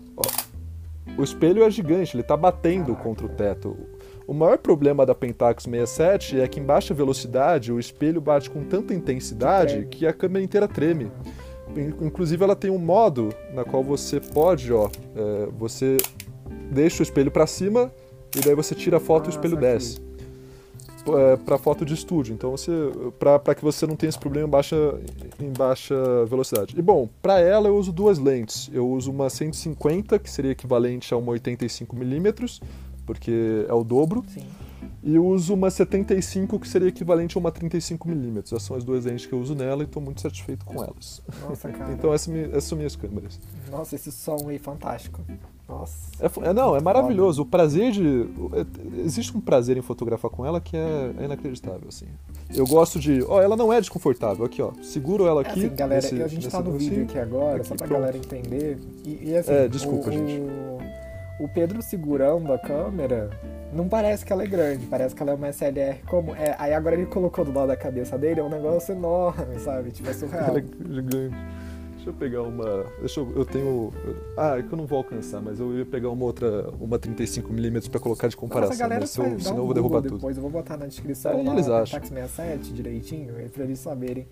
o 1.16 1.22
espelho 1.22 1.62
é 1.62 1.70
gigante, 1.70 2.16
ele 2.16 2.22
tá 2.22 2.37
batendo 2.37 2.87
Caraca. 2.87 3.03
contra 3.03 3.26
o 3.26 3.29
teto. 3.29 3.76
O 4.26 4.33
maior 4.35 4.57
problema 4.59 5.05
da 5.07 5.14
Pentax 5.14 5.64
67 5.64 6.41
é 6.41 6.49
que 6.49 6.59
em 6.61 6.64
baixa 6.64 6.93
velocidade 6.95 7.70
o 7.72 7.79
espelho 7.79 8.20
bate 8.20 8.49
com 8.51 8.62
tanta 8.64 8.93
intensidade 8.95 9.72
treme. 9.74 9.87
que 9.89 10.07
a 10.07 10.12
câmera 10.12 10.45
inteira 10.45 10.66
treme. 10.68 11.11
In- 11.76 12.07
Inclusive 12.07 12.43
ela 12.45 12.57
tem 12.57 12.70
um 12.70 12.79
modo 12.79 13.29
na 13.53 13.62
qual 13.64 13.83
você 13.85 14.20
pode, 14.20 14.72
ó, 14.72 14.89
é, 15.16 15.47
você 15.59 15.97
deixa 16.70 17.01
o 17.01 17.05
espelho 17.05 17.30
para 17.30 17.46
cima 17.46 17.92
e 18.36 18.40
daí 18.40 18.55
você 18.55 18.74
tira 18.74 18.96
a 18.99 19.01
foto 19.01 19.24
e 19.24 19.28
o 19.28 19.28
Ah, 19.28 19.34
espelho 19.36 19.55
saquei. 19.55 19.70
desce. 19.72 20.09
É, 21.11 21.36
para 21.36 21.57
foto 21.57 21.86
de 21.86 21.94
estúdio, 21.94 22.34
então 22.34 22.51
você 22.51 22.70
para 23.18 23.55
que 23.55 23.62
você 23.64 23.86
não 23.86 23.96
tenha 23.96 24.11
esse 24.11 24.18
problema 24.18 24.46
em 24.46 24.51
baixa, 24.51 24.76
em 25.40 25.51
baixa 25.51 25.94
velocidade. 26.26 26.74
E 26.78 26.82
bom, 26.82 27.09
para 27.22 27.40
ela 27.40 27.66
eu 27.68 27.76
uso 27.78 27.90
duas 27.92 28.18
lentes. 28.18 28.68
Eu 28.74 28.86
uso 28.86 29.11
uma 29.11 29.30
150 29.30 30.18
que 30.18 30.30
seria 30.30 30.51
equivalente 30.51 31.14
a 31.14 31.16
uma 31.16 31.32
85 31.32 31.96
mm, 31.96 32.32
porque 33.07 33.64
é 33.66 33.72
o 33.72 33.82
dobro, 33.82 34.22
Sim. 34.34 34.44
e 35.03 35.18
uso 35.18 35.55
uma 35.55 35.70
75 35.70 36.59
que 36.61 36.68
seria 36.68 36.88
equivalente 36.88 37.38
a 37.38 37.40
uma 37.40 37.51
35 37.51 38.07
mm. 38.07 38.40
Essas 38.44 38.62
são 38.62 38.76
as 38.76 38.84
duas 38.84 39.07
lentes 39.07 39.24
que 39.24 39.32
eu 39.32 39.40
uso 39.40 39.55
nela 39.55 39.82
e 39.82 39.86
estou 39.86 40.03
muito 40.03 40.20
satisfeito 40.20 40.66
com 40.66 40.84
elas. 40.84 41.22
Nossa, 41.49 41.70
cara. 41.70 41.90
Então 41.94 42.12
essas, 42.12 42.26
mi- 42.28 42.51
essas 42.51 42.64
são 42.64 42.76
minhas 42.76 42.94
câmeras. 42.96 43.40
Nossa, 43.70 43.94
esse 43.94 44.12
som 44.12 44.46
aí 44.46 44.59
fantástico. 44.59 45.22
Nossa. 45.69 45.95
É, 46.19 46.49
é, 46.49 46.53
não, 46.55 46.75
é 46.75 46.81
maravilhoso. 46.81 47.43
O 47.43 47.47
prazer 47.47 47.93
de. 47.93 48.27
é- 48.55 49.01
Existe 49.05 49.37
um 49.37 49.41
prazer 49.41 49.77
em 49.77 49.83
fotografar 49.83 50.31
com 50.31 50.45
ela 50.47 50.61
que 50.61 50.77
é, 50.77 51.11
é 51.21 51.25
inacreditável, 51.25 51.87
assim. 51.89 52.07
Eu 52.55 52.66
gosto 52.66 52.99
de. 52.99 53.23
Ó, 53.29 53.43
ela 53.43 53.55
não 53.55 53.71
é 53.73 53.79
desconfortável. 53.79 54.47
Aqui, 54.47 54.62
ó. 54.62 54.73
Seguro 54.83 55.27
ela 55.27 55.43
É 55.43 55.47
aqui. 55.51 55.66
assim, 55.66 55.77
galera, 55.77 56.01
nesse- 56.01 56.23
a 56.23 56.27
gente 56.27 56.45
nesse 56.47 56.57
tá 56.57 56.62
no 56.62 56.73
vídeo 56.73 57.03
aqui 57.05 57.19
agora, 57.19 57.57
Aqui, 57.57 57.66
só 57.66 57.75
pra 57.75 57.87
pronto. 57.87 58.01
galera 58.01 58.16
entender. 58.16 58.79
E, 59.05 59.29
e 59.31 59.37
assim, 59.37 59.53
É, 59.53 59.69
desculpa, 59.69 60.09
o, 60.09 60.12
gente. 60.12 60.41
O, 60.41 61.45
o 61.45 61.49
Pedro 61.49 61.83
segurando 61.83 62.51
a 62.53 62.59
câmera, 62.59 63.29
não 63.73 63.87
parece 63.89 64.25
que 64.25 64.33
ela 64.33 64.43
é 64.43 64.47
grande, 64.47 64.87
parece 64.87 65.14
que 65.14 65.23
ela 65.23 65.33
é 65.33 65.35
uma 65.35 65.49
SLR 65.49 65.99
como. 66.09 66.35
É, 66.35 66.57
aí 66.59 66.73
agora 66.73 66.97
ele 66.97 67.05
colocou 67.07 67.45
do 67.45 67.53
lado 67.53 67.69
da 67.69 67.77
cabeça 67.77 68.16
dele, 68.16 68.41
é 68.41 68.43
um 68.43 68.49
negócio 68.49 68.93
enorme, 68.95 69.59
sabe? 69.61 69.91
Tipo, 69.91 70.09
é 70.09 70.14
surreal. 70.14 70.49
Ela 70.49 70.59
é 70.61 70.64
gigante. 70.95 71.37
Deixa 72.09 72.11
eu 72.11 72.15
pegar 72.15 72.43
uma. 72.43 72.87
Deixa 73.01 73.21
eu. 73.21 73.33
Eu 73.37 73.45
tenho. 73.45 73.93
Ah, 74.37 74.59
é 74.59 74.63
que 74.63 74.73
eu 74.73 74.79
não 74.79 74.87
vou 74.87 74.99
alcançar, 74.99 75.43
mas 75.43 75.61
eu 75.61 75.77
ia 75.77 75.85
pegar 75.85 76.09
uma 76.09 76.25
outra. 76.25 76.71
Uma 76.81 76.99
35mm 76.99 77.91
pra 77.91 78.01
colocar 78.01 78.29
de 78.29 78.37
comparação. 78.37 78.71
Nossa, 78.71 78.83
a 78.85 78.89
galera 78.89 79.07
se 79.07 79.21
eu- 79.21 79.39
senão 79.39 79.57
um 79.57 79.59
eu 79.59 79.65
vou 79.67 79.75
derrubar 79.75 79.97
Google 79.97 80.11
tudo. 80.11 80.19
depois, 80.19 80.37
eu 80.37 80.43
vou 80.43 80.51
botar 80.51 80.77
na 80.77 80.87
descrição 80.87 81.45
lá, 81.45 81.53
eles 81.53 81.69
acham. 81.69 81.99
Tax 81.99 82.09
67 82.09 82.73
direitinho, 82.73 83.35
pra 83.53 83.65
eles 83.65 83.79
saberem. 83.79 84.27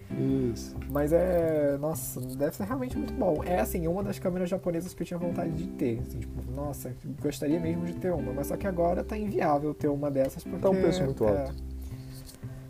Isso. 0.53 0.75
Mas 0.91 1.13
é. 1.13 1.77
Nossa, 1.79 2.21
deve 2.21 2.57
ser 2.57 2.65
realmente 2.65 2.97
muito 2.97 3.13
bom. 3.13 3.43
É 3.45 3.61
assim, 3.61 3.87
uma 3.87 4.03
das 4.03 4.19
câmeras 4.19 4.49
japonesas 4.49 4.95
que 4.95 5.03
eu 5.03 5.07
tinha 5.07 5.19
vontade 5.19 5.53
de 5.53 5.67
ter. 5.69 6.01
Assim, 6.01 6.21
tipo, 6.21 6.51
nossa, 6.53 6.93
gostaria 7.21 7.61
mesmo 7.61 7.85
de 7.85 7.95
ter 7.95 8.13
uma. 8.13 8.33
Mas 8.33 8.47
só 8.47 8.57
que 8.57 8.67
agora 8.67 9.05
tá 9.05 9.19
inviável 9.19 9.75
ter 9.75 9.89
uma 9.89 10.11
dessas 10.11 10.43
porque. 10.43 10.61
Tá 10.61 10.71
um 10.71 10.75
preço 10.81 11.05
muito 11.05 11.25
é, 11.25 11.29
alto. 11.43 11.55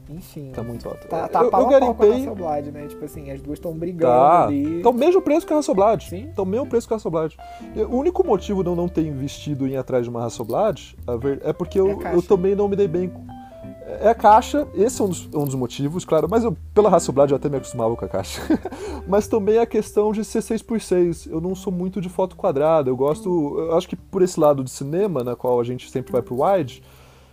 Enfim. 0.09 0.53
Tá 0.55 0.63
muito 0.63 0.89
alto. 0.89 1.07
Tá, 1.09 1.27
tá 1.29 1.43
eu, 1.43 1.51
pau 1.51 1.63
eu 1.63 1.67
com 1.69 1.75
a 1.75 1.79
garimpei. 1.81 2.11
Hasselblad, 2.13 2.71
né? 2.71 2.87
Tipo 2.87 3.05
assim, 3.05 3.31
as 3.31 3.41
duas 3.41 3.59
estão 3.59 3.73
brigando 3.73 4.13
Tá. 4.13 4.45
ali. 4.45 4.81
Tá 4.83 4.91
o 4.91 4.95
mesmo 4.95 5.21
preço 5.21 5.47
que 5.47 5.53
a 5.53 5.59
Hasselblad. 5.59 6.05
Sim. 6.09 6.29
Tá 6.35 6.43
o 6.43 6.47
mesmo 6.47 6.67
preço 6.67 6.87
que 6.87 6.95
a 6.95 6.97
Hasselblad. 6.97 7.37
Eu- 7.75 7.89
O 7.91 7.97
único 7.99 8.25
motivo 8.27 8.63
de 8.63 8.69
eu 8.71 8.77
não 8.77 8.89
ter 8.89 9.05
investido 9.07 9.67
em 9.67 9.73
ir 9.73 9.77
atrás 9.77 10.05
de 10.05 10.11
uma 10.11 10.25
Hasselblad 10.25 10.97
ver- 11.21 11.41
é 11.45 11.53
porque 11.53 11.79
É 11.79 11.83
eu, 11.83 11.97
caixa. 11.99 12.17
eu 12.17 12.23
também 12.23 12.55
não 12.55 12.69
me 12.69 12.77
dei 12.77 12.87
bem 12.89 13.09
com. 13.09 13.27
É 14.01 14.09
a 14.09 14.15
caixa, 14.15 14.67
esse 14.75 15.01
é 15.01 15.05
um 15.05 15.09
dos, 15.09 15.27
um 15.33 15.45
dos 15.45 15.55
motivos, 15.55 16.05
claro, 16.05 16.27
mas 16.29 16.43
eu, 16.43 16.57
pela 16.75 16.89
Hasselblad 16.95 17.31
eu 17.31 17.37
até 17.37 17.49
me 17.49 17.57
acostumava 17.57 17.95
com 17.97 18.05
a 18.05 18.09
caixa. 18.09 18.41
mas 19.07 19.29
também 19.29 19.59
a 19.59 19.67
questão 19.67 20.13
de 20.13 20.25
ser 20.25 20.41
6x6. 20.43 21.29
Eu 21.31 21.41
não 21.41 21.55
sou 21.55 21.73
muito 21.73 22.01
de 22.01 22.09
foto 22.09 22.35
quadrada, 22.37 22.91
eu 22.91 22.97
gosto. 22.97 23.59
Eu 23.59 23.77
acho 23.77 23.89
que 23.89 23.95
por 23.97 24.23
esse 24.23 24.39
lado 24.41 24.63
de 24.65 24.71
cinema, 24.71 25.23
na 25.23 25.37
qual 25.37 25.61
a 25.61 25.65
gente 25.65 25.89
sempre 25.91 26.11
vai 26.13 26.21
pro 26.23 26.43
wide. 26.43 26.83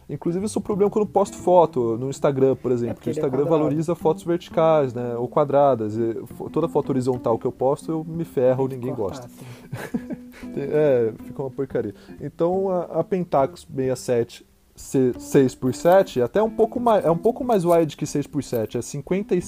Inclusive, 0.10 0.46
esse 0.46 0.58
é 0.58 0.60
um 0.60 0.64
problema 0.64 0.92
quando 0.92 1.06
eu 1.06 1.12
posto 1.12 1.38
foto 1.38 1.98
no 1.98 2.10
Instagram, 2.10 2.56
por 2.56 2.72
exemplo. 2.72 2.92
É 2.92 2.94
porque 2.96 3.10
porque 3.10 3.10
o 3.10 3.12
é 3.12 3.14
Instagram 3.14 3.44
quadrado. 3.44 3.60
valoriza 3.64 3.96
fotos 3.96 4.24
verticais, 4.24 4.94
né? 4.94 5.16
Ou 5.16 5.28
quadradas. 5.28 5.98
E 5.98 6.16
toda 6.52 6.68
foto 6.68 6.90
horizontal 6.90 7.38
que 7.40 7.46
eu 7.46 7.52
posto, 7.52 7.92
eu 7.92 8.04
me 8.04 8.24
ferro, 8.26 8.68
ninguém 8.68 8.94
Cortar, 8.94 9.22
gosta. 9.22 9.26
assim. 9.28 10.24
É, 10.56 11.14
fica 11.24 11.42
uma 11.42 11.50
porcaria. 11.50 11.96
Então 12.22 12.70
a, 12.70 13.00
a 13.00 13.04
Pentax 13.04 13.62
67 13.74 14.46
C- 14.76 15.14
6x7 15.18 16.20
é 16.20 16.24
até 16.24 16.42
um 16.44 16.50
pouco 16.50 16.80
mais, 16.80 17.06
é 17.06 17.10
um 17.10 17.18
pouco 17.18 17.44
mais 17.44 17.64
wide 17.64 17.96
que 17.96 18.06
6x7, 18.06 18.76
é 18.78 18.82
50, 18.82 19.36
e- 19.36 19.40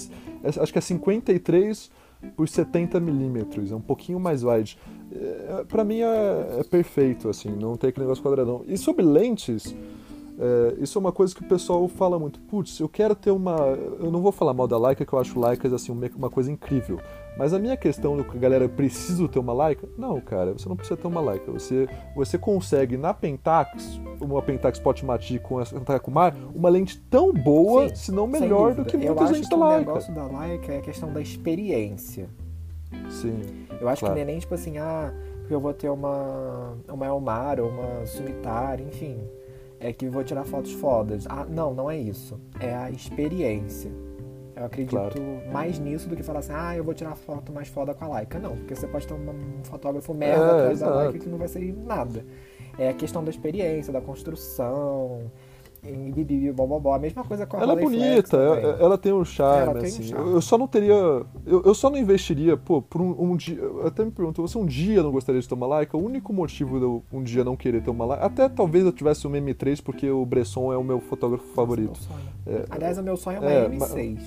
é- 0.43 0.61
acho 0.61 0.71
que 0.71 0.77
é 0.77 0.81
53 0.81 1.91
por 2.35 2.47
70 2.47 2.99
milímetros, 2.99 3.71
é 3.71 3.75
um 3.75 3.81
pouquinho 3.81 4.19
mais 4.19 4.43
wide. 4.43 4.77
É, 5.11 5.63
pra 5.67 5.83
mim 5.83 5.99
é, 6.01 6.59
é 6.59 6.63
perfeito, 6.63 7.27
assim, 7.29 7.49
não 7.49 7.75
tem 7.75 7.89
aquele 7.89 8.05
negócio 8.05 8.23
quadradão. 8.23 8.63
E 8.67 8.77
sobre 8.77 9.03
lentes, 9.03 9.75
é, 10.37 10.75
isso 10.81 10.97
é 10.97 10.99
uma 10.99 11.11
coisa 11.11 11.33
que 11.33 11.41
o 11.41 11.47
pessoal 11.47 11.87
fala 11.87 12.19
muito. 12.19 12.39
Putz, 12.41 12.79
eu 12.79 12.89
quero 12.89 13.15
ter 13.15 13.31
uma. 13.31 13.55
Eu 13.99 14.11
não 14.11 14.21
vou 14.21 14.31
falar 14.31 14.53
mal 14.53 14.67
da 14.67 14.77
Leica, 14.77 15.05
que 15.05 15.13
eu 15.13 15.19
acho 15.19 15.39
Leicas 15.39 15.71
assim, 15.73 15.91
uma 16.15 16.29
coisa 16.29 16.51
incrível. 16.51 16.99
Mas 17.37 17.53
a 17.53 17.59
minha 17.59 17.75
questão, 17.75 18.21
que 18.23 18.37
a 18.37 18.39
galera 18.39 18.67
preciso 18.69 19.27
ter 19.27 19.39
uma 19.39 19.53
Leica? 19.53 19.87
Não, 19.97 20.21
cara, 20.21 20.53
você 20.53 20.69
não 20.69 20.75
precisa 20.75 20.95
ter 20.97 21.05
uma 21.07 21.19
Leica. 21.19 21.51
Você, 21.51 21.87
você 22.15 22.37
consegue 22.37 22.95
na 22.97 23.13
Pentax, 23.13 23.99
uma 24.21 24.41
Pentax 24.41 24.79
Potmati 24.79 25.39
com 25.39 25.59
a 25.59 25.65
Takumar, 25.65 26.33
uma 26.55 26.69
lente 26.69 26.97
tão 27.09 27.33
boa, 27.33 27.89
Sim, 27.89 27.95
se 27.95 28.11
não 28.11 28.25
melhor 28.27 28.73
do 28.73 28.85
que 28.85 28.95
Eu 28.95 29.01
muitas 29.01 29.23
acho 29.23 29.33
lentes 29.33 29.49
que 29.49 29.55
da 29.55 29.61
o 29.61 29.67
Leica. 29.69 29.85
negócio 29.85 30.13
da 30.15 30.27
Leica 30.39 30.73
é 30.73 30.77
a 30.77 30.81
questão 30.81 31.11
da 31.11 31.21
experiência. 31.21 32.29
Sim. 33.09 33.41
Eu 33.81 33.89
acho 33.89 33.99
Claro. 33.99 34.15
que 34.15 34.19
não 34.19 34.21
é 34.21 34.25
nem 34.25 34.39
tipo 34.39 34.53
assim, 34.53 34.77
ah, 34.77 35.13
porque 35.39 35.53
eu 35.53 35.59
vou 35.59 35.73
ter 35.73 35.89
uma, 35.89 36.77
uma 36.87 37.05
Elmar 37.05 37.59
ou 37.59 37.69
uma 37.69 38.05
Sumitar, 38.05 38.79
enfim. 38.79 39.19
É 39.79 39.91
que 39.93 40.07
vou 40.09 40.23
tirar 40.23 40.45
fotos 40.45 40.71
fodas. 40.73 41.25
Ah, 41.29 41.45
não, 41.47 41.73
não 41.73 41.89
é 41.91 41.97
isso. 41.97 42.39
É 42.59 42.73
a 42.73 42.89
experiência. 42.89 43.91
Eu 44.55 44.65
acredito 44.65 44.91
Claro. 44.95 45.21
mais 45.51 45.77
nisso 45.79 46.07
do 46.07 46.15
que 46.15 46.23
falar 46.23 46.39
assim, 46.39 46.53
ah, 46.55 46.75
eu 46.77 46.83
vou 46.83 46.93
tirar 46.93 47.13
foto 47.15 47.51
mais 47.51 47.67
foda 47.67 47.93
com 47.93 48.05
a 48.05 48.15
Leica. 48.17 48.39
Não, 48.39 48.55
porque 48.55 48.73
você 48.73 48.87
pode 48.87 49.05
ter 49.05 49.13
um 49.13 49.63
fotógrafo 49.63 50.13
merda 50.13 50.41
É, 50.43 50.49
atrás 50.49 50.79
da 50.79 50.85
exato. 50.87 50.97
Leica 50.99 51.19
que 51.19 51.27
não 51.29 51.37
vai 51.37 51.47
sair 51.49 51.73
nada. 51.73 52.25
É 52.77 52.89
a 52.89 52.93
questão 52.93 53.23
da 53.23 53.29
experiência, 53.29 53.91
da 53.91 53.99
construção, 54.01 55.29
e 55.87 56.11
bibibi, 56.11 56.51
bobobó. 56.51 56.93
A 56.93 56.99
mesma 56.99 57.23
coisa 57.23 57.45
com 57.45 57.57
a 57.57 57.61
Ela 57.61 57.73
é 57.73 57.75
Rolleiflex 57.83 58.11
bonita, 58.31 58.37
ela, 58.37 58.77
ela 58.81 58.97
tem 58.97 59.13
um 59.13 59.23
charme, 59.25 59.61
Ela 59.63 59.73
tem 59.73 59.83
um 59.83 59.85
assim. 59.93 60.03
charme. 60.03 60.31
Eu 60.33 60.41
só 60.41 60.57
não 60.57 60.67
teria. 60.67 60.93
Eu, 61.45 61.61
eu 61.63 61.73
só 61.73 61.89
não 61.89 61.97
investiria, 61.97 62.57
pô, 62.57 62.81
por 62.81 63.01
um, 63.01 63.15
um 63.31 63.35
dia. 63.35 63.57
eu 63.57 63.85
Até 63.87 64.03
me 64.03 64.11
perguntou, 64.11 64.47
você 64.47 64.57
um 64.57 64.65
dia 64.65 65.01
não 65.03 65.11
gostaria 65.11 65.39
de 65.41 65.47
ter 65.47 65.53
uma? 65.55 65.65
O 65.93 65.97
único 65.97 66.31
motivo 66.33 66.77
de 66.79 66.85
eu 66.85 67.03
um 67.11 67.21
dia 67.23 67.43
não 67.43 67.55
querer 67.55 67.81
ter 67.81 67.89
uma 67.89 68.05
Leica. 68.05 68.25
Até 68.25 68.47
talvez 68.49 68.85
eu 68.85 68.91
tivesse 68.91 69.25
uma 69.27 69.37
M3, 69.37 69.81
porque 69.83 70.09
o 70.09 70.25
Bresson 70.25 70.71
é 70.73 70.77
o 70.77 70.83
meu 70.83 70.99
fotógrafo 70.99 71.45
favorito. 71.53 71.99
É 72.09 72.13
o 72.13 72.17
meu 72.17 72.25
sonho. 72.55 72.63
É, 72.63 72.65
Aliás, 72.69 72.97
o 72.97 73.03
meu 73.03 73.17
sonho 73.17 73.37
é 73.37 73.39
uma 73.39 73.51
é, 73.51 73.69
M6. 73.69 74.19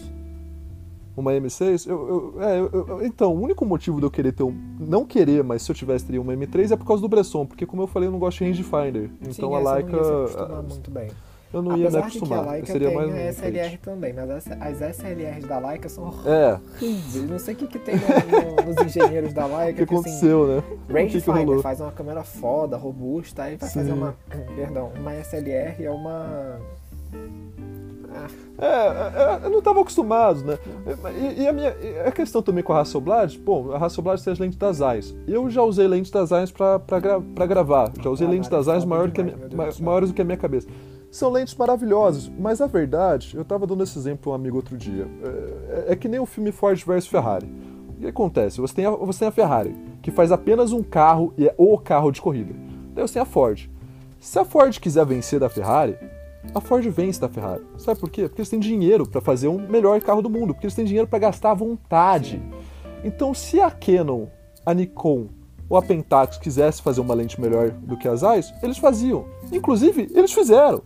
uma 1.16 1.32
M6, 1.32 1.88
eu, 1.88 2.08
eu- 2.36 2.42
é, 2.42 2.60
eu- 2.60 3.04
então, 3.04 3.34
o 3.34 3.40
único 3.40 3.64
motivo 3.64 3.98
de 3.98 4.06
eu 4.06 4.10
querer 4.10 4.30
ter 4.32 4.44
um. 4.44 4.54
Não 4.78 5.04
querer, 5.04 5.42
mas 5.42 5.62
se 5.62 5.70
eu 5.70 5.74
tivesse 5.74 6.04
teria 6.04 6.20
uma 6.20 6.32
M3 6.32 6.70
é 6.70 6.76
por 6.76 6.86
causa 6.86 7.02
do 7.02 7.08
Bresson, 7.08 7.44
porque 7.44 7.66
como 7.66 7.82
eu 7.82 7.86
falei, 7.88 8.06
eu 8.08 8.12
não 8.12 8.20
gosto 8.20 8.38
de 8.38 8.44
rangefinder. 8.44 9.10
Então 9.20 9.32
Sim, 9.50 9.54
a 9.54 9.72
Leica. 9.74 9.90
não 9.90 9.98
ia 10.22 10.28
se 10.28 10.74
muito 10.74 10.90
bem. 10.92 11.08
Eu 11.52 11.62
não 11.62 11.72
ia 11.78 11.78
me 11.78 11.82
Apesar 11.84 12.00
de 12.00 12.10
que 12.10 12.18
a 12.18 12.20
acostumar. 12.20 12.50
Leica 12.52 12.66
seria 12.66 12.88
tem 12.88 12.96
mais 12.96 13.10
um. 13.10 13.16
SLR 13.16 13.78
também, 13.78 14.12
mas 14.12 14.30
as, 14.30 14.46
as 14.60 14.80
SLRs 14.98 15.46
da 15.46 15.58
Leica 15.58 15.88
são 15.88 16.12
É, 16.26 16.58
horríveis. 16.82 17.30
Não 17.30 17.38
sei 17.38 17.54
o 17.54 17.56
que, 17.56 17.66
que 17.66 17.78
tem 17.78 17.94
no- 17.96 18.56
no- 18.66 18.74
nos 18.74 18.76
engenheiros 18.86 19.32
da 19.32 19.46
o 19.46 19.56
Leica. 19.56 19.86
que 19.86 19.94
aconteceu, 19.94 20.46
né? 20.46 20.58
Assim, 20.58 20.66
O 20.74 20.76
que, 20.78 20.86
que 20.86 20.92
Rangefinder 20.92 21.58
faz 21.60 21.80
uma 21.80 21.90
câmera 21.92 22.22
foda, 22.22 22.76
robusta, 22.76 23.44
aí 23.44 23.56
vai 23.56 23.68
Sim. 23.68 23.78
fazer 23.80 23.92
uma. 23.92 24.14
Perdão, 24.56 24.92
uma 24.98 25.14
SLR 25.14 25.82
é 25.84 25.90
uma. 25.90 26.60
Ah, 28.14 28.26
É, 28.60 28.66
é, 28.66 29.46
eu 29.46 29.50
não 29.50 29.58
estava 29.60 29.80
acostumado, 29.80 30.42
né? 30.44 30.58
E, 31.36 31.42
e 31.42 31.46
a 31.48 31.52
minha 31.52 31.70
e 31.80 32.00
a 32.00 32.10
questão 32.10 32.42
também 32.42 32.64
com 32.64 32.72
a 32.72 32.80
Hasselblad, 32.80 33.38
pô, 33.38 33.72
a 33.72 33.78
Hasselblad 33.84 34.22
tem 34.22 34.32
as 34.32 34.38
lentes 34.38 34.58
das 34.58 34.78
Zeiss. 34.78 35.14
Eu 35.26 35.48
já 35.48 35.62
usei 35.62 35.86
lentes 35.86 36.10
das 36.10 36.30
gra, 36.98 37.20
pra 37.20 37.46
gravar. 37.46 37.92
Já 38.02 38.10
usei 38.10 38.26
Ah, 38.26 38.30
lentes 38.30 38.48
das 38.50 38.64
foda 38.66 38.84
maior 38.84 39.10
que 39.12 39.20
a 39.20 39.24
ma- 39.24 39.68
maiores 39.80 40.10
do 40.10 40.14
que 40.14 40.20
a 40.22 40.24
minha 40.24 40.36
cabeça. 40.36 40.66
São 41.10 41.30
lentes 41.30 41.54
maravilhosas, 41.54 42.30
mas 42.38 42.60
a 42.60 42.66
verdade, 42.66 43.34
eu 43.34 43.42
estava 43.42 43.66
dando 43.66 43.82
esse 43.82 43.98
exemplo 43.98 44.24
para 44.24 44.30
um 44.32 44.34
amigo 44.34 44.56
outro 44.56 44.76
dia, 44.76 45.06
é, 45.70 45.92
é, 45.92 45.96
que 45.96 46.06
nem 46.06 46.20
o 46.20 46.26
filme 46.26 46.52
Ford 46.52 46.78
vs 46.84 47.06
Ferrari. 47.06 47.50
O 47.88 48.00
que 48.00 48.06
acontece? 48.06 48.60
Você 48.60 48.74
tem, 48.74 48.84
a, 48.84 48.90
você 48.90 49.20
tem 49.20 49.28
a 49.28 49.32
Ferrari, 49.32 49.74
que 50.02 50.10
faz 50.10 50.30
apenas 50.30 50.70
um 50.70 50.82
carro 50.82 51.32
e 51.36 51.48
é 51.48 51.54
o 51.56 51.78
carro 51.78 52.10
de 52.10 52.20
corrida. 52.20 52.54
Daí 52.94 53.06
você 53.06 53.14
tem 53.14 53.22
a 53.22 53.26
Ford. 53.26 53.70
Se 54.20 54.38
a 54.38 54.44
Ford 54.44 54.78
quiser 54.78 55.06
vencer 55.06 55.40
da 55.40 55.48
Ferrari, 55.48 55.96
a 56.54 56.60
Ford 56.60 56.86
vence 56.88 57.20
da 57.20 57.28
Ferrari. 57.28 57.62
Sabe 57.78 57.98
por 57.98 58.10
quê? 58.10 58.28
Porque 58.28 58.40
eles 58.40 58.50
têm 58.50 58.60
dinheiro 58.60 59.08
para 59.08 59.20
fazer 59.20 59.48
um 59.48 59.66
melhor 59.66 60.00
carro 60.02 60.20
do 60.20 60.28
mundo, 60.30 60.52
porque 60.52 60.66
eles 60.66 60.74
têm 60.74 60.84
dinheiro 60.84 61.08
para 61.08 61.18
gastar 61.18 61.52
à 61.52 61.54
vontade. 61.54 62.42
Então, 63.02 63.32
se 63.32 63.60
a 63.60 63.70
Canon, 63.70 64.26
a 64.64 64.74
Nikon 64.74 65.28
ou 65.68 65.76
a 65.76 65.82
Pentax 65.82 66.38
quisesse 66.38 66.82
fazer 66.82 67.00
uma 67.00 67.14
lente 67.14 67.40
melhor 67.40 67.70
do 67.70 67.96
que 67.96 68.08
as 68.08 68.20
Zeiss, 68.20 68.52
eles 68.62 68.78
faziam. 68.78 69.26
Inclusive, 69.52 70.10
eles 70.14 70.32
fizeram. 70.32 70.82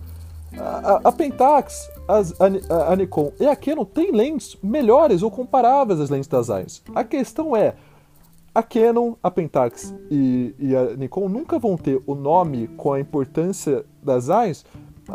A, 0.58 1.08
a, 1.08 1.12
Pentax, 1.12 1.90
a, 2.06 2.92
a, 2.92 2.96
Nikon 2.96 3.32
e 3.40 3.46
a 3.46 3.56
Canon 3.56 3.84
têm 3.84 4.12
lentes 4.12 4.56
melhores 4.62 5.22
ou 5.22 5.30
comparáveis 5.30 6.00
às 6.00 6.10
lentes 6.10 6.28
das 6.28 6.46
Zeiss. 6.46 6.82
A 6.94 7.02
questão 7.02 7.56
é, 7.56 7.74
a 8.54 8.62
Canon, 8.62 9.14
a 9.22 9.30
Pentax 9.30 9.94
e, 10.10 10.54
e, 10.58 10.76
a 10.76 10.94
Nikon 10.96 11.28
nunca 11.28 11.58
vão 11.58 11.76
ter 11.76 12.02
o 12.06 12.14
nome 12.14 12.68
com 12.76 12.92
a 12.92 13.00
importância 13.00 13.84
das 14.02 14.24
Zeiss 14.24 14.64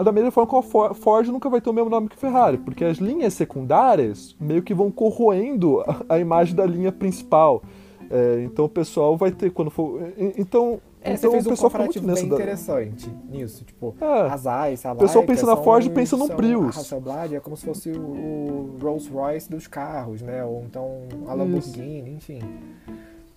da 0.03 0.11
mesma 0.11 0.31
forma 0.31 0.49
que 0.49 0.77
a 0.77 0.93
Ford 0.93 1.27
nunca 1.27 1.49
vai 1.49 1.61
ter 1.61 1.69
o 1.69 1.73
mesmo 1.73 1.89
nome 1.89 2.09
que 2.09 2.15
a 2.15 2.19
Ferrari, 2.19 2.57
porque 2.57 2.83
as 2.83 2.97
linhas 2.97 3.33
secundárias 3.33 4.35
meio 4.39 4.61
que 4.61 4.73
vão 4.73 4.91
corroendo 4.91 5.81
a, 5.81 6.15
a 6.15 6.19
imagem 6.19 6.55
da 6.55 6.65
linha 6.65 6.91
principal. 6.91 7.63
É, 8.09 8.43
então 8.43 8.65
o 8.65 8.69
pessoal 8.69 9.15
vai 9.17 9.31
ter 9.31 9.51
quando 9.51 9.71
for. 9.71 10.01
Então. 10.37 10.79
É, 11.07 11.13
então, 11.13 11.31
você 11.31 11.31
fez 11.31 11.45
o 11.45 11.49
pessoal 11.49 11.69
um 11.69 11.71
comparativo 11.71 12.07
bem 12.07 12.27
da... 12.27 12.35
interessante 12.35 13.09
nisso. 13.29 13.63
Tipo, 13.63 13.95
é, 13.99 14.29
as 14.29 14.41
Zeiss, 14.41 14.85
a 14.85 14.93
O 14.93 14.97
pessoal 14.97 15.25
pensa 15.25 15.45
na 15.45 15.55
Ford 15.57 15.85
e 15.85 15.89
pensa 15.89 16.17
no 16.17 16.27
Prius. 16.29 16.77
A 16.77 16.81
Hasselblad 16.81 17.35
é 17.35 17.39
como 17.39 17.55
se 17.55 17.65
fosse 17.65 17.91
o, 17.91 18.77
Rolls 18.81 19.09
Royce 19.09 19.49
dos 19.49 19.67
carros, 19.67 20.21
né? 20.21 20.43
Ou 20.43 20.63
então 20.63 21.03
a 21.27 21.33
Lamborghini, 21.33 22.17
Isso. 22.17 22.31
enfim. 22.31 22.41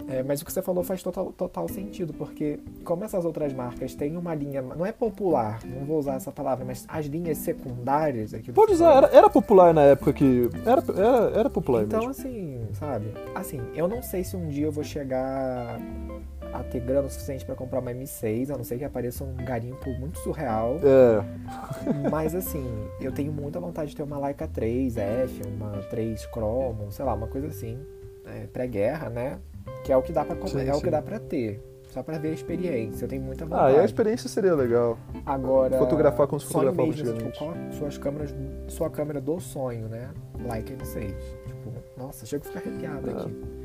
É, 0.08 0.24
mas 0.24 0.42
o 0.42 0.44
que 0.44 0.52
você 0.52 0.60
falou 0.60 0.82
faz 0.82 1.04
total, 1.04 1.32
total 1.32 1.68
sentido, 1.68 2.12
porque 2.12 2.58
como 2.84 3.04
essas 3.04 3.24
outras 3.24 3.52
marcas 3.52 3.94
têm 3.94 4.16
uma 4.16 4.34
linha, 4.34 4.60
não 4.60 4.84
é 4.84 4.90
popular, 4.90 5.60
não 5.64 5.84
vou 5.84 5.98
usar 6.00 6.14
essa 6.14 6.32
palavra, 6.32 6.64
mas 6.64 6.84
as 6.88 7.06
linhas 7.06 7.38
secundárias 7.38 8.34
aqui 8.34 8.50
Pode 8.50 8.72
usar, 8.72 8.96
era, 8.96 9.06
era, 9.16 9.30
popular 9.30 9.72
na 9.72 9.82
época 9.82 10.12
que. 10.12 10.50
Era, 10.66 10.82
era, 10.96 11.38
era 11.38 11.50
popular 11.50 11.84
então, 11.84 12.00
mesmo. 12.00 12.10
assim, 12.10 12.60
sabe? 12.72 13.06
Assim, 13.36 13.60
eu 13.72 13.86
não 13.86 14.02
sei 14.02 14.24
se 14.24 14.36
um 14.36 14.48
dia 14.48 14.66
eu 14.66 14.72
vou 14.72 14.82
chegar 14.82 15.78
a 16.52 16.62
ter 16.62 16.80
grana 16.80 17.06
o 17.06 17.10
suficiente 17.10 17.44
para 17.44 17.54
comprar 17.54 17.80
uma 17.80 17.92
M6, 17.92 18.50
a 18.50 18.56
não 18.56 18.64
ser 18.64 18.78
que 18.78 18.84
apareça 18.84 19.24
um 19.24 19.34
garimpo 19.36 19.90
muito 19.98 20.18
surreal. 20.18 20.76
É. 20.82 22.10
Mas 22.10 22.34
assim, 22.34 22.66
eu 23.00 23.12
tenho 23.12 23.32
muita 23.32 23.60
vontade 23.60 23.90
de 23.90 23.96
ter 23.96 24.02
uma 24.02 24.18
Leica 24.18 24.48
3F, 24.48 25.46
uma 25.46 25.78
3 25.90 26.20
Chromo, 26.32 26.90
sei 26.90 27.04
lá, 27.04 27.14
uma 27.14 27.26
coisa 27.26 27.48
assim. 27.48 27.78
É, 28.26 28.46
pré-guerra, 28.46 29.08
né? 29.10 29.38
Que 29.84 29.92
é 29.92 29.96
o 29.96 30.02
que 30.02 30.12
dá 30.12 30.24
para 30.24 30.36
sim, 30.46 30.68
é 30.68 30.74
o 30.74 30.80
que 30.80 30.90
dá 30.90 31.02
para 31.02 31.18
ter. 31.18 31.62
Só 31.88 32.02
para 32.04 32.18
ver 32.18 32.28
a 32.28 32.32
experiência. 32.32 33.04
Eu 33.04 33.08
tenho 33.08 33.22
muita 33.22 33.44
vontade. 33.44 33.74
Ah, 33.74 33.78
e 33.78 33.80
a 33.80 33.84
experiência 33.84 34.28
seria 34.28 34.54
legal. 34.54 34.96
Agora. 35.26 35.76
Fotografar 35.76 36.26
como 36.28 36.38
se 36.38 36.46
fotografava 36.46 36.86
mesmo, 36.86 37.14
tipo, 37.14 37.36
qual 37.36 37.54
suas 37.72 37.98
câmeras, 37.98 38.34
sua 38.68 38.88
câmera 38.88 39.20
do 39.20 39.40
sonho, 39.40 39.88
né? 39.88 40.10
Like 40.46 40.72
M6. 40.72 41.14
Tipo, 41.46 41.72
nossa, 41.96 42.24
chego 42.24 42.44
a 42.44 42.48
ficar 42.48 42.60
arrepiado 42.60 43.10
é. 43.10 43.12
aqui. 43.12 43.59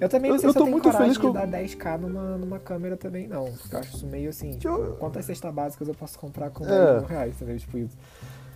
Eu 0.00 0.08
também 0.08 0.30
não 0.30 0.36
eu, 0.36 0.40
sei 0.40 0.48
eu 0.48 0.52
se 0.52 0.58
eu 0.58 0.62
tenho 0.62 0.72
muito 0.72 0.84
coragem 0.84 1.14
feliz 1.14 1.26
de 1.26 1.32
dar 1.32 1.48
10k 1.48 1.98
numa, 1.98 2.38
numa 2.38 2.58
câmera 2.58 2.96
também, 2.96 3.26
não. 3.26 3.44
Porque 3.44 3.74
eu 3.74 3.80
acho 3.80 3.96
isso 3.96 4.06
meio 4.06 4.30
assim, 4.30 4.52
tipo, 4.52 4.68
eu... 4.68 4.96
quantas 4.96 5.24
cestas 5.24 5.52
básicas 5.52 5.88
eu 5.88 5.94
posso 5.94 6.18
comprar 6.18 6.50
com 6.50 6.64
é. 6.64 6.68
10 6.68 6.98
mil 7.00 7.08
reais, 7.08 7.34
entendeu? 7.34 7.58
Tipo 7.58 7.78
isso. 7.78 7.96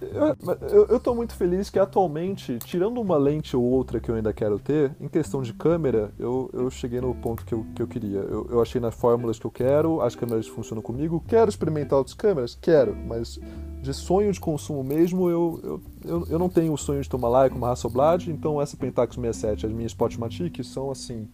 Eu, 0.02 0.36
eu, 0.68 0.86
eu 0.86 1.00
tô 1.00 1.14
muito 1.14 1.34
feliz 1.34 1.70
que 1.70 1.78
atualmente, 1.78 2.58
tirando 2.58 3.00
uma 3.00 3.16
lente 3.16 3.56
ou 3.56 3.62
outra 3.62 4.00
que 4.00 4.10
eu 4.10 4.14
ainda 4.16 4.32
quero 4.32 4.58
ter, 4.58 4.92
em 5.00 5.06
questão 5.06 5.42
de 5.42 5.52
câmera, 5.52 6.10
eu, 6.18 6.50
eu 6.52 6.70
cheguei 6.70 7.00
no 7.00 7.14
ponto 7.14 7.44
que 7.44 7.54
eu, 7.54 7.64
que 7.74 7.82
eu 7.82 7.86
queria. 7.86 8.18
Eu, 8.18 8.48
eu 8.50 8.62
achei 8.62 8.80
nas 8.80 8.94
fórmulas 8.94 9.38
que 9.38 9.46
eu 9.46 9.50
quero, 9.50 10.00
as 10.00 10.16
câmeras 10.16 10.48
funcionam 10.48 10.82
comigo. 10.82 11.22
Quero 11.28 11.48
experimentar 11.48 11.98
outras 11.98 12.14
câmeras? 12.14 12.58
Quero, 12.60 12.96
mas 12.96 13.38
de 13.82 13.92
sonho 13.92 14.32
de 14.32 14.40
consumo 14.40 14.82
mesmo, 14.82 15.28
eu, 15.28 15.60
eu, 15.62 15.82
eu, 16.04 16.26
eu 16.30 16.38
não 16.38 16.48
tenho 16.48 16.72
o 16.72 16.78
sonho 16.78 17.02
de 17.02 17.08
tomar 17.08 17.40
Leica, 17.40 17.56
uma 17.56 17.72
Hasselblad, 17.72 18.30
então 18.30 18.62
essa 18.62 18.76
Pentax 18.76 19.16
67, 19.16 19.66
as 19.66 19.72
minhas 19.72 19.92
Spotmatic 19.92 20.62
são 20.64 20.90
assim 20.90 21.28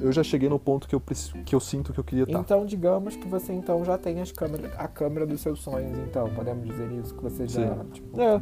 eu 0.00 0.12
já 0.12 0.22
cheguei 0.22 0.48
no 0.48 0.58
ponto 0.58 0.86
que 0.86 0.94
eu, 0.94 1.02
que 1.44 1.54
eu 1.54 1.60
sinto 1.60 1.92
que 1.92 1.98
eu 1.98 2.04
queria 2.04 2.24
estar. 2.24 2.38
Então, 2.38 2.64
digamos 2.64 3.16
que 3.16 3.26
você 3.26 3.52
então 3.52 3.84
já 3.84 3.98
tem 3.98 4.20
as 4.20 4.30
câmeras, 4.30 4.70
a 4.78 4.86
câmera 4.86 5.26
dos 5.26 5.40
seus 5.40 5.60
sonhos, 5.60 5.98
então, 5.98 6.32
podemos 6.34 6.64
dizer 6.64 6.90
isso, 6.92 7.14
que 7.14 7.22
você 7.22 7.48
já. 7.48 7.74
Sim. 7.74 7.90
Tipo... 7.92 8.20
É. 8.20 8.36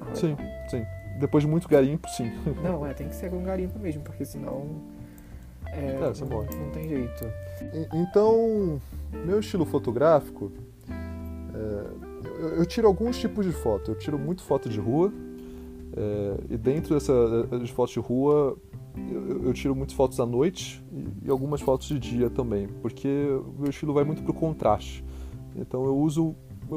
Ah, 0.00 0.14
sim, 0.14 0.36
sim. 0.70 0.84
Depois 1.18 1.44
de 1.44 1.50
muito 1.50 1.68
garimpo, 1.68 2.08
sim. 2.08 2.32
Não, 2.64 2.86
é, 2.86 2.94
tem 2.94 3.08
que 3.08 3.14
ser 3.14 3.30
com 3.30 3.42
garimpo 3.42 3.78
mesmo, 3.78 4.02
porque 4.02 4.24
senão. 4.24 4.66
É, 5.66 5.78
é 5.78 6.00
não, 6.00 6.42
não, 6.42 6.70
tem 6.72 6.88
jeito. 6.88 7.26
Então, 7.92 8.80
meu 9.24 9.40
estilo 9.40 9.66
fotográfico. 9.66 10.50
É, 11.54 12.09
eu, 12.24 12.48
eu, 12.56 12.66
tiro 12.66 12.86
alguns 12.86 13.18
tipos 13.18 13.44
de 13.44 13.52
foto. 13.52 13.92
Eu 13.92 13.94
tiro 13.94 14.18
muito 14.18 14.42
foto 14.42 14.68
de 14.68 14.78
rua. 14.80 15.12
É, 15.96 16.54
e 16.54 16.56
dentro 16.56 16.94
dessa 16.94 17.12
de 17.62 17.72
fotos 17.72 17.92
de 17.92 18.00
rua, 18.00 18.56
eu, 19.10 19.46
eu, 19.46 19.52
tiro 19.52 19.74
muitas 19.74 19.96
fotos 19.96 20.20
à 20.20 20.26
noite 20.26 20.84
e, 20.92 21.26
e, 21.26 21.30
algumas 21.30 21.60
fotos 21.60 21.88
de 21.88 21.98
dia 21.98 22.30
também, 22.30 22.68
porque 22.80 23.08
o 23.08 23.60
meu 23.60 23.70
estilo 23.70 23.92
vai 23.92 24.04
muito 24.04 24.22
pro 24.22 24.32
contraste. 24.32 25.04
Então 25.56 25.84
eu 25.84 25.96
uso 25.96 26.34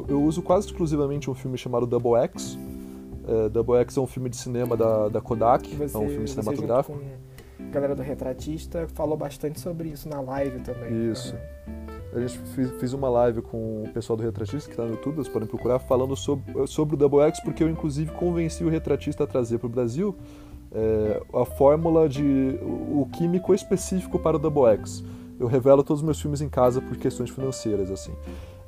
eu 0.07 0.23
uso 0.23 0.41
quase 0.41 0.67
exclusivamente 0.67 1.29
um 1.29 1.35
filme 1.35 1.57
chamado 1.57 1.85
Double 1.85 2.15
X. 2.15 2.57
É, 3.27 3.49
Double 3.49 3.75
X 3.77 3.95
é 3.95 4.01
um 4.01 4.07
filme 4.07 4.29
de 4.29 4.37
cinema 4.37 4.75
da, 4.75 5.07
da 5.07 5.21
Kodak, 5.21 5.75
você, 5.75 5.95
é 5.95 5.99
um 5.99 6.09
filme 6.09 6.27
cinematográfico. 6.27 6.99
a 7.59 7.63
galera 7.63 7.95
do 7.95 8.01
Retratista 8.01 8.87
falou 8.93 9.15
bastante 9.15 9.59
sobre 9.59 9.89
isso 9.89 10.09
na 10.09 10.19
live 10.19 10.59
também. 10.61 11.11
Isso. 11.11 11.35
A 12.15 12.19
gente 12.19 12.37
fiz, 12.53 12.71
fiz, 12.79 12.93
uma 12.93 13.09
live 13.09 13.41
com 13.41 13.83
o 13.83 13.89
pessoal 13.91 14.15
do 14.15 14.23
Retratista, 14.23 14.67
que 14.67 14.73
está 14.73 14.83
no 14.83 14.91
YouTube, 14.91 15.15
vocês 15.15 15.29
podem 15.29 15.47
procurar, 15.47 15.79
falando 15.79 16.15
sobre, 16.15 16.67
sobre 16.67 16.95
o 16.95 16.97
Double 16.97 17.21
X, 17.21 17.39
porque 17.39 17.63
eu 17.63 17.69
inclusive 17.69 18.11
convenci 18.11 18.63
o 18.63 18.69
Retratista 18.69 19.23
a 19.23 19.27
trazer 19.27 19.57
para 19.57 19.67
o 19.67 19.69
Brasil 19.69 20.15
é, 20.71 21.21
a 21.33 21.45
fórmula 21.45 22.07
de 22.07 22.59
o 22.61 23.07
químico 23.13 23.53
específico 23.53 24.19
para 24.19 24.37
o 24.37 24.39
Double 24.39 24.65
X. 24.73 25.03
Eu 25.39 25.47
revelo 25.47 25.83
todos 25.83 26.01
os 26.01 26.05
meus 26.05 26.21
filmes 26.21 26.41
em 26.41 26.49
casa 26.49 26.81
por 26.81 26.95
questões 26.97 27.29
financeiras, 27.29 27.89
assim. 27.89 28.11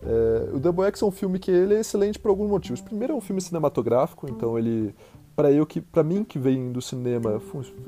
É, 0.04 0.50
o 0.54 0.60
Double 0.60 0.86
X 0.86 1.02
é 1.02 1.06
um 1.06 1.12
filme 1.12 1.40
que 1.40 1.52
ele 1.52 1.74
é 1.74 1.80
excelente 1.80 2.20
por 2.20 2.30
alguns 2.30 2.50
motivos. 2.50 2.82
Primeiro 2.82 3.14
é 3.14 3.16
um 3.16 3.22
filme 3.22 3.42
cinematográfico, 3.42 4.28
então 4.30 4.58
ele 4.58 4.94
para 5.36 5.52
eu 5.52 5.66
que 5.66 5.82
para 5.82 6.02
mim 6.02 6.24
que 6.24 6.40
vem 6.40 6.72
do 6.72 6.82
cinema 6.82 7.42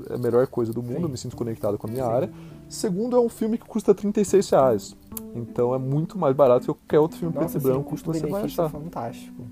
é 0.09 0.13
a 0.13 0.17
melhor 0.17 0.45
coisa 0.47 0.73
do 0.73 0.83
mundo, 0.83 1.05
Sim. 1.05 1.11
me 1.11 1.17
sinto 1.17 1.37
conectado 1.37 1.77
com 1.77 1.87
a 1.87 1.89
minha 1.89 2.03
Sim. 2.03 2.11
área. 2.11 2.29
Segundo 2.69 3.15
é 3.15 3.19
um 3.19 3.29
filme 3.29 3.57
que 3.57 3.65
custa 3.65 3.93
36 3.95 4.49
reais, 4.49 4.95
então 5.33 5.73
é 5.73 5.77
muito 5.77 6.17
mais 6.17 6.35
barato 6.35 6.61
que 6.61 6.65
qualquer 6.67 6.99
outro 6.99 7.17
filme 7.17 7.33
Nossa, 7.33 7.51
preto 7.51 7.63
e 7.63 7.71
branco 7.71 7.95
que 7.95 8.05
você 8.05 8.27
vai 8.27 8.43
achar. 8.43 8.65
É 8.65 8.69
fantástico. 8.69 9.43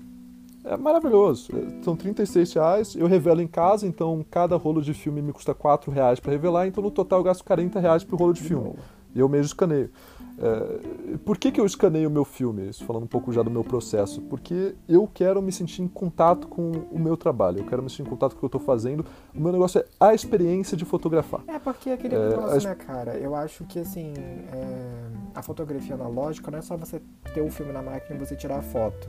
É 0.64 0.76
maravilhoso. 0.76 1.50
É, 1.56 1.82
são 1.82 1.96
36 1.96 2.52
reais, 2.52 2.96
eu 2.96 3.06
revelo 3.06 3.40
em 3.40 3.46
casa, 3.46 3.86
então 3.86 4.24
cada 4.30 4.56
rolo 4.56 4.82
de 4.82 4.92
filme 4.92 5.22
me 5.22 5.32
custa 5.32 5.54
4 5.54 5.90
reais 5.90 6.20
para 6.20 6.32
revelar, 6.32 6.66
então 6.66 6.82
no 6.82 6.90
total 6.90 7.20
eu 7.20 7.24
gasto 7.24 7.44
40 7.44 7.78
reais 7.80 8.04
por 8.04 8.18
rolo 8.18 8.32
de 8.32 8.42
filme. 8.42 8.74
E 9.14 9.20
eu 9.20 9.28
mesmo 9.28 9.46
escaneio. 9.46 9.90
É, 10.38 11.16
por 11.18 11.38
que, 11.38 11.50
que 11.50 11.60
eu 11.60 11.66
escaneio 11.66 12.08
o 12.08 12.12
meu 12.12 12.24
filme? 12.24 12.68
Isso 12.68 12.84
falando 12.84 13.04
um 13.04 13.08
pouco 13.08 13.32
já 13.32 13.42
do 13.42 13.50
meu 13.50 13.64
processo. 13.64 14.20
Porque 14.22 14.74
eu 14.88 15.08
quero 15.12 15.40
me 15.40 15.50
sentir 15.50 15.82
em 15.82 15.88
contato 15.88 16.46
com 16.46 16.70
o 16.90 16.98
meu 16.98 17.16
trabalho, 17.16 17.60
eu 17.60 17.66
quero 17.66 17.82
me 17.82 17.88
sentir 17.88 18.02
em 18.02 18.06
contato 18.06 18.32
com 18.32 18.36
o 18.36 18.40
que 18.40 18.44
eu 18.44 18.58
estou 18.58 18.60
fazendo. 18.60 19.04
O 19.34 19.40
meu 19.40 19.52
negócio 19.52 19.80
é 19.80 19.84
a 19.98 20.14
experiência 20.14 20.76
de 20.76 20.84
fotografar. 20.84 21.42
É, 21.46 21.58
porque 21.58 21.90
aquele 21.90 22.14
é, 22.14 22.28
negócio, 22.28 22.68
a... 22.68 22.70
né, 22.70 22.74
cara? 22.74 23.16
Eu 23.16 23.34
acho 23.34 23.64
que, 23.64 23.78
assim, 23.78 24.12
é... 24.52 25.08
a 25.34 25.42
fotografia 25.42 25.94
analógica 25.94 26.50
não 26.50 26.58
é 26.58 26.62
só 26.62 26.76
você 26.76 27.00
ter 27.34 27.40
o 27.40 27.50
filme 27.50 27.72
na 27.72 27.82
máquina 27.82 28.16
e 28.16 28.18
você 28.18 28.36
tirar 28.36 28.58
a 28.58 28.62
foto 28.62 29.06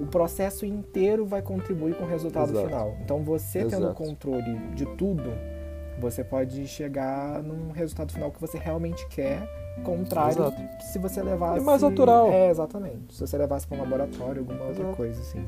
o 0.00 0.06
processo 0.06 0.64
inteiro 0.64 1.26
vai 1.26 1.42
contribuir 1.42 1.94
com 1.96 2.04
o 2.04 2.06
resultado 2.06 2.50
Exato. 2.50 2.66
final. 2.66 2.96
Então, 3.02 3.22
você 3.24 3.60
Exato. 3.60 3.82
tendo 3.82 3.94
controle 3.94 4.56
de 4.74 4.86
tudo, 4.96 5.28
você 6.00 6.22
pode 6.22 6.66
chegar 6.68 7.42
num 7.42 7.72
resultado 7.72 8.12
final 8.12 8.30
que 8.30 8.40
você 8.40 8.56
realmente 8.56 9.06
quer, 9.08 9.42
contrário 9.82 10.42
Exato. 10.42 10.62
que 10.78 10.84
se 10.84 10.98
você 10.98 11.22
levasse... 11.22 11.58
É 11.58 11.62
mais 11.62 11.82
natural. 11.82 12.30
É, 12.30 12.50
exatamente. 12.50 13.14
Se 13.14 13.26
você 13.26 13.36
levasse 13.36 13.66
para 13.66 13.78
um 13.78 13.80
laboratório, 13.80 14.40
alguma 14.40 14.64
outra 14.64 14.84
coisa, 14.94 15.20
assim. 15.20 15.44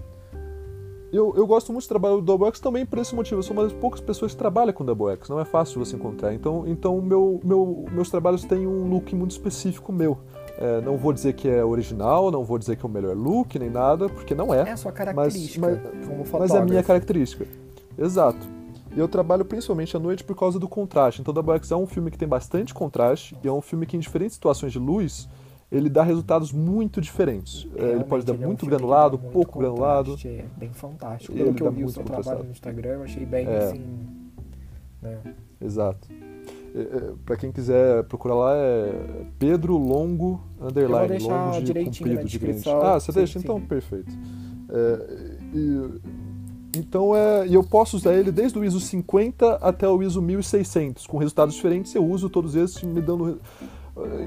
Eu, 1.13 1.35
eu 1.37 1.45
gosto 1.45 1.73
muito 1.73 1.85
do 1.85 1.89
trabalho 1.89 2.17
do 2.17 2.23
Double 2.23 2.47
X 2.49 2.61
também 2.61 2.87
por 2.87 2.99
esse 2.99 3.15
motivo. 3.15 3.41
Eu 3.41 3.43
sou 3.43 3.53
uma 3.53 3.65
das 3.65 3.73
poucas 3.73 4.01
pessoas 4.01 4.33
que 4.33 4.39
trabalham 4.39 4.73
com 4.73 4.85
Double 4.85 5.13
X. 5.15 5.29
Não 5.29 5.41
é 5.41 5.45
fácil 5.45 5.85
você 5.85 5.97
encontrar. 5.97 6.33
Então, 6.33 6.65
então 6.67 7.01
meu, 7.01 7.41
meu, 7.43 7.85
meus 7.91 8.09
trabalhos 8.09 8.45
têm 8.45 8.67
um 8.67 8.89
look 8.89 9.15
muito 9.15 9.33
específico 9.33 9.93
meu. 9.93 10.19
É, 10.57 10.81
não 10.83 10.97
vou 10.97 11.13
dizer 11.13 11.33
que 11.33 11.49
é 11.49 11.65
original, 11.65 12.31
não 12.31 12.45
vou 12.45 12.59
dizer 12.59 12.77
que 12.77 12.85
é 12.85 12.89
o 12.89 12.93
melhor 12.93 13.17
look, 13.17 13.59
nem 13.59 13.71
nada, 13.71 14.09
porque 14.09 14.35
não 14.35 14.55
é. 14.55 14.69
É 14.69 14.73
a 14.73 14.77
sua 14.77 14.93
característica 14.93 15.67
mas, 15.67 15.81
mas. 16.07 16.31
Mas 16.39 16.51
é 16.53 16.59
a 16.59 16.65
minha 16.65 16.83
característica. 16.83 17.47
Exato. 17.99 18.60
Eu 18.97 19.07
trabalho 19.09 19.45
principalmente 19.45 19.97
à 19.97 20.01
noite 20.01 20.25
por 20.25 20.37
causa 20.37 20.59
do 20.59 20.69
contraste. 20.69 21.21
Então, 21.21 21.33
Double 21.33 21.55
X 21.55 21.71
é 21.71 21.77
um 21.77 21.87
filme 21.87 22.11
que 22.11 22.19
tem 22.19 22.27
bastante 22.29 22.75
contraste 22.75 23.37
e 23.43 23.49
é 23.49 23.53
um 23.53 23.61
filme 23.61 23.87
que, 23.87 23.97
em 23.97 24.01
diferentes 24.01 24.35
situações 24.35 24.73
de 24.73 24.79
luz, 24.79 25.29
ele 25.71 25.89
dá 25.89 26.03
resultados 26.03 26.53
muito 26.53 27.01
diferentes. 27.01 27.69
É, 27.77 27.91
ele 27.93 28.05
pode 28.05 28.25
dar 28.27 28.33
ele 28.35 28.43
é 28.43 28.47
um 28.47 28.49
muito 28.49 28.61
filme 28.61 28.75
que 28.75 28.79
granulado, 28.79 29.19
muito 29.19 29.33
pouco 29.33 29.59
granulado. 29.61 30.17
É 30.25 30.45
bem 30.57 30.73
fantástico. 30.73 31.33
Ele 31.33 31.45
Pelo 31.45 31.55
que 31.55 31.61
dá 31.63 31.69
eu 31.69 31.73
vi 31.73 31.85
o 31.85 31.89
seu 31.89 32.03
trabalho 32.03 32.43
no 32.45 32.51
Instagram, 32.51 32.91
eu 32.91 33.03
achei 33.05 33.25
bem 33.25 33.47
É. 33.47 33.57
assim. 33.59 33.81
Né? 35.01 35.19
Exato. 35.61 36.09
É, 36.75 36.81
é, 36.81 37.13
Pra 37.25 37.37
quem 37.37 37.53
quiser 37.53 38.03
procurar 38.05 38.35
lá 38.35 38.57
é 38.57 38.93
Pedro 39.39 39.77
Longo 39.77 40.41
Underline. 40.61 41.09
deixar 41.09 41.45
longo 41.47 41.59
de 41.59 41.65
direitinho 41.65 41.95
comprido 41.97 42.17
na 42.17 42.23
de 42.29 42.39
grande. 42.39 42.55
descrição. 42.55 42.83
Ah, 42.83 42.99
você 42.99 43.13
Sim, 43.13 43.19
deixa? 43.19 43.39
sim. 43.39 43.45
Então, 43.45 43.61
perfeito. 43.61 44.11
É, 44.69 45.37
e- 45.55 46.01
então, 46.77 47.15
é, 47.17 47.47
e 47.47 47.55
eu 47.55 47.63
posso 47.65 47.97
usar 47.97 48.15
ele 48.15 48.31
desde 48.31 48.59
o 48.59 48.65
ISO 48.65 48.79
50 48.81 49.57
até 49.57 49.89
o 49.89 50.03
ISO 50.03 50.23
1600, 50.23 51.07
com 51.07 51.19
resultados 51.19 51.55
diferentes. 51.55 51.95
Eu 51.95 52.05
uso 52.05 52.29
todos 52.31 52.55
esses 52.55 52.83
me 52.83 53.01
dando. 53.01 53.25
re- 53.25 53.37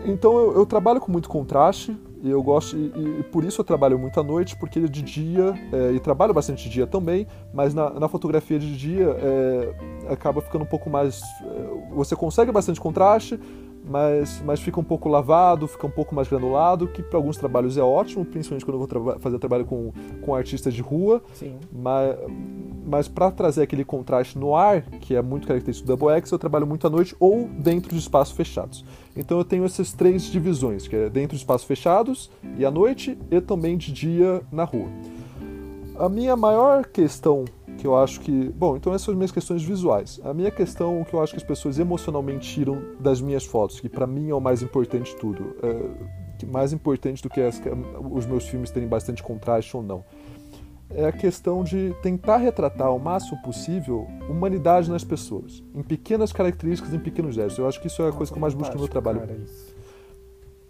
Então, 0.05 0.37
eu, 0.37 0.53
eu 0.57 0.65
trabalho 0.65 0.99
com 0.99 1.11
muito 1.11 1.29
contraste 1.29 1.95
e 2.21 2.29
eu 2.29 2.41
gosto, 2.41 2.77
e, 2.77 3.19
e 3.19 3.23
por 3.31 3.43
isso 3.43 3.59
eu 3.59 3.65
trabalho 3.65 3.99
muito 3.99 4.17
à 4.19 4.23
noite, 4.23 4.55
porque 4.57 4.79
de 4.87 5.01
dia, 5.01 5.53
é, 5.73 5.91
e 5.91 5.99
trabalho 5.99 6.33
bastante 6.33 6.63
de 6.63 6.69
dia 6.69 6.87
também, 6.87 7.27
mas 7.53 7.73
na, 7.73 7.89
na 7.99 8.07
fotografia 8.07 8.57
de 8.57 8.77
dia 8.77 9.07
é, 9.19 9.73
acaba 10.09 10.39
ficando 10.41 10.63
um 10.63 10.67
pouco 10.67 10.89
mais. 10.89 11.21
é, 11.41 11.93
você 11.95 12.15
consegue 12.15 12.51
bastante 12.51 12.79
contraste, 12.79 13.37
mas, 13.85 14.41
mas 14.45 14.59
fica 14.61 14.79
um 14.79 14.83
pouco 14.83 15.09
lavado, 15.09 15.67
fica 15.67 15.85
um 15.85 15.89
pouco 15.91 16.15
mais 16.15 16.27
granulado, 16.27 16.87
que 16.87 17.03
para 17.03 17.17
alguns 17.17 17.37
trabalhos 17.37 17.77
é 17.77 17.81
ótimo, 17.81 18.23
principalmente 18.25 18.63
quando 18.65 18.75
eu 18.75 18.79
vou 18.79 18.87
traba- 18.87 19.19
fazer 19.19 19.37
trabalho 19.39 19.65
com, 19.65 19.91
com 20.21 20.33
artistas 20.33 20.73
de 20.73 20.81
rua, 20.81 21.21
Sim. 21.33 21.55
mas, 21.71 22.17
mas 22.85 23.07
para 23.07 23.29
trazer 23.31 23.63
aquele 23.63 23.83
contraste 23.83 24.37
no 24.37 24.55
ar, 24.55 24.81
que 24.83 25.15
é 25.15 25.21
muito 25.21 25.47
característico 25.47 25.87
do 25.87 25.95
Double 25.97 26.15
X, 26.17 26.31
eu 26.31 26.39
trabalho 26.39 26.65
muito 26.65 26.87
à 26.87 26.89
noite 26.89 27.15
ou 27.19 27.47
dentro 27.59 27.91
de 27.91 27.97
espaços 27.99 28.35
fechados. 28.35 28.85
Então 29.15 29.37
eu 29.37 29.45
tenho 29.45 29.65
essas 29.65 29.91
três 29.91 30.23
divisões, 30.23 30.87
que 30.87 30.95
é 30.95 31.09
dentro 31.09 31.35
de 31.35 31.41
espaços 31.43 31.67
fechados 31.67 32.31
e 32.57 32.65
à 32.65 32.71
noite, 32.71 33.17
e 33.29 33.41
também 33.41 33.77
de 33.77 33.91
dia 33.91 34.41
na 34.51 34.63
rua. 34.63 34.87
A 35.99 36.09
minha 36.09 36.35
maior 36.35 36.85
questão 36.85 37.45
que 37.77 37.85
eu 37.87 37.95
acho 37.97 38.19
que. 38.21 38.49
Bom, 38.49 38.75
então 38.77 38.93
essas 38.93 39.03
são 39.05 39.11
as 39.13 39.17
minhas 39.17 39.31
questões 39.31 39.63
visuais. 39.63 40.19
A 40.23 40.33
minha 40.33 40.51
questão 40.51 41.03
que 41.03 41.13
eu 41.13 41.21
acho 41.21 41.33
que 41.33 41.37
as 41.39 41.43
pessoas 41.43 41.79
emocionalmente 41.79 42.47
tiram 42.53 42.81
das 42.99 43.19
minhas 43.21 43.43
fotos, 43.45 43.79
que 43.79 43.89
para 43.89 44.05
mim 44.07 44.29
é 44.29 44.35
o 44.35 44.39
mais 44.41 44.61
importante 44.61 45.11
de 45.11 45.17
tudo. 45.17 45.55
é, 45.61 46.23
mais 46.51 46.73
importante 46.73 47.23
do 47.23 47.29
que 47.29 47.39
as- 47.39 47.61
os 48.11 48.25
meus 48.25 48.45
filmes 48.45 48.69
terem 48.69 48.89
bastante 48.89 49.23
contraste 49.23 49.77
ou 49.77 49.81
não. 49.81 50.03
É 50.89 51.05
a 51.05 51.11
questão 51.11 51.63
de 51.63 51.95
tentar 52.03 52.35
retratar 52.37 52.87
ao 52.87 52.99
máximo 52.99 53.41
possível 53.41 54.05
humanidade 54.29 54.91
nas 54.91 55.05
pessoas, 55.05 55.63
em 55.73 55.81
pequenas 55.81 56.33
características, 56.33 56.93
em 56.93 56.99
pequenos 56.99 57.33
gestos. 57.35 57.57
Eu 57.59 57.67
acho 57.67 57.79
que 57.79 57.87
isso 57.87 58.01
é 58.03 58.09
a 58.09 58.11
coisa 58.11 58.29
que 58.31 58.37
eu 58.37 58.41
mais 58.41 58.53
busco 58.53 58.73
no 58.73 58.81
meu 58.81 58.89
trabalho 58.89 59.21
Cara, 59.21 59.33
isso. 59.41 59.72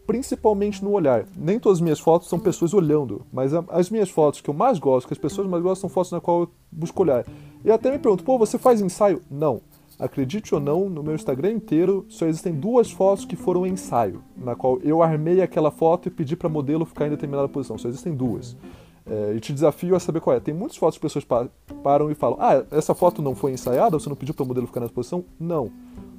Principalmente 0.06 0.84
no 0.84 0.92
olhar. 0.92 1.26
Nem 1.36 1.60
todas 1.60 1.78
as 1.78 1.82
minhas 1.82 2.00
fotos 2.00 2.30
são 2.30 2.40
pessoas 2.40 2.74
olhando, 2.74 3.22
mas 3.32 3.52
as 3.70 3.90
minhas 3.90 4.10
fotos 4.10 4.42
que 4.42 4.50
eu 4.50 4.54
mais 4.54 4.80
gosto, 4.80 5.08
que 5.08 5.14
as 5.14 5.18
pessoas 5.20 5.48
mais 5.48 5.64
gostam, 5.64 5.90
são 5.90 5.94
fotos 5.94 6.12
na 6.12 6.22
qual 6.22 6.42
eu 6.42 6.50
busco 6.72 7.02
olhar. 7.02 7.26
E 7.64 7.72
até 7.72 7.92
me 7.92 8.00
pergunto, 8.00 8.24
pô, 8.24 8.38
você 8.38 8.58
faz 8.58 8.82
ensaio? 8.82 9.22
Não. 9.30 9.62
Acredite 10.00 10.54
ou 10.56 10.60
não, 10.60 10.90
no 10.90 11.04
meu 11.04 11.14
Instagram 11.16 11.52
inteiro 11.52 12.06
só 12.10 12.26
existem 12.26 12.54
duas 12.54 12.92
fotos 12.92 13.26
que 13.26 13.36
foram 13.36 13.66
ensaio, 13.66 14.22
na 14.36 14.56
qual 14.56 14.80
eu 14.84 15.04
armei 15.04 15.42
aquela 15.42 15.70
foto 15.72 16.08
e 16.08 16.12
pedi 16.12 16.36
para 16.36 16.50
modelo 16.50 16.84
ficar 16.84 17.08
em 17.08 17.12
determinada 17.12 17.48
posição. 17.48 17.78
Só 17.78 17.88
existem 17.88 18.14
duas. 18.14 18.58
É, 19.06 19.34
e 19.36 19.40
te 19.40 19.54
desafio 19.54 19.96
a 19.96 20.00
saber 20.00 20.20
qual 20.22 20.36
é. 20.36 20.40
Tem 20.40 20.54
muitas 20.54 20.78
fotos 20.78 20.98
que 20.98 21.02
pessoas 21.02 21.24
pa- 21.26 21.48
param 21.84 22.10
e 22.10 22.16
falam: 22.16 22.38
Ah, 22.40 22.64
essa 22.72 22.96
foto 22.96 23.22
não 23.22 23.36
foi 23.36 23.52
ensaiada? 23.52 24.00
Você 24.00 24.10
não 24.10 24.16
pediu 24.16 24.34
para 24.34 24.44
o 24.44 24.48
modelo 24.48 24.66
ficar 24.66 24.80
nessa 24.80 24.94
posição? 24.94 25.24
Não. 25.40 25.70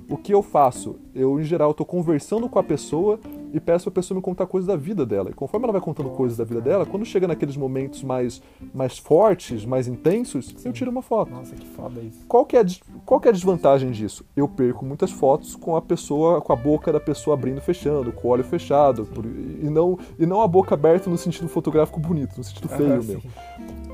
O 0.09 0.16
que 0.18 0.32
eu 0.32 0.43
faço? 0.43 0.97
Eu, 1.14 1.41
em 1.41 1.45
geral, 1.45 1.70
estou 1.72 1.87
conversando 1.87 2.47
com 2.49 2.59
a 2.59 2.62
pessoa 2.62 3.18
e 3.55 3.61
peço 3.61 3.85
para 3.85 3.93
a 3.93 3.95
pessoa 4.03 4.17
me 4.17 4.23
contar 4.23 4.47
coisas 4.47 4.67
da 4.69 4.77
vida 4.77 5.07
dela. 5.07 5.31
E 5.31 5.33
conforme 5.33 5.65
ela 5.65 5.73
vai 5.73 5.81
contando 5.81 6.11
coisas 6.11 6.37
da 6.37 6.45
vida 6.45 6.61
dela, 6.61 6.85
quando 6.85 7.07
chega 7.07 7.27
naqueles 7.29 7.57
momentos 7.57 8.03
mais, 8.03 8.43
mais 8.75 8.99
fortes, 8.99 9.65
mais 9.65 9.87
intensos, 9.89 10.55
eu 10.65 10.73
tiro 10.73 10.91
uma 10.91 11.01
foto. 11.03 11.31
Nossa, 11.31 11.55
que 11.55 11.67
foda 11.69 12.01
isso. 12.01 12.25
Qual 12.27 12.45
que, 12.45 12.57
é 12.57 12.65
qual 13.07 13.21
que 13.21 13.29
é 13.29 13.31
a 13.31 13.33
desvantagem 13.33 13.91
disso? 13.93 14.25
Eu 14.37 14.49
perco 14.49 14.85
muitas 14.85 15.11
fotos 15.11 15.55
com 15.55 15.77
a 15.77 15.81
pessoa, 15.83 16.41
com 16.41 16.53
a 16.53 16.57
boca 16.57 16.93
da 16.93 17.01
pessoa 17.01 17.35
abrindo 17.35 17.59
e 17.59 17.61
fechando, 17.61 18.13
com 18.13 18.29
o 18.29 18.31
olho 18.33 18.43
fechado, 18.45 19.05
por- 19.07 19.25
e, 19.25 19.71
não, 19.71 19.97
e 20.19 20.27
não 20.27 20.41
a 20.43 20.49
boca 20.49 20.75
aberta 20.75 21.09
no 21.09 21.17
sentido 21.17 21.49
fotográfico 21.49 22.01
bonito, 22.01 22.37
no 22.37 22.43
sentido 22.45 22.69
feio 22.69 22.93
Ah, 22.93 22.97
mesmo. 22.97 23.21
sim. 23.21 23.29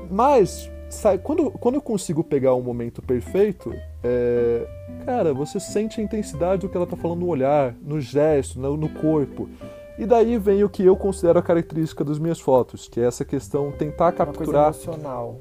Mas, 0.09 0.69
sai, 0.91 1.17
quando, 1.17 1.49
quando 1.51 1.75
eu 1.75 1.81
consigo 1.81 2.23
pegar 2.23 2.53
um 2.55 2.61
momento 2.61 3.01
perfeito, 3.01 3.73
é, 4.03 4.67
cara, 5.05 5.33
você 5.33 5.59
sente 5.59 5.99
a 5.99 6.03
intensidade 6.03 6.61
do 6.61 6.69
que 6.69 6.77
ela 6.77 6.85
tá 6.85 6.95
falando 6.95 7.19
no 7.21 7.27
olhar, 7.27 7.75
no 7.81 7.99
gesto, 7.99 8.59
no, 8.59 8.75
no 8.77 8.89
corpo. 8.89 9.49
E 9.97 10.05
daí 10.05 10.37
vem 10.37 10.63
o 10.63 10.69
que 10.69 10.83
eu 10.83 10.95
considero 10.95 11.39
a 11.39 11.41
característica 11.41 12.03
das 12.03 12.19
minhas 12.19 12.39
fotos, 12.39 12.87
que 12.87 12.99
é 12.99 13.05
essa 13.05 13.23
questão 13.23 13.71
tentar 13.71 14.05
Uma 14.05 14.11
coisa 14.13 14.31
capturar 14.31 14.73
emocional. 14.73 15.39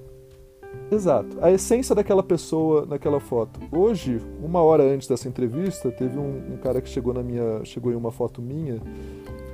Exato. 0.90 1.38
A 1.40 1.51
essência 1.51 1.94
daquela 1.94 2.22
pessoa 2.22 2.84
naquela 2.86 3.20
foto. 3.20 3.61
Hoje, 3.72 4.20
uma 4.42 4.62
hora 4.62 4.82
antes 4.82 5.09
dessa 5.09 5.28
entrevista, 5.28 5.90
teve 5.90 6.18
um, 6.18 6.55
um 6.55 6.57
cara 6.57 6.80
que 6.80 6.88
chegou 6.88 7.14
na 7.14 7.22
minha, 7.22 7.64
chegou 7.64 7.92
em 7.92 7.96
uma 7.96 8.11
foto 8.11 8.42
minha 8.42 8.80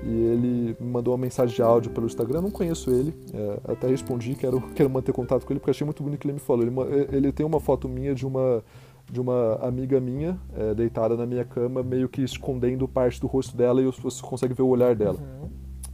e 0.07 0.25
ele 0.25 0.77
me 0.79 0.91
mandou 0.91 1.13
uma 1.13 1.19
mensagem 1.21 1.55
de 1.55 1.63
áudio 1.63 1.91
pelo 1.91 2.07
Instagram. 2.07 2.41
Não 2.41 2.51
conheço 2.51 2.91
ele, 2.91 3.15
é, 3.35 3.73
até 3.73 3.89
respondi, 3.89 4.35
quero, 4.35 4.61
quero 4.75 4.89
manter 4.89 5.13
contato 5.13 5.45
com 5.45 5.53
ele 5.53 5.61
porque 5.61 5.71
achei 5.71 5.85
muito 5.85 6.03
bonito 6.03 6.19
o 6.19 6.21
que 6.23 6.27
ele 6.29 6.35
me 6.35 6.41
falou. 6.41 6.63
Ele, 6.63 6.73
ele 7.13 7.33
tem 7.33 7.45
uma 7.45 7.59
foto 7.61 7.89
minha 7.89 8.15
de 8.15 8.27
uma 8.27 8.63
de 9.09 9.21
uma 9.21 9.55
amiga 9.63 10.01
minha 10.01 10.37
é, 10.57 10.75
deitada 10.75 11.17
na 11.17 11.25
minha 11.25 11.45
cama, 11.45 11.81
meio 11.81 12.09
que 12.09 12.23
escondendo 12.23 12.89
parte 12.89 13.21
do 13.21 13.29
rosto 13.29 13.57
dela 13.57 13.81
e 13.81 13.87
você 13.87 14.21
consegue 14.21 14.53
ver 14.53 14.63
o 14.63 14.67
olhar 14.69 14.97
dela 14.97 15.19
Uhum. 15.21 15.49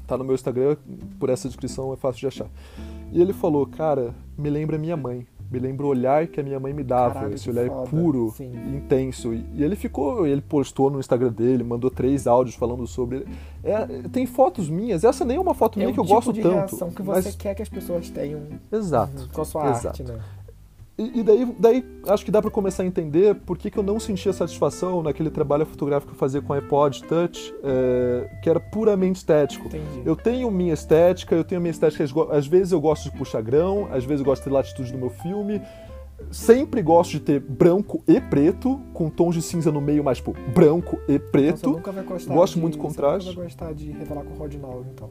tá 0.07 0.17
no 0.17 0.25
meu 0.25 0.35
Instagram, 0.35 0.77
por 1.21 1.29
essa 1.29 1.47
descrição 1.47 1.93
é 1.93 1.97
fácil 1.97 2.21
de 2.21 2.27
achar. 2.29 2.49
E 3.13 3.21
ele 3.21 3.35
falou, 3.35 3.67
cara, 3.67 4.15
me 4.39 4.49
lembra 4.49 4.79
minha 4.79 4.97
mãe, 4.97 5.27
me 5.53 5.59
lembra 5.59 5.85
o 5.85 5.89
olhar 5.91 6.27
que 6.27 6.41
a 6.41 6.43
minha 6.43 6.59
mãe 6.59 6.73
me 6.73 6.83
dava, 6.83 7.15
Caralho, 7.15 7.35
esse 7.35 7.51
olhar 7.51 7.67
foda. 7.69 7.91
puro, 7.91 8.33
Sim. 8.37 8.51
e 8.73 8.77
intenso. 8.77 9.35
E 9.35 9.45
ele 9.63 9.77
ficou, 9.77 10.27
ele 10.27 10.41
postou 10.41 10.91
no 10.91 10.99
Instagram 10.99 11.31
dele, 11.33 11.63
mandou 11.63 11.91
três 11.91 12.27
áudios 12.27 12.57
falando 12.57 12.87
sobre. 12.87 13.27
É, 13.63 13.87
tem 14.11 14.25
fotos 14.27 14.69
minhas, 14.71 15.05
essa 15.05 15.25
nem 15.25 15.37
é 15.37 15.41
uma 15.41 15.55
foto 15.55 15.79
É 15.79 15.81
minha 15.81 15.91
o 15.91 15.93
que 15.95 16.01
eu 16.01 16.05
tipo 16.05 16.15
gosto 16.15 16.33
de 16.33 16.41
tanto. 16.43 16.55
reação 16.55 16.91
que 16.91 17.03
você 17.03 17.29
mas- 17.29 17.37
quer 17.37 17.55
que 17.55 17.63
as 17.63 17.69
pessoas 17.69 18.09
tenham 18.11 18.41
Exato. 18.73 19.29
com 19.33 19.41
a 19.41 19.45
sua 19.45 19.71
exato. 19.71 19.89
arte, 19.89 20.03
né? 20.05 20.19
E, 21.15 21.21
e 21.21 21.23
daí, 21.23 21.57
daí 21.59 21.85
acho 22.09 22.25
que 22.25 22.31
dá 22.31 22.41
pra 22.41 22.51
começar 22.51 22.83
a 22.83 22.87
entender 22.87 23.35
por 23.35 23.59
que, 23.59 23.71
que 23.71 23.79
eu 23.79 23.83
não 23.83 23.99
sentia 23.99 24.33
satisfação 24.33 25.03
naquele 25.03 25.31
trabalho 25.31 25.67
fotográfico 25.67 26.13
que 26.13 26.17
eu 26.17 26.19
fazia 26.19 26.41
com 26.41 26.53
iPod 26.53 27.03
Touch, 27.05 27.55
é, 27.65 28.31
que 28.43 28.49
era 28.49 28.61
puramente 28.61 29.17
estético. 29.17 29.67
Entendi. 29.67 30.03
Eu 30.05 30.15
tenho 30.15 30.51
minha 30.51 30.75
estética, 30.75 31.35
eu 31.35 31.45
tenho 31.45 31.61
minha 31.61 31.71
estética. 31.71 32.05
Às 32.31 32.47
vezes 32.47 32.73
eu 32.73 32.81
gosto 32.81 33.11
de 33.11 33.17
puxar 33.19 33.43
grão, 33.43 33.89
às 33.91 34.05
vezes 34.05 34.21
eu 34.21 34.25
gosto 34.25 34.43
de 34.43 34.49
ter 34.49 34.55
latitude 34.55 34.93
no 34.93 34.99
meu 34.99 35.11
filme. 35.11 35.61
Sempre 36.31 36.81
gosto 36.83 37.11
de 37.11 37.21
ter 37.21 37.41
branco 37.41 38.03
e 38.07 38.21
preto, 38.21 38.81
com 38.95 39.11
tons 39.11 39.35
de 39.35 39.43
cinza 39.43 39.73
no 39.73 39.81
meio, 39.81 40.05
mas 40.05 40.19
tipo, 40.19 40.33
branco 40.55 40.97
e 41.09 41.15
Então, 41.15 41.27
você 41.27 41.31
preto. 41.33 41.71
nunca 41.71 41.91
vai 41.91 42.05
gostar 42.05 42.33
Gosto 42.35 42.55
de, 42.55 42.61
muito 42.61 42.75
de 42.75 42.79
você 42.81 42.87
contraste. 42.87 43.29
nunca 43.29 43.37
vai 43.41 43.47
gostar 43.49 43.73
de 43.75 43.91
revelar 43.91 44.23
com 44.23 44.35
o 44.35 44.39
Rod 44.39 44.55
9, 44.55 44.89
então. 44.95 45.11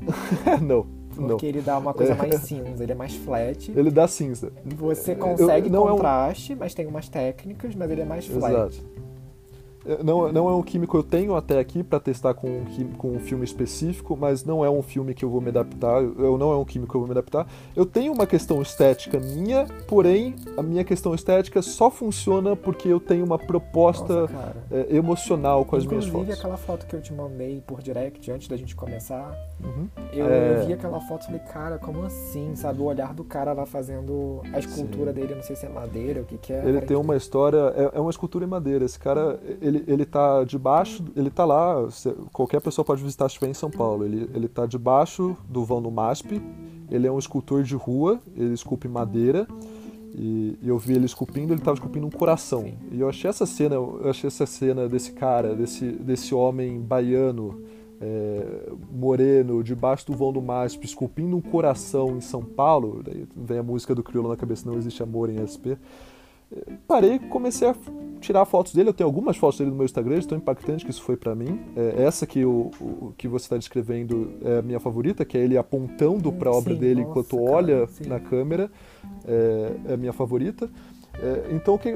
não, 0.62 0.86
não. 1.20 1.28
Porque 1.28 1.46
ele 1.46 1.60
dá 1.60 1.76
uma 1.78 1.92
coisa 1.92 2.12
É. 2.12 2.16
mais 2.16 2.34
cinza, 2.36 2.82
ele 2.82 2.92
é 2.92 2.94
mais 2.94 3.14
flat. 3.14 3.70
Ele 3.74 3.90
dá 3.90 4.06
cinza. 4.08 4.52
Você 4.64 5.12
Eu- 5.12 5.16
consegue 5.16 5.68
não 5.68 5.88
é 5.88 5.92
um- 5.92 5.96
contraste, 5.96 6.54
mas 6.54 6.74
tem 6.74 6.86
umas 6.86 7.08
técnicas, 7.08 7.74
mas 7.74 7.90
ele 7.90 8.00
é 8.02 8.04
mais 8.04 8.26
flat. 8.26 8.52
Exato. 8.54 8.76
Não, 10.04 10.32
não 10.32 10.48
é 10.48 10.54
um 10.54 10.62
químico 10.62 10.96
eu 10.96 11.02
tenho 11.02 11.34
até 11.34 11.58
aqui 11.58 11.82
para 11.82 11.98
testar 12.00 12.34
com 12.34 12.48
um, 12.48 12.64
quim- 12.64 12.92
com 12.98 13.12
um 13.12 13.18
filme 13.20 13.44
específico, 13.44 14.16
mas 14.16 14.44
não 14.44 14.64
é 14.64 14.70
um 14.70 14.82
filme 14.82 15.14
que 15.14 15.24
eu 15.24 15.30
vou 15.30 15.40
me 15.40 15.48
adaptar. 15.48 16.02
Eu 16.02 16.36
não 16.36 16.52
é 16.52 16.56
um 16.56 16.64
químico 16.64 16.90
que 16.92 16.96
eu 16.96 17.00
vou 17.00 17.08
me 17.08 17.12
adaptar. 17.12 17.46
Eu 17.74 17.86
tenho 17.86 18.12
uma 18.12 18.26
questão 18.26 18.60
estética 18.60 19.18
minha, 19.18 19.66
porém 19.86 20.34
a 20.56 20.62
minha 20.62 20.84
questão 20.84 21.14
estética 21.14 21.62
só 21.62 21.90
funciona 21.90 22.54
porque 22.54 22.88
eu 22.88 23.00
tenho 23.00 23.24
uma 23.24 23.38
proposta 23.38 24.22
Nossa, 24.22 24.56
é, 24.70 24.96
emocional 24.96 25.64
com 25.64 25.76
as 25.76 25.86
minhas 25.86 26.04
Inclusive, 26.06 26.26
fotos. 26.32 26.38
aquela 26.44 26.56
foto 26.56 26.86
que 26.86 26.94
eu 26.94 27.00
te 27.00 27.12
mandei 27.12 27.62
por 27.66 27.80
direct 27.82 28.30
antes 28.30 28.48
da 28.48 28.56
gente 28.56 28.76
começar, 28.76 29.34
Uhum. 29.62 29.88
eu, 30.12 30.26
É. 30.26 30.60
eu 30.62 30.66
vi 30.66 30.72
aquela 30.72 31.00
foto 31.00 31.22
e 31.22 31.26
falei, 31.26 31.40
cara, 31.52 31.78
como 31.78 32.02
assim? 32.04 32.54
Sabe, 32.54 32.80
o 32.80 32.84
olhar 32.84 33.14
do 33.14 33.24
cara 33.24 33.52
lá 33.52 33.66
fazendo 33.66 34.40
a 34.52 34.58
escultura 34.58 35.12
dele, 35.12 35.34
não 35.34 35.42
sei 35.42 35.56
se 35.56 35.66
é 35.66 35.68
madeira, 35.68 36.20
o 36.20 36.24
que 36.24 36.36
que 36.38 36.52
é. 36.52 36.62
Ele 36.64 36.80
tem 36.80 36.96
uma 36.96 37.16
história, 37.16 37.58
é, 37.76 37.98
é 37.98 38.00
uma 38.00 38.10
escultura 38.10 38.44
em 38.44 38.48
madeira. 38.48 38.84
Esse 38.84 38.98
cara, 38.98 39.38
ele, 39.60 39.77
ele 39.86 40.04
tá 40.04 40.44
debaixo, 40.44 41.04
ele 41.14 41.30
tá 41.30 41.44
lá, 41.44 41.88
qualquer 42.32 42.60
pessoa 42.60 42.84
pode 42.84 43.02
visitar 43.02 43.28
se 43.28 43.34
estiver 43.34 43.50
em 43.50 43.54
São 43.54 43.70
Paulo. 43.70 44.04
Ele, 44.04 44.28
ele 44.34 44.48
tá 44.48 44.66
debaixo 44.66 45.36
do 45.48 45.64
vão 45.64 45.80
no 45.80 45.90
MASP, 45.90 46.40
ele 46.90 47.06
é 47.06 47.12
um 47.12 47.18
escultor 47.18 47.62
de 47.62 47.74
rua, 47.74 48.20
ele 48.36 48.54
esculpe 48.54 48.88
madeira. 48.88 49.46
E, 50.14 50.58
e 50.62 50.68
eu 50.68 50.78
vi 50.78 50.94
ele 50.94 51.04
esculpindo, 51.04 51.52
ele 51.52 51.60
estava 51.60 51.76
esculpindo 51.76 52.06
um 52.06 52.10
coração. 52.10 52.62
Sim. 52.62 52.74
E 52.90 53.00
eu 53.00 53.08
achei 53.08 53.28
essa 53.28 53.46
cena, 53.46 53.74
eu 53.76 54.08
achei 54.08 54.26
essa 54.26 54.46
cena 54.46 54.88
desse 54.88 55.12
cara, 55.12 55.54
desse, 55.54 55.84
desse 55.84 56.34
homem 56.34 56.80
baiano, 56.80 57.62
é, 58.00 58.72
moreno, 58.90 59.62
debaixo 59.62 60.06
do 60.06 60.16
vão 60.16 60.32
do 60.32 60.40
MASP, 60.40 60.84
esculpindo 60.84 61.36
um 61.36 61.40
coração 61.40 62.16
em 62.16 62.20
São 62.20 62.42
Paulo. 62.42 63.02
Daí 63.04 63.26
vem 63.36 63.58
a 63.58 63.62
música 63.62 63.94
do 63.94 64.02
Crioulo 64.02 64.30
na 64.30 64.36
cabeça, 64.36 64.68
não 64.68 64.78
existe 64.78 65.02
amor 65.02 65.30
em 65.30 65.44
SP. 65.44 65.78
Parei 66.86 67.14
e 67.14 67.18
comecei 67.18 67.68
a 67.68 67.74
tirar 68.20 68.44
fotos 68.44 68.74
dele. 68.74 68.88
Eu 68.88 68.94
tenho 68.94 69.08
algumas 69.08 69.36
fotos 69.36 69.58
dele 69.58 69.70
no 69.70 69.76
meu 69.76 69.84
Instagram, 69.84 70.20
tão 70.22 70.38
impactante 70.38 70.84
que 70.84 70.90
isso 70.90 71.02
foi 71.02 71.16
para 71.16 71.34
mim. 71.34 71.60
É, 71.76 72.02
essa 72.02 72.26
que, 72.26 72.44
o, 72.44 72.70
o 72.80 73.14
que 73.16 73.28
você 73.28 73.44
está 73.44 73.56
descrevendo 73.56 74.32
é 74.44 74.58
a 74.58 74.62
minha 74.62 74.80
favorita, 74.80 75.24
que 75.24 75.36
é 75.36 75.40
ele 75.40 75.56
apontando 75.56 76.32
para 76.32 76.50
a 76.50 76.52
obra 76.52 76.74
sim, 76.74 76.80
dele 76.80 77.00
nossa, 77.00 77.10
enquanto 77.10 77.36
cara, 77.36 77.50
olha 77.50 77.86
sim. 77.86 78.08
na 78.08 78.20
câmera. 78.20 78.70
É, 79.26 79.72
é 79.90 79.94
a 79.94 79.96
minha 79.96 80.12
favorita. 80.12 80.70
É, 81.20 81.48
então, 81.50 81.76
que, 81.76 81.92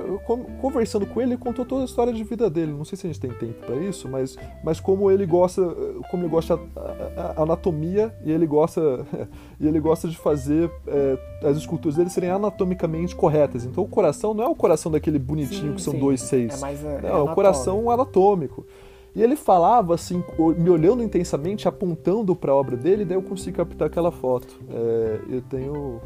conversando 0.60 1.06
com 1.06 1.20
ele, 1.20 1.32
ele 1.32 1.38
contou 1.38 1.64
toda 1.64 1.82
a 1.82 1.84
história 1.84 2.12
de 2.12 2.24
vida 2.24 2.50
dele. 2.50 2.72
Não 2.72 2.84
sei 2.84 2.98
se 2.98 3.06
a 3.06 3.10
gente 3.10 3.20
tem 3.20 3.30
tempo 3.30 3.64
para 3.64 3.76
isso, 3.76 4.08
mas, 4.08 4.36
mas 4.64 4.80
como 4.80 5.10
ele 5.10 5.24
gosta, 5.24 5.62
como 6.10 6.24
ele 6.24 6.30
gosta 6.30 6.58
a, 6.76 7.34
a 7.38 7.42
anatomia 7.42 8.12
e 8.24 8.32
ele 8.32 8.46
gosta 8.46 9.06
e 9.60 9.66
ele 9.66 9.78
gosta 9.78 10.08
de 10.08 10.16
fazer 10.16 10.70
é, 10.86 11.46
as 11.48 11.56
esculturas 11.56 11.96
dele 11.96 12.10
serem 12.10 12.30
anatomicamente 12.30 13.14
corretas. 13.14 13.64
Então, 13.64 13.84
o 13.84 13.88
coração 13.88 14.34
não 14.34 14.44
é 14.44 14.48
o 14.48 14.54
coração 14.54 14.90
daquele 14.90 15.18
bonitinho 15.18 15.70
sim, 15.70 15.74
que 15.74 15.82
são 15.82 15.92
sim. 15.92 16.00
dois 16.00 16.20
seis. 16.22 16.54
É 16.54 16.60
mais, 16.60 16.84
é, 16.84 17.00
não, 17.02 17.08
é 17.08 17.22
o 17.22 17.34
coração 17.34 17.90
anatômico. 17.90 18.66
E 19.14 19.22
ele 19.22 19.36
falava 19.36 19.94
assim, 19.94 20.24
me 20.56 20.70
olhando 20.70 21.02
intensamente, 21.02 21.68
apontando 21.68 22.34
para 22.34 22.52
a 22.52 22.56
obra 22.56 22.76
dele, 22.76 23.04
daí 23.04 23.16
eu 23.16 23.22
consegui 23.22 23.58
captar 23.58 23.86
aquela 23.86 24.10
foto. 24.10 24.58
É, 24.70 25.20
eu 25.28 25.42
tenho 25.42 26.00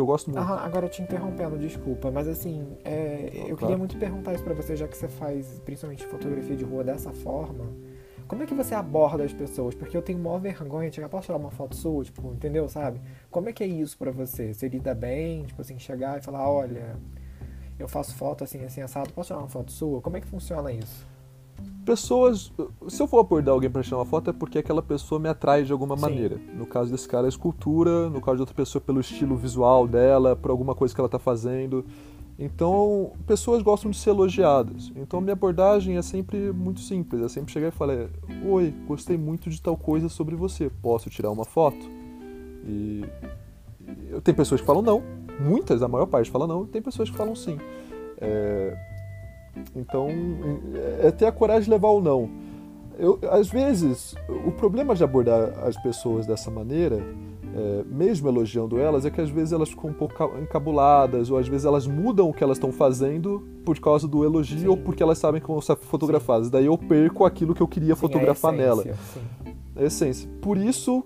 que 0.00 0.02
eu 0.02 0.06
gosto 0.06 0.30
muito. 0.30 0.42
agora 0.42 0.86
eu 0.86 0.90
te 0.90 1.02
interrompendo, 1.02 1.58
desculpa, 1.58 2.10
mas 2.10 2.26
assim, 2.26 2.78
é, 2.84 3.30
eu 3.34 3.42
claro. 3.42 3.56
queria 3.58 3.78
muito 3.78 3.98
perguntar 3.98 4.32
isso 4.32 4.42
para 4.42 4.54
você, 4.54 4.74
já 4.74 4.88
que 4.88 4.96
você 4.96 5.08
faz 5.08 5.60
principalmente 5.64 6.06
fotografia 6.06 6.56
de 6.56 6.64
rua 6.64 6.82
dessa 6.82 7.12
forma. 7.12 7.66
Como 8.26 8.42
é 8.42 8.46
que 8.46 8.54
você 8.54 8.74
aborda 8.74 9.24
as 9.24 9.32
pessoas? 9.32 9.74
Porque 9.74 9.96
eu 9.96 10.02
tenho 10.02 10.18
maior 10.18 10.38
vergonha 10.38 10.88
de 10.88 10.94
chegar, 10.94 11.08
posso 11.08 11.26
tirar 11.26 11.36
uma 11.36 11.50
foto 11.50 11.74
sua, 11.74 12.04
tipo, 12.04 12.32
entendeu, 12.32 12.68
sabe? 12.68 13.00
Como 13.28 13.48
é 13.48 13.52
que 13.52 13.62
é 13.62 13.66
isso 13.66 13.98
para 13.98 14.12
você? 14.12 14.54
Você 14.54 14.68
lida 14.68 14.94
bem, 14.94 15.44
tipo 15.44 15.60
assim, 15.60 15.78
chegar 15.78 16.18
e 16.18 16.22
falar, 16.22 16.48
olha, 16.48 16.96
eu 17.78 17.88
faço 17.88 18.14
foto 18.14 18.44
assim, 18.44 18.64
assim, 18.64 18.80
assado, 18.80 19.12
posso 19.12 19.28
tirar 19.28 19.40
uma 19.40 19.48
foto 19.48 19.72
sua? 19.72 20.00
Como 20.00 20.16
é 20.16 20.20
que 20.20 20.28
funciona 20.28 20.70
isso? 20.70 21.09
Pessoas. 21.90 22.52
Se 22.88 23.02
eu 23.02 23.08
for 23.08 23.18
abordar 23.18 23.52
alguém 23.52 23.68
para 23.68 23.82
tirar 23.82 23.96
uma 23.98 24.04
foto, 24.04 24.30
é 24.30 24.32
porque 24.32 24.58
aquela 24.58 24.80
pessoa 24.80 25.18
me 25.18 25.28
atrai 25.28 25.64
de 25.64 25.72
alguma 25.72 25.96
Sim. 25.96 26.02
maneira. 26.02 26.40
No 26.54 26.64
caso 26.64 26.88
desse 26.90 27.08
cara, 27.08 27.26
a 27.26 27.28
escultura, 27.28 28.08
no 28.08 28.20
caso 28.20 28.36
de 28.36 28.42
outra 28.42 28.54
pessoa, 28.54 28.80
pelo 28.80 29.00
estilo 29.00 29.34
visual 29.36 29.88
dela, 29.88 30.36
por 30.36 30.52
alguma 30.52 30.72
coisa 30.72 30.94
que 30.94 31.00
ela 31.00 31.08
está 31.08 31.18
fazendo. 31.18 31.84
Então, 32.38 33.12
pessoas 33.26 33.60
gostam 33.60 33.90
de 33.90 33.96
ser 33.96 34.10
elogiadas. 34.10 34.92
Então, 34.94 35.20
minha 35.20 35.32
abordagem 35.32 35.96
é 35.96 36.02
sempre 36.02 36.52
muito 36.52 36.78
simples. 36.80 37.22
É 37.22 37.28
sempre 37.28 37.52
chegar 37.52 37.68
e 37.68 37.72
falar: 37.72 38.08
Oi, 38.46 38.72
gostei 38.86 39.18
muito 39.18 39.50
de 39.50 39.60
tal 39.60 39.76
coisa 39.76 40.08
sobre 40.08 40.36
você. 40.36 40.70
Posso 40.80 41.10
tirar 41.10 41.30
uma 41.32 41.44
foto? 41.44 41.90
E. 42.64 43.04
Tem 44.22 44.32
pessoas 44.32 44.60
que 44.60 44.66
falam 44.66 44.82
não. 44.82 45.02
Muitas, 45.40 45.82
a 45.82 45.88
maior 45.88 46.06
parte 46.06 46.30
fala 46.30 46.46
não. 46.46 46.64
Tem 46.64 46.80
pessoas 46.80 47.10
que 47.10 47.16
falam 47.16 47.34
sim. 47.34 47.58
É 48.18 48.89
então, 49.74 50.08
é 51.00 51.10
ter 51.10 51.26
a 51.26 51.32
coragem 51.32 51.64
de 51.64 51.70
levar 51.70 51.88
ou 51.88 52.02
não. 52.02 52.30
Eu, 52.98 53.18
às 53.30 53.48
vezes, 53.48 54.14
o 54.46 54.52
problema 54.52 54.94
de 54.94 55.02
abordar 55.02 55.58
as 55.64 55.80
pessoas 55.82 56.26
dessa 56.26 56.50
maneira, 56.50 57.02
é, 57.54 57.84
mesmo 57.86 58.28
elogiando 58.28 58.78
elas, 58.78 59.06
é 59.06 59.10
que 59.10 59.20
às 59.20 59.30
vezes 59.30 59.52
elas 59.52 59.70
ficam 59.70 59.88
um 59.88 59.94
pouco 59.94 60.22
encabuladas, 60.38 61.30
ou 61.30 61.38
às 61.38 61.48
vezes 61.48 61.64
elas 61.64 61.86
mudam 61.86 62.28
o 62.28 62.34
que 62.34 62.44
elas 62.44 62.58
estão 62.58 62.70
fazendo 62.70 63.42
por 63.64 63.78
causa 63.78 64.06
do 64.06 64.24
elogio, 64.24 64.58
sim. 64.58 64.66
ou 64.66 64.76
porque 64.76 65.02
elas 65.02 65.18
sabem 65.18 65.40
que 65.40 65.48
vão 65.48 65.60
ser 65.60 65.76
fotografadas. 65.76 66.50
Daí 66.50 66.66
eu 66.66 66.76
perco 66.76 67.24
aquilo 67.24 67.54
que 67.54 67.62
eu 67.62 67.68
queria 67.68 67.94
sim, 67.94 68.00
fotografar 68.00 68.52
essência, 68.52 68.68
nela. 68.68 68.84
Sim. 68.84 69.20
A 69.76 69.82
essência. 69.82 70.30
Por 70.42 70.58
isso, 70.58 71.02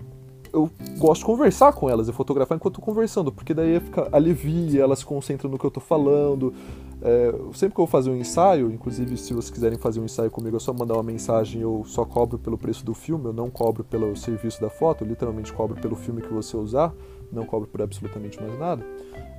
eu 0.54 0.70
gosto 0.98 1.20
de 1.20 1.26
conversar 1.26 1.72
com 1.72 1.90
elas 1.90 2.08
e 2.08 2.12
fotografar 2.12 2.56
enquanto 2.56 2.78
estou 2.78 2.84
conversando, 2.84 3.32
porque 3.32 3.52
daí 3.52 3.78
fica 3.80 4.08
alivia, 4.12 4.82
elas 4.82 5.00
se 5.00 5.04
concentram 5.04 5.50
no 5.50 5.58
que 5.58 5.66
eu 5.66 5.68
estou 5.68 5.82
falando, 5.82 6.54
é, 7.02 7.34
sempre 7.52 7.74
que 7.74 7.80
eu 7.80 7.84
vou 7.84 7.86
fazer 7.86 8.08
um 8.08 8.16
ensaio, 8.16 8.72
inclusive 8.72 9.16
se 9.18 9.34
vocês 9.34 9.50
quiserem 9.50 9.78
fazer 9.78 10.00
um 10.00 10.06
ensaio 10.06 10.30
comigo, 10.30 10.56
é 10.56 10.60
só 10.60 10.72
mandar 10.72 10.94
uma 10.94 11.02
mensagem. 11.02 11.60
Eu 11.60 11.82
só 11.86 12.04
cobro 12.04 12.38
pelo 12.38 12.56
preço 12.56 12.82
do 12.82 12.94
filme, 12.94 13.26
eu 13.26 13.32
não 13.32 13.50
cobro 13.50 13.84
pelo 13.84 14.16
serviço 14.16 14.58
da 14.58 14.70
foto, 14.70 15.04
eu 15.04 15.08
literalmente 15.08 15.52
cobro 15.52 15.78
pelo 15.78 15.96
filme 15.96 16.22
que 16.22 16.32
você 16.32 16.56
usar, 16.56 16.94
não 17.34 17.44
cobro 17.44 17.68
por 17.68 17.82
absolutamente 17.82 18.40
mais 18.40 18.58
nada. 18.58 18.84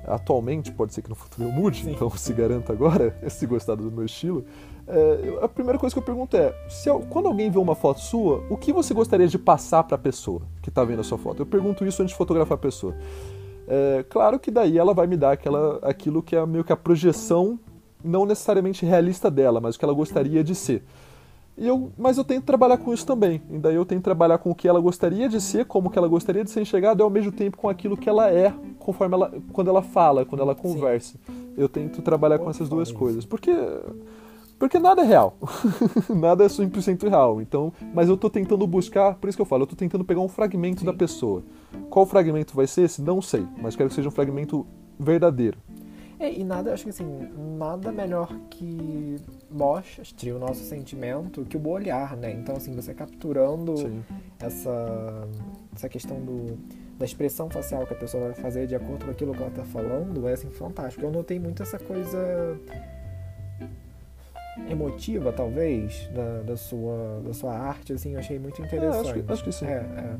Atualmente, 0.06 0.70
pode 0.70 0.94
ser 0.94 1.02
que 1.02 1.08
no 1.08 1.14
futuro 1.14 1.48
eu 1.48 1.52
mude, 1.52 1.82
Sim. 1.82 1.92
então 1.92 2.08
se 2.16 2.32
garanta 2.32 2.72
agora, 2.72 3.16
se 3.28 3.46
gostar 3.46 3.74
do 3.74 3.90
meu 3.90 4.04
estilo. 4.04 4.44
É, 4.86 5.38
a 5.42 5.48
primeira 5.48 5.78
coisa 5.78 5.94
que 5.94 5.98
eu 5.98 6.04
pergunto 6.04 6.36
é: 6.36 6.54
se, 6.68 6.88
quando 7.10 7.26
alguém 7.26 7.50
vê 7.50 7.58
uma 7.58 7.74
foto 7.74 8.00
sua, 8.00 8.44
o 8.48 8.56
que 8.56 8.72
você 8.72 8.94
gostaria 8.94 9.26
de 9.26 9.38
passar 9.38 9.82
para 9.82 9.96
a 9.96 9.98
pessoa 9.98 10.42
que 10.62 10.68
está 10.68 10.84
vendo 10.84 11.00
a 11.00 11.04
sua 11.04 11.18
foto? 11.18 11.42
Eu 11.42 11.46
pergunto 11.46 11.84
isso 11.84 12.02
antes 12.02 12.12
de 12.12 12.18
fotografar 12.18 12.54
a 12.54 12.60
pessoa. 12.60 12.94
É, 13.66 14.04
claro 14.08 14.38
que 14.38 14.50
daí 14.50 14.78
ela 14.78 14.94
vai 14.94 15.08
me 15.08 15.16
dar 15.16 15.32
aquela, 15.32 15.78
aquilo 15.82 16.22
que 16.22 16.36
é 16.36 16.46
meio 16.46 16.62
que 16.62 16.72
a 16.72 16.76
projeção, 16.76 17.58
não 18.04 18.24
necessariamente 18.24 18.86
realista 18.86 19.28
dela, 19.28 19.60
mas 19.60 19.74
o 19.74 19.78
que 19.78 19.84
ela 19.84 19.94
gostaria 19.94 20.44
de 20.44 20.54
ser. 20.54 20.84
E 21.58 21.66
eu, 21.66 21.90
mas 21.96 22.18
eu 22.18 22.24
tento 22.24 22.44
trabalhar 22.44 22.76
com 22.76 22.92
isso 22.92 23.06
também. 23.06 23.40
E 23.50 23.58
daí 23.58 23.74
eu 23.74 23.84
tento 23.86 24.02
trabalhar 24.02 24.38
com 24.38 24.50
o 24.50 24.54
que 24.54 24.68
ela 24.68 24.78
gostaria 24.78 25.28
de 25.28 25.40
ser, 25.40 25.64
como 25.64 25.90
que 25.90 25.98
ela 25.98 26.08
gostaria 26.08 26.44
de 26.44 26.50
ser 26.50 26.60
enxergada, 26.60 27.02
e 27.02 27.04
ao 27.04 27.10
mesmo 27.10 27.32
tempo 27.32 27.56
com 27.56 27.68
aquilo 27.68 27.96
que 27.96 28.08
ela 28.08 28.30
é, 28.30 28.52
conforme 28.78 29.14
ela, 29.14 29.32
quando 29.52 29.68
ela 29.68 29.82
fala, 29.82 30.24
quando 30.24 30.42
ela 30.42 30.54
conversa. 30.54 31.18
Sim. 31.26 31.54
Eu 31.56 31.68
tento 31.68 32.02
trabalhar 32.02 32.38
com 32.38 32.50
essas 32.50 32.68
duas 32.68 32.92
coisas. 32.92 33.24
Porque 33.24 33.50
porque 34.58 34.78
nada 34.78 35.02
é 35.02 35.04
real. 35.04 35.36
nada 36.08 36.44
é 36.44 36.46
100% 36.46 37.08
real. 37.08 37.40
Então, 37.40 37.72
mas 37.94 38.08
eu 38.08 38.16
tô 38.16 38.30
tentando 38.30 38.66
buscar, 38.66 39.14
por 39.14 39.28
isso 39.28 39.36
que 39.36 39.42
eu 39.42 39.46
falo, 39.46 39.62
eu 39.62 39.66
tô 39.66 39.76
tentando 39.76 40.04
pegar 40.04 40.20
um 40.20 40.28
fragmento 40.28 40.80
Sim. 40.80 40.86
da 40.86 40.92
pessoa. 40.92 41.42
Qual 41.90 42.06
fragmento 42.06 42.54
vai 42.54 42.66
ser 42.66 42.82
esse? 42.82 43.02
Não 43.02 43.20
sei, 43.20 43.46
mas 43.60 43.76
quero 43.76 43.88
que 43.88 43.94
seja 43.94 44.08
um 44.08 44.12
fragmento 44.12 44.66
verdadeiro. 44.98 45.58
É, 46.18 46.32
e 46.32 46.42
nada, 46.42 46.72
acho 46.72 46.84
que 46.84 46.90
assim, 46.90 47.28
nada 47.58 47.92
melhor 47.92 48.34
que 48.48 49.16
mostre 49.50 50.32
o 50.32 50.38
nosso 50.38 50.62
sentimento 50.64 51.44
que 51.44 51.56
o 51.56 51.68
olhar, 51.68 52.16
né? 52.16 52.32
Então, 52.32 52.56
assim, 52.56 52.74
você 52.74 52.94
capturando 52.94 53.74
essa, 54.38 55.28
essa 55.74 55.88
questão 55.88 56.18
do, 56.20 56.58
da 56.98 57.04
expressão 57.04 57.50
facial 57.50 57.86
que 57.86 57.92
a 57.92 57.96
pessoa 57.96 58.24
vai 58.24 58.34
fazer 58.34 58.66
de 58.66 58.74
acordo 58.74 59.04
com 59.04 59.10
aquilo 59.10 59.32
que 59.34 59.42
ela 59.42 59.50
tá 59.50 59.64
falando, 59.64 60.26
é 60.26 60.32
assim, 60.32 60.50
fantástico. 60.50 61.04
Eu 61.04 61.10
notei 61.10 61.38
muito 61.38 61.62
essa 61.62 61.78
coisa 61.78 62.58
emotiva, 64.70 65.32
talvez, 65.32 66.08
da, 66.14 66.42
da, 66.42 66.56
sua, 66.56 67.20
da 67.24 67.34
sua 67.34 67.52
arte, 67.52 67.92
assim, 67.92 68.14
eu 68.14 68.20
achei 68.20 68.38
muito 68.38 68.62
interessante. 68.62 69.08
É, 69.08 69.10
acho, 69.10 69.22
que, 69.22 69.32
acho, 69.32 69.44
que, 69.44 69.52
sim. 69.52 69.66
É, 69.66 69.70
é. 69.74 70.16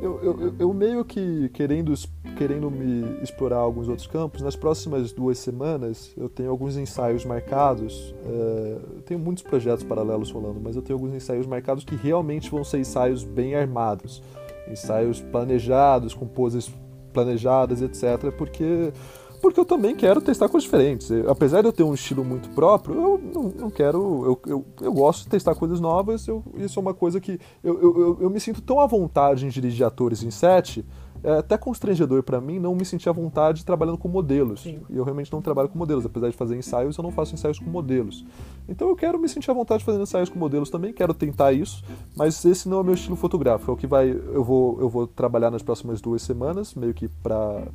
Eu, 0.00 0.22
eu, 0.22 0.54
eu, 0.58 0.74
meio 0.74 1.04
que 1.04 1.48
querendo, 1.50 1.94
querendo 2.36 2.70
me 2.70 3.18
explorar 3.22 3.56
alguns 3.56 3.88
outros 3.88 4.06
campos, 4.06 4.42
nas 4.42 4.54
próximas 4.54 5.10
duas 5.10 5.38
semanas 5.38 6.12
eu 6.16 6.28
tenho 6.28 6.50
alguns 6.50 6.76
ensaios 6.76 7.24
marcados. 7.24 8.14
É, 8.24 8.78
tenho 9.06 9.18
muitos 9.18 9.42
projetos 9.42 9.84
paralelos 9.84 10.30
rolando, 10.30 10.60
mas 10.60 10.76
eu 10.76 10.82
tenho 10.82 10.98
alguns 10.98 11.14
ensaios 11.14 11.46
marcados 11.46 11.84
que 11.84 11.96
realmente 11.96 12.50
vão 12.50 12.62
ser 12.62 12.78
ensaios 12.78 13.24
bem 13.24 13.54
armados. 13.54 14.22
Ensaios 14.70 15.20
planejados, 15.20 16.12
com 16.12 16.26
poses 16.26 16.70
planejadas, 17.12 17.80
etc. 17.80 18.30
Porque 18.36 18.92
porque 19.36 19.60
eu 19.60 19.64
também 19.64 19.94
quero 19.94 20.20
testar 20.20 20.48
coisas 20.48 20.64
diferentes. 20.64 21.10
Apesar 21.28 21.60
de 21.60 21.68
eu 21.68 21.72
ter 21.72 21.82
um 21.82 21.94
estilo 21.94 22.24
muito 22.24 22.48
próprio, 22.50 22.94
eu 22.94 23.20
não, 23.34 23.42
não 23.48 23.70
quero. 23.70 23.98
Eu, 24.24 24.40
eu, 24.46 24.64
eu, 24.80 24.92
gosto 24.92 25.24
de 25.24 25.30
testar 25.30 25.54
coisas 25.54 25.80
novas. 25.80 26.26
Eu, 26.26 26.42
isso 26.56 26.78
é 26.78 26.82
uma 26.82 26.94
coisa 26.94 27.20
que. 27.20 27.38
Eu, 27.62 27.80
eu, 27.80 28.18
eu, 28.22 28.30
me 28.30 28.40
sinto 28.40 28.60
tão 28.60 28.80
à 28.80 28.86
vontade 28.86 29.46
em 29.46 29.48
dirigir 29.48 29.86
atores 29.86 30.22
em 30.22 30.30
set. 30.30 30.84
É 31.24 31.38
até 31.38 31.56
constrangedor 31.56 32.22
para 32.22 32.40
mim 32.40 32.58
não 32.58 32.74
me 32.74 32.84
sentir 32.84 33.08
à 33.08 33.12
vontade 33.12 33.64
trabalhando 33.64 33.98
com 33.98 34.06
modelos. 34.06 34.62
Sim. 34.62 34.80
E 34.88 34.96
eu 34.96 35.02
realmente 35.02 35.32
não 35.32 35.40
trabalho 35.40 35.68
com 35.68 35.78
modelos. 35.78 36.04
Apesar 36.04 36.28
de 36.28 36.36
fazer 36.36 36.56
ensaios, 36.56 36.96
eu 36.96 37.02
não 37.02 37.10
faço 37.10 37.34
ensaios 37.34 37.58
com 37.58 37.68
modelos. 37.70 38.24
Então 38.68 38.88
eu 38.88 38.96
quero 38.96 39.18
me 39.18 39.28
sentir 39.28 39.50
à 39.50 39.54
vontade 39.54 39.84
fazendo 39.84 40.02
ensaios 40.02 40.28
com 40.28 40.38
modelos 40.38 40.70
também. 40.70 40.92
Quero 40.92 41.14
tentar 41.14 41.52
isso. 41.52 41.82
Mas 42.14 42.44
esse 42.44 42.68
não 42.68 42.78
é 42.78 42.80
o 42.80 42.84
meu 42.84 42.94
estilo 42.94 43.16
fotográfico. 43.16 43.70
É 43.70 43.74
o 43.74 43.76
que 43.76 43.86
vai. 43.86 44.10
Eu 44.10 44.44
vou, 44.44 44.80
eu 44.80 44.88
vou 44.88 45.06
trabalhar 45.06 45.50
nas 45.50 45.62
próximas 45.62 46.00
duas 46.00 46.22
semanas, 46.22 46.74
meio 46.74 46.94
que 46.94 47.08
para 47.08 47.66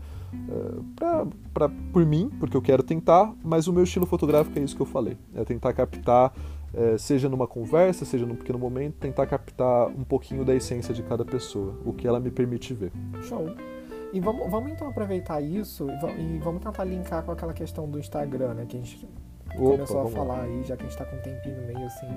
pra, 0.96 1.28
pra, 1.54 1.70
por 1.92 2.06
mim, 2.06 2.30
porque 2.40 2.56
eu 2.56 2.62
quero 2.62 2.84
tentar, 2.84 3.34
mas 3.44 3.68
o 3.68 3.74
meu 3.74 3.84
estilo 3.84 4.06
fotográfico 4.06 4.58
é 4.58 4.62
isso 4.62 4.76
que 4.76 4.82
eu 4.82 4.86
falei. 4.86 5.18
É 5.36 5.44
tentar 5.44 5.74
captar, 5.74 6.34
é, 6.74 6.98
seja 6.98 7.28
numa 7.30 7.48
conversa, 7.48 8.06
seja 8.06 8.26
num 8.26 8.36
pequeno 8.36 8.60
momento, 8.60 8.96
tentar 8.96 9.26
captar 9.28 9.88
um 9.88 10.04
pouquinho 10.04 10.46
da 10.46 10.56
essência 10.56 10.94
de 10.94 11.04
cada 11.04 11.26
pessoa, 11.26 11.76
o 11.86 11.94
que 11.94 12.08
ela 12.08 12.20
me 12.20 12.32
permite 12.32 12.74
ver. 12.74 12.92
Show. 13.24 13.46
E 14.14 14.20
vamos, 14.20 14.50
vamos 14.50 14.72
então 14.72 14.90
aproveitar 14.90 15.42
isso 15.42 15.88
e 16.20 16.38
vamos 16.40 16.62
tentar 16.62 16.84
linkar 16.84 17.24
com 17.24 17.32
aquela 17.32 17.54
questão 17.54 17.90
do 17.90 17.98
Instagram, 17.98 18.54
né? 18.56 18.66
Que 18.68 18.76
a 18.76 18.80
gente 18.80 19.08
Opa, 19.56 19.72
começou 19.72 20.02
a 20.02 20.08
falar 20.08 20.38
lá. 20.38 20.44
aí, 20.44 20.64
já 20.64 20.76
que 20.76 20.84
a 20.84 20.86
gente 20.86 20.98
tá 20.98 21.06
com 21.06 21.16
um 21.16 21.22
tempinho 21.22 21.66
meio 21.66 21.86
assim 21.86 22.08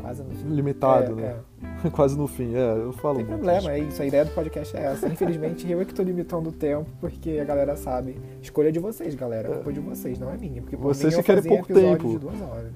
Quase 0.00 0.22
no 0.22 0.30
fim. 0.30 0.48
Limitado, 0.48 1.12
é, 1.12 1.14
né? 1.14 1.36
É. 1.84 1.90
Quase 1.90 2.16
no 2.16 2.26
fim, 2.26 2.54
é, 2.54 2.72
eu 2.84 2.92
falo. 2.92 3.18
Não 3.18 3.26
tem 3.26 3.36
problema, 3.36 3.72
é 3.72 3.78
isso. 3.78 4.02
A 4.02 4.06
ideia 4.06 4.24
do 4.24 4.32
podcast 4.32 4.76
é 4.76 4.80
essa. 4.80 5.06
Infelizmente, 5.08 5.70
eu 5.70 5.80
é 5.80 5.84
que 5.84 5.94
tô 5.94 6.02
limitando 6.02 6.48
o 6.48 6.52
tempo, 6.52 6.86
porque 7.00 7.38
a 7.40 7.44
galera 7.44 7.76
sabe. 7.76 8.16
Escolha 8.42 8.72
de 8.72 8.78
vocês, 8.78 9.14
galera. 9.14 9.48
É 9.48 9.54
culpa 9.54 9.72
de 9.72 9.80
vocês, 9.80 10.18
não 10.18 10.30
é 10.30 10.36
minha. 10.36 10.62
Porque 10.62 10.76
vocês 10.76 11.16
mim, 11.16 11.22
querem 11.22 11.42
pouco 11.42 11.66
tempo. 11.72 12.08
De 12.08 12.18
duas 12.18 12.40
horas. 12.40 12.72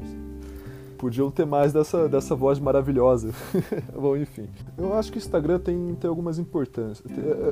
Podiam 0.97 1.31
ter 1.31 1.45
mais 1.45 1.73
dessa, 1.73 2.09
dessa 2.09 2.35
voz 2.35 2.59
maravilhosa. 2.59 3.31
Bom, 3.93 4.17
enfim. 4.17 4.49
Eu 4.79 4.95
acho 4.95 5.13
que 5.13 5.19
o 5.19 5.21
Instagram 5.21 5.59
tem, 5.59 5.95
tem 5.97 6.09
algumas 6.09 6.39
importâncias. 6.39 7.05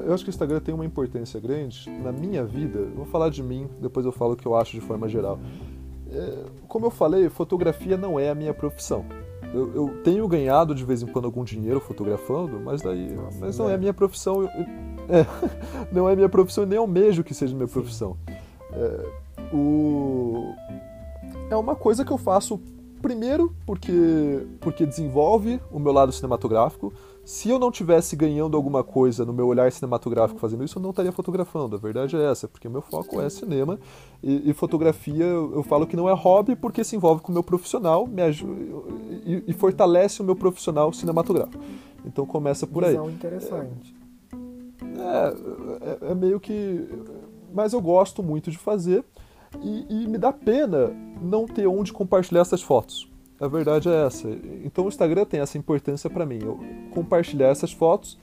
Eu 0.07 0.15
acho 0.15 0.25
que 0.25 0.31
o 0.31 0.33
Instagram 0.33 0.61
tem 0.61 0.75
uma 0.75 0.87
importância 0.87 1.39
grande 1.39 1.91
na 2.03 2.13
minha 2.13 2.45
vida. 2.45 2.87
Vou 2.95 3.05
falar 3.05 3.29
de 3.29 3.43
mim, 3.43 3.69
depois 3.81 4.07
eu 4.07 4.13
falo 4.13 4.33
o 4.33 4.37
que 4.37 4.47
eu 4.47 4.55
acho 4.55 4.73
de 4.73 4.81
forma 4.81 5.09
geral. 5.09 5.39
É, 6.11 6.45
como 6.69 6.87
eu 6.87 6.91
falei, 6.91 7.29
fotografia 7.29 7.97
não 7.97 8.19
é 8.19 8.31
a 8.31 8.35
minha 8.35 8.55
profissão. 8.55 9.05
Eu, 9.53 9.75
eu, 9.75 10.01
tenho 10.03 10.27
ganhado 10.27 10.75
de 10.75 10.85
vez 10.85 11.03
em 11.03 11.07
quando 11.07 11.27
algum 11.27 11.45
dinheiro 11.45 11.79
fotografando, 11.79 12.59
mas 12.59 12.81
daí, 12.81 13.13
Nossa, 13.13 13.39
mas 13.39 13.59
não 13.59 13.69
é. 13.69 13.73
é 13.73 13.75
a 13.75 13.79
minha 13.79 13.93
profissão. 13.93 14.43
Eu, 14.43 14.49
é, 14.49 15.27
não 15.93 16.09
é 16.09 16.17
minha 16.17 16.29
profissão, 16.29 16.65
nem 16.65 16.79
almejo 16.79 17.23
que 17.23 17.35
seja 17.35 17.55
minha 17.55 17.69
profissão. 17.69 18.17
É, 18.73 19.55
o, 19.55 20.55
é 21.51 21.57
uma 21.57 21.77
coisa 21.77 22.05
que 22.05 22.11
eu 22.11 22.19
faço 22.19 22.59
primeiro 23.03 23.53
porque 23.67 24.47
porque 24.61 24.87
desenvolve 24.87 25.61
o 25.71 25.79
meu 25.79 25.93
lado 25.93 26.13
cinematográfico. 26.13 26.93
Se 27.25 27.49
eu 27.49 27.59
não 27.59 27.70
tivesse 27.70 28.16
ganhando 28.16 28.57
alguma 28.57 28.83
coisa 28.83 29.25
no 29.25 29.33
meu 29.33 29.47
olhar 29.47 29.70
cinematográfico 29.70 30.41
fazendo 30.41 30.64
isso, 30.64 30.79
eu 30.79 30.83
não 30.83 30.91
estaria 30.91 31.12
fotografando. 31.12 31.77
A 31.77 31.79
verdade 31.79 32.16
é 32.16 32.31
essa, 32.31 32.49
porque 32.49 32.68
meu 32.68 32.83
foco 32.83 33.20
é 33.20 33.31
cinema 33.31 33.79
e, 34.20 34.51
e 34.51 34.53
fotografia. 34.53 35.25
Eu 35.25 35.62
falo 35.62 35.87
que 35.87 35.95
não 35.95 36.09
é 36.09 36.12
hobby 36.12 36.57
porque 36.57 36.83
se 36.83 36.97
envolve 36.97 37.23
com 37.23 37.31
o 37.31 37.33
meu 37.33 37.43
profissional, 37.45 38.09
me 38.09 38.23
ajuda 38.23 38.61
e, 39.25 39.45
e 39.47 39.53
fortalece 39.53 40.20
o 40.20 40.25
meu 40.25 40.35
profissional 40.35 40.93
cinematográfico. 40.93 41.62
Então 42.05 42.27
começa 42.27 42.66
por 42.66 42.85
Visão 42.85 43.07
aí. 43.07 43.12
interessante. 43.12 43.95
É, 44.99 46.09
é, 46.09 46.11
é 46.11 46.14
meio 46.16 46.41
que, 46.41 46.89
mas 47.55 47.73
eu 47.73 47.81
gosto 47.81 48.20
muito 48.20 48.51
de 48.51 48.59
fazer 48.59 49.05
e, 49.61 49.87
e 49.89 50.09
me 50.09 50.18
dá 50.18 50.33
pena 50.33 50.89
não 51.20 51.47
ter 51.47 51.68
onde 51.68 51.93
compartilhar 51.93 52.41
essas 52.41 52.62
fotos. 52.62 53.12
A 53.43 53.49
verdade 53.49 53.88
é 53.88 54.07
essa. 54.07 54.28
Então 54.64 54.84
o 54.84 54.88
Instagram 54.88 55.24
tem 55.24 55.40
essa 55.40 55.59
importância 55.59 56.09
para 56.09 56.24
mim. 56.24 56.38
Eu 56.40 56.61
compartilhar 56.93 57.49
essas 57.49 57.72
fotos 57.72 58.16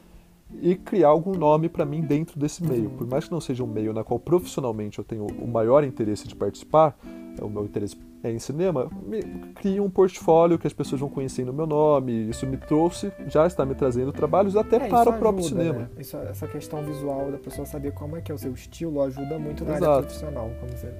e 0.61 0.75
criar 0.75 1.09
algum 1.09 1.35
nome 1.35 1.67
para 1.67 1.85
mim 1.85 2.01
dentro 2.01 2.39
desse 2.39 2.63
meio. 2.63 2.89
Por 2.91 3.05
mais 3.05 3.25
que 3.25 3.31
não 3.31 3.41
seja 3.41 3.61
um 3.61 3.67
meio 3.67 3.91
na 3.91 4.01
qual 4.01 4.17
profissionalmente 4.17 4.97
eu 4.97 5.03
tenho 5.03 5.25
o 5.25 5.45
maior 5.45 5.83
interesse 5.83 6.25
de 6.25 6.35
participar, 6.35 6.97
é 7.37 7.43
o 7.43 7.49
meu 7.49 7.65
interesse 7.65 7.97
é 8.21 8.31
em 8.31 8.39
cinema, 8.39 8.89
me, 9.05 9.21
cria 9.55 9.81
um 9.81 9.89
portfólio 9.89 10.59
que 10.59 10.67
as 10.67 10.73
pessoas 10.73 10.99
vão 10.99 11.09
conhecendo 11.09 11.51
o 11.51 11.53
meu 11.53 11.65
nome. 11.65 12.29
Isso 12.29 12.45
me 12.45 12.57
trouxe, 12.57 13.11
já 13.27 13.47
está 13.47 13.65
me 13.65 13.75
trazendo 13.75 14.11
trabalhos 14.11 14.55
até 14.55 14.75
é, 14.75 14.87
para 14.89 15.09
o 15.09 15.17
próprio 15.17 15.45
ajuda, 15.45 15.61
cinema. 15.61 15.79
Né? 15.79 15.89
Isso, 15.99 16.17
essa 16.17 16.47
questão 16.47 16.83
visual 16.83 17.31
da 17.31 17.37
pessoa 17.37 17.65
saber 17.65 17.93
como 17.93 18.17
é 18.17 18.21
que 18.21 18.31
é 18.31 18.35
o 18.35 18.37
seu 18.37 18.53
estilo 18.53 19.01
ajuda 19.01 19.39
muito 19.39 19.63
na 19.63 19.71
Exato. 19.71 19.91
área 19.91 20.03
profissional, 20.03 20.51
como 20.59 20.71
você 20.71 20.93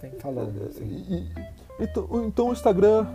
vem 0.00 0.12
falando. 0.12 0.62
Assim. 0.66 0.84
E, 0.84 1.28
então, 1.78 2.08
então 2.26 2.48
o 2.48 2.52
Instagram, 2.52 3.06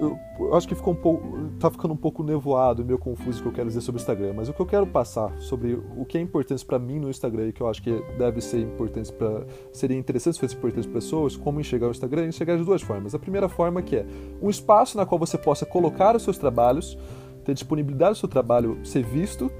eu, 0.00 0.18
eu, 0.40 0.54
acho 0.54 0.66
que 0.66 0.74
ficou 0.74 0.92
um 0.92 0.96
pouco, 0.96 1.50
tá 1.60 1.70
ficando 1.70 1.94
um 1.94 1.96
pouco 1.96 2.24
nevoado, 2.24 2.84
meio 2.84 2.98
confuso 2.98 3.38
o 3.38 3.42
que 3.42 3.48
eu 3.48 3.52
quero 3.52 3.68
dizer 3.68 3.80
sobre 3.80 4.00
o 4.00 4.02
Instagram, 4.02 4.32
mas 4.34 4.48
o 4.48 4.52
que 4.52 4.60
eu 4.60 4.66
quero 4.66 4.86
passar 4.86 5.32
sobre 5.40 5.74
o 5.96 6.04
que 6.04 6.18
é 6.18 6.20
importante 6.20 6.66
para 6.66 6.80
mim 6.80 6.98
no 6.98 7.08
Instagram 7.08 7.48
e 7.48 7.52
que 7.52 7.60
eu 7.60 7.68
acho 7.68 7.80
que 7.80 8.02
deve 8.18 8.40
ser 8.40 8.58
importante 8.58 9.12
para 9.12 9.46
seria 9.72 9.96
interessante 9.96 10.34
se 10.34 10.40
fosse 10.40 10.56
importante 10.56 10.88
para 10.88 10.94
pessoas, 10.94 11.36
como 11.36 11.60
enxergar 11.60 11.88
o 11.88 11.90
Instagram, 11.92 12.26
enxergar 12.26 12.56
de 12.56 12.64
duas 12.64 12.82
formas. 12.82 13.14
A 13.14 13.18
primeira 13.18 13.48
forma 13.48 13.80
que 13.82 13.96
é 13.96 14.06
um 14.40 14.50
espaço 14.50 14.96
na 14.96 15.06
qual 15.06 15.18
você 15.18 15.38
possa 15.38 15.64
colocar 15.64 16.16
os 16.16 16.24
seus 16.24 16.38
trabalhos, 16.38 16.98
ter 17.44 17.54
disponibilidade 17.54 18.12
do 18.12 18.18
seu 18.18 18.28
trabalho 18.28 18.78
ser 18.84 19.04
visto 19.04 19.50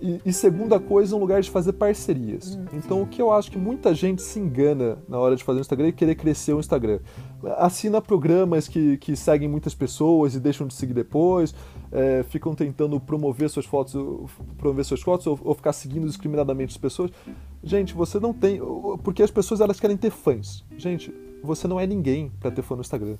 e, 0.00 0.20
e, 0.24 0.32
segunda 0.32 0.78
coisa, 0.78 1.14
um 1.14 1.18
lugar 1.18 1.40
de 1.40 1.50
fazer 1.50 1.72
parcerias. 1.72 2.56
Hum, 2.56 2.66
então, 2.72 3.02
o 3.02 3.06
que 3.06 3.20
eu 3.20 3.32
acho 3.32 3.50
que 3.50 3.58
muita 3.58 3.94
gente 3.94 4.22
se 4.22 4.38
engana 4.38 4.98
na 5.08 5.18
hora 5.18 5.36
de 5.36 5.44
fazer 5.44 5.58
o 5.58 5.62
Instagram 5.62 5.88
e 5.88 5.92
querer 5.92 6.14
crescer 6.14 6.52
o 6.52 6.60
Instagram. 6.60 7.00
Assina 7.56 8.00
programas 8.00 8.68
que, 8.68 8.96
que 8.98 9.16
seguem 9.16 9.48
muitas 9.48 9.74
pessoas 9.74 10.34
e 10.34 10.40
deixam 10.40 10.66
de 10.66 10.74
seguir 10.74 10.94
depois, 10.94 11.54
é, 11.90 12.22
ficam 12.22 12.54
tentando 12.54 12.98
promover 13.00 13.48
suas 13.50 13.66
fotos, 13.66 13.94
promover 14.56 14.84
suas 14.84 15.00
fotos 15.00 15.26
ou, 15.26 15.38
ou, 15.42 15.54
ficar 15.54 15.72
seguindo 15.72 16.06
discriminadamente 16.06 16.72
as 16.72 16.78
pessoas. 16.78 17.10
Gente, 17.62 17.94
você 17.94 18.20
não 18.20 18.32
tem. 18.32 18.60
Porque 19.02 19.22
as 19.22 19.30
pessoas 19.30 19.60
elas 19.60 19.80
querem 19.80 19.96
ter 19.96 20.10
fãs. 20.10 20.64
Gente, 20.76 21.12
você 21.42 21.66
não 21.66 21.78
é 21.78 21.86
ninguém 21.86 22.30
para 22.40 22.50
ter 22.50 22.62
fã 22.62 22.74
no 22.74 22.80
Instagram. 22.80 23.16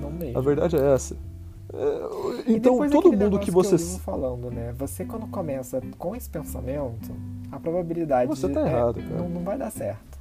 Não 0.00 0.10
mesmo. 0.10 0.38
A 0.38 0.40
verdade 0.40 0.76
é 0.76 0.94
essa. 0.94 1.16
É, 1.74 2.52
então, 2.52 2.88
todo 2.90 3.12
mundo 3.12 3.38
que 3.38 3.50
você. 3.50 3.76
Que 3.76 4.00
falando, 4.00 4.50
né? 4.50 4.74
Você, 4.78 5.04
quando 5.04 5.26
começa 5.26 5.80
com 5.98 6.14
esse 6.14 6.28
pensamento, 6.28 7.10
a 7.50 7.58
probabilidade. 7.58 8.28
Você 8.28 8.48
tá 8.48 8.66
errado, 8.66 9.00
é, 9.00 9.16
não, 9.16 9.28
não 9.28 9.42
vai 9.42 9.56
dar 9.56 9.70
certo. 9.70 10.12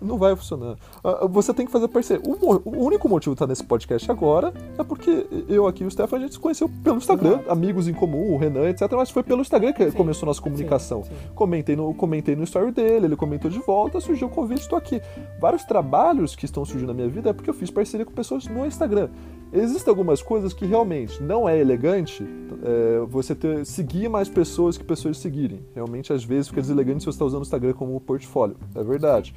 Não 0.00 0.18
vai 0.18 0.34
funcionar. 0.36 0.76
Ah, 1.02 1.26
você 1.26 1.52
tem 1.54 1.66
que 1.66 1.72
fazer 1.72 1.88
parecer. 1.88 2.20
O, 2.24 2.84
único 2.84 3.08
motivo 3.08 3.34
de 3.34 3.36
estar 3.36 3.46
nesse 3.46 3.64
podcast 3.64 4.10
agora 4.10 4.52
é 4.78 4.84
porque 4.84 5.26
eu 5.48 5.66
aqui 5.66 5.84
e 5.84 5.86
o 5.86 5.90
Stefan 5.90 6.16
a 6.16 6.20
gente 6.20 6.32
se 6.32 6.38
conheceu 6.38 6.70
pelo 6.82 6.98
Instagram, 6.98 7.34
Exato. 7.34 7.50
amigos 7.50 7.88
em 7.88 7.94
comum, 7.94 8.34
o 8.34 8.36
Renan, 8.36 8.68
etc. 8.68 8.90
Mas 8.92 9.10
foi 9.10 9.22
pelo 9.22 9.40
Instagram 9.40 9.72
que 9.72 9.90
sim, 9.90 9.96
começou 9.96 10.26
a 10.26 10.28
nossa 10.28 10.42
comunicação. 10.42 11.04
Sim, 11.04 11.10
sim. 11.10 11.30
Comentei, 11.34 11.76
no, 11.76 11.94
comentei 11.94 12.36
no 12.36 12.44
story 12.44 12.72
dele, 12.72 13.06
ele 13.06 13.16
comentou 13.16 13.50
de 13.50 13.58
volta, 13.60 14.00
surgiu 14.00 14.28
o 14.28 14.30
convite, 14.30 14.62
estou 14.62 14.78
aqui. 14.78 15.00
Vários 15.40 15.64
trabalhos 15.64 16.34
que 16.34 16.44
estão 16.44 16.64
surgindo 16.64 16.88
na 16.88 16.94
minha 16.94 17.08
vida 17.08 17.30
é 17.30 17.32
porque 17.32 17.48
eu 17.48 17.54
fiz 17.54 17.70
parceria 17.70 18.04
com 18.04 18.12
pessoas 18.12 18.46
no 18.46 18.66
Instagram. 18.66 19.08
Existem 19.56 19.88
algumas 19.88 20.20
coisas 20.20 20.52
que 20.52 20.66
realmente 20.66 21.22
não 21.22 21.48
é 21.48 21.56
elegante 21.56 22.26
é, 22.64 23.06
você 23.06 23.36
ter, 23.36 23.64
seguir 23.64 24.08
mais 24.08 24.28
pessoas 24.28 24.76
que 24.76 24.82
pessoas 24.82 25.16
seguirem. 25.18 25.60
Realmente, 25.72 26.12
às 26.12 26.24
vezes, 26.24 26.48
fica 26.48 26.60
deselegante 26.60 27.00
se 27.00 27.04
você 27.04 27.10
está 27.10 27.24
usando 27.24 27.42
o 27.42 27.44
Instagram 27.44 27.72
como 27.72 28.00
portfólio. 28.00 28.56
É 28.74 28.82
verdade. 28.82 29.32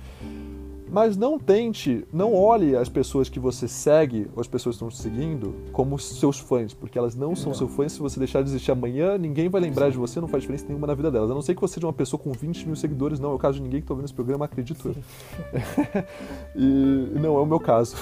Mas 0.90 1.18
não 1.18 1.38
tente, 1.38 2.06
não 2.12 2.34
olhe 2.34 2.76
as 2.76 2.90
pessoas 2.90 3.30
que 3.30 3.40
você 3.40 3.68
segue, 3.68 4.28
ou 4.36 4.42
as 4.42 4.48
pessoas 4.48 4.76
que 4.76 4.84
estão 4.84 4.90
te 4.90 4.98
seguindo, 4.98 5.54
como 5.72 6.00
seus 6.00 6.40
fãs, 6.40 6.74
porque 6.74 6.98
elas 6.98 7.16
não 7.16 7.36
são 7.36 7.52
não. 7.52 7.58
seus 7.58 7.72
fãs. 7.72 7.92
Se 7.92 8.00
você 8.00 8.20
deixar 8.20 8.42
de 8.42 8.50
existir 8.50 8.72
amanhã, 8.72 9.18
ninguém 9.18 9.50
vai 9.50 9.62
lembrar 9.62 9.88
Sim. 9.88 9.94
de 9.94 9.98
você, 9.98 10.22
não 10.22 10.28
faz 10.28 10.44
diferença 10.44 10.66
nenhuma 10.68 10.88
na 10.88 10.94
vida 10.94 11.12
delas. 11.12 11.30
A 11.30 11.34
não 11.34 11.42
ser 11.42 11.56
que 11.56 11.62
você 11.62 11.76
seja 11.76 11.88
uma 11.88 11.94
pessoa 11.94 12.20
com 12.20 12.32
20 12.32 12.66
mil 12.66 12.76
seguidores, 12.76 13.20
não 13.20 13.32
é 13.32 13.34
o 13.34 13.38
caso 13.38 13.58
de 13.58 13.64
ninguém 13.64 13.82
que 13.82 13.86
está 13.86 13.94
vendo 13.94 14.06
esse 14.06 14.14
programa, 14.14 14.46
acredito 14.46 14.88
eu. 14.88 14.96
e 16.56 17.12
não 17.20 17.38
é 17.38 17.42
o 17.42 17.46
meu 17.46 17.60
caso. 17.60 17.96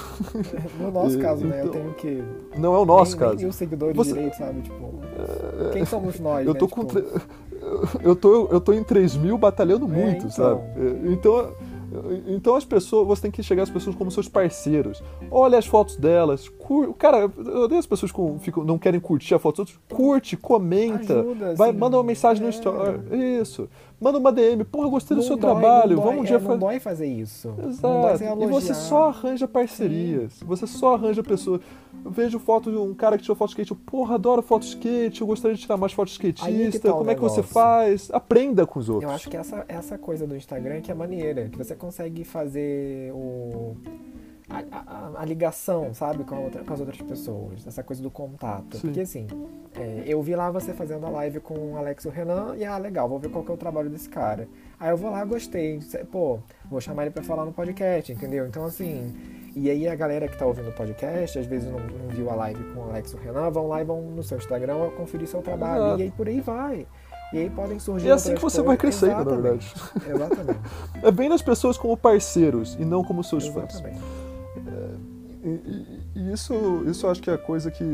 No 0.80 0.90
nosso 0.90 1.18
e, 1.18 1.22
caso, 1.22 1.44
né? 1.44 1.64
Então, 1.64 1.80
eu 1.80 1.94
tenho 1.94 1.94
que. 1.94 2.58
Não 2.58 2.74
é 2.74 2.78
o 2.78 2.84
nosso 2.84 3.12
nem, 3.12 3.20
caso. 3.20 3.34
Nem 3.36 3.44
mil 3.44 3.52
seguidores 3.52 3.96
você... 3.96 4.12
direito, 4.12 4.36
sabe? 4.36 4.62
Tipo, 4.62 4.94
é... 5.68 5.70
quem 5.72 5.84
somos 5.84 6.20
nós? 6.20 6.46
Eu 6.46 6.54
né? 6.54 6.58
tô 6.58 6.66
tipo... 6.66 6.86
com. 6.86 6.86
Eu 8.00 8.14
tô, 8.14 8.46
eu 8.46 8.60
tô 8.60 8.72
em 8.72 8.84
3 8.84 9.16
mil 9.16 9.36
batalhando 9.36 9.86
é, 9.86 9.88
muito, 9.88 10.26
então... 10.26 10.30
sabe? 10.30 10.60
Então 11.06 11.52
então 12.26 12.54
as 12.54 12.64
pessoas, 12.64 13.06
você 13.06 13.22
tem 13.22 13.30
que 13.30 13.42
chegar 13.42 13.62
às 13.62 13.70
pessoas 13.70 13.94
como 13.94 14.10
seus 14.10 14.28
parceiros. 14.28 15.02
Olha 15.30 15.58
as 15.58 15.66
fotos 15.66 15.96
delas. 15.96 16.48
Cur... 16.48 16.92
Cara, 16.94 17.30
eu 17.36 17.62
odeio 17.62 17.78
as 17.78 17.86
pessoas 17.86 18.12
que 18.12 18.20
ficam, 18.40 18.64
não 18.64 18.78
querem 18.78 19.00
curtir 19.00 19.34
a 19.34 19.38
foto 19.38 19.62
dos 19.62 19.72
outros. 19.74 19.78
Curte, 19.88 20.36
comenta. 20.36 21.20
Ajuda, 21.20 21.54
vai, 21.54 21.70
assim, 21.70 21.78
manda 21.78 21.96
uma 21.96 22.04
mensagem 22.04 22.42
é. 22.42 22.46
no 22.46 22.50
story. 22.50 23.00
Isso. 23.40 23.68
Manda 23.98 24.18
uma 24.18 24.30
DM. 24.30 24.62
Porra, 24.64 24.88
gostei 24.90 25.16
não 25.16 25.22
do 25.22 25.26
seu 25.26 25.36
dói, 25.36 25.50
trabalho. 25.50 25.96
Vamos 25.96 26.20
um 26.20 26.24
é, 26.24 26.26
dia 26.26 26.38
fazer. 26.38 26.50
Não 26.50 26.58
dói 26.58 26.80
fazer 26.80 27.06
isso. 27.06 27.54
Exato. 27.66 28.42
E 28.42 28.46
você 28.46 28.74
só 28.74 29.08
arranja 29.08 29.48
parcerias. 29.48 30.34
Sim. 30.34 30.44
Você 30.44 30.66
só 30.66 30.94
arranja 30.94 31.22
pessoas. 31.22 31.62
Eu 32.04 32.10
vejo 32.10 32.38
foto 32.38 32.70
de 32.70 32.76
um 32.76 32.92
cara 32.94 33.16
que 33.16 33.22
tirou 33.22 33.36
foto 33.36 33.48
de 33.48 33.52
skate. 33.54 33.70
Eu, 33.70 33.76
porra, 33.86 34.16
adoro 34.16 34.42
foto 34.42 34.62
de 34.62 34.68
skate. 34.68 35.22
Eu 35.22 35.26
gostaria 35.26 35.56
de 35.56 35.62
tirar 35.62 35.78
mais 35.78 35.92
fotos 35.92 36.12
de 36.12 36.18
skatista. 36.18 36.88
Tá 36.88 36.94
Como 36.94 37.10
é 37.10 37.14
que 37.14 37.20
você 37.20 37.42
faz? 37.42 38.10
Aprenda 38.12 38.66
com 38.66 38.78
os 38.78 38.88
outros. 38.90 39.10
Eu 39.10 39.14
acho 39.14 39.30
que 39.30 39.36
essa, 39.36 39.64
essa 39.66 39.96
coisa 39.96 40.26
do 40.26 40.36
Instagram 40.36 40.82
que 40.82 40.90
é 40.90 40.94
maneira. 40.94 41.48
Que 41.48 41.56
você 41.56 41.74
consegue 41.74 42.22
fazer 42.22 43.12
o 43.14 43.76
a, 44.48 44.62
a, 44.70 45.22
a, 45.22 45.24
ligação, 45.24 45.92
sabe, 45.92 46.22
com, 46.22 46.36
outra, 46.36 46.62
com, 46.62 46.72
as 46.72 46.78
outras 46.78 47.00
pessoas, 47.02 47.66
essa 47.66 47.82
coisa 47.82 48.00
do 48.00 48.10
contato. 48.10 48.76
Sim. 48.76 48.80
Porque 48.82 49.00
assim, 49.00 49.26
é, 49.74 50.04
eu 50.06 50.22
vi 50.22 50.36
lá 50.36 50.50
você 50.50 50.72
fazendo 50.72 51.04
a 51.04 51.10
live 51.10 51.40
com 51.40 51.72
o 51.72 51.76
Alex 51.76 52.04
e 52.04 52.08
o 52.08 52.10
Renan, 52.10 52.54
e 52.56 52.64
ah, 52.64 52.78
legal, 52.78 53.08
vou 53.08 53.18
ver 53.18 53.28
qual 53.28 53.44
que 53.44 53.50
é 53.50 53.54
o 53.54 53.56
trabalho 53.56 53.90
desse 53.90 54.08
cara. 54.08 54.48
Aí 54.78 54.90
eu 54.90 54.96
vou 54.96 55.10
lá, 55.10 55.24
gostei, 55.24 55.80
pô, 56.12 56.38
vou 56.70 56.80
chamar 56.80 57.02
ele 57.02 57.10
pra 57.10 57.24
falar 57.24 57.44
no 57.44 57.52
podcast, 57.52 58.12
entendeu? 58.12 58.46
Então 58.46 58.64
assim, 58.64 59.14
e 59.54 59.68
aí 59.68 59.88
a 59.88 59.96
galera 59.96 60.28
que 60.28 60.38
tá 60.38 60.46
ouvindo 60.46 60.68
o 60.68 60.72
podcast, 60.72 61.38
às 61.38 61.46
vezes 61.46 61.68
não, 61.68 61.80
não 61.80 62.08
viu 62.08 62.30
a 62.30 62.34
live 62.36 62.62
com 62.72 62.80
o 62.80 62.90
Alex 62.90 63.12
e 63.12 63.16
o 63.16 63.18
Renan, 63.18 63.50
vão 63.50 63.66
lá 63.66 63.80
e 63.80 63.84
vão 63.84 64.00
no 64.02 64.22
seu 64.22 64.38
Instagram 64.38 64.90
conferir 64.96 65.26
seu 65.26 65.42
trabalho, 65.42 65.82
Exato. 65.86 66.00
e 66.00 66.02
aí 66.04 66.10
por 66.12 66.28
aí 66.28 66.40
vai. 66.40 66.86
E 67.32 67.38
aí 67.38 67.50
podem 67.50 67.80
surgir. 67.80 68.06
E 68.06 68.10
é 68.10 68.12
assim 68.12 68.34
que 68.36 68.40
você 68.40 68.62
vai 68.62 68.76
crescendo, 68.76 69.12
Exatamente. 69.32 69.74
na 69.74 70.12
verdade. 70.12 70.14
Exatamente. 70.14 70.60
é 71.02 71.10
bem 71.10 71.28
nas 71.28 71.42
pessoas 71.42 71.76
como 71.76 71.96
parceiros 71.96 72.76
e 72.78 72.84
não 72.84 73.02
como 73.02 73.24
seus 73.24 73.46
Exatamente. 73.46 73.98
fãs. 73.98 74.25
E, 75.46 75.86
e, 76.16 76.32
isso, 76.32 76.82
isso 76.86 77.06
eu 77.06 77.10
acho 77.10 77.22
que 77.22 77.30
é 77.30 77.34
a 77.34 77.38
coisa 77.38 77.70
que 77.70 77.84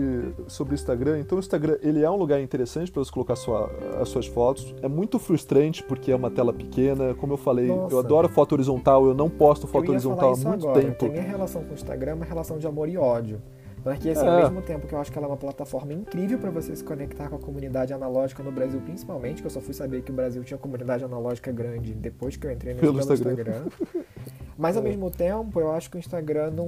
sobre 0.48 0.72
o 0.72 0.74
Instagram. 0.74 1.20
Então 1.20 1.36
o 1.36 1.38
Instagram 1.38 1.76
ele 1.82 2.03
é 2.03 2.11
um 2.11 2.16
lugar 2.16 2.40
interessante 2.40 2.90
para 2.90 3.05
você 3.05 3.12
colocar 3.12 3.36
sua, 3.36 3.70
as 4.00 4.09
suas 4.09 4.26
fotos. 4.26 4.74
É 4.80 4.88
muito 4.88 5.18
frustrante 5.18 5.82
porque 5.82 6.11
é 6.11 6.16
uma 6.16 6.30
tela 6.30 6.53
pequena. 6.53 7.14
Como 7.14 7.34
eu 7.34 7.36
falei, 7.36 7.66
Nossa. 7.66 7.94
eu 7.94 7.98
adoro 7.98 8.26
foto 8.28 8.53
horizontal. 8.53 9.07
Eu 9.07 9.14
não 9.14 9.28
posto 9.28 9.66
foto 9.66 9.90
horizontal 9.90 10.32
há 10.32 10.36
muito 10.36 10.66
agora. 10.66 10.80
tempo. 10.80 11.09
minha 11.09 11.22
relação 11.22 11.62
com 11.62 11.72
o 11.72 11.74
Instagram 11.74 12.12
é 12.12 12.14
uma 12.14 12.24
relação 12.24 12.59
de 12.59 12.66
amor 12.66 12.88
e 12.88 12.96
ódio. 12.96 13.42
Porque 13.82 14.11
assim, 14.11 14.24
é. 14.24 14.28
ao 14.28 14.42
mesmo 14.42 14.62
tempo 14.62 14.86
que 14.86 14.94
eu 14.94 14.98
acho 14.98 15.11
que 15.11 15.18
ela 15.18 15.26
é 15.26 15.30
uma 15.30 15.36
plataforma 15.36 15.92
incrível 15.92 16.38
para 16.38 16.50
você 16.50 16.74
se 16.74 16.84
conectar 16.84 17.28
com 17.28 17.34
a 17.34 17.38
comunidade 17.38 17.92
analógica 17.92 18.42
no 18.42 18.53
Brasil, 18.53 18.80
principalmente, 18.80 19.42
que 19.42 19.46
eu 19.46 19.50
só 19.50 19.61
fui 19.61 19.74
saber 19.74 20.03
que 20.03 20.12
o 20.12 20.14
Brasil 20.14 20.42
tinha 20.44 20.57
comunidade 20.57 21.05
analógica 21.05 21.50
grande 21.50 21.92
depois 21.92 22.36
que 22.36 22.46
eu 22.46 22.53
entrei 22.53 22.74
no 22.74 22.98
Instagram. 22.98 23.32
Instagram. 23.32 23.62
Mas 24.57 24.76
ao 24.76 24.82
É. 24.82 24.88
mesmo 24.88 25.11
tempo, 25.11 25.61
eu 25.61 25.72
acho 25.72 25.90
que 25.90 25.96
o 25.96 25.98
Instagram 25.98 26.50
não, 26.50 26.66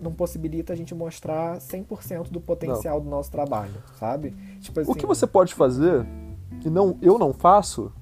não 0.00 0.12
possibilita 0.12 0.72
a 0.72 0.76
gente 0.76 0.94
mostrar 0.94 1.58
100% 1.58 2.30
do 2.30 2.40
potencial 2.40 3.00
do 3.00 3.08
nosso 3.08 3.30
trabalho, 3.30 3.74
sabe? 3.98 4.34
Tipo 4.60 4.80
assim, 4.80 4.90
O 4.90 4.94
que 4.94 5.06
você 5.06 5.26
pode 5.26 5.54
fazer, 5.54 6.06
e 6.64 6.70
não, 6.70 6.96
eu 7.02 7.18
não 7.18 7.32
faço, 7.32 7.92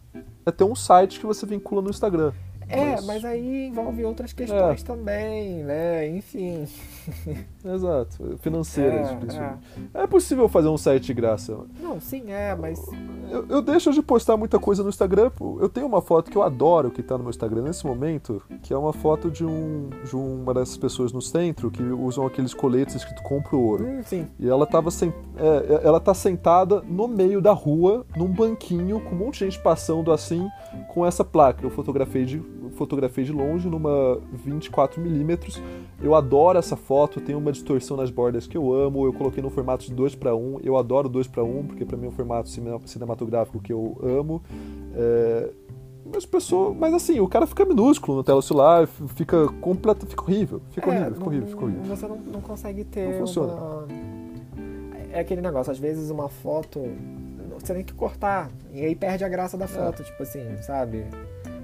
é 0.45 0.51
ter 0.51 0.65
um 0.65 0.75
site 0.75 1.21
que 1.21 1.27
você 1.27 1.45
vincula 1.47 1.83
no 1.83 1.91
Instagram. 1.91 2.33
É, 2.69 2.93
Mas- 2.97 3.07
mas 3.07 3.25
aí 3.25 3.69
envolve 3.69 4.05
outras 4.05 4.33
questões 4.33 4.83
É. 4.83 4.85
também, 4.85 5.63
né? 5.65 6.09
Enfim. 6.09 6.67
Exato, 7.65 8.39
financeiras, 8.41 9.11
É, 9.11 9.15
principalmente. 9.17 9.61
É. 9.95 10.07
possível 10.07 10.49
fazer 10.49 10.69
um 10.69 10.77
site 10.77 11.07
de 11.07 11.15
graça. 11.15 11.59
Não, 11.83 12.01
sim, 12.01 12.31
é, 12.31 12.55
mas. 12.55 12.81
Eu, 13.31 13.47
eu 13.49 13.63
deixo 13.63 13.93
de 13.93 14.03
postar 14.03 14.37
muita 14.37 14.59
coisa 14.59 14.83
no 14.83 14.89
Instagram. 14.89 15.31
Eu 15.61 15.69
tenho 15.69 15.87
uma 15.87 16.01
foto 16.01 16.31
que 16.31 16.37
eu 16.37 16.43
adoro 16.43 16.91
que 16.91 17.03
tá 17.03 17.17
no 17.17 17.25
meu 17.25 17.31
Instagram 17.31 17.63
nesse 17.63 17.87
momento, 17.87 18.43
que 18.63 18.73
é 18.73 18.77
uma 18.77 18.93
foto 18.93 19.31
de, 19.31 19.45
um, 19.45 19.91
de 20.05 20.15
uma 20.17 20.55
dessas 20.55 20.77
pessoas 20.77 21.13
no 21.13 21.21
centro 21.21 21.71
que 21.71 21.83
usam 21.83 22.27
aqueles 22.27 22.55
coletes 22.55 22.95
escrito 22.95 23.23
compro 23.23 23.59
ouro. 23.61 23.85
Hum, 23.87 24.03
sim. 24.05 24.27
E 24.39 24.49
ela 24.49 24.67
tava 24.67 24.91
sen- 24.91 25.13
é, 25.37 25.87
ela 25.87 26.01
tá 26.01 26.15
sentada 26.15 26.83
no 26.83 27.07
meio 27.09 27.41
da 27.41 27.53
rua, 27.53 28.05
num 28.17 28.29
banquinho, 28.29 29.01
com 29.01 29.15
um 29.15 29.19
monte 29.19 29.39
de 29.41 29.51
gente 29.51 29.63
passando 29.63 30.13
assim, 30.13 30.49
com 30.89 31.05
essa 31.05 31.25
placa. 31.25 31.65
Eu 31.65 31.71
fotografei 31.71 32.25
de, 32.25 32.39
fotografei 32.71 33.25
de 33.25 33.33
longe, 33.33 33.69
numa 33.69 34.19
24mm. 34.47 35.61
Eu 36.03 36.15
adoro 36.15 36.59
essa 36.59 36.77
foto, 36.77 37.21
tem 37.21 37.35
uma 37.35 37.51
distorção 37.53 37.97
nas 37.97 38.11
bordas 38.11 38.47
que 38.47 38.57
eu 38.57 38.73
amo. 38.73 39.05
Eu 39.07 39.13
coloquei 39.13 39.43
no 39.43 39.51
formato 39.51 39.85
de 39.85 39.93
2 39.95 40.15
para 40.15 40.35
1. 40.35 40.61
Eu 40.63 40.77
adoro 40.77 41.09
2 41.09 41.27
para 41.27 41.43
1, 41.43 41.67
porque 41.67 41.85
para 41.85 41.97
mim 41.97 42.07
é 42.07 42.09
um 42.09 42.13
formato 42.13 42.49
cine- 42.49 42.79
cinematográfico 42.87 43.61
que 43.61 43.73
eu 43.73 43.97
amo. 44.03 44.43
É, 44.95 45.51
Mas, 46.11 46.25
pessoa, 46.25 46.73
mas 46.73 46.95
assim, 46.95 47.21
o 47.21 47.29
cara 47.29 47.47
fica 47.47 47.67
minúsculo 47.67 48.17
no 48.17 48.25
tela 48.25 48.41
celular, 48.41 48.87
fica 48.87 49.47
completo, 49.61 50.07
fica 50.07 50.23
horrível, 50.23 50.63
fica 50.71 50.87
É, 50.87 50.91
horrível, 50.91 51.09
fica 51.13 51.21
não- 51.21 51.27
horrível, 51.29 51.49
fica 51.49 51.65
horrível. 51.65 51.85
Você 51.85 52.09
não, 52.09 52.17
não 52.17 52.41
consegue 52.41 52.85
ter 52.85 53.09
Não 53.11 53.19
funciona. 53.19 53.53
uma. 53.53 53.87
É 55.13 55.21
aquele 55.21 55.41
negócio, 55.43 55.71
às 55.73 55.79
vezes 55.79 56.09
uma 56.11 56.29
foto. 56.29 56.81
Você 57.59 57.75
tem 57.75 57.85
que 57.85 57.93
cortar. 57.93 58.51
E 58.73 58.85
aí 58.85 58.95
perde 58.95 59.25
a 59.25 59.29
graça 59.29 59.59
da 59.59 59.67
foto, 59.67 60.03
tipo 60.05 60.23
assim, 60.23 60.41
sabe? 60.63 61.05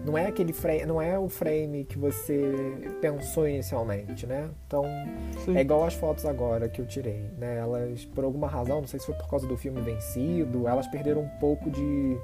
Não 0.05 0.19
é 0.19 0.27
aquele 0.27 0.53
frame, 0.53 0.85
não 0.85 1.01
é 1.01 1.19
o 1.19 1.29
frame 1.31 1.85
que 1.85 1.99
você 1.99 2.53
pensou 3.01 3.49
inicialmente, 3.49 4.27
né? 4.27 4.51
Então, 4.67 4.85
Sim. 5.45 5.57
é 5.57 5.63
igual 5.63 5.85
as 5.85 5.95
fotos 5.95 6.27
agora 6.27 6.69
que 6.69 6.81
eu 6.81 6.87
tirei, 6.87 7.25
né? 7.39 7.57
Elas, 7.59 8.05
por 8.05 8.23
alguma 8.23 8.47
razão, 8.47 8.81
não 8.83 8.87
sei 8.87 9.01
se 9.01 9.07
foi 9.07 9.15
por 9.15 9.29
causa 9.29 9.47
do 9.47 9.57
filme 9.57 9.81
Vencido, 9.81 10.69
elas 10.69 10.87
perderam 10.87 11.23
um 11.23 11.29
pouco 11.41 11.71
de, 11.71 12.19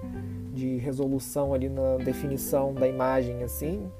de 0.52 0.76
resolução 0.76 1.54
ali 1.54 1.70
na 1.70 1.96
definição 1.96 2.74
da 2.74 2.86
imagem, 2.86 3.42
assim, 3.42 3.90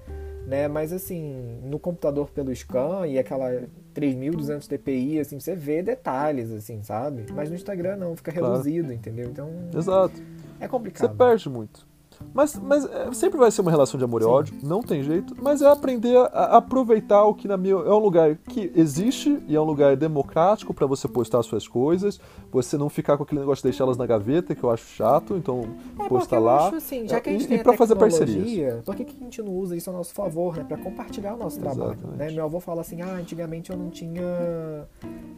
né? 0.47 0.69
Mas 0.69 0.93
assim, 0.93 1.59
no 1.65 1.79
computador 1.79 2.29
pelo 2.31 2.55
scan 2.55 3.07
e 3.07 3.19
aquela 3.19 3.63
3200 3.95 4.69
dpi, 4.69 5.19
assim, 5.21 5.41
você 5.41 5.55
vê 5.57 5.83
detalhes, 5.83 6.51
assim, 6.51 6.83
sabe? 6.83 7.25
Mas 7.35 7.49
no 7.49 7.55
Instagram 7.57 7.97
não, 7.97 8.15
fica 8.15 8.31
Claro. 8.31 8.53
reduzido, 8.57 8.93
entendeu? 8.93 9.31
Então, 9.31 9.49
Exato. 9.75 10.21
é 10.59 10.65
Você 10.65 10.69
complicado. 10.69 11.17
perde 11.17 11.49
muito. 11.49 11.89
Mas, 12.33 12.55
mas 12.57 12.85
é, 12.85 13.13
sempre 13.13 13.39
vai 13.39 13.51
ser 13.51 13.61
uma 13.61 13.71
relação 13.71 13.99
de 13.99 14.05
amor 14.05 14.21
e 14.21 14.25
Sim. 14.25 14.31
ódio, 14.31 14.55
não 14.63 14.83
tem 14.83 15.03
jeito. 15.03 15.35
Mas 15.43 15.63
é 15.63 15.67
aprender 15.69 16.17
a, 16.17 16.23
a 16.27 16.57
aproveitar 16.59 17.25
o 17.25 17.35
que 17.35 17.49
na 17.49 17.57
minha 17.57 17.75
é 17.75 17.91
um 17.93 17.99
lugar 17.99 18.37
que 18.37 18.71
existe 18.75 19.43
e 19.49 19.57
é 19.57 19.61
um 19.61 19.65
lugar 19.65 19.97
democrático 19.97 20.73
para 20.73 20.87
você 20.87 21.09
postar 21.09 21.43
suas 21.43 21.67
coisas. 21.67 22.21
Você 22.53 22.77
não 22.79 22.89
ficar 22.89 23.17
com 23.17 23.25
aquele 23.25 23.41
negócio 23.41 23.63
de 23.63 23.71
deixá-las 23.71 23.97
na 23.97 24.07
gaveta, 24.07 24.55
que 24.55 24.63
eu 24.63 24.71
acho 24.71 24.85
chato. 24.95 25.37
Então, 25.37 25.63
É 25.99 26.37
eu 26.37 26.41
lá. 26.41 26.69
acho 26.69 26.77
assim, 26.77 27.09
já 27.09 27.21
que 27.21 27.31
a 27.31 27.33
gente 27.33 27.45
E- 27.45 27.49
tem 27.49 27.57
e 27.57 27.61
a 27.61 27.65
pra 27.65 27.73
fazer 27.77 27.97
tecnologia, 27.97 28.83
por 28.85 28.95
que, 28.95 29.05
que 29.05 29.17
a 29.21 29.25
gente 29.25 29.43
não 29.43 29.53
usa 29.53 29.77
isso 29.77 29.91
a 29.91 29.93
nosso 29.93 30.15
favor, 30.15 30.57
né? 30.57 30.65
Pra 30.65 30.77
compartilhar 30.79 31.35
o 31.35 31.37
nosso 31.39 31.59
trabalho, 31.59 31.99
né? 32.17 32.31
Meu 32.31 32.45
avô 32.45 32.61
fala 32.61 32.81
assim, 32.83 33.03
ah, 33.03 33.15
antigamente 33.15 33.71
eu 33.71 33.77
não 33.77 33.91
tinha 33.91 34.23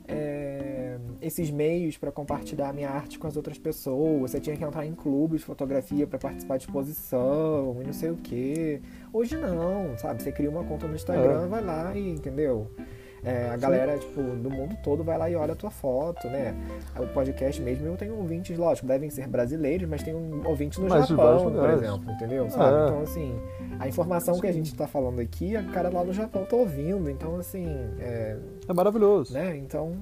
é, 0.08 0.61
esses 1.22 1.50
meios 1.50 1.96
pra 1.96 2.10
compartilhar 2.12 2.68
a 2.70 2.72
minha 2.72 2.90
arte 2.90 3.18
com 3.18 3.26
as 3.26 3.36
outras 3.36 3.58
pessoas, 3.58 4.30
você 4.32 4.40
tinha 4.40 4.56
que 4.56 4.64
entrar 4.64 4.84
em 4.84 4.94
clubes 4.94 5.40
de 5.40 5.46
fotografia 5.46 6.06
pra 6.06 6.18
participar 6.18 6.56
de 6.58 6.64
exposição 6.64 7.76
e 7.80 7.84
não 7.86 7.92
sei 7.92 8.10
o 8.10 8.16
quê. 8.16 8.80
Hoje 9.12 9.36
não, 9.36 9.96
sabe? 9.98 10.22
Você 10.22 10.32
cria 10.32 10.50
uma 10.50 10.64
conta 10.64 10.86
no 10.86 10.94
Instagram, 10.94 11.44
É. 11.44 11.46
vai 11.48 11.62
lá 11.64 11.94
e, 11.96 12.10
entendeu? 12.10 12.66
É, 13.24 13.50
a 13.50 13.56
galera, 13.56 13.96
tipo, 13.98 14.20
do 14.20 14.50
mundo 14.50 14.76
todo 14.82 15.04
vai 15.04 15.16
lá 15.16 15.30
e 15.30 15.36
olha 15.36 15.52
a 15.52 15.56
tua 15.56 15.70
foto, 15.70 16.26
né? 16.26 16.56
O 16.98 17.06
podcast 17.06 17.62
mesmo, 17.62 17.86
eu 17.86 17.96
tenho 17.96 18.16
ouvintes, 18.16 18.58
lógico, 18.58 18.84
devem 18.88 19.10
ser 19.10 19.28
brasileiros, 19.28 19.88
mas 19.88 20.02
tem 20.02 20.12
um 20.12 20.44
ouvinte 20.44 20.80
no 20.80 20.88
Mas 20.88 21.06
Japão, 21.06 21.52
por 21.52 21.70
exemplo, 21.70 22.10
entendeu? 22.10 22.50
Sabe? 22.50 22.74
É. 22.74 22.88
Então, 22.88 23.02
assim, 23.02 23.40
a 23.78 23.86
informação 23.86 24.40
que 24.40 24.46
a 24.48 24.52
gente 24.52 24.74
tá 24.74 24.88
falando 24.88 25.20
aqui, 25.20 25.56
a 25.56 25.62
cara 25.62 25.88
lá 25.88 26.02
no 26.02 26.12
Japão 26.12 26.44
tá 26.44 26.56
ouvindo, 26.56 27.08
então, 27.08 27.36
assim, 27.38 27.64
é, 28.00 28.36
É 28.68 28.72
maravilhoso. 28.72 29.32
né? 29.32 29.56
Então, 29.56 29.92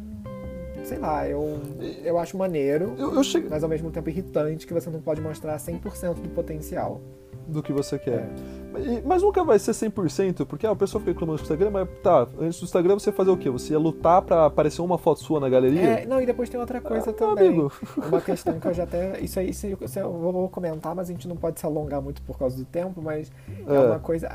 sei 0.84 0.98
lá, 0.98 1.26
eu, 1.28 1.58
eu 2.04 2.18
acho 2.18 2.36
maneiro, 2.36 2.94
Eu, 2.98 3.14
eu 3.14 3.22
cheguei 3.24 3.48
mas 3.50 3.62
ao 3.62 3.68
mesmo 3.68 3.90
tempo 3.90 4.08
irritante 4.08 4.66
que 4.66 4.74
você 4.74 4.90
não 4.90 5.00
pode 5.00 5.20
mostrar 5.20 5.56
100% 5.56 6.14
do 6.14 6.28
potencial. 6.30 7.00
do 7.46 7.62
que 7.62 7.72
você 7.72 7.98
quer. 7.98 8.28
É. 8.76 9.02
Mas 9.04 9.22
nunca 9.22 9.42
vai 9.42 9.58
ser 9.58 9.72
100%, 9.72 10.46
porque 10.46 10.64
ah, 10.64 10.70
a 10.70 10.76
pessoa 10.76 11.00
fica 11.00 11.10
reclamando 11.12 11.38
do 11.38 11.42
Instagram, 11.42 11.70
mas 11.70 11.88
tá, 12.00 12.28
antes 12.38 12.60
do 12.60 12.64
Instagram 12.64 12.94
você 12.98 13.10
ia 13.10 13.14
fazer 13.14 13.30
o 13.30 13.36
quê? 13.36 13.50
Você 13.50 13.72
ia 13.72 13.78
lutar 13.78 14.22
pra 14.22 14.46
aparecer 14.46 14.80
uma 14.80 14.96
foto 14.96 15.18
sua 15.20 15.40
na 15.40 15.48
galeria? 15.48 15.80
É, 15.82 16.06
não, 16.06 16.20
e 16.22 16.26
depois 16.26 16.48
tem 16.48 16.60
outra 16.60 16.80
coisa 16.80 17.10
Ah, 17.10 17.12
também. 17.12 17.48
amigo. 17.48 17.72
Uma 18.06 18.20
questão 18.22 18.60
que 18.60 18.68
eu 18.68 18.72
já 18.72 18.84
até. 18.84 19.18
Isso 19.20 19.40
aí, 19.40 19.50
isso 19.50 19.66
eu 19.66 20.12
vou 20.12 20.32
vou 20.32 20.48
comentar, 20.48 20.94
mas 20.94 21.08
a 21.08 21.12
gente 21.12 21.26
não 21.26 21.34
pode 21.36 21.58
se 21.58 21.66
alongar 21.66 22.00
muito 22.00 22.22
por 22.22 22.38
causa 22.38 22.56
do 22.56 22.64
tempo, 22.64 23.02
mas 23.02 23.32
é, 23.66 23.74
É. 23.74 23.80
uma 23.80 23.98
coisa. 23.98 24.28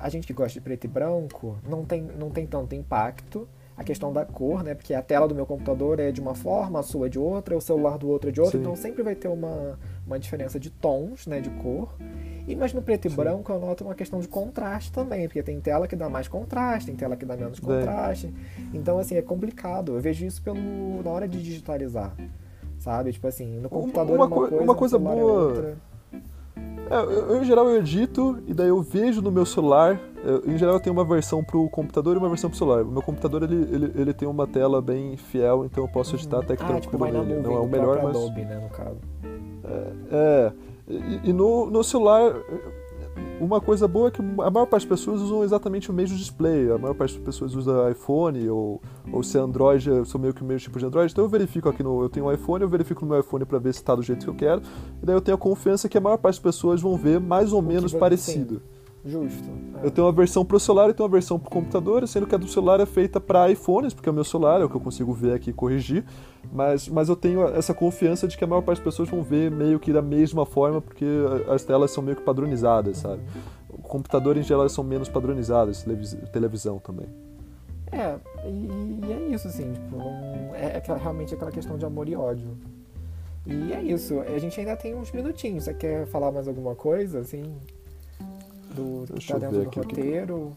A 0.00 0.08
gente 0.08 0.26
que 0.26 0.32
gosta 0.32 0.54
de 0.54 0.60
preto 0.62 0.84
e 0.84 0.88
branco 0.88 1.58
não 1.68 1.84
tem, 1.84 2.00
não 2.18 2.30
tem 2.30 2.46
tanto 2.46 2.74
impacto. 2.74 3.46
A 3.82 3.84
questão 3.84 4.12
da 4.12 4.24
cor, 4.24 4.62
né? 4.62 4.74
Porque 4.76 4.94
a 4.94 5.02
tela 5.02 5.26
do 5.26 5.34
meu 5.34 5.44
computador 5.44 5.98
é 5.98 6.12
de 6.12 6.20
uma 6.20 6.36
forma, 6.36 6.78
a 6.78 6.82
sua 6.84 7.06
é 7.06 7.08
de 7.08 7.18
outra, 7.18 7.56
o 7.56 7.60
celular 7.60 7.98
do 7.98 8.08
outro 8.08 8.28
é 8.30 8.32
de 8.32 8.40
outra, 8.40 8.56
Sim. 8.56 8.62
então 8.62 8.76
sempre 8.76 9.02
vai 9.02 9.16
ter 9.16 9.26
uma, 9.26 9.76
uma 10.06 10.20
diferença 10.20 10.58
de 10.60 10.70
tons, 10.70 11.26
né? 11.26 11.40
De 11.40 11.50
cor. 11.50 11.92
E, 12.46 12.54
mas 12.54 12.72
no 12.72 12.80
preto 12.80 13.06
e 13.08 13.10
Sim. 13.10 13.16
branco 13.16 13.50
eu 13.50 13.58
noto 13.58 13.82
uma 13.82 13.94
questão 13.96 14.20
de 14.20 14.28
contraste 14.28 14.92
também, 14.92 15.26
porque 15.26 15.42
tem 15.42 15.60
tela 15.60 15.88
que 15.88 15.96
dá 15.96 16.08
mais 16.08 16.28
contraste, 16.28 16.86
tem 16.86 16.94
tela 16.96 17.16
que 17.16 17.24
dá 17.24 17.36
menos 17.36 17.58
contraste. 17.58 18.32
Então, 18.72 18.98
assim, 19.00 19.16
é 19.16 19.22
complicado. 19.22 19.96
Eu 19.96 20.00
vejo 20.00 20.24
isso 20.24 20.40
pelo, 20.42 21.02
na 21.04 21.10
hora 21.10 21.26
de 21.26 21.42
digitalizar. 21.42 22.14
Sabe? 22.78 23.12
Tipo 23.12 23.26
assim, 23.26 23.58
no 23.58 23.68
computador 23.68 24.14
uma 24.14 24.24
é 24.24 24.28
uma 24.28 24.36
coi- 24.36 24.48
coisa, 24.48 24.64
uma 24.64 24.74
coisa 24.76 24.98
boa- 24.98 25.18
é 25.18 25.24
outra. 25.24 25.68
É, 25.70 25.91
eu, 26.90 27.10
eu, 27.10 27.42
em 27.42 27.44
geral 27.44 27.68
eu 27.68 27.78
edito 27.78 28.38
e 28.46 28.52
daí 28.54 28.68
eu 28.68 28.80
vejo 28.82 29.22
no 29.22 29.30
meu 29.30 29.46
celular. 29.46 29.98
eu- 30.24 30.42
em 30.46 30.56
geral 30.58 30.74
eu 30.74 30.80
tenho 30.80 30.94
uma 30.94 31.04
versão 31.04 31.42
pro 31.42 31.68
computador 31.70 32.14
e 32.16 32.18
uma 32.18 32.28
versão 32.28 32.48
pro 32.50 32.58
celular. 32.58 32.82
O 32.82 32.86
meu 32.92 33.02
computador 33.02 33.42
ele, 33.42 33.56
ele, 33.74 33.92
ele 33.94 34.12
tem 34.12 34.28
uma 34.28 34.46
tela 34.46 34.80
bem 34.80 35.16
fiel, 35.16 35.64
então 35.64 35.84
eu 35.84 35.88
posso 35.88 36.14
editar 36.16 36.38
até 36.40 36.56
que 36.56 36.62
Ah, 36.62 36.80
tipo, 36.80 36.96
tranquilo 36.96 37.18
na 37.18 37.24
nele. 37.24 37.40
Não 37.42 37.56
é 37.56 37.60
o 37.60 37.66
melhor, 37.66 38.02
mas. 38.02 38.16
Adobe, 38.16 38.44
né, 38.44 38.60
no 38.62 38.68
caso. 38.68 38.98
É. 40.10 40.52
E, 40.88 41.30
e 41.30 41.32
no, 41.32 41.66
no 41.70 41.82
celular, 41.82 42.34
uma 43.40 43.60
coisa 43.60 43.88
boa 43.88 44.08
é 44.08 44.10
que 44.10 44.20
a 44.20 44.50
maior 44.50 44.66
parte 44.66 44.86
das 44.86 45.00
pessoas 45.00 45.20
usam 45.20 45.42
exatamente 45.42 45.90
o 45.90 45.92
mesmo 45.92 46.16
display. 46.16 46.70
A 46.70 46.78
maior 46.78 46.94
parte 46.94 47.14
das 47.14 47.24
pessoas 47.24 47.54
usa 47.54 47.90
iPhone 47.90 48.48
ou, 48.48 48.80
ou 49.12 49.22
se 49.22 49.36
é 49.36 49.40
Android, 49.40 49.88
eu 49.88 50.04
sou 50.04 50.20
meio 50.20 50.32
que 50.32 50.42
o 50.42 50.44
mesmo 50.44 50.60
tipo 50.60 50.78
de 50.78 50.86
Android. 50.86 51.10
Então 51.10 51.24
eu 51.24 51.28
verifico 51.28 51.68
aqui 51.68 51.82
no. 51.82 52.02
Eu 52.02 52.08
tenho 52.08 52.26
um 52.26 52.32
iPhone, 52.32 52.62
eu 52.62 52.68
verifico 52.68 53.04
no 53.04 53.10
meu 53.10 53.20
iPhone 53.20 53.44
para 53.44 53.58
ver 53.58 53.74
se 53.74 53.82
tá 53.82 53.94
do 53.94 54.02
jeito 54.02 54.24
que 54.24 54.30
eu 54.30 54.34
quero. 54.34 54.62
E 55.02 55.06
daí 55.06 55.16
eu 55.16 55.20
tenho 55.20 55.34
a 55.34 55.38
confiança 55.38 55.88
que 55.88 55.98
a 55.98 56.00
maior 56.00 56.18
parte 56.18 56.36
das 56.36 56.42
pessoas 56.42 56.80
vão 56.80 56.96
ver 56.96 57.18
mais 57.18 57.52
ou 57.52 57.60
menos 57.60 57.92
parecido. 57.92 58.62
Justo. 59.04 59.50
é. 59.82 59.86
Eu 59.86 59.90
tenho 59.90 60.06
uma 60.06 60.12
versão 60.12 60.44
pro 60.44 60.60
celular 60.60 60.88
e 60.88 60.94
tenho 60.94 61.06
uma 61.08 61.12
versão 61.12 61.36
pro 61.38 61.50
computador, 61.50 62.06
sendo 62.06 62.26
que 62.26 62.34
a 62.34 62.38
do 62.38 62.46
celular 62.46 62.78
é 62.78 62.86
feita 62.86 63.20
para 63.20 63.50
iPhones, 63.50 63.92
porque 63.92 64.08
é 64.08 64.12
o 64.12 64.14
meu 64.14 64.22
celular, 64.22 64.60
é 64.60 64.64
o 64.64 64.68
que 64.68 64.76
eu 64.76 64.80
consigo 64.80 65.12
ver 65.12 65.34
aqui 65.34 65.50
e 65.50 65.52
corrigir. 65.52 66.04
Mas, 66.52 66.88
mas 66.88 67.08
eu 67.08 67.16
tenho 67.16 67.42
essa 67.48 67.74
confiança 67.74 68.28
de 68.28 68.38
que 68.38 68.44
a 68.44 68.46
maior 68.46 68.62
parte 68.62 68.78
das 68.78 68.84
pessoas 68.84 69.08
vão 69.08 69.22
ver 69.22 69.50
meio 69.50 69.80
que 69.80 69.92
da 69.92 70.02
mesma 70.02 70.46
forma, 70.46 70.80
porque 70.80 71.04
as 71.48 71.64
telas 71.64 71.90
são 71.90 72.02
meio 72.02 72.16
que 72.16 72.22
padronizadas, 72.22 72.98
sabe? 72.98 73.22
O 73.68 73.78
computador 73.82 74.36
em 74.36 74.42
geral 74.42 74.68
são 74.68 74.84
menos 74.84 75.08
padronizadas, 75.08 75.82
televis- 75.82 76.16
televisão 76.32 76.78
também. 76.78 77.06
É, 77.90 78.14
e, 78.46 79.06
e 79.06 79.12
é 79.12 79.34
isso, 79.34 79.48
assim, 79.48 79.72
tipo, 79.72 79.96
é, 80.54 80.76
aquela- 80.76 80.98
realmente 80.98 81.34
aquela 81.34 81.50
questão 81.50 81.76
de 81.76 81.84
amor 81.84 82.08
e 82.08 82.14
ódio. 82.16 82.56
E 83.44 83.72
é 83.72 83.82
isso, 83.82 84.20
a 84.20 84.38
gente 84.38 84.58
ainda 84.60 84.76
tem 84.76 84.94
uns 84.94 85.10
minutinhos. 85.10 85.64
Você 85.64 85.74
quer 85.74 86.06
falar 86.06 86.30
mais 86.30 86.46
alguma 86.46 86.74
coisa, 86.76 87.18
assim? 87.18 87.42
Do 88.74 89.14
que 89.14 89.26
tá 89.26 89.38
dentro 89.38 89.62
do 89.62 89.70
roteiro? 89.70 90.56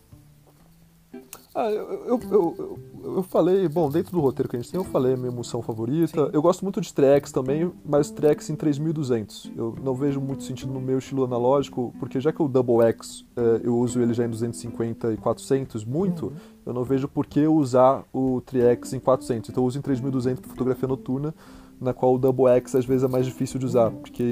Ah, 1.58 1.72
eu, 1.72 2.22
eu, 2.30 2.80
eu, 3.16 3.24
falei, 3.24 3.66
bom, 3.70 3.90
dentro 3.90 4.12
do 4.12 4.20
roteiro 4.20 4.50
que 4.50 4.58
a 4.58 4.60
gente 4.60 4.70
tem, 4.70 4.78
eu 4.78 4.84
falei 4.84 5.14
a 5.14 5.16
minha 5.16 5.32
emoção 5.32 5.62
favorita. 5.62 6.30
Eu 6.34 6.42
gosto 6.42 6.64
muito 6.64 6.82
de 6.82 6.94
tracks 6.94 7.32
também, 7.32 7.72
mas 7.86 8.12
tracks 8.12 8.50
em 8.50 8.58
3200. 8.58 9.52
Eu 9.56 9.74
não 9.82 9.94
vejo 9.96 10.20
muito 10.20 10.44
sentido 10.44 10.74
no 10.74 10.82
meu 10.82 11.00
estilo 11.00 11.24
analógico, 11.24 11.94
porque 11.98 12.20
já 12.20 12.34
que 12.34 12.42
o 12.44 12.50
Double 12.50 12.82
X 12.88 13.24
eh, 13.38 13.62
eu 13.64 13.78
uso 13.78 14.02
ele 14.02 14.14
já 14.14 14.26
em 14.26 14.30
250 14.30 15.14
e 15.14 15.18
400 15.18 15.86
muito, 15.86 16.26
Uhum. 16.26 16.34
eu 16.66 16.74
não 16.74 16.84
vejo 16.84 17.08
por 17.08 17.26
que 17.26 17.48
usar 17.48 18.04
o 18.12 18.42
Tri-X 18.42 18.92
em 18.92 19.00
400. 19.00 19.50
Então 19.50 19.64
eu 19.64 19.68
uso 19.68 19.80
em 19.80 19.82
3200 19.82 20.42
para 20.42 20.50
fotografia 20.50 20.90
noturna, 20.90 21.34
na 21.80 21.94
qual 21.94 22.16
o 22.16 22.18
Double 22.18 22.48
X 22.48 22.76
às 22.76 22.86
vezes 22.86 23.04
é 23.04 23.08
mais 23.08 23.26
difícil 23.26 23.60
de 23.60 23.66
usar, 23.66 23.92
porque 23.92 24.24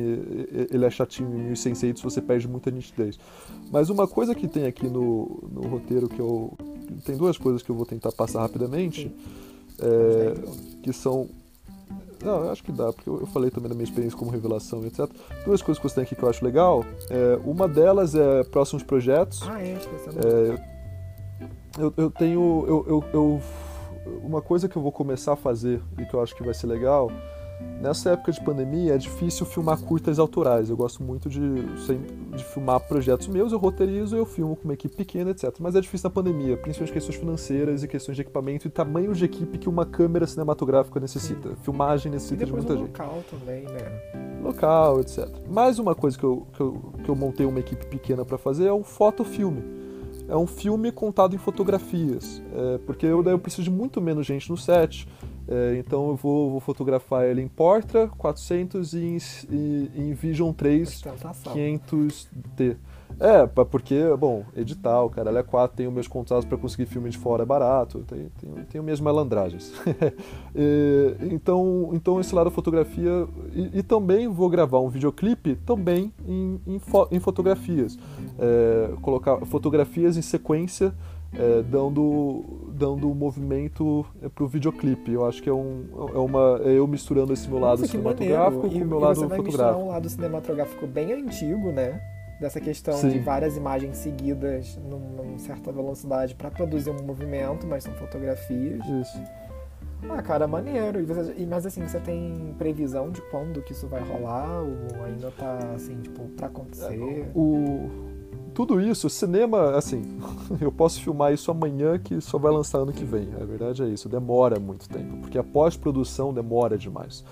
ele 0.71 0.85
é 0.85 0.89
chatinho 0.89 1.29
em 1.37 1.43
1600 1.47 2.01
você 2.01 2.21
perde 2.21 2.47
muita 2.47 2.71
nitidez. 2.71 3.19
Mas 3.71 3.89
uma 3.89 4.07
coisa 4.07 4.33
que 4.33 4.47
tem 4.47 4.65
aqui 4.65 4.87
no, 4.87 5.43
no 5.51 5.67
roteiro 5.67 6.07
que 6.07 6.19
eu. 6.19 6.53
Tem 7.05 7.17
duas 7.17 7.37
coisas 7.37 7.61
que 7.61 7.69
eu 7.69 7.75
vou 7.75 7.85
tentar 7.85 8.11
passar 8.11 8.41
rapidamente, 8.41 9.13
é, 9.79 10.33
que 10.81 10.93
são. 10.93 11.27
Não, 12.23 12.45
eu 12.45 12.51
acho 12.51 12.63
que 12.63 12.71
dá, 12.71 12.93
porque 12.93 13.09
eu 13.09 13.25
falei 13.27 13.49
também 13.49 13.67
da 13.67 13.75
minha 13.75 13.83
experiência 13.83 14.17
como 14.17 14.31
revelação, 14.31 14.85
etc. 14.85 15.09
Duas 15.43 15.61
coisas 15.61 15.81
que 15.81 15.89
você 15.89 15.95
tem 15.95 16.03
aqui 16.03 16.15
que 16.15 16.23
eu 16.23 16.29
acho 16.29 16.45
legal. 16.45 16.85
É, 17.09 17.39
uma 17.43 17.67
delas 17.67 18.15
é 18.15 18.43
próximos 18.43 18.83
projetos. 18.83 19.41
Ah, 19.45 19.61
é, 19.61 19.73
é 19.73 20.73
eu, 21.77 21.93
eu 21.97 22.11
tenho. 22.11 22.65
Eu, 22.67 22.85
eu, 22.87 23.03
eu, 23.11 23.41
uma 24.21 24.41
coisa 24.41 24.69
que 24.69 24.77
eu 24.77 24.81
vou 24.81 24.91
começar 24.91 25.33
a 25.33 25.35
fazer 25.35 25.81
e 25.97 26.05
que 26.05 26.13
eu 26.13 26.21
acho 26.21 26.35
que 26.35 26.43
vai 26.43 26.53
ser 26.53 26.67
legal 26.67 27.09
Nessa 27.81 28.11
época 28.11 28.31
de 28.31 28.41
pandemia 28.41 28.95
é 28.95 28.97
difícil 28.97 29.45
filmar 29.45 29.77
curtas 29.77 30.17
autorais. 30.17 30.69
Eu 30.69 30.77
gosto 30.77 31.03
muito 31.03 31.29
de, 31.29 31.39
de 32.33 32.43
filmar 32.45 32.79
projetos 32.79 33.27
meus, 33.27 33.51
eu 33.51 33.57
roteirizo, 33.57 34.15
eu 34.15 34.25
filmo 34.25 34.55
com 34.55 34.63
uma 34.63 34.73
equipe 34.73 34.95
pequena, 34.95 35.31
etc. 35.31 35.53
Mas 35.59 35.75
é 35.75 35.81
difícil 35.81 36.09
na 36.09 36.13
pandemia, 36.13 36.55
principalmente 36.55 36.93
questões 36.93 37.17
financeiras 37.17 37.83
e 37.83 37.87
questões 37.87 38.15
de 38.15 38.21
equipamento 38.21 38.67
e 38.67 38.69
tamanho 38.69 39.13
de 39.13 39.25
equipe 39.25 39.57
que 39.57 39.67
uma 39.67 39.85
câmera 39.85 40.25
cinematográfica 40.25 40.97
necessita. 40.97 41.57
Filmagem 41.61 42.09
necessita 42.09 42.45
de 42.45 42.53
muita 42.53 42.77
gente. 42.77 42.87
Local 42.87 43.21
também, 43.29 43.63
né? 43.63 44.41
Local, 44.41 45.01
etc. 45.01 45.27
Mais 45.49 45.77
uma 45.77 45.93
coisa 45.93 46.17
que 46.17 46.23
eu, 46.23 46.47
que 46.53 46.61
eu, 46.61 46.93
que 47.03 47.09
eu 47.09 47.15
montei 47.15 47.45
uma 47.45 47.59
equipe 47.59 47.85
pequena 47.87 48.23
para 48.23 48.37
fazer 48.37 48.67
é 48.67 48.73
um 48.73 48.83
fotofilme 48.83 49.83
é 50.27 50.35
um 50.37 50.47
filme 50.47 50.91
contado 50.91 51.35
em 51.35 51.37
fotografias, 51.37 52.41
é, 52.53 52.77
porque 52.85 53.05
eu, 53.05 53.21
daí 53.21 53.33
eu 53.33 53.39
preciso 53.39 53.63
de 53.63 53.71
muito 53.71 54.01
menos 54.01 54.25
gente 54.25 54.49
no 54.49 54.57
set. 54.57 55.07
É, 55.47 55.77
então 55.77 56.09
eu 56.09 56.15
vou, 56.15 56.51
vou, 56.51 56.59
fotografar 56.59 57.25
ele 57.25 57.41
em 57.41 57.47
Portra 57.47 58.07
400 58.07 58.93
e 58.93 59.17
em, 59.49 59.91
em 59.95 60.13
Vision 60.13 60.53
3 60.53 61.01
500D. 61.01 62.77
É, 63.19 63.45
porque, 63.45 63.95
bom, 64.17 64.43
edital, 64.55 65.09
cara, 65.09 65.29
ela 65.29 65.39
é 65.39 65.43
4, 65.43 65.77
tenho 65.77 65.91
meus 65.91 66.07
contatos 66.07 66.45
para 66.45 66.57
conseguir 66.57 66.85
filme 66.85 67.09
de 67.09 67.17
fora, 67.17 67.43
é 67.43 67.45
barato, 67.45 67.99
tenho, 68.07 68.31
tenho, 68.39 68.65
tenho 68.65 68.83
minhas 68.83 68.99
malandragens. 68.99 69.71
e, 70.55 71.15
então, 71.31 71.91
então, 71.93 72.19
esse 72.19 72.33
lado 72.33 72.45
da 72.45 72.51
fotografia, 72.51 73.27
e, 73.53 73.79
e, 73.79 73.83
também 73.83 74.27
vou 74.27 74.49
gravar 74.49 74.79
um 74.79 74.89
videoclipe 74.89 75.55
também 75.57 76.11
em, 76.25 76.59
em, 76.65 76.79
fo, 76.79 77.07
em 77.11 77.19
fotografias. 77.19 77.97
É, 78.39 78.93
colocar 79.01 79.37
fotografias 79.45 80.17
em 80.17 80.21
sequência 80.21 80.93
é, 81.35 81.61
dando 81.63 82.63
dando 82.73 83.09
um 83.09 83.13
movimento 83.13 84.05
é, 84.21 84.29
pro 84.29 84.47
videoclipe. 84.47 85.11
Eu 85.11 85.25
acho 85.25 85.41
que 85.41 85.49
é, 85.49 85.53
um, 85.53 85.85
é 86.13 86.17
uma 86.17 86.61
é 86.63 86.77
eu 86.77 86.87
misturando 86.87 87.33
esse 87.33 87.47
meu 87.47 87.59
lado 87.59 87.79
Nossa, 87.79 87.91
cinematográfico 87.91 88.69
com 88.69 88.77
o 88.77 88.85
meu 88.85 88.99
lado 88.99 89.15
você 89.15 89.27
vai 89.27 89.37
fotográfico. 89.37 89.79
um 89.79 89.87
lado 89.87 90.09
cinematográfico 90.09 90.87
bem 90.87 91.13
antigo, 91.13 91.71
né? 91.71 92.01
Dessa 92.41 92.59
questão 92.59 92.95
Sim. 92.95 93.09
de 93.09 93.19
várias 93.19 93.55
imagens 93.55 93.97
seguidas 93.97 94.77
numa 94.89 95.37
certa 95.37 95.71
velocidade 95.71 96.35
para 96.35 96.51
produzir 96.51 96.89
um 96.89 97.01
movimento, 97.03 97.65
mas 97.65 97.83
são 97.83 97.93
fotografias. 97.93 98.83
Isso. 98.85 99.21
Ah, 100.09 100.21
cara, 100.21 100.47
maneiro. 100.47 100.99
E 100.99 101.05
você, 101.05 101.33
mas 101.47 101.65
assim, 101.65 101.87
você 101.87 101.99
tem 101.99 102.53
previsão 102.57 103.09
de 103.09 103.21
quando 103.29 103.61
que 103.61 103.71
isso 103.71 103.87
vai 103.87 104.01
rolar? 104.01 104.61
Ou 104.61 105.05
ainda 105.05 105.31
tá 105.31 105.57
assim, 105.73 105.95
tipo, 106.01 106.23
pra 106.29 106.47
acontecer? 106.47 106.99
O 107.33 108.12
tudo 108.53 108.79
isso, 108.79 109.09
cinema, 109.09 109.75
assim, 109.75 110.03
eu 110.61 110.71
posso 110.71 111.01
filmar 111.01 111.33
isso 111.33 111.49
amanhã 111.49 111.97
que 111.97 112.21
só 112.21 112.37
vai 112.37 112.51
lançar 112.51 112.79
ano 112.79 112.93
que 112.93 113.03
vem. 113.03 113.29
A 113.39 113.45
verdade 113.45 113.83
é 113.83 113.87
isso, 113.87 114.07
demora 114.07 114.59
muito 114.59 114.87
tempo, 114.87 115.17
porque 115.17 115.37
a 115.37 115.43
pós-produção 115.43 116.33
demora 116.33 116.77
demais. 116.77 117.23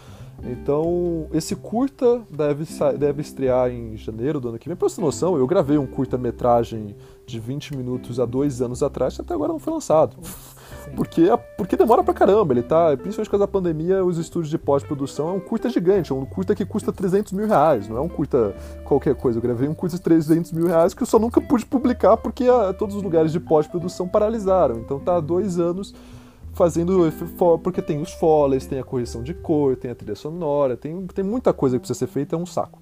Então, 0.44 1.28
esse 1.34 1.56
curta 1.56 2.22
deve, 2.30 2.66
deve 2.98 3.22
estrear 3.22 3.70
em 3.70 3.96
janeiro 3.96 4.40
do 4.40 4.50
ano 4.50 4.58
que 4.58 4.68
vem. 4.68 4.76
Pra 4.76 4.90
você 4.90 4.96
ter 4.96 5.02
noção, 5.02 5.38
eu 5.38 5.46
gravei 5.46 5.78
um 5.78 5.86
curta-metragem 5.86 6.96
de 7.26 7.40
20 7.40 7.78
minutos 7.78 8.20
há 8.20 8.26
dois 8.26 8.62
anos 8.62 8.82
atrás 8.82 9.16
e 9.18 9.22
até 9.22 9.34
agora 9.34 9.52
não 9.52 9.60
foi 9.60 9.74
lançado. 9.74 10.18
Porque, 10.96 11.28
porque 11.58 11.76
demora 11.76 12.04
pra 12.04 12.14
caramba. 12.14 12.54
Ele 12.54 12.64
tá, 12.64 12.96
principalmente 12.98 13.28
por 13.28 13.32
causa 13.32 13.46
da 13.46 13.52
pandemia, 13.52 14.04
os 14.04 14.18
estúdios 14.18 14.50
de 14.50 14.58
pós-produção 14.58 15.30
é 15.30 15.32
um 15.34 15.40
curta 15.40 15.70
gigante, 15.70 16.12
é 16.12 16.16
um 16.16 16.26
curta 16.26 16.56
que 16.56 16.66
custa 16.66 16.92
300 16.92 17.34
mil 17.34 17.48
reais, 17.48 17.88
não 17.88 17.98
é 17.98 18.02
um 18.02 18.10
curta 18.10 18.56
qualquer 18.84 19.16
coisa. 19.16 19.38
Eu 19.38 19.42
gravei 19.42 19.68
um 19.68 19.74
curta 19.74 19.96
de 19.96 20.02
300 20.02 20.52
mil 20.52 20.68
reais 20.68 20.94
que 20.94 21.04
eu 21.04 21.08
só 21.08 21.20
nunca 21.20 21.40
pude 21.42 21.66
publicar 21.66 22.18
porque 22.18 22.46
a, 22.46 22.74
todos 22.74 22.96
os 22.96 23.04
lugares 23.04 23.32
de 23.32 23.40
pós-produção 23.40 24.08
paralisaram. 24.08 24.78
Então 24.80 25.00
tá 25.00 25.18
há 25.18 25.20
dois 25.20 25.60
anos 25.60 25.94
fazendo 26.54 27.12
porque 27.64 27.82
tem 27.82 28.02
os 28.02 28.12
followers, 28.14 28.66
tem 28.66 28.80
a 28.80 28.84
correção 28.84 29.24
de 29.24 29.34
cor, 29.34 29.76
tem 29.76 29.92
a 29.92 29.96
trilha 29.96 30.16
sonora, 30.16 30.76
tem, 30.76 31.08
tem 31.08 31.24
muita 31.24 31.54
coisa 31.54 31.78
que 31.78 31.82
precisa 31.82 31.98
ser 31.98 32.08
feita, 32.08 32.36
é 32.36 32.40
um 32.40 32.46
saco. 32.46 32.80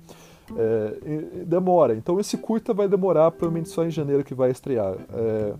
É, 0.58 1.46
demora. 1.46 1.96
Então 1.96 2.20
esse 2.20 2.38
curta 2.38 2.74
vai 2.74 2.88
demorar 2.88 3.32
provavelmente 3.32 3.70
só 3.70 3.86
em 3.86 3.92
janeiro 3.92 4.24
que 4.24 4.34
vai 4.34 4.50
estrear. 4.52 4.96
É, 5.14 5.54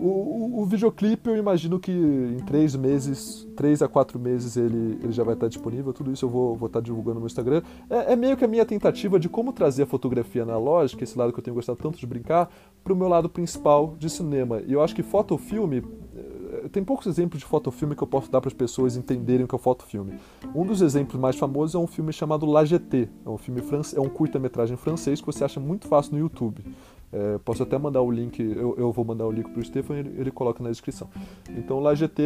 o, 0.00 0.58
o, 0.58 0.62
o, 0.62 0.64
videoclipe 0.64 1.28
eu 1.28 1.36
imagino 1.36 1.78
que 1.78 1.92
em 1.92 2.38
três 2.46 2.74
meses, 2.74 3.46
três 3.56 3.82
a 3.82 3.88
quatro 3.88 4.18
meses 4.18 4.56
ele, 4.56 4.98
ele 5.02 5.12
já 5.12 5.22
vai 5.22 5.34
estar 5.34 5.48
disponível. 5.48 5.92
Tudo 5.92 6.10
isso 6.10 6.24
eu 6.24 6.30
vou, 6.30 6.56
vou 6.56 6.66
estar 6.66 6.80
divulgando 6.80 7.20
no 7.20 7.26
Instagram. 7.26 7.62
É, 7.88 8.12
é 8.12 8.16
meio 8.16 8.36
que 8.36 8.44
a 8.44 8.48
minha 8.48 8.64
tentativa 8.64 9.18
de 9.18 9.28
como 9.28 9.52
trazer 9.52 9.82
a 9.82 9.86
fotografia 9.86 10.42
analógica, 10.42 11.04
esse 11.04 11.18
lado 11.18 11.32
que 11.32 11.38
eu 11.38 11.44
tenho 11.44 11.54
gostado 11.54 11.78
tanto 11.80 11.98
de 11.98 12.06
brincar, 12.06 12.50
para 12.82 12.92
o 12.92 12.96
meu 12.96 13.08
lado 13.08 13.28
principal 13.28 13.94
de 13.98 14.08
cinema. 14.08 14.62
E 14.66 14.72
eu 14.72 14.82
acho 14.82 14.94
que 14.94 15.02
fotofilme 15.02 15.84
eh, 16.16 16.68
tem 16.72 16.82
poucos 16.82 17.06
exemplos 17.06 17.40
de 17.40 17.46
fotofilme 17.46 17.94
que 17.94 18.02
eu 18.02 18.06
posso 18.06 18.30
dar 18.30 18.40
para 18.40 18.48
as 18.48 18.54
pessoas 18.54 18.96
entenderem 18.96 19.44
o 19.44 19.48
que 19.48 19.54
é 19.54 19.58
fotofilme. 19.58 20.18
Um 20.54 20.64
dos 20.64 20.80
exemplos 20.80 21.20
mais 21.20 21.36
famosos 21.36 21.74
é 21.74 21.78
um 21.78 21.86
filme 21.86 22.12
chamado 22.12 22.46
La 22.46 22.64
GT. 22.64 23.08
É 23.24 23.28
um 23.28 23.38
filme 23.38 23.62
é 23.94 24.00
um 24.00 24.08
curta-metragem 24.08 24.76
francês 24.76 25.20
que 25.20 25.26
você 25.26 25.44
acha 25.44 25.60
muito 25.60 25.86
fácil 25.86 26.12
no 26.14 26.18
YouTube. 26.18 26.64
É, 27.12 27.38
posso 27.44 27.64
até 27.64 27.76
mandar 27.76 28.02
o 28.02 28.10
link, 28.10 28.38
eu, 28.38 28.76
eu 28.78 28.92
vou 28.92 29.04
mandar 29.04 29.26
o 29.26 29.32
link 29.32 29.50
para 29.50 29.60
o 29.60 29.64
Stefan 29.64 29.96
e 29.96 29.98
ele, 29.98 30.14
ele, 30.20 30.30
coloca 30.30 30.62
na 30.62 30.70
descrição. 30.70 31.08
Então 31.48 31.80
lá 31.80 31.92
GT, 31.92 32.22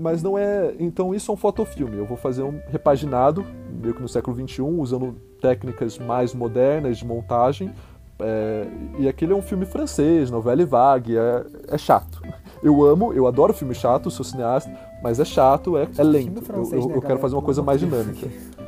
mas 0.00 0.20
não 0.20 0.36
é. 0.36 0.74
Então 0.80 1.14
isso 1.14 1.30
é 1.30 1.34
um 1.34 1.36
fotofilme. 1.36 1.96
Eu 1.96 2.06
vou 2.06 2.16
fazer 2.16 2.42
um 2.42 2.60
repaginado, 2.68 3.44
meio 3.80 3.94
que 3.94 4.02
no 4.02 4.08
século 4.08 4.36
XXI, 4.36 4.62
usando 4.62 5.14
técnicas 5.40 5.96
mais 5.96 6.34
modernas 6.34 6.98
de 6.98 7.06
montagem. 7.06 7.72
É, 8.18 8.66
e 8.98 9.08
aquele 9.08 9.32
é 9.32 9.36
um 9.36 9.42
filme 9.42 9.64
francês, 9.64 10.30
novela 10.30 10.60
e 10.60 10.64
vague, 10.64 11.16
é, 11.16 11.46
é, 11.68 11.78
chato. 11.78 12.20
Eu 12.62 12.84
amo, 12.84 13.12
eu 13.12 13.26
adoro 13.26 13.54
filme 13.54 13.74
chato, 13.74 14.10
sou 14.10 14.24
cineasta, 14.24 14.70
mas 15.02 15.20
é 15.20 15.24
chato, 15.24 15.78
é, 15.78 15.88
é 15.96 16.02
lento. 16.02 16.42
Eu, 16.52 16.64
eu, 16.64 16.88
né, 16.88 16.96
eu 16.96 17.00
quero 17.00 17.18
fazer 17.18 17.36
uma 17.36 17.42
coisa 17.42 17.62
mais 17.62 17.80
dinâmica. 17.80 18.28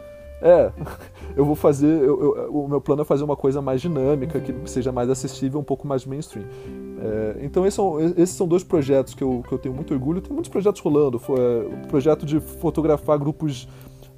É, 0.43 0.73
eu 1.37 1.45
vou 1.45 1.55
fazer. 1.55 1.87
Eu, 1.87 2.37
eu, 2.37 2.53
o 2.53 2.69
meu 2.69 2.81
plano 2.81 3.03
é 3.03 3.05
fazer 3.05 3.25
uma 3.25 3.37
coisa 3.37 3.63
mais 3.63 3.81
dinâmica, 3.81 4.41
que 4.41 4.53
seja 4.69 4.91
mais 4.91 5.09
acessível, 5.09 5.61
um 5.61 5.65
pouco 5.65 5.87
mais 5.87 6.05
mainstream. 6.05 6.45
É, 7.01 7.45
então, 7.45 7.65
esses 7.65 7.75
são, 7.75 8.01
esses 8.01 8.35
são 8.35 8.47
dois 8.47 8.65
projetos 8.65 9.15
que 9.15 9.23
eu, 9.23 9.43
que 9.47 9.53
eu 9.53 9.59
tenho 9.59 9.75
muito 9.75 9.95
orgulho. 9.95 10.21
Tem 10.21 10.33
muitos 10.33 10.51
projetos 10.51 10.81
rolando. 10.81 11.19
Foi, 11.19 11.39
é, 11.39 11.85
o 11.85 11.89
projeto 11.89 12.27
de 12.27 12.41
fotografar 12.41 13.19
grupos. 13.19 13.69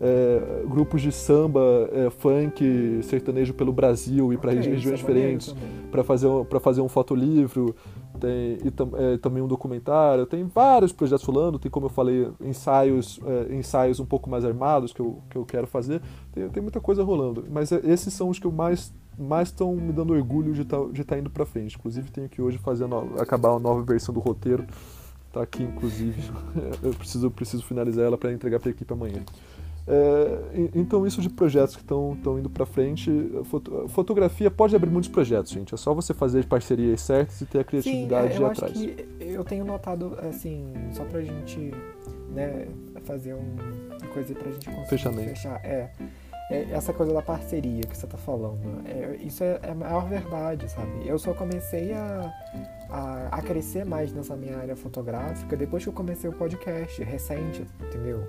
É, 0.01 0.64
grupos 0.66 1.01
de 1.01 1.12
samba, 1.12 1.89
é, 1.93 2.11
funk, 2.11 3.01
sertanejo 3.05 3.55
pelo 3.55 3.72
Brasil 3.72 4.33
e 4.33 4.37
para 4.37 4.51
regiões 4.51 4.83
diferentes, 4.83 5.55
para 5.91 6.03
fazer, 6.03 6.29
fazer 6.61 6.81
um 6.81 6.89
fotolivro 6.89 7.75
tem 8.19 8.59
e 8.65 8.71
tam, 8.71 8.91
é, 8.95 9.19
também 9.19 9.43
um 9.43 9.49
documentário, 9.49 10.27
tem 10.27 10.45
vários 10.45 10.93
projetos 10.93 11.25
rolando, 11.25 11.59
tem 11.59 11.71
como 11.71 11.87
eu 11.87 11.91
falei, 11.91 12.29
ensaios, 12.41 13.21
é, 13.25 13.55
ensaios 13.55 14.01
um 14.01 14.07
pouco 14.07 14.29
mais 14.29 14.45
armados 14.45 14.93
que 14.93 15.01
eu, 15.01 15.19
que 15.29 15.37
eu 15.37 15.45
quero 15.45 15.67
fazer, 15.67 16.01
tem, 16.33 16.49
tem 16.49 16.62
muita 16.62 16.81
coisa 16.81 17.03
rolando, 17.03 17.45
mas 17.51 17.73
é, 17.73 17.81
esses 17.85 18.12
são 18.15 18.29
os 18.29 18.39
que 18.39 18.47
eu 18.47 18.53
mais 18.53 18.93
mais 19.17 19.49
estão 19.49 19.77
me 19.77 19.93
dando 19.93 20.12
orgulho 20.12 20.53
de 20.53 20.65
tá, 20.65 20.77
estar 20.93 21.05
tá 21.05 21.19
indo 21.19 21.31
para 21.31 21.47
frente. 21.47 21.77
Inclusive 21.77 22.11
tenho 22.11 22.29
que 22.29 22.43
hoje 22.43 22.59
fazer 22.59 22.85
a 22.85 23.23
acabar 23.23 23.51
a 23.51 23.61
nova 23.61 23.81
versão 23.83 24.12
do 24.12 24.21
roteiro, 24.21 24.67
tá 25.33 25.43
aqui 25.43 25.62
inclusive, 25.62 26.21
eu 26.83 26.93
preciso 26.95 27.31
preciso 27.31 27.65
finalizar 27.65 28.05
ela 28.05 28.19
para 28.19 28.33
entregar 28.33 28.59
para 28.59 28.71
a 28.71 28.73
equipe 28.73 28.93
amanhã. 28.93 29.23
É, 29.87 30.70
então, 30.74 31.07
isso 31.07 31.20
de 31.20 31.28
projetos 31.28 31.76
que 31.76 31.82
estão 31.82 32.16
indo 32.39 32.49
para 32.49 32.64
frente, 32.64 33.11
foto, 33.45 33.87
fotografia 33.89 34.51
pode 34.51 34.74
abrir 34.74 34.91
muitos 34.91 35.11
projetos, 35.11 35.53
gente. 35.53 35.74
É 35.74 35.76
só 35.76 35.93
você 35.93 36.14
fazer 36.14 36.41
as 36.41 36.47
parcerias 36.47 37.01
certas 37.03 37.41
e 37.41 37.47
ter 37.47 37.61
a 37.61 37.64
criatividade 37.64 38.35
Sim, 38.35 38.39
é, 38.39 38.43
eu 38.43 38.47
atrás. 38.47 38.72
Acho 38.72 38.82
que 38.82 39.09
eu 39.20 39.45
tenho 39.45 39.64
notado, 39.64 40.16
assim, 40.22 40.72
só 40.93 41.05
pra 41.05 41.20
gente 41.20 41.72
né, 42.30 42.66
fazer 43.05 43.35
um, 43.35 43.57
uma 44.01 44.12
coisa 44.12 44.35
pra 44.35 44.51
gente 44.51 44.66
conseguir 44.66 44.89
Fechamento. 44.89 45.28
fechar. 45.28 45.61
É, 45.64 45.91
é, 46.51 46.70
essa 46.72 46.93
coisa 46.93 47.12
da 47.12 47.22
parceria 47.22 47.82
que 47.82 47.97
você 47.97 48.07
tá 48.07 48.18
falando. 48.18 48.82
É, 48.87 49.16
isso 49.16 49.45
é, 49.45 49.59
é 49.62 49.70
a 49.70 49.74
maior 49.74 50.09
verdade, 50.09 50.70
sabe? 50.70 51.07
Eu 51.07 51.18
só 51.18 51.32
comecei 51.35 51.93
a, 51.93 52.32
a, 52.91 53.28
a 53.32 53.43
crescer 53.43 53.85
mais 53.85 54.12
nessa 54.12 54.37
minha 54.37 54.57
área 54.59 54.76
fotográfica 54.76 55.57
depois 55.57 55.82
que 55.82 55.89
eu 55.89 55.93
comecei 55.95 56.28
o 56.28 56.32
podcast, 56.32 57.03
recente, 57.03 57.66
entendeu? 57.87 58.26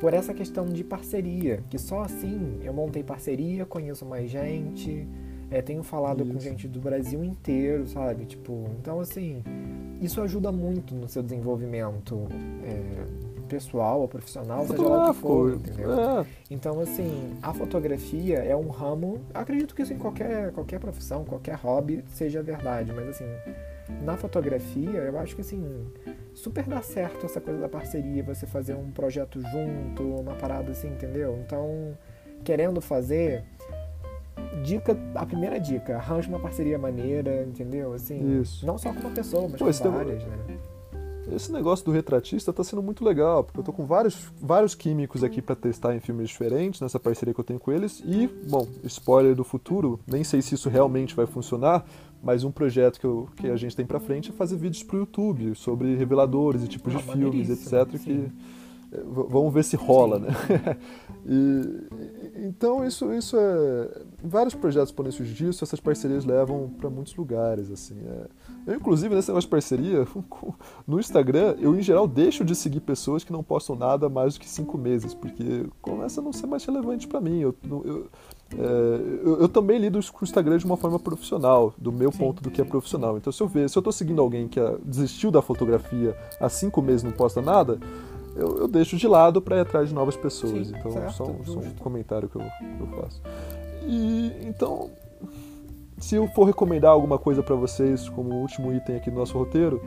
Por 0.00 0.14
essa 0.14 0.32
questão 0.32 0.66
de 0.66 0.82
parceria, 0.82 1.62
que 1.68 1.78
só 1.78 2.00
assim 2.00 2.58
eu 2.64 2.72
montei 2.72 3.04
parceria, 3.04 3.66
conheço 3.66 4.04
mais 4.06 4.30
gente, 4.30 5.06
é, 5.50 5.60
tenho 5.60 5.82
falado 5.82 6.24
isso. 6.24 6.32
com 6.32 6.40
gente 6.40 6.66
do 6.66 6.80
Brasil 6.80 7.22
inteiro, 7.22 7.86
sabe? 7.86 8.24
Tipo, 8.24 8.66
então 8.80 8.98
assim, 8.98 9.44
isso 10.00 10.20
ajuda 10.22 10.50
muito 10.50 10.94
no 10.94 11.06
seu 11.06 11.22
desenvolvimento 11.22 12.26
é, 12.64 13.30
pessoal 13.50 14.00
ou 14.00 14.08
profissional, 14.08 14.64
seja 14.64 14.82
lá 14.82 15.10
o 15.10 15.12
que 15.12 15.20
for, 15.20 15.54
entendeu? 15.54 15.92
É, 15.92 16.26
Então, 16.48 16.78
assim, 16.78 17.34
a 17.42 17.52
fotografia 17.52 18.38
é 18.38 18.54
um 18.54 18.68
ramo. 18.68 19.20
Acredito 19.34 19.74
que 19.74 19.82
isso 19.82 19.92
em 19.92 19.98
qualquer, 19.98 20.52
qualquer 20.52 20.78
profissão, 20.78 21.24
qualquer 21.24 21.56
hobby 21.56 22.04
seja 22.12 22.40
verdade, 22.42 22.92
mas 22.92 23.08
assim, 23.08 23.24
na 24.02 24.16
fotografia, 24.16 24.98
eu 25.00 25.18
acho 25.18 25.34
que 25.34 25.40
assim, 25.40 25.86
super 26.34 26.64
dá 26.64 26.80
certo 26.82 27.26
essa 27.26 27.40
coisa 27.40 27.60
da 27.60 27.68
parceria, 27.68 28.22
você 28.22 28.46
fazer 28.46 28.74
um 28.74 28.90
projeto 28.90 29.40
junto, 29.40 30.02
uma 30.02 30.34
parada 30.34 30.72
assim, 30.72 30.88
entendeu? 30.88 31.38
Então, 31.44 31.96
querendo 32.44 32.80
fazer. 32.80 33.44
Dica, 34.64 34.96
a 35.14 35.24
primeira 35.26 35.58
dica, 35.60 35.96
arranje 35.96 36.28
uma 36.28 36.40
parceria 36.40 36.78
maneira, 36.78 37.44
entendeu? 37.44 37.92
Assim, 37.92 38.40
Isso. 38.40 38.64
não 38.66 38.76
só 38.78 38.92
com 38.92 39.00
uma 39.00 39.10
pessoa, 39.10 39.42
mas 39.42 39.52
Pô, 39.58 39.64
com 39.64 39.70
esse 39.70 39.82
tem- 39.82 39.90
várias, 39.90 40.24
né? 40.24 40.36
Esse 41.32 41.52
negócio 41.52 41.84
do 41.84 41.92
retratista 41.92 42.52
tá 42.52 42.64
sendo 42.64 42.82
muito 42.82 43.04
legal, 43.04 43.44
porque 43.44 43.60
eu 43.60 43.62
tô 43.62 43.72
com 43.72 43.86
vários, 43.86 44.32
vários 44.40 44.74
químicos 44.74 45.22
aqui 45.22 45.40
pra 45.40 45.54
testar 45.54 45.94
em 45.94 46.00
filmes 46.00 46.28
diferentes, 46.28 46.80
nessa 46.80 46.98
parceria 46.98 47.32
que 47.32 47.38
eu 47.38 47.44
tenho 47.44 47.60
com 47.60 47.70
eles. 47.70 48.02
E, 48.04 48.26
bom, 48.48 48.66
spoiler 48.84 49.36
do 49.36 49.44
futuro, 49.44 50.00
nem 50.08 50.24
sei 50.24 50.42
se 50.42 50.56
isso 50.56 50.68
realmente 50.68 51.14
vai 51.14 51.26
funcionar, 51.26 51.84
mas 52.22 52.44
um 52.44 52.50
projeto 52.50 52.98
que, 53.00 53.06
eu- 53.06 53.28
que 53.36 53.46
a 53.48 53.56
gente 53.56 53.74
tem 53.76 53.86
pra 53.86 53.98
frente 54.00 54.30
é 54.30 54.32
fazer 54.32 54.56
vídeos 54.56 54.82
pro 54.82 54.98
YouTube 54.98 55.54
sobre 55.54 55.94
reveladores 55.96 56.62
e 56.64 56.68
tipos 56.68 56.94
Ah, 56.94 56.98
de 56.98 57.04
filmes, 57.04 57.48
etc. 57.50 57.88
Que 57.88 57.98
sim. 57.98 58.30
eh, 58.92 58.96
v- 58.98 59.26
vamos 59.28 59.52
ver 59.54 59.64
se 59.64 59.76
rola, 59.76 60.18
né? 60.18 60.28
E, 61.26 62.46
então 62.48 62.84
isso, 62.86 63.12
isso 63.12 63.36
é. 63.38 64.02
Vários 64.24 64.54
projetos 64.54 64.90
podem 64.90 65.12
surgir 65.12 65.34
disso, 65.34 65.62
essas 65.62 65.78
parcerias 65.78 66.24
levam 66.24 66.70
pra 66.80 66.88
muitos 66.88 67.14
lugares, 67.14 67.70
assim. 67.70 67.96
é. 68.06 68.26
Eu, 68.70 68.76
inclusive, 68.76 69.12
nesse 69.14 69.28
negócio 69.28 69.48
de 69.48 69.50
parceria, 69.50 70.06
no 70.86 71.00
Instagram, 71.00 71.56
eu 71.58 71.74
em 71.76 71.82
geral 71.82 72.06
deixo 72.06 72.44
de 72.44 72.54
seguir 72.54 72.80
pessoas 72.80 73.24
que 73.24 73.32
não 73.32 73.42
postam 73.42 73.74
nada 73.74 74.08
mais 74.08 74.34
do 74.34 74.40
que 74.40 74.48
cinco 74.48 74.78
meses, 74.78 75.12
porque 75.12 75.66
começa 75.82 76.20
a 76.20 76.24
não 76.24 76.32
ser 76.32 76.46
mais 76.46 76.64
relevante 76.64 77.08
pra 77.08 77.20
mim. 77.20 77.40
Eu, 77.40 77.54
eu, 77.68 78.06
é, 78.56 78.56
eu, 79.24 79.40
eu 79.40 79.48
também 79.48 79.78
lido 79.78 79.98
com 80.12 80.24
o 80.24 80.24
Instagram 80.24 80.58
de 80.58 80.64
uma 80.64 80.76
forma 80.76 80.98
profissional, 81.00 81.74
do 81.76 81.90
meu 81.90 82.12
Sim, 82.12 82.18
ponto 82.18 82.42
do 82.42 82.50
que 82.50 82.60
é 82.60 82.64
profissional. 82.64 83.16
Então, 83.16 83.32
se 83.32 83.42
eu 83.42 83.48
ver, 83.48 83.68
se 83.68 83.76
eu 83.76 83.82
tô 83.82 83.90
seguindo 83.90 84.20
alguém 84.22 84.46
que 84.46 84.60
ah, 84.60 84.76
desistiu 84.84 85.30
da 85.32 85.42
fotografia 85.42 86.16
há 86.40 86.48
cinco 86.48 86.80
meses 86.80 87.02
e 87.02 87.06
não 87.06 87.12
posta 87.12 87.42
nada, 87.42 87.78
eu, 88.36 88.58
eu 88.58 88.68
deixo 88.68 88.96
de 88.96 89.08
lado 89.08 89.42
para 89.42 89.56
ir 89.56 89.60
atrás 89.60 89.88
de 89.88 89.94
novas 89.94 90.16
pessoas. 90.16 90.68
Sim, 90.68 90.74
então, 90.78 90.92
certo, 90.92 91.12
só, 91.12 91.24
um- 91.24 91.44
só 91.44 91.58
um 91.58 91.70
comentário 91.74 92.28
que 92.28 92.36
eu, 92.36 92.42
que 92.42 92.80
eu 92.82 92.86
faço. 93.02 93.20
E 93.84 94.32
então, 94.46 94.90
se 96.00 96.16
eu 96.16 96.26
for 96.28 96.44
recomendar 96.44 96.90
alguma 96.90 97.18
coisa 97.18 97.42
para 97.42 97.54
vocês 97.54 98.08
como 98.08 98.34
último 98.36 98.72
item 98.72 98.96
aqui 98.96 99.10
do 99.10 99.16
nosso 99.18 99.36
roteiro, 99.36 99.80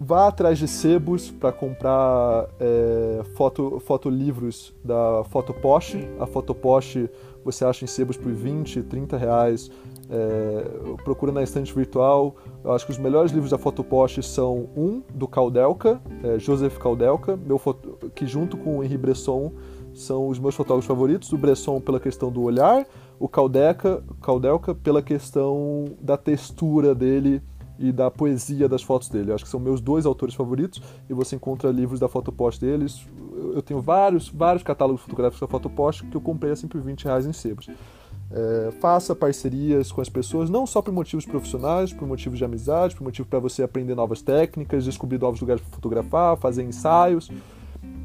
vá 0.00 0.28
atrás 0.28 0.58
de 0.58 0.66
sebos 0.66 1.30
para 1.30 1.52
comprar 1.52 2.48
é, 2.58 3.20
foto, 3.34 3.80
fotolivros 3.84 4.74
da 4.82 5.22
Fotopost. 5.28 5.98
A 6.18 6.26
Fotopost 6.26 7.08
você 7.44 7.64
acha 7.64 7.84
em 7.84 7.88
sebos 7.88 8.16
por 8.16 8.32
20, 8.32 8.82
30 8.82 9.16
reais. 9.16 9.70
É, 10.10 10.64
procura 11.04 11.30
na 11.32 11.42
estante 11.42 11.74
virtual. 11.74 12.34
Eu 12.64 12.72
acho 12.72 12.86
que 12.86 12.92
os 12.92 12.98
melhores 12.98 13.30
livros 13.30 13.50
da 13.50 13.58
Fotopost 13.58 14.22
são 14.22 14.68
um 14.74 15.02
do 15.14 15.28
Caldelca, 15.28 16.00
é, 16.24 16.38
Joseph 16.38 16.78
Caldelca, 16.78 17.36
meu 17.36 17.58
foto- 17.58 18.10
que 18.14 18.26
junto 18.26 18.56
com 18.56 18.78
o 18.78 18.84
Henri 18.84 18.96
Bresson 18.96 19.52
são 19.92 20.28
os 20.28 20.38
meus 20.38 20.54
fotógrafos 20.54 20.86
favoritos. 20.86 21.32
O 21.32 21.36
Bresson 21.36 21.80
pela 21.80 22.00
questão 22.00 22.30
do 22.30 22.42
olhar, 22.42 22.86
o 23.18 23.28
Caldeca, 23.28 24.02
Caldelca 24.22 24.74
pela 24.74 25.02
questão 25.02 25.84
da 26.00 26.16
textura 26.16 26.94
dele 26.94 27.42
e 27.78 27.92
da 27.92 28.10
poesia 28.10 28.68
das 28.68 28.82
fotos 28.82 29.08
dele. 29.08 29.30
Eu 29.30 29.34
acho 29.34 29.44
que 29.44 29.50
são 29.50 29.60
meus 29.60 29.80
dois 29.80 30.04
autores 30.04 30.34
favoritos 30.34 30.82
e 31.08 31.14
você 31.14 31.36
encontra 31.36 31.70
livros 31.70 32.00
da 32.00 32.08
Fotopost 32.08 32.60
deles. 32.60 33.06
Eu 33.54 33.62
tenho 33.62 33.80
vários, 33.80 34.28
vários 34.28 34.62
catálogos 34.62 35.02
fotográficos 35.02 35.40
da 35.40 35.46
Fotopost 35.46 36.04
que 36.06 36.16
eu 36.16 36.20
comprei 36.20 36.52
assim 36.52 36.66
por 36.66 36.80
20 36.80 37.04
reais 37.04 37.26
em 37.26 37.32
sebos. 37.32 37.68
É, 38.30 38.70
faça 38.80 39.14
parcerias 39.14 39.90
com 39.90 40.02
as 40.02 40.08
pessoas, 40.08 40.50
não 40.50 40.66
só 40.66 40.82
por 40.82 40.92
motivos 40.92 41.24
profissionais, 41.24 41.92
por 41.94 42.06
motivos 42.06 42.38
de 42.38 42.44
amizade, 42.44 42.94
por 42.94 43.04
motivo 43.04 43.26
para 43.26 43.38
você 43.38 43.62
aprender 43.62 43.94
novas 43.94 44.20
técnicas, 44.20 44.84
descobrir 44.84 45.18
novos 45.18 45.40
lugares 45.40 45.62
para 45.62 45.74
fotografar, 45.74 46.36
fazer 46.36 46.62
ensaios. 46.62 47.30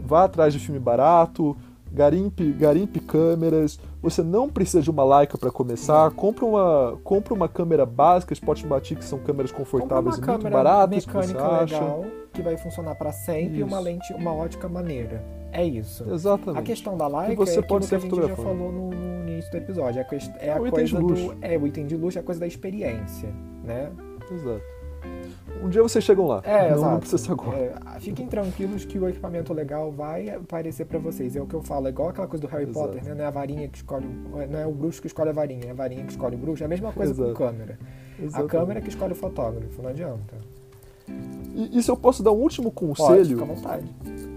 Vá 0.05 0.25
atrás 0.25 0.53
de 0.53 0.59
filme 0.59 0.79
barato, 0.79 1.57
garimpe, 1.91 2.51
garimpe 2.53 2.99
câmeras. 2.99 3.79
Você 4.03 4.21
não 4.21 4.49
precisa 4.49 4.81
de 4.81 4.91
uma 4.91 5.17
Leica 5.17 5.37
para 5.37 5.49
começar. 5.49 6.11
Compre 6.11 6.43
uma, 6.43 6.99
compre 7.05 7.33
uma 7.33 7.47
câmera 7.47 7.85
básica, 7.85 8.33
Spotmatic, 8.33 8.99
que 8.99 9.05
são 9.05 9.17
câmeras 9.17 9.49
Compra 9.51 9.65
confortáveis 9.65 10.17
e 10.17 10.21
muito 10.21 10.49
baratas 10.49 11.05
que 11.05 11.11
você 11.11 11.27
mecânica 11.33 11.45
acha. 11.63 11.73
legal 11.79 12.05
que 12.33 12.41
vai 12.41 12.57
funcionar 12.57 12.95
para 12.95 13.11
sempre 13.11 13.59
e 13.59 13.63
uma 13.63 13.77
Isso. 13.77 13.83
lente, 13.85 14.13
uma 14.13 14.33
ótica 14.33 14.67
maneira. 14.67 15.23
É 15.51 15.63
isso. 15.63 16.03
Exatamente. 16.11 16.59
A 16.59 16.63
questão 16.63 16.97
da 16.97 17.07
Leica 17.07 17.31
E 17.33 17.35
você 17.35 17.59
é 17.59 17.61
pode 17.61 17.85
aquilo 17.85 17.99
que 18.01 18.19
a 18.19 18.19
ser 18.19 18.23
gente 18.23 18.37
já 18.37 18.43
falou 18.43 18.71
no, 18.71 18.89
no 18.89 19.29
início 19.29 19.51
do 19.51 19.57
episódio. 19.57 19.99
É 19.99 20.01
a, 20.01 20.05
quest- 20.05 20.31
é 20.39 20.51
a 20.51 20.59
O 20.59 20.67
item 20.67 20.83
de 20.85 20.91
coisa 20.93 20.99
luxo. 21.07 21.35
do. 21.35 21.45
É, 21.45 21.57
o 21.57 21.67
item 21.67 21.85
de 21.85 21.95
luxo 21.95 22.17
é 22.17 22.21
a 22.21 22.23
coisa 22.23 22.39
da 22.41 22.47
experiência, 22.47 23.29
né? 23.63 23.89
Exato. 24.31 24.61
Um 25.63 25.69
dia 25.69 25.81
vocês 25.81 26.03
chegam 26.03 26.27
lá. 26.27 26.41
É, 26.43 26.69
não, 26.69 26.77
exato. 26.77 26.91
não 26.91 26.99
precisa 26.99 27.23
ser 27.23 27.31
agora. 27.31 27.57
É, 27.57 27.73
fiquem 27.99 28.27
tranquilos 28.27 28.85
que 28.85 28.97
o 28.99 29.07
equipamento 29.07 29.53
legal 29.53 29.91
vai 29.91 30.29
aparecer 30.29 30.85
pra 30.85 30.99
vocês. 30.99 31.35
É 31.35 31.41
o 31.41 31.45
que 31.45 31.53
eu 31.53 31.61
falo, 31.61 31.87
é 31.87 31.89
igual 31.89 32.09
aquela 32.09 32.27
coisa 32.27 32.41
do 32.45 32.47
Harry 32.51 32.63
Exato. 32.69 32.87
Potter, 32.87 33.03
né? 33.03 33.13
Não 33.15 33.23
é 33.23 33.27
a 33.27 33.31
varinha 33.31 33.67
que 33.67 33.77
escolhe. 33.77 34.05
o- 34.05 34.47
Não 34.51 34.59
é 34.59 34.65
o 34.67 34.71
bruxo 34.71 34.99
que 35.01 35.07
escolhe 35.07 35.29
a 35.29 35.33
varinha, 35.33 35.65
é 35.67 35.71
a 35.71 35.73
varinha 35.73 36.03
que 36.03 36.11
escolhe 36.11 36.35
o 36.35 36.39
bruxo. 36.39 36.63
É 36.63 36.65
a 36.65 36.69
mesma 36.69 36.91
coisa 36.91 37.11
Exato. 37.11 37.29
com 37.29 37.35
câmera. 37.35 37.79
A 38.33 38.43
câmera 38.43 38.81
que 38.81 38.89
escolhe 38.89 39.13
o 39.13 39.15
fotógrafo, 39.15 39.81
não 39.81 39.89
adianta. 39.89 40.35
E, 41.53 41.77
e 41.77 41.83
se 41.83 41.91
eu 41.91 41.97
posso 41.97 42.23
dar 42.23 42.31
um 42.31 42.37
último 42.37 42.71
Pode, 42.71 42.95
conselho, 42.97 43.25
fica 43.25 43.41
à 43.43 43.45
vontade. 43.45 43.85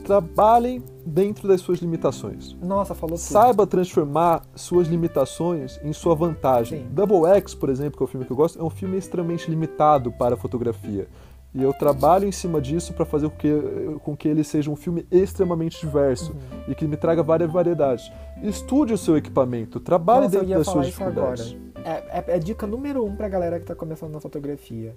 Trabalhem 0.06 0.82
dentro 1.04 1.48
das 1.48 1.60
suas 1.60 1.80
limitações. 1.80 2.54
Nossa, 2.62 2.94
falou 2.94 3.16
tudo. 3.16 3.24
Saiba 3.26 3.66
transformar 3.66 4.42
suas 4.54 4.86
limitações 4.88 5.80
em 5.82 5.92
sua 5.92 6.14
vantagem. 6.14 6.80
Sim. 6.80 6.88
Double 6.90 7.26
X, 7.36 7.54
por 7.54 7.68
exemplo, 7.68 7.96
que 7.98 8.02
é 8.02 8.06
o 8.06 8.08
filme 8.08 8.24
que 8.24 8.32
eu 8.32 8.36
gosto, 8.36 8.58
é 8.58 8.62
um 8.62 8.70
filme 8.70 8.96
extremamente 8.96 9.50
limitado 9.50 10.12
para 10.12 10.34
a 10.34 10.38
fotografia. 10.38 11.08
E 11.54 11.62
eu 11.62 11.72
trabalho 11.72 12.28
em 12.28 12.32
cima 12.32 12.60
disso 12.60 12.92
para 12.92 13.06
fazer 13.06 13.30
com 13.30 13.36
que, 13.36 13.98
com 14.04 14.16
que 14.16 14.28
ele 14.28 14.44
seja 14.44 14.70
um 14.70 14.76
filme 14.76 15.06
extremamente 15.10 15.80
diverso 15.80 16.32
Uhum. 16.32 16.38
e 16.68 16.74
que 16.74 16.86
me 16.86 16.96
traga 16.98 17.22
várias 17.22 17.50
variedades. 17.50 18.12
Estude 18.42 18.92
o 18.92 18.98
seu 18.98 19.16
equipamento, 19.16 19.80
trabalhe 19.80 20.24
Nossa, 20.24 20.38
dentro 20.40 20.54
das 20.58 20.66
suas 20.66 20.86
dificuldades. 20.86 21.56
É, 21.82 21.90
é, 22.18 22.24
é 22.36 22.38
dica 22.38 22.66
número 22.66 23.04
um 23.04 23.16
pra 23.16 23.28
galera 23.28 23.58
que 23.58 23.64
tá 23.64 23.74
começando 23.74 24.12
na 24.12 24.20
fotografia. 24.20 24.94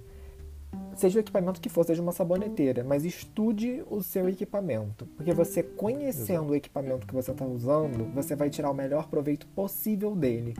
Seja 0.96 1.18
o 1.18 1.20
equipamento 1.20 1.60
que 1.60 1.68
for, 1.68 1.84
seja 1.84 2.02
uma 2.02 2.12
saboneteira, 2.12 2.84
mas 2.84 3.04
estude 3.04 3.82
o 3.90 4.02
seu 4.02 4.28
equipamento. 4.28 5.06
Porque 5.16 5.32
você 5.32 5.62
conhecendo 5.62 6.50
o 6.50 6.54
equipamento 6.54 7.06
que 7.06 7.14
você 7.14 7.30
está 7.30 7.44
usando, 7.44 8.12
você 8.14 8.36
vai 8.36 8.50
tirar 8.50 8.70
o 8.70 8.74
melhor 8.74 9.08
proveito 9.08 9.46
possível 9.48 10.14
dele. 10.14 10.54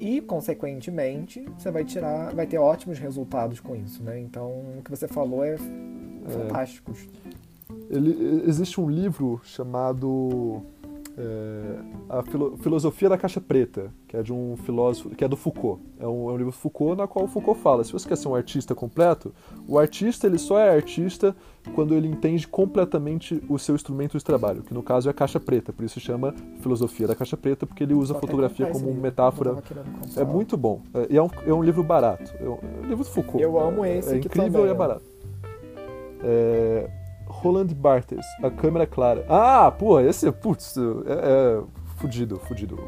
E, 0.00 0.20
consequentemente, 0.22 1.44
você 1.58 1.70
vai 1.70 1.84
tirar, 1.84 2.34
vai 2.34 2.46
ter 2.46 2.56
ótimos 2.56 2.98
resultados 2.98 3.60
com 3.60 3.76
isso, 3.76 4.02
né? 4.02 4.18
Então, 4.18 4.48
o 4.78 4.82
que 4.82 4.90
você 4.90 5.06
falou 5.06 5.44
é, 5.44 5.58
fantástico. 6.26 6.92
Ele, 7.90 8.42
existe 8.46 8.80
um 8.80 8.88
livro 8.88 9.40
chamado 9.44 10.62
é, 11.18 11.76
A 12.08 12.22
Filo- 12.22 12.56
Filosofia 12.56 13.08
da 13.08 13.18
Caixa 13.18 13.40
Preta, 13.40 13.92
que 14.08 14.16
é 14.16 14.22
de 14.22 14.32
um 14.32 14.56
filósofo, 14.56 15.10
que 15.10 15.24
é 15.24 15.28
do 15.28 15.36
Foucault. 15.36 15.80
É 15.98 16.06
um, 16.06 16.30
é 16.30 16.32
um 16.32 16.36
livro 16.36 16.52
Foucault 16.52 16.96
na 16.96 17.06
qual 17.06 17.24
o 17.24 17.28
Foucault 17.28 17.60
fala: 17.60 17.84
se 17.84 17.92
você 17.92 18.08
quer 18.08 18.16
ser 18.16 18.28
um 18.28 18.34
artista 18.34 18.74
completo, 18.74 19.32
o 19.68 19.78
artista 19.78 20.26
ele 20.26 20.38
só 20.38 20.58
é 20.58 20.70
artista 20.70 21.34
quando 21.74 21.94
ele 21.94 22.08
entende 22.08 22.48
completamente 22.48 23.42
o 23.48 23.58
seu 23.58 23.74
instrumento 23.74 24.16
de 24.16 24.24
trabalho, 24.24 24.62
que 24.62 24.72
no 24.72 24.82
caso 24.82 25.08
é 25.08 25.10
a 25.10 25.14
caixa 25.14 25.38
preta, 25.38 25.72
por 25.72 25.84
isso 25.84 26.00
chama 26.00 26.34
Filosofia 26.60 27.06
da 27.06 27.14
Caixa 27.14 27.36
Preta, 27.36 27.66
porque 27.66 27.82
ele 27.84 27.92
usa 27.94 28.16
a 28.16 28.20
fotografia 28.20 28.66
como 28.66 28.86
livro, 28.86 29.00
metáfora. 29.02 29.62
É 30.16 30.24
muito 30.24 30.56
bom. 30.56 30.80
É, 30.94 31.16
é 31.16 31.22
um, 31.22 31.28
é 31.46 31.52
um 31.52 31.62
livro 31.62 31.82
barato. 31.82 32.32
É 32.40 32.48
um, 32.48 32.54
é 32.54 32.86
livro 32.88 33.04
do 33.04 33.10
Foucault. 33.10 33.42
Eu 33.42 33.60
amo 33.60 33.84
É- 33.84 33.98
esse 33.98 34.14
É 34.14 34.16
incrível 34.18 34.66
e 34.66 34.70
é 34.70 34.74
barato. 34.74 35.02
É, 36.22 36.90
Roland 37.40 37.68
Barthes, 37.74 38.24
A 38.42 38.50
Câmera 38.50 38.86
Clara. 38.86 39.24
Ah, 39.28 39.70
porra, 39.70 40.02
esse 40.02 40.28
é, 40.28 40.30
putz, 40.30 40.76
é, 40.76 40.80
é 41.12 41.62
fudido, 41.96 42.38
fudido. 42.38 42.78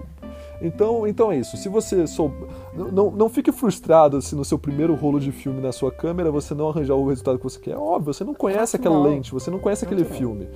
Então, 0.61 1.07
então 1.07 1.33
é 1.33 1.39
isso. 1.39 1.57
Se 1.57 1.69
você 1.69 2.07
sou, 2.07 2.31
não, 2.75 3.11
não 3.11 3.29
fique 3.29 3.51
frustrado 3.51 4.23
se 4.23 4.35
no 4.37 4.45
seu 4.45 4.59
primeiro 4.59 4.95
rolo 4.95 5.19
de 5.19 5.33
filme 5.33 5.61
na 5.61 5.73
sua 5.73 5.91
câmera 5.91 6.31
você 6.31 6.55
não 6.55 6.69
arranjar 6.69 6.95
o 6.95 7.09
resultado 7.09 7.39
que 7.39 7.45
você 7.45 7.59
quer. 7.59 7.73
É 7.73 7.77
óbvio, 7.77 8.15
você 8.15 8.25
não 8.25 8.35
conhece 8.35 8.77
aquela 8.77 8.95
Natural. 8.97 9.15
lente, 9.15 9.33
você 9.33 9.51
não 9.51 9.59
conhece 9.59 9.85
aquele 9.85 10.05
filme. 10.05 10.49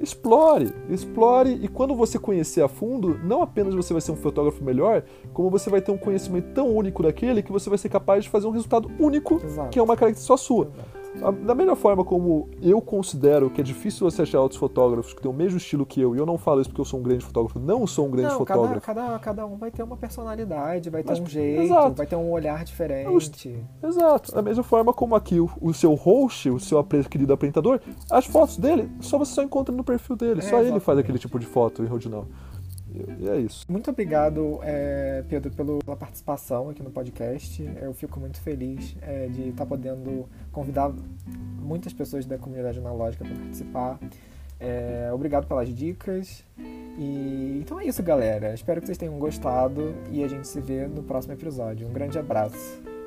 Explore, 0.00 0.72
explore 0.88 1.50
e 1.60 1.66
quando 1.66 1.94
você 1.94 2.18
conhecer 2.18 2.62
a 2.62 2.68
fundo, 2.68 3.18
não 3.24 3.42
apenas 3.42 3.74
você 3.74 3.92
vai 3.92 4.00
ser 4.00 4.12
um 4.12 4.16
fotógrafo 4.16 4.62
melhor, 4.62 5.02
como 5.32 5.50
você 5.50 5.68
vai 5.68 5.80
ter 5.80 5.90
um 5.90 5.98
conhecimento 5.98 6.52
tão 6.54 6.68
único 6.68 7.02
daquele 7.02 7.42
que 7.42 7.50
você 7.50 7.68
vai 7.68 7.78
ser 7.78 7.88
capaz 7.88 8.24
de 8.24 8.30
fazer 8.30 8.46
um 8.46 8.52
resultado 8.52 8.90
único, 8.98 9.40
Exato. 9.44 9.70
que 9.70 9.78
é 9.78 9.82
uma 9.82 9.96
característica 9.96 10.26
só 10.26 10.36
sua. 10.36 10.66
Exato. 10.66 10.98
Da 11.44 11.54
melhor 11.54 11.76
forma 11.76 12.04
como 12.04 12.48
eu 12.62 12.80
considero 12.80 13.50
que 13.50 13.60
é 13.60 13.64
difícil 13.64 14.08
você 14.10 14.22
achar 14.22 14.40
outros 14.40 14.58
fotógrafos 14.58 15.12
que 15.12 15.20
têm 15.20 15.30
o 15.30 15.34
mesmo 15.34 15.58
estilo 15.58 15.84
que 15.84 16.00
eu, 16.00 16.14
e 16.14 16.18
eu 16.18 16.26
não 16.26 16.38
falo 16.38 16.60
isso 16.60 16.70
porque 16.70 16.80
eu 16.80 16.84
sou 16.84 17.00
um 17.00 17.02
grande 17.02 17.24
fotógrafo, 17.24 17.58
não 17.58 17.86
sou 17.86 18.06
um 18.06 18.10
grande 18.10 18.30
Não, 18.30 18.38
fotógrafo. 18.38 18.80
cada, 18.80 19.02
cada, 19.06 19.18
cada 19.18 19.46
um 19.46 19.56
vai 19.56 19.70
ter 19.70 19.82
uma 19.82 19.96
personalidade, 19.96 20.90
vai 20.90 21.02
ter 21.02 21.10
Mas- 21.10 21.20
um 21.20 21.26
jeito, 21.26 21.62
exato. 21.62 21.94
vai 21.94 22.06
ter 22.06 22.16
um 22.16 22.30
olhar 22.30 22.64
diferente. 22.64 23.56
Exato. 23.82 24.32
Da 24.34 24.42
mesma 24.42 24.62
forma 24.62 24.92
como 24.92 25.14
aqui 25.14 25.40
o, 25.40 25.50
o 25.60 25.72
seu 25.74 25.94
host, 25.94 26.50
o 26.50 26.58
seu 26.60 26.82
querido 26.84 27.32
apresentador, 27.32 27.80
as 28.10 28.26
fotos 28.26 28.56
dele, 28.56 28.90
só 29.00 29.18
você 29.18 29.32
só 29.32 29.42
encontra 29.42 29.74
no 29.74 29.84
perfil 29.84 30.16
dele. 30.16 30.40
É, 30.40 30.42
só 30.42 30.56
ele 30.60 30.70
faz 30.70 30.76
exatamente. 30.76 31.00
aquele 31.00 31.18
tipo 31.18 31.38
de 31.38 31.46
foto 31.46 31.82
original. 31.82 32.26
E, 32.94 33.28
é 33.28 33.36
isso. 33.38 33.64
Muito 33.68 33.90
obrigado, 33.90 34.60
é, 34.62 35.24
Pedro, 35.28 35.50
pela 35.50 35.96
participação 35.96 36.70
aqui 36.70 36.82
no 36.82 36.90
podcast. 36.90 37.62
Eu 37.80 37.92
fico 37.92 38.18
muito 38.18 38.40
feliz 38.40 38.96
é, 39.02 39.26
de 39.26 39.48
estar 39.50 39.66
podendo 39.66 40.28
convidar 40.52 40.92
muitas 41.60 41.92
pessoas 41.92 42.26
da 42.26 42.38
comunidade 42.38 42.78
analógica 42.78 43.24
para 43.24 43.34
participar. 43.34 43.98
É, 44.60 45.10
obrigado 45.12 45.46
pelas 45.46 45.68
dicas. 45.68 46.44
E 46.98 47.60
então 47.60 47.78
é 47.78 47.84
isso, 47.84 48.02
galera. 48.02 48.52
Espero 48.52 48.80
que 48.80 48.86
vocês 48.86 48.98
tenham 48.98 49.18
gostado 49.18 49.94
e 50.10 50.24
a 50.24 50.28
gente 50.28 50.48
se 50.48 50.60
vê 50.60 50.86
no 50.86 51.02
próximo 51.02 51.34
episódio. 51.34 51.86
Um 51.86 51.92
grande 51.92 52.18
abraço. 52.18 52.97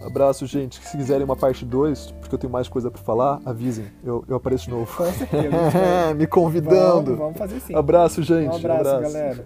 Abraço, 0.00 0.46
gente. 0.46 0.80
Se 0.84 0.96
quiserem 0.96 1.24
uma 1.24 1.36
parte 1.36 1.64
2, 1.64 2.12
porque 2.20 2.34
eu 2.34 2.38
tenho 2.38 2.52
mais 2.52 2.68
coisa 2.68 2.90
pra 2.90 3.02
falar, 3.02 3.40
avisem. 3.44 3.86
Eu, 4.02 4.24
eu 4.28 4.36
apareço 4.36 4.64
de 4.64 4.70
novo. 4.70 4.90
Com 4.96 5.12
certeza. 5.12 5.50
Me 6.16 6.26
convidando. 6.26 7.16
Vamos, 7.16 7.18
vamos 7.18 7.38
fazer 7.38 7.60
sim. 7.60 7.74
Abraço, 7.74 8.22
gente. 8.22 8.52
Um 8.52 8.56
abraço, 8.56 8.84
galera. 8.84 9.44